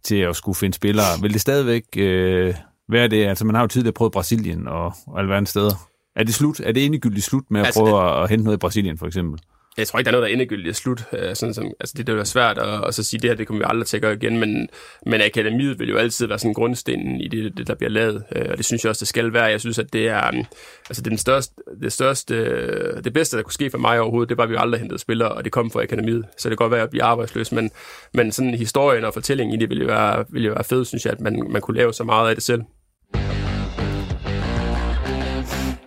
til 0.04 0.16
at 0.16 0.36
skulle 0.36 0.56
finde 0.56 0.74
spillere. 0.74 1.06
Vil 1.22 1.32
det 1.32 1.40
stadigvæk 1.40 1.84
øh, 1.96 2.54
være 2.88 3.08
det? 3.08 3.26
Altså 3.26 3.44
man 3.44 3.54
har 3.54 3.62
jo 3.62 3.68
tidligere 3.68 3.92
prøvet 3.92 4.12
Brasilien 4.12 4.68
og, 4.68 4.92
og 5.06 5.20
alle 5.20 5.46
steder. 5.46 5.88
Er 6.16 6.24
det 6.24 6.34
slut? 6.34 6.60
Er 6.60 6.72
det 6.72 6.84
endegyldigt 6.86 7.24
slut 7.24 7.44
med 7.50 7.60
at 7.60 7.66
altså, 7.66 7.80
prøve 7.80 8.16
at, 8.16 8.22
at 8.22 8.30
hente 8.30 8.44
noget 8.44 8.56
i 8.56 8.58
Brasilien, 8.58 8.98
for 8.98 9.06
eksempel? 9.06 9.40
Jeg 9.78 9.86
tror 9.86 9.98
ikke, 9.98 10.06
der 10.06 10.10
er 10.10 10.20
noget, 10.20 10.22
der 10.22 10.28
er 10.28 10.32
endegyldigt 10.32 10.76
slut. 10.76 11.04
Øh, 11.12 11.36
sådan 11.36 11.54
som, 11.54 11.64
altså, 11.80 11.94
det, 11.96 12.06
det 12.06 12.18
er 12.18 12.24
svært 12.24 12.58
at, 12.58 12.84
at 12.88 12.94
så 12.94 13.02
sige, 13.02 13.20
det 13.20 13.30
her 13.30 13.36
det 13.36 13.46
kommer 13.46 13.64
vi 13.64 13.66
aldrig 13.68 13.86
til 13.86 13.96
at 13.96 14.00
gøre 14.00 14.14
igen, 14.14 14.38
men, 14.38 14.68
men 15.06 15.20
akademiet 15.20 15.78
vil 15.78 15.88
jo 15.88 15.96
altid 15.96 16.26
være 16.26 16.38
sådan 16.38 16.54
grundstenen 16.54 17.20
i 17.20 17.28
det, 17.28 17.58
det, 17.58 17.66
der 17.66 17.74
bliver 17.74 17.90
lavet, 17.90 18.24
øh, 18.36 18.46
og 18.50 18.56
det 18.56 18.64
synes 18.64 18.84
jeg 18.84 18.90
også, 18.90 19.00
det 19.00 19.08
skal 19.08 19.32
være. 19.32 19.44
Jeg 19.44 19.60
synes, 19.60 19.78
at 19.78 19.92
det 19.92 20.08
er, 20.08 20.30
mm, 20.30 20.44
altså, 20.88 21.02
det, 21.02 21.06
er 21.06 21.10
den 21.10 21.18
største, 21.18 21.54
det 21.82 21.92
største, 21.92 23.02
det 23.02 23.12
bedste, 23.12 23.36
der 23.36 23.42
kunne 23.42 23.52
ske 23.52 23.70
for 23.70 23.78
mig 23.78 24.00
overhovedet, 24.00 24.28
det 24.28 24.36
var, 24.36 24.44
at 24.44 24.50
vi 24.50 24.56
aldrig 24.58 24.80
hentede 24.80 24.98
spillere, 24.98 25.32
og 25.32 25.44
det 25.44 25.52
kom 25.52 25.70
fra 25.70 25.82
akademiet. 25.82 26.24
Så 26.38 26.48
det 26.48 26.58
kan 26.58 26.64
godt 26.64 26.72
være 26.72 26.82
at 26.82 26.90
blive 26.90 27.02
arbejdsløs, 27.02 27.52
men, 27.52 27.70
men 28.14 28.32
sådan 28.32 28.54
historien 28.54 29.04
og 29.04 29.14
fortællingen 29.14 29.54
i 29.54 29.58
det 29.58 29.68
ville 29.70 29.82
jo 29.82 29.88
være, 29.88 30.24
ville 30.28 30.46
jo 30.46 30.52
være 30.52 30.64
fed, 30.64 30.84
synes 30.84 31.04
jeg, 31.04 31.12
at 31.12 31.20
man, 31.20 31.46
man 31.50 31.62
kunne 31.62 31.76
lave 31.76 31.92
så 31.92 32.04
meget 32.04 32.28
af 32.28 32.34
det 32.36 32.44
selv. 32.44 32.62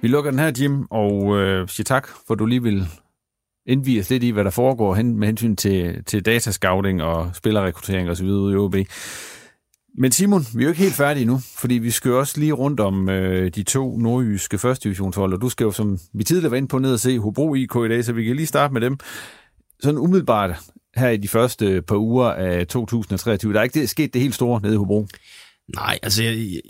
Vi 0.01 0.07
lukker 0.07 0.31
den 0.31 0.39
her, 0.39 0.51
Jim, 0.59 0.85
og 0.89 1.37
øh, 1.37 1.67
siger 1.67 1.83
tak, 1.83 2.07
for 2.27 2.35
du 2.35 2.45
lige 2.45 2.63
vil 2.63 2.87
indviger 3.65 4.01
os 4.01 4.09
lidt 4.09 4.23
i, 4.23 4.29
hvad 4.29 4.43
der 4.43 4.49
foregår 4.49 4.95
hen, 4.95 5.17
med 5.19 5.27
hensyn 5.27 5.55
til, 5.55 6.03
til 6.05 6.25
datascouting 6.25 7.03
og 7.03 7.31
spillerrekruttering 7.33 8.09
osv. 8.09 8.25
ude 8.25 8.53
i 8.53 8.57
OB. 8.57 8.75
Men 9.97 10.11
Simon, 10.11 10.45
vi 10.55 10.63
er 10.63 10.65
jo 10.65 10.69
ikke 10.69 10.81
helt 10.81 10.95
færdige 10.95 11.25
nu, 11.25 11.39
fordi 11.57 11.73
vi 11.73 11.91
skal 11.91 12.09
jo 12.09 12.19
også 12.19 12.39
lige 12.39 12.51
rundt 12.51 12.79
om 12.79 13.09
øh, 13.09 13.49
de 13.49 13.63
to 13.63 13.97
nordjyske 13.97 14.57
første 14.57 14.83
divisionshold, 14.83 15.33
og 15.33 15.41
du 15.41 15.49
skal 15.49 15.63
jo, 15.63 15.71
som 15.71 15.99
vi 16.13 16.23
tidligere 16.23 16.51
var 16.51 16.57
inde 16.57 16.67
på, 16.67 16.79
ned 16.79 16.93
og 16.93 16.99
se 16.99 17.19
Hobro 17.19 17.55
IK 17.55 17.75
i 17.75 17.89
dag, 17.89 18.05
så 18.05 18.13
vi 18.13 18.23
kan 18.23 18.35
lige 18.35 18.47
starte 18.47 18.73
med 18.73 18.81
dem. 18.81 18.97
Sådan 19.79 19.97
umiddelbart 19.97 20.51
her 20.95 21.09
i 21.09 21.17
de 21.17 21.27
første 21.27 21.81
par 21.81 21.95
uger 21.95 22.25
af 22.25 22.67
2023, 22.67 23.53
der 23.53 23.59
er 23.59 23.63
ikke 23.63 23.79
det, 23.79 23.89
sket 23.89 24.13
det 24.13 24.21
helt 24.21 24.35
store 24.35 24.61
nede 24.61 24.73
i 24.73 24.77
Hobro. 24.77 25.07
Nej, 25.75 25.99
altså 26.03 26.23
jeg, 26.23 26.61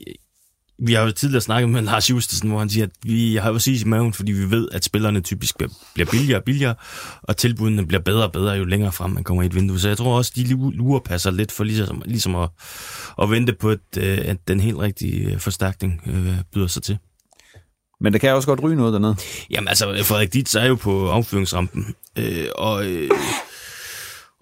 vi 0.81 0.93
har 0.93 1.03
jo 1.03 1.11
tidligere 1.11 1.41
snakket 1.41 1.69
med 1.69 1.81
Lars 1.81 2.09
Justesen, 2.09 2.49
hvor 2.49 2.59
han 2.59 2.69
siger, 2.69 2.85
at 2.85 2.91
vi 3.03 3.35
har 3.35 3.51
jo 3.51 3.59
sige 3.59 3.81
i 3.81 3.83
maven, 3.83 4.13
fordi 4.13 4.31
vi 4.31 4.51
ved, 4.51 4.67
at 4.71 4.83
spillerne 4.83 5.21
typisk 5.21 5.55
bliver 5.93 6.09
billigere 6.11 6.39
og 6.39 6.43
billigere, 6.43 6.75
og 7.23 7.37
tilbudene 7.37 7.87
bliver 7.87 8.01
bedre 8.01 8.23
og 8.23 8.31
bedre, 8.31 8.51
jo 8.51 8.65
længere 8.65 8.91
frem 8.91 9.11
man 9.11 9.23
kommer 9.23 9.43
i 9.43 9.45
et 9.45 9.55
vindue. 9.55 9.79
Så 9.79 9.87
jeg 9.87 9.97
tror 9.97 10.17
også, 10.17 10.31
de 10.35 10.43
lurer 10.77 10.99
passer 10.99 11.31
lidt 11.31 11.51
for 11.51 11.63
ligesom, 11.63 12.01
ligesom 12.05 12.35
at, 12.35 12.49
at 13.21 13.31
vente 13.31 13.53
på, 13.53 13.69
at, 13.69 13.79
øh, 13.97 14.17
at 14.21 14.37
den 14.47 14.59
helt 14.59 14.77
rigtige 14.77 15.33
øh, 15.33 15.39
forstærkning 15.39 16.01
øh, 16.07 16.35
byder 16.53 16.67
sig 16.67 16.83
til. 16.83 16.97
Men 18.01 18.13
der 18.13 18.19
kan 18.19 18.33
også 18.33 18.47
godt 18.47 18.63
ryge 18.63 18.75
noget 18.75 18.93
dernede. 18.93 19.15
Jamen 19.49 19.67
altså, 19.67 20.03
Frederik 20.03 20.33
Dietz 20.33 20.55
er 20.55 20.65
jo 20.65 20.75
på 20.75 21.09
affyringsrampen, 21.09 21.95
øh, 22.17 22.45
og... 22.55 22.85
Øh, 22.85 23.09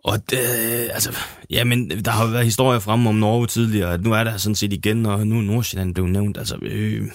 og 0.08 0.30
det, 0.30 0.40
øh, 0.40 0.90
altså, 0.94 1.18
ja, 1.50 1.64
men 1.64 1.90
der 1.90 2.12
har 2.12 2.26
jo 2.26 2.32
været 2.32 2.46
historier 2.46 2.80
frem 2.80 3.08
om 3.08 3.16
Norge 3.16 3.48
tidligere, 3.48 3.94
at 3.94 4.02
nu 4.02 4.14
er 4.14 4.24
der 4.24 4.38
sådan 4.38 4.56
set 4.56 4.74
igen, 4.74 5.06
og 5.06 5.28
nu 5.28 5.38
er 5.38 5.42
Nordsjælland 5.42 5.94
blevet 5.94 6.12
nævnt, 6.12 6.38
altså, 6.38 6.58
øh, 6.62 7.08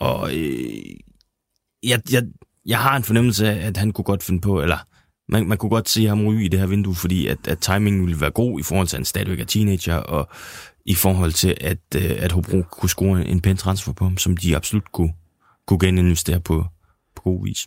og 0.00 0.36
øh, 0.36 0.84
jeg, 1.82 2.00
jeg, 2.12 2.22
jeg 2.66 2.78
har 2.78 2.96
en 2.96 3.02
fornemmelse 3.02 3.50
af, 3.50 3.66
at 3.66 3.76
han 3.76 3.92
kunne 3.92 4.04
godt 4.04 4.22
finde 4.22 4.40
på, 4.40 4.62
eller 4.62 4.78
man, 5.28 5.46
man 5.46 5.58
kunne 5.58 5.70
godt 5.70 5.88
se 5.88 6.06
ham 6.06 6.26
ryge 6.26 6.44
i 6.44 6.48
det 6.48 6.60
her 6.60 6.66
vindue, 6.66 6.94
fordi 6.94 7.26
at, 7.26 7.48
at 7.48 7.58
timingen 7.58 8.06
ville 8.06 8.20
være 8.20 8.30
god 8.30 8.60
i 8.60 8.62
forhold 8.62 8.88
til, 8.88 8.96
at 8.96 8.98
han 8.98 9.04
stadigvæk 9.04 9.40
er 9.40 9.44
teenager, 9.44 9.96
og 9.96 10.28
i 10.86 10.94
forhold 10.94 11.32
til, 11.32 11.56
at, 11.60 11.78
øh, 11.96 12.10
at 12.18 12.32
Hobro 12.32 12.62
kunne 12.62 12.90
score 12.90 13.26
en 13.26 13.40
pæn 13.40 13.56
transfer 13.56 13.92
på 13.92 14.04
ham, 14.04 14.18
som 14.18 14.36
de 14.36 14.56
absolut 14.56 14.92
kunne, 14.92 15.12
kunne 15.66 15.78
geninvestere 15.78 16.40
på, 16.40 16.64
på 17.16 17.22
god 17.22 17.44
vis. 17.44 17.66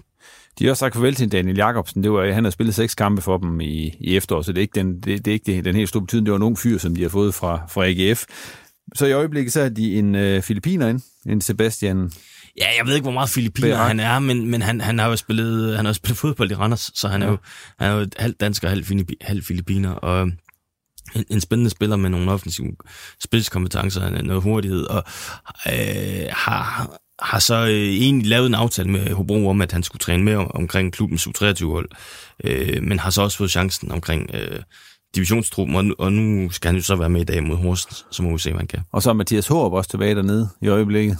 De 0.59 0.63
har 0.63 0.71
også 0.71 0.79
sagt 0.79 0.95
farvel 0.95 1.15
til 1.15 1.31
Daniel 1.31 1.57
Jakobsen. 1.57 2.03
Det 2.03 2.11
var, 2.11 2.31
han 2.31 2.43
har 2.43 2.51
spillet 2.51 2.75
seks 2.75 2.95
kampe 2.95 3.21
for 3.21 3.37
dem 3.37 3.61
i, 3.61 3.95
i 3.99 4.17
efterår, 4.17 4.41
så 4.41 4.51
det 4.51 4.57
er 4.57 4.61
ikke, 4.61 4.79
den, 4.79 4.99
det, 4.99 5.25
det 5.25 5.27
er 5.27 5.33
ikke 5.33 5.61
den 5.61 5.75
helt 5.75 5.89
store 5.89 6.01
betydning. 6.01 6.25
Det 6.25 6.31
var 6.31 6.39
nogle 6.39 6.57
fyr, 6.57 6.77
som 6.77 6.95
de 6.95 7.01
har 7.01 7.09
fået 7.09 7.33
fra, 7.33 7.61
fra 7.69 7.85
AGF. 7.85 8.25
Så 8.95 9.05
i 9.05 9.11
øjeblikket 9.11 9.53
så 9.53 9.61
er 9.61 9.69
de 9.69 9.99
en 9.99 10.15
øh, 10.15 10.41
filipiner 10.41 10.87
ind, 10.87 11.01
en 11.29 11.41
Sebastian 11.41 12.11
Ja, 12.57 12.65
jeg 12.77 12.87
ved 12.87 12.93
ikke, 12.95 13.03
hvor 13.03 13.11
meget 13.11 13.29
filipiner 13.29 13.75
han 13.77 13.99
er, 13.99 14.19
men, 14.19 14.51
men 14.51 14.61
han, 14.61 14.81
han 14.81 14.99
har 14.99 15.07
jo 15.07 15.15
spillet, 15.15 15.75
han 15.75 15.85
har 15.85 15.93
spillet 15.93 16.17
fodbold 16.17 16.51
i 16.51 16.55
Randers, 16.55 16.91
så 16.93 17.07
han 17.07 17.21
er 17.21 17.27
jo, 17.27 17.37
han 17.79 17.91
er 17.91 17.95
jo 17.95 18.07
halvt 18.17 18.39
dansker, 18.39 18.69
halvt, 18.69 19.11
halv 19.21 19.43
filipiner, 19.43 19.91
og 19.91 20.31
en, 21.15 21.25
en 21.29 21.41
spændende 21.41 21.69
spiller 21.69 21.95
med 21.95 22.09
nogle 22.09 22.31
offensive 22.31 22.71
spilskompetencer, 23.23 24.21
noget 24.21 24.43
hurtighed, 24.43 24.83
og 24.83 25.03
øh, 25.67 26.27
har, 26.31 26.97
har 27.19 27.39
så 27.39 27.55
øh, 27.55 27.69
egentlig 27.71 28.29
lavet 28.29 28.47
en 28.47 28.55
aftale 28.55 28.89
med 28.89 29.13
Hobro 29.13 29.49
om, 29.49 29.61
at 29.61 29.71
han 29.71 29.83
skulle 29.83 29.99
træne 29.99 30.23
mere 30.23 30.47
omkring 30.47 30.93
klubbens 30.93 31.27
U23-hold, 31.27 31.89
øh, 32.43 32.83
men 32.83 32.99
har 32.99 33.09
så 33.09 33.21
også 33.21 33.37
fået 33.37 33.51
chancen 33.51 33.91
omkring 33.91 34.29
øh, 34.33 34.59
divisionstruppen, 35.15 35.75
og, 35.75 35.85
og 35.99 36.13
nu 36.13 36.49
skal 36.49 36.67
han 36.67 36.75
jo 36.75 36.83
så 36.83 36.95
være 36.95 37.09
med 37.09 37.21
i 37.21 37.23
dag 37.23 37.43
mod 37.43 37.55
Horsens, 37.55 38.05
så 38.11 38.23
må 38.23 38.31
vi 38.31 38.39
se, 38.39 38.49
hvad 38.49 38.59
han 38.59 38.67
kan. 38.67 38.79
Og 38.91 39.01
så 39.01 39.09
er 39.09 39.13
Mathias 39.13 39.47
Hårup 39.47 39.73
også 39.73 39.89
tilbage 39.89 40.15
dernede 40.15 40.49
i 40.61 40.67
øjeblikket. 40.67 41.17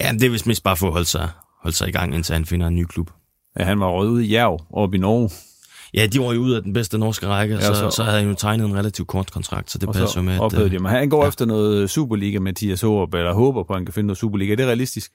Ja, 0.00 0.12
det 0.12 0.22
er 0.22 0.30
vist 0.30 0.46
mest 0.46 0.62
bare 0.62 0.76
for 0.76 0.86
at 0.86 0.92
holde 0.92 1.06
sig, 1.06 1.28
holde 1.62 1.76
sig 1.76 1.88
i 1.88 1.92
gang, 1.92 2.14
indtil 2.14 2.32
han 2.32 2.44
finder 2.44 2.66
en 2.66 2.74
ny 2.74 2.84
klub. 2.84 3.10
Ja, 3.58 3.64
han 3.64 3.80
var 3.80 3.88
røget 3.88 4.10
ud 4.10 4.20
i 4.20 4.34
Jerv, 4.34 4.60
oppe 4.70 4.96
i 4.96 5.00
Norge. 5.00 5.30
Ja, 5.94 6.06
de 6.06 6.20
var 6.20 6.32
jo 6.32 6.40
ud 6.40 6.52
af 6.52 6.62
den 6.62 6.72
bedste 6.72 6.98
norske 6.98 7.26
række, 7.26 7.54
ja, 7.54 7.60
så, 7.60 7.74
så, 7.74 7.90
så 7.90 8.04
havde 8.04 8.18
han 8.18 8.28
jo 8.28 8.34
tegnet 8.34 8.66
en 8.66 8.76
relativt 8.76 9.08
kort 9.08 9.30
kontrakt, 9.30 9.70
så 9.70 9.78
det 9.78 9.88
passer 9.92 10.20
jo 10.20 10.22
med. 10.22 10.40
At, 10.44 10.70
de 10.70 10.76
ham. 10.76 10.84
Han 10.84 11.08
går 11.08 11.22
ja. 11.22 11.28
efter 11.28 11.44
noget 11.44 11.90
Superliga, 11.90 12.38
Mathias 12.38 12.80
Håb, 12.80 13.14
eller 13.14 13.32
håber 13.32 13.62
på, 13.62 13.72
at 13.72 13.78
han 13.78 13.86
kan 13.86 13.94
finde 13.94 14.06
noget 14.06 14.18
Superliga. 14.18 14.52
Er 14.52 14.56
det 14.56 14.66
realistisk? 14.66 15.12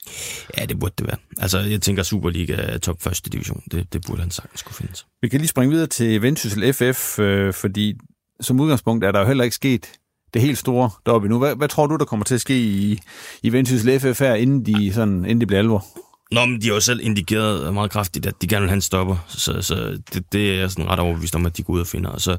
Ja, 0.58 0.66
det 0.66 0.80
burde 0.80 0.94
det 0.98 1.08
være. 1.08 1.18
Altså, 1.38 1.60
jeg 1.60 1.82
tænker, 1.82 2.04
Superliga 2.04 2.54
er 2.54 2.78
top 2.78 3.02
første 3.02 3.30
division. 3.30 3.64
Det, 3.72 3.94
det 3.94 4.04
burde 4.08 4.22
han 4.22 4.32
sagtens 4.32 4.62
kunne 4.62 4.76
finde. 4.76 4.94
Vi 5.22 5.28
kan 5.28 5.40
lige 5.40 5.48
springe 5.48 5.72
videre 5.74 5.88
til 5.88 6.22
Vendsyssel 6.22 6.74
FF, 6.74 7.20
øh, 7.20 7.54
fordi 7.54 7.94
som 8.42 8.60
udgangspunkt 8.60 9.06
er 9.06 9.12
der 9.12 9.20
jo 9.20 9.26
heller 9.26 9.44
ikke 9.44 9.56
sket 9.56 9.92
det 10.34 10.42
helt 10.42 10.58
store 10.58 10.90
deroppe 11.06 11.28
nu. 11.28 11.40
Hvad, 11.40 11.56
hvad 11.56 11.68
tror 11.68 11.88
du, 11.88 11.96
der 11.96 12.06
kommer 12.06 12.24
til 12.24 12.36
at 12.36 12.42
ske 12.42 12.60
i, 12.60 13.00
i 13.44 13.52
Vendsyssel 13.52 14.00
FF 14.00 14.20
her, 14.20 14.34
inden 14.34 14.66
de, 14.66 14.94
sådan, 14.94 15.26
inden 15.26 15.42
de 15.42 15.46
bliver 15.46 15.60
alvor? 15.60 15.86
Nå, 16.32 16.46
men 16.46 16.62
de 16.62 16.68
har 16.68 16.74
jo 16.74 16.80
selv 16.80 17.00
indikeret 17.04 17.74
meget 17.74 17.92
kraftigt, 17.92 18.26
at 18.26 18.42
de 18.42 18.48
gerne 18.48 18.62
vil 18.62 18.70
have 18.70 18.76
en 18.76 18.82
stopper, 18.82 19.26
så, 19.28 19.62
så 19.62 20.00
det, 20.14 20.32
det 20.32 20.52
er 20.52 20.60
jeg 20.60 20.72
sådan 20.72 20.90
ret 20.90 21.00
overbevist 21.00 21.36
om, 21.36 21.46
at 21.46 21.58
de 21.58 21.64
går 21.64 21.74
ud 21.74 21.80
og 21.80 21.88
finder. 21.88 22.10
Og 22.10 22.22
så, 22.22 22.38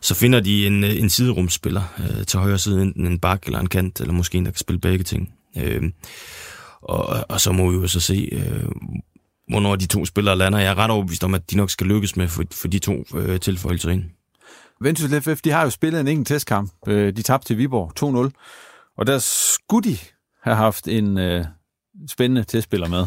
så 0.00 0.14
finder 0.14 0.40
de 0.40 0.66
en, 0.66 0.84
en 0.84 1.10
siderumsspiller 1.10 1.82
øh, 1.98 2.26
til 2.26 2.40
højre 2.40 2.58
side, 2.58 2.82
enten 2.82 3.06
en 3.06 3.18
bak 3.18 3.46
eller 3.46 3.58
en 3.58 3.68
kant, 3.68 4.00
eller 4.00 4.12
måske 4.12 4.38
en, 4.38 4.44
der 4.44 4.50
kan 4.50 4.58
spille 4.58 4.80
begge 4.80 5.04
ting. 5.04 5.34
Øh, 5.56 5.82
og, 6.82 7.24
og 7.28 7.40
så 7.40 7.52
må 7.52 7.70
vi 7.70 7.76
jo 7.76 7.88
så 7.88 8.00
se, 8.00 8.28
øh, 8.32 8.64
hvornår 9.48 9.76
de 9.76 9.86
to 9.86 10.04
spillere 10.04 10.36
lander. 10.36 10.58
Jeg 10.58 10.70
er 10.70 10.78
ret 10.78 10.90
overbevist 10.90 11.24
om, 11.24 11.34
at 11.34 11.50
de 11.50 11.56
nok 11.56 11.70
skal 11.70 11.86
lykkes 11.86 12.16
med 12.16 12.28
for, 12.28 12.42
for 12.52 12.68
de 12.68 12.78
to 12.78 13.04
øh, 13.14 13.40
tilføjelser 13.40 13.90
ind. 13.90 14.04
Vendsyssel 14.80 15.22
FF, 15.22 15.40
de 15.42 15.50
har 15.50 15.62
jo 15.62 15.70
spillet 15.70 16.00
en 16.00 16.08
enkelt 16.08 16.28
testkamp. 16.28 16.72
Øh, 16.86 17.16
de 17.16 17.22
tabte 17.22 17.46
til 17.46 17.58
Viborg 17.58 18.28
2-0, 18.28 18.94
og 18.98 19.06
der 19.06 19.18
skulle 19.18 19.90
de 19.90 19.98
have 20.42 20.56
haft 20.56 20.88
en 20.88 21.18
øh, 21.18 21.44
spændende 22.08 22.44
testspiller 22.44 22.88
med. 22.88 23.06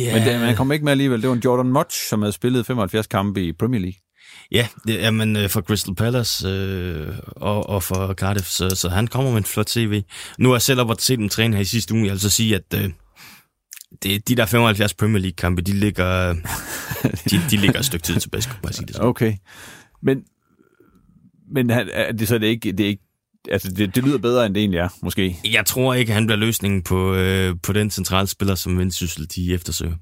Yeah. 0.00 0.14
Men 0.14 0.28
det, 0.28 0.40
man 0.40 0.56
kom 0.56 0.72
ikke 0.72 0.84
med 0.84 0.92
alligevel. 0.92 1.22
Det 1.22 1.28
var 1.28 1.34
en 1.34 1.42
Jordan 1.44 1.72
Mutch, 1.72 2.08
som 2.08 2.22
havde 2.22 2.32
spillet 2.32 2.66
75 2.66 3.06
kampe 3.06 3.44
i 3.44 3.52
Premier 3.52 3.80
League. 3.80 3.98
Ja, 4.50 4.68
det, 4.86 4.94
jamen 4.94 5.36
øh, 5.36 5.48
for 5.48 5.60
Crystal 5.60 5.94
Palace 5.94 6.48
øh, 6.48 7.18
og, 7.26 7.68
og 7.68 7.82
for 7.82 8.14
Cardiff, 8.14 8.46
så, 8.46 8.70
så 8.70 8.88
han 8.88 9.06
kommer 9.06 9.30
med 9.30 9.38
en 9.38 9.44
flot 9.44 9.70
CV. 9.70 10.02
Nu 10.38 10.48
har 10.48 10.54
jeg 10.54 10.62
selv 10.62 10.80
op 10.80 11.00
set 11.00 11.18
dem 11.18 11.28
træne 11.28 11.56
her 11.56 11.62
i 11.62 11.64
sidste 11.64 11.94
uge, 11.94 12.04
jeg 12.04 12.12
vil 12.12 12.20
så 12.20 12.30
sige, 12.30 12.54
at 12.54 12.74
øh, 12.74 12.90
det, 14.02 14.28
de 14.28 14.36
der 14.36 14.46
75 14.46 14.94
Premier 14.94 15.20
League-kampe, 15.20 15.62
de 15.62 15.72
ligger, 15.72 16.34
de, 17.30 17.40
de 17.50 17.56
ligger 17.56 17.78
et 17.78 17.84
stykke 17.84 18.04
tid 18.04 18.20
tilbage, 18.20 18.42
skulle 18.42 18.62
bare 18.62 18.72
sige 18.72 18.86
det 18.86 18.94
sådan. 18.94 19.08
Okay, 19.08 19.34
men, 20.02 20.22
men 21.54 21.70
er 21.70 22.12
det, 22.12 22.28
så 22.28 22.38
det 22.38 22.46
ikke, 22.46 22.72
det 22.72 22.84
er 22.84 22.88
ikke 22.88 23.11
altså, 23.50 23.70
det, 23.70 23.94
det 23.94 24.04
lyder 24.04 24.18
bedre, 24.18 24.46
end 24.46 24.54
det 24.54 24.60
egentlig 24.60 24.78
er, 24.78 24.88
måske. 25.02 25.38
Jeg 25.52 25.66
tror 25.66 25.94
ikke, 25.94 26.12
han 26.12 26.26
bliver 26.26 26.38
løsningen 26.38 26.82
på, 26.82 27.14
øh, 27.14 27.54
på 27.62 27.72
den 27.72 27.90
centrale 27.90 28.26
spiller, 28.26 28.54
som 28.54 28.78
Vendsyssel 28.78 29.28
de 29.34 29.54
eftersøger. 29.54 29.94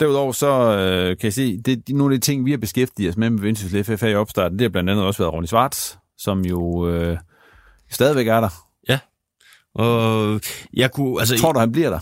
Derudover 0.00 0.32
så 0.32 0.76
øh, 0.78 1.06
kan 1.16 1.24
jeg 1.24 1.32
se, 1.32 1.56
det 1.62 1.72
er 1.90 1.94
nogle 1.94 2.14
af 2.14 2.20
de 2.20 2.24
ting, 2.24 2.44
vi 2.46 2.50
har 2.50 2.58
beskæftiget 2.58 3.10
os 3.10 3.16
med 3.16 3.30
med 3.30 3.40
Vendsyssel 3.40 3.84
FF 3.84 4.02
i 4.02 4.14
opstarten. 4.14 4.58
Det 4.58 4.64
har 4.64 4.68
blandt 4.68 4.90
andet 4.90 5.04
også 5.04 5.22
været 5.22 5.32
Ronny 5.32 5.46
Svarts, 5.46 5.98
som 6.18 6.44
jo 6.44 6.88
øh, 6.88 7.18
stadigvæk 7.90 8.26
er 8.28 8.40
der. 8.40 8.48
Ja, 8.88 8.98
Og 9.74 10.40
jeg 10.74 10.92
kunne, 10.92 11.20
altså, 11.20 11.38
Tror 11.38 11.52
du, 11.52 11.58
han 11.58 11.72
bliver 11.72 11.90
der? 11.90 11.98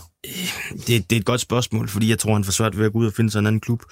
det, 0.87 1.09
det 1.09 1.15
er 1.15 1.19
et 1.19 1.25
godt 1.25 1.41
spørgsmål, 1.41 1.87
fordi 1.87 2.09
jeg 2.09 2.19
tror, 2.19 2.33
han 2.33 2.43
får 2.43 2.51
svært 2.51 2.77
ved 2.77 2.85
at 2.85 2.93
gå 2.93 2.99
ud 2.99 3.07
og 3.07 3.13
finde 3.13 3.31
sig 3.31 3.39
en 3.39 3.47
anden 3.47 3.61
klub, 3.61 3.83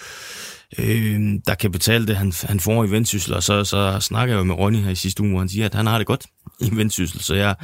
øh, 0.79 1.39
der 1.47 1.55
kan 1.55 1.71
betale 1.71 2.07
det, 2.07 2.17
han, 2.17 2.33
han 2.43 2.59
får 2.59 2.85
i 2.85 2.91
vendsyssel. 2.91 3.33
Og 3.33 3.43
så, 3.43 3.63
så 3.63 3.99
snakker 3.99 4.33
jeg 4.33 4.39
jo 4.39 4.43
med 4.43 4.55
Ronny 4.55 4.77
her 4.77 4.89
i 4.89 4.95
sidste 4.95 5.23
uge, 5.23 5.29
hvor 5.29 5.39
han 5.39 5.49
siger, 5.49 5.65
at 5.65 5.73
han 5.73 5.87
har 5.87 5.97
det 5.97 6.07
godt 6.07 6.25
i 6.59 6.75
vendsyssel. 6.75 7.21
Så 7.21 7.35
jeg, 7.35 7.55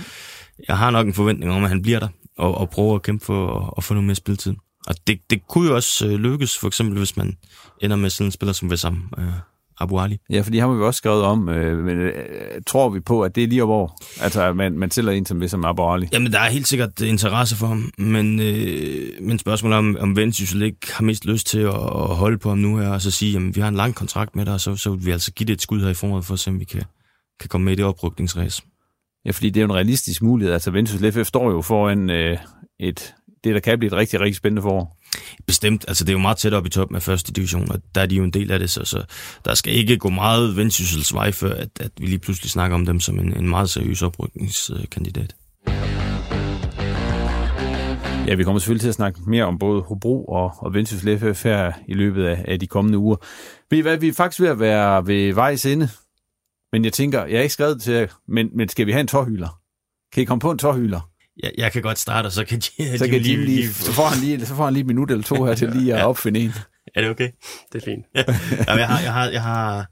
jeg 0.68 0.78
har 0.78 0.92
nok 0.92 1.08
en 1.08 1.14
forventning 1.14 1.52
om, 1.52 1.64
at 1.64 1.70
han 1.70 1.82
bliver 1.82 2.00
der 2.00 2.08
og, 2.38 2.58
og 2.58 2.70
prøver 2.70 2.96
at 2.96 3.02
kæmpe 3.02 3.26
for 3.26 3.60
at, 3.60 3.74
at 3.78 3.84
få 3.84 3.94
noget 3.94 4.06
mere 4.06 4.16
spilletid. 4.16 4.54
Og 4.88 4.96
det, 5.08 5.20
det 5.30 5.48
kunne 5.48 5.70
jo 5.70 5.76
også 5.76 6.08
øh, 6.08 6.14
lykkes, 6.14 6.58
for 6.58 6.68
eksempel 6.68 6.98
hvis 6.98 7.18
man 7.18 7.38
ender 7.82 7.96
med 7.96 8.10
sådan 8.10 8.28
en 8.28 8.32
spiller 8.32 8.54
som 8.54 8.72
Vesam. 8.72 9.14
øh, 9.18 9.26
Abu 9.82 10.00
Ali. 10.00 10.18
Ja, 10.30 10.42
fordi 10.42 10.58
ham 10.58 10.70
har 10.70 10.78
vi 10.78 10.84
også 10.84 10.98
skrevet 10.98 11.24
om, 11.24 11.50
øh, 11.50 11.78
men 11.86 11.98
øh, 11.98 12.12
tror 12.68 12.90
vi 12.90 13.00
på, 13.00 13.22
at 13.22 13.36
det 13.36 13.44
er 13.44 13.48
lige 13.48 13.64
over? 13.64 13.88
Altså, 14.22 14.54
man, 14.54 14.78
man 14.78 14.92
sælger 14.92 15.12
en 15.12 15.26
som 15.26 15.42
Vessam 15.42 15.66
Abu 15.66 15.84
Ali? 15.84 16.08
Jamen, 16.14 16.32
der 16.32 16.40
er 16.40 16.50
helt 16.50 16.68
sikkert 16.68 17.02
interesse 17.02 17.56
for 17.56 17.68
ham, 17.68 17.92
men, 17.98 18.40
øh, 18.40 19.10
men 19.22 19.40
spørgsmålet 19.40 19.76
er, 19.76 19.80
om, 19.80 19.98
om 20.00 20.16
Vendsyssel 20.16 20.62
ikke 20.62 20.94
har 20.94 21.04
mest 21.04 21.26
lyst 21.26 21.48
til 21.48 21.60
at, 21.60 21.76
at 21.76 22.16
holde 22.16 22.38
på 22.38 22.50
ham 22.50 22.58
nu 22.58 22.78
her, 22.78 22.90
og 22.90 23.02
så 23.02 23.12
sige, 23.12 23.32
jamen, 23.32 23.56
vi 23.56 23.62
har 23.62 23.68
en 23.68 23.76
lang 23.76 23.96
kontrakt 23.96 24.36
med 24.36 24.46
dig, 24.46 24.54
og 24.54 24.62
så, 24.62 24.76
så 24.76 24.92
vil 24.92 25.06
vi 25.06 25.12
altså 25.12 25.32
give 25.32 25.48
det 25.48 25.54
et 25.54 25.62
skud 25.62 25.82
her 25.82 25.90
i 25.90 25.94
foråret, 25.94 26.26
for 26.26 26.34
at 26.34 26.40
se, 26.40 26.50
om 26.50 26.60
vi 26.60 26.66
kan, 26.66 26.84
kan 27.40 27.50
komme 27.50 27.66
med 27.66 27.74
i 27.74 27.76
det 27.76 27.86
oprykningsræs. 27.86 28.62
Ja, 29.26 29.32
fordi 29.32 29.50
det 29.50 29.60
er 29.60 29.62
jo 29.62 29.72
en 29.72 29.76
realistisk 29.76 30.22
mulighed. 30.22 30.54
Altså, 30.54 30.72
Vendsyssel 30.72 31.12
FF 31.12 31.28
står 31.28 31.52
jo 31.52 31.62
foran 31.62 32.10
øh, 32.10 32.38
et, 32.80 33.14
det, 33.44 33.54
der 33.54 33.60
kan 33.60 33.80
blive 33.80 33.88
et 33.88 33.98
rigtig, 33.98 34.20
rigtig 34.20 34.36
spændende 34.36 34.62
forår. 34.62 34.98
Bestemt. 35.48 35.86
Altså, 35.88 36.04
det 36.04 36.10
er 36.10 36.14
jo 36.14 36.20
meget 36.20 36.38
tæt 36.38 36.54
op 36.54 36.66
i 36.66 36.70
toppen 36.70 36.96
af 36.96 37.02
første 37.02 37.34
division, 37.34 37.72
og 37.72 37.82
der 37.96 38.02
er 38.02 38.06
de 38.06 38.16
jo 38.16 38.24
en 38.24 38.32
del 38.32 38.52
af 38.52 38.60
det, 38.60 38.70
så, 38.70 38.86
så 38.86 39.04
der 39.46 39.54
skal 39.54 39.74
ikke 39.74 39.98
gå 39.98 40.10
meget 40.10 40.58
vendsyssels 40.58 41.14
vej, 41.14 41.32
før 41.32 41.54
at, 41.54 41.70
at 41.80 41.92
vi 42.00 42.06
lige 42.06 42.20
pludselig 42.20 42.52
snakker 42.52 42.76
om 42.76 42.86
dem 42.86 43.00
som 43.00 43.20
en, 43.20 43.38
en 43.38 43.50
meget 43.50 43.70
seriøs 43.70 44.02
oprykningskandidat. 44.02 45.36
Ja, 48.28 48.36
vi 48.36 48.44
kommer 48.44 48.60
selvfølgelig 48.60 48.82
til 48.82 48.90
at 48.90 48.96
snakke 48.96 49.20
mere 49.28 49.44
om 49.44 49.60
både 49.60 49.82
Hobro 49.82 50.26
og, 50.26 50.54
og 50.58 50.74
Vendsyssel 50.74 51.20
FF 51.20 51.44
her 51.44 51.72
i 51.88 51.94
løbet 51.94 52.26
af, 52.26 52.46
af 52.48 52.60
de 52.60 52.68
kommende 52.68 52.98
uger. 52.98 53.16
Ved 53.70 53.78
I 53.78 53.82
hvad, 53.82 53.98
vi 53.98 54.08
er 54.08 54.14
faktisk 54.14 54.42
ved 54.42 54.50
at 54.50 54.60
være 54.60 55.08
ved 55.08 55.34
vejs 55.34 55.66
ende. 55.66 55.90
Men 56.72 56.86
jeg 56.86 56.94
tænker, 56.94 57.26
jeg 57.26 57.38
er 57.38 57.42
ikke 57.42 57.54
skrevet 57.54 57.82
til 57.82 57.94
jer, 57.94 58.08
men, 58.28 58.50
men 58.54 58.70
skal 58.70 58.88
vi 58.88 58.92
have 58.92 59.02
en 59.02 59.08
tårhylder? 59.08 59.60
Kan 60.14 60.24
I 60.24 60.26
komme 60.26 60.40
på 60.40 60.52
en 60.52 60.58
tårhylder? 60.58 61.11
Jeg, 61.44 61.52
jeg 61.58 61.72
kan 61.72 61.82
godt 61.82 62.00
starte, 62.00 62.28
og 62.28 62.32
så 62.32 62.46
kan 62.46 62.60
de, 62.60 62.98
så, 62.98 63.06
kan 63.06 63.14
de 63.14 63.20
lige, 63.20 63.46
lige, 63.46 63.74
så, 63.74 63.92
får 63.92 64.06
han 64.06 64.20
lige, 64.24 64.46
så 64.46 64.56
får 64.56 64.64
han 64.64 64.74
lige 64.74 64.82
et 64.82 64.88
minut 64.88 65.12
eller 65.12 65.24
to 65.24 65.44
her 65.44 65.56
til 65.56 65.70
lige 65.70 65.96
at 65.96 66.06
opfinde 66.12 66.40
en. 66.40 66.54
Er 66.96 67.02
det 67.02 67.10
okay? 67.10 67.30
Det 67.74 67.82
er 67.82 67.86
fint. 67.86 68.06
Ja. 68.16 68.24
Jamen, 68.68 68.80
jeg 68.80 68.88
har, 68.88 69.00
jeg 69.00 69.14
har, 69.14 69.30
jeg 69.30 69.44
har, 69.44 69.86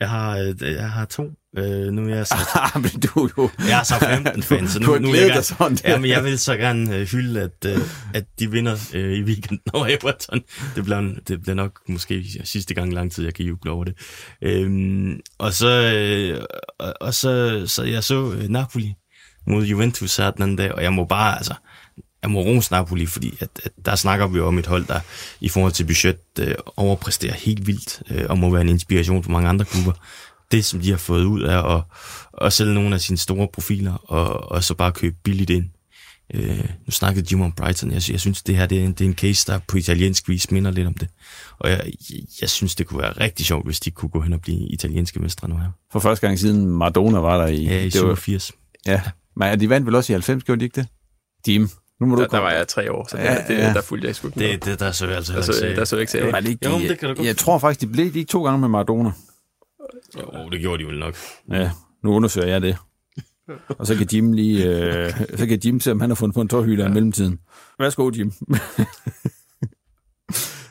jeg 0.00 0.08
har, 0.10 0.38
øh, 0.38 0.72
jeg 0.72 0.90
har 0.90 1.04
to. 1.04 1.30
Øh, 1.58 1.92
nu 1.92 2.10
er 2.10 2.14
jeg 2.14 2.26
så... 2.26 2.34
Ah, 2.74 2.82
men 2.82 2.90
du 3.00 3.28
jo... 3.38 3.50
Jeg 3.58 3.78
er 3.80 3.82
så 3.82 3.98
15 3.98 4.42
fan, 4.48 4.68
så 4.68 4.80
nu, 4.80 4.86
du 4.86 4.92
har 4.92 4.98
nu 4.98 5.14
jeg, 5.14 5.34
dig 5.34 5.44
sådan. 5.44 5.78
Ja, 5.84 5.98
men 5.98 6.10
jeg 6.10 6.24
vil 6.24 6.38
så 6.38 6.56
gerne 6.56 6.96
øh, 6.96 7.06
hylde, 7.06 7.40
at, 7.40 7.64
øh, 7.66 7.78
at 8.14 8.24
de 8.38 8.50
vinder 8.50 8.76
øh, 8.94 9.18
i 9.18 9.22
weekenden 9.22 9.60
over 9.72 9.86
Everton. 9.86 10.42
Det 10.74 10.84
bliver, 10.84 11.14
det 11.28 11.42
bliver 11.42 11.54
nok 11.54 11.80
måske 11.88 12.24
sidste 12.44 12.74
gang 12.74 12.92
lang 12.92 13.12
tid, 13.12 13.24
jeg 13.24 13.34
kan 13.34 13.44
juble 13.44 13.70
over 13.70 13.84
det. 13.84 13.94
Øhm, 14.42 15.20
og 15.38 15.52
så, 15.52 15.92
øh, 15.94 16.44
og, 16.78 16.94
og 17.00 17.14
så, 17.14 17.62
så 17.66 17.82
jeg 17.82 18.04
så 18.04 18.32
øh, 18.32 18.48
Napoli 18.48 18.94
mod 19.46 19.64
Juventus 19.64 20.16
her 20.16 20.30
den 20.30 20.42
anden 20.42 20.56
dag, 20.56 20.72
og 20.72 20.82
jeg 20.82 20.92
må 20.92 21.04
bare, 21.04 21.36
altså, 21.36 21.54
jeg 22.22 22.30
må 22.30 22.40
rose 22.40 22.72
Napoli, 22.72 23.06
fordi 23.06 23.36
at, 23.40 23.48
at 23.64 23.72
der 23.84 23.96
snakker 23.96 24.26
vi 24.26 24.40
om 24.40 24.58
et 24.58 24.66
hold, 24.66 24.86
der 24.86 25.00
i 25.40 25.48
forhold 25.48 25.72
til 25.72 25.84
budget 25.84 26.18
øh, 26.40 26.54
overpræsterer 26.76 27.34
helt 27.34 27.66
vildt, 27.66 28.02
øh, 28.10 28.24
og 28.28 28.38
må 28.38 28.50
være 28.50 28.60
en 28.60 28.68
inspiration 28.68 29.22
for 29.22 29.30
mange 29.30 29.48
andre 29.48 29.64
klubber. 29.64 29.92
Det, 30.52 30.64
som 30.64 30.80
de 30.80 30.90
har 30.90 30.96
fået 30.96 31.24
ud 31.24 31.42
af 31.42 31.76
at, 31.76 31.82
at 32.42 32.52
sælge 32.52 32.74
nogle 32.74 32.94
af 32.94 33.00
sine 33.00 33.18
store 33.18 33.48
profiler, 33.52 33.94
og, 34.10 34.52
og 34.52 34.64
så 34.64 34.74
bare 34.74 34.92
købe 34.92 35.16
billigt 35.24 35.50
ind. 35.50 35.64
Øh, 36.34 36.64
nu 36.86 36.90
snakkede 36.90 37.26
Jim 37.30 37.40
om 37.40 37.52
Brighton. 37.52 37.90
Jeg, 37.90 38.10
jeg 38.10 38.20
synes, 38.20 38.42
det 38.42 38.56
her 38.56 38.66
det 38.66 38.78
er, 38.78 38.84
en, 38.84 38.92
det 38.92 39.00
er 39.00 39.08
en 39.08 39.14
case, 39.14 39.52
der 39.52 39.58
på 39.68 39.76
italiensk 39.76 40.28
vis 40.28 40.50
minder 40.50 40.70
lidt 40.70 40.86
om 40.86 40.94
det. 40.94 41.08
Og 41.58 41.70
jeg, 41.70 41.92
jeg, 42.40 42.50
synes, 42.50 42.74
det 42.74 42.86
kunne 42.86 43.02
være 43.02 43.12
rigtig 43.12 43.46
sjovt, 43.46 43.66
hvis 43.66 43.80
de 43.80 43.90
kunne 43.90 44.08
gå 44.08 44.20
hen 44.20 44.32
og 44.32 44.40
blive 44.40 44.68
italienske 44.68 45.20
mestre 45.20 45.48
nu 45.48 45.56
her. 45.56 45.70
For 45.92 46.00
første 46.00 46.26
gang 46.26 46.38
siden 46.38 46.66
Maradona 46.66 47.18
var 47.18 47.38
der 47.38 47.46
i... 47.46 47.64
Ja, 47.64 47.80
i 47.80 47.84
det 47.84 48.00
var, 48.00 48.14
87. 48.14 48.52
Ja, 48.86 49.02
men 49.36 49.60
de 49.60 49.68
vandt 49.68 49.86
vel 49.86 49.94
også 49.94 50.12
i 50.12 50.14
90, 50.14 50.44
gjorde 50.44 50.60
de 50.60 50.64
ikke 50.64 50.80
det? 50.80 50.88
Jim, 51.48 51.68
nu 52.00 52.06
må 52.06 52.16
du 52.16 52.22
Der, 52.22 52.28
der 52.28 52.38
var 52.38 52.50
jeg 52.50 52.68
tre 52.68 52.92
år, 52.92 53.06
så 53.08 53.16
det, 53.16 53.22
Ja, 53.22 53.44
det, 53.48 53.58
ja. 53.58 53.72
der 53.72 53.80
fulgte 53.82 54.06
jeg 54.08 54.14
sgu 54.16 54.28
ikke 54.28 54.38
med. 54.38 54.48
Det, 54.48 54.64
det 54.64 54.80
der 54.80 54.92
så 54.92 55.06
jeg 55.06 55.16
altså 55.16 55.32
der 55.32 55.40
så, 55.42 55.66
ikke 55.66 55.76
der 55.76 55.84
så 55.84 55.96
jeg 55.96 56.14
ikke. 56.14 56.32
Var 56.32 56.40
det 56.40 56.48
ikke, 56.48 56.68
Jo, 56.68 56.78
det 56.78 56.98
kan 56.98 57.08
du 57.08 57.14
godt 57.14 57.26
jeg 57.26 57.36
tror 57.36 57.58
faktisk, 57.58 57.80
de 57.80 57.86
blev 57.86 58.12
de 58.12 58.18
ikke 58.18 58.30
to 58.30 58.44
gange 58.44 58.60
med 58.60 58.68
Maradona. 58.68 59.12
Jo, 60.18 60.48
det 60.50 60.60
gjorde 60.60 60.82
de 60.82 60.88
vel 60.88 60.98
nok. 60.98 61.14
Ja, 61.50 61.70
nu 62.04 62.14
undersøger 62.14 62.48
jeg 62.48 62.62
det. 62.62 62.76
Og 63.68 63.86
så 63.86 63.96
kan 63.96 64.08
Jim 64.12 64.32
lige, 64.32 64.64
øh, 64.64 65.10
så 65.36 65.46
kan 65.46 65.60
Jim 65.64 65.80
se, 65.80 65.92
om 65.92 66.00
han 66.00 66.10
har 66.10 66.14
fundet 66.14 66.34
på 66.34 66.40
en 66.40 66.48
tårhylder 66.48 66.84
ja. 66.84 66.90
i 66.90 66.94
mellemtiden. 66.94 67.38
Værsgo, 67.78 68.10
Jim. 68.16 68.32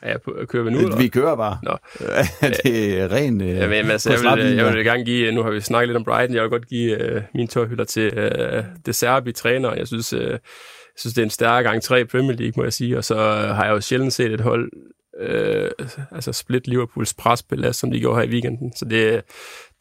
Er 0.06 0.18
på, 0.18 0.36
kører 0.47 0.64
vi 0.64 0.72
nu? 0.72 0.78
Eller? 0.78 0.97
Vi 0.97 1.08
kører 1.08 1.36
bare. 1.36 1.58
Nå. 1.64 1.78
det 2.64 2.99
er 2.99 3.12
ren 3.12 3.41
øh, 3.41 3.47
Ja, 3.47 3.68
men, 3.68 3.91
altså, 3.91 4.12
jeg, 4.12 4.38
vil, 4.38 4.56
jeg 4.56 4.74
vil 4.74 4.86
gerne 4.86 5.06
give, 5.06 5.32
nu 5.32 5.43
har 5.43 5.51
vi 5.51 5.62
snakket 5.62 5.88
lidt 5.88 5.97
om 5.97 6.03
Brighton, 6.03 6.36
jeg 6.36 6.43
vil 6.43 6.49
godt 6.49 6.68
give 6.68 7.01
øh, 7.01 7.22
mine 7.34 7.47
tårhylder 7.47 7.84
til 7.84 8.14
øh, 8.18 8.64
De 8.86 8.93
Serbi 8.93 9.32
træner. 9.32 9.74
Jeg 9.74 9.88
synes, 9.88 10.14
øh, 10.14 10.30
jeg 10.30 10.39
synes, 10.95 11.14
det 11.14 11.22
er 11.22 11.26
en 11.26 11.30
stærk 11.30 11.64
gang 11.64 11.82
tre 11.82 12.01
i 12.01 12.03
Premier 12.03 12.38
League, 12.38 12.53
må 12.58 12.64
jeg 12.64 12.74
sige. 12.74 12.97
Og 12.97 13.03
så 13.03 13.16
øh, 13.16 13.56
har 13.56 13.66
jeg 13.66 13.72
jo 13.72 13.82
sjældent 13.82 14.14
set 14.14 14.32
et 14.32 14.41
hold 14.41 14.72
øh, 15.20 15.70
altså 16.12 16.34
split 16.34 16.68
Liverpools 16.68 17.14
presbelast, 17.14 17.80
som 17.80 17.91
de 17.91 17.99
gjorde 17.99 18.20
her 18.20 18.28
i 18.28 18.30
weekenden. 18.30 18.74
Så 18.76 18.86
det, 18.86 19.24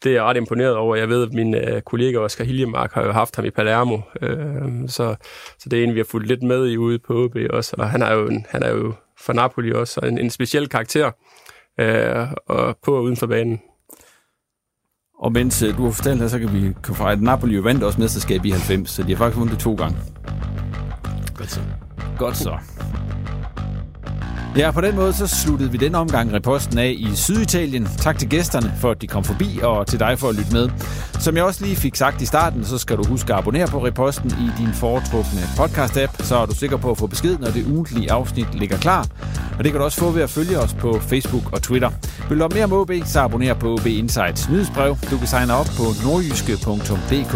det 0.03 0.09
er 0.09 0.13
jeg 0.13 0.23
ret 0.23 0.37
imponeret 0.37 0.75
over. 0.75 0.95
Jeg 0.95 1.09
ved, 1.09 1.23
at 1.23 1.33
min 1.33 1.55
øh, 1.55 1.81
kollega 1.81 2.17
Oscar 2.17 2.43
Hiljemark 2.43 2.93
har 2.93 3.05
jo 3.05 3.11
haft 3.11 3.35
ham 3.35 3.45
i 3.45 3.49
Palermo, 3.49 3.97
øh, 4.21 4.87
så, 4.87 5.15
så 5.59 5.69
det 5.69 5.79
er 5.79 5.83
en, 5.83 5.93
vi 5.93 5.99
har 5.99 6.05
fulgt 6.05 6.27
lidt 6.27 6.43
med 6.43 6.67
i 6.67 6.77
ude 6.77 6.99
på 6.99 7.23
OB 7.23 7.35
også. 7.49 7.75
Og 7.77 7.89
han 7.89 8.01
er 8.01 8.13
jo, 8.13 8.27
en, 8.27 8.45
han 8.49 8.63
er 8.63 8.69
jo 8.69 8.93
for 9.25 9.33
Napoli 9.33 9.71
også, 9.71 9.99
og 10.01 10.07
en, 10.07 10.17
en 10.17 10.29
speciel 10.29 10.69
karakter 10.69 11.11
øh, 11.79 12.27
og 12.47 12.77
på 12.83 12.95
og 12.95 13.03
uden 13.03 13.17
for 13.17 13.27
banen. 13.27 13.61
Og 15.19 15.31
mens 15.31 15.61
øh, 15.61 15.77
du 15.77 15.83
har 15.83 15.91
fortalt 15.91 16.21
her, 16.21 16.27
så 16.27 16.39
kan 16.39 16.53
vi 16.53 16.73
konfere, 16.83 17.11
at 17.11 17.21
Napoli 17.21 17.55
jo 17.55 17.61
vandt 17.61 17.83
også 17.83 18.01
mesterskab 18.01 18.45
i 18.45 18.49
90, 18.49 18.89
så 18.89 19.03
de 19.03 19.09
har 19.11 19.17
faktisk 19.17 19.37
vundet 19.37 19.55
det 19.55 19.63
to 19.63 19.75
gange. 19.75 19.97
Godt 21.37 21.51
så. 21.51 21.59
Godt 22.17 22.37
så. 22.37 22.57
Ja, 24.57 24.71
på 24.71 24.81
den 24.81 24.95
måde 24.95 25.13
så 25.13 25.27
sluttede 25.27 25.71
vi 25.71 25.77
den 25.77 25.95
omgang 25.95 26.33
reposten 26.33 26.77
af 26.77 26.95
i 26.97 27.07
Syditalien. 27.15 27.87
Tak 27.97 28.19
til 28.19 28.29
gæsterne 28.29 28.73
for, 28.79 28.91
at 28.91 29.01
de 29.01 29.07
kom 29.07 29.23
forbi, 29.23 29.59
og 29.63 29.87
til 29.87 29.99
dig 29.99 30.19
for 30.19 30.29
at 30.29 30.35
lytte 30.35 30.53
med. 30.53 30.69
Som 31.19 31.35
jeg 31.35 31.43
også 31.43 31.65
lige 31.65 31.75
fik 31.75 31.95
sagt 31.95 32.21
i 32.21 32.25
starten, 32.25 32.65
så 32.65 32.77
skal 32.77 32.97
du 32.97 33.03
huske 33.07 33.33
at 33.33 33.39
abonnere 33.39 33.67
på 33.67 33.85
reposten 33.85 34.31
i 34.31 34.61
din 34.63 34.73
foretrukne 34.73 35.41
podcast-app, 35.41 36.25
så 36.25 36.35
er 36.35 36.45
du 36.45 36.55
sikker 36.55 36.77
på 36.77 36.91
at 36.91 36.97
få 36.97 37.07
besked, 37.07 37.37
når 37.37 37.47
det 37.47 37.65
ugentlige 37.67 38.11
afsnit 38.11 38.55
ligger 38.55 38.77
klar. 38.77 39.07
Og 39.57 39.63
det 39.63 39.71
kan 39.71 39.79
du 39.79 39.85
også 39.85 39.99
få 39.99 40.11
ved 40.11 40.21
at 40.21 40.29
følge 40.29 40.59
os 40.59 40.73
på 40.73 40.99
Facebook 40.99 41.53
og 41.53 41.61
Twitter. 41.61 41.89
Vil 42.29 42.37
du 42.37 42.43
have 42.43 42.53
mere 42.53 42.63
om 42.63 42.73
OB, 42.73 42.91
så 43.05 43.19
abonner 43.19 43.53
på 43.53 43.73
OB 43.73 43.85
Insights 43.85 44.49
nyhedsbrev. 44.49 44.97
Du 45.11 45.17
kan 45.17 45.27
signe 45.27 45.53
op 45.53 45.65
på 45.77 45.83
nordjyske.dk. 46.03 47.35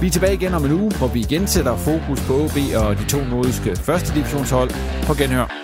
Vi 0.00 0.06
er 0.06 0.10
tilbage 0.10 0.34
igen 0.34 0.54
om 0.54 0.64
en 0.64 0.72
uge, 0.72 0.92
hvor 0.98 1.08
vi 1.08 1.20
igen 1.20 1.46
sætter 1.46 1.76
fokus 1.76 2.20
på 2.20 2.34
OB 2.34 2.56
og 2.76 2.98
de 2.98 3.04
to 3.04 3.18
nordjyske 3.30 3.76
første 3.76 4.14
divisionshold. 4.14 4.70
På 5.06 5.14
genhør. 5.14 5.63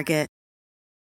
Target. 0.00 0.39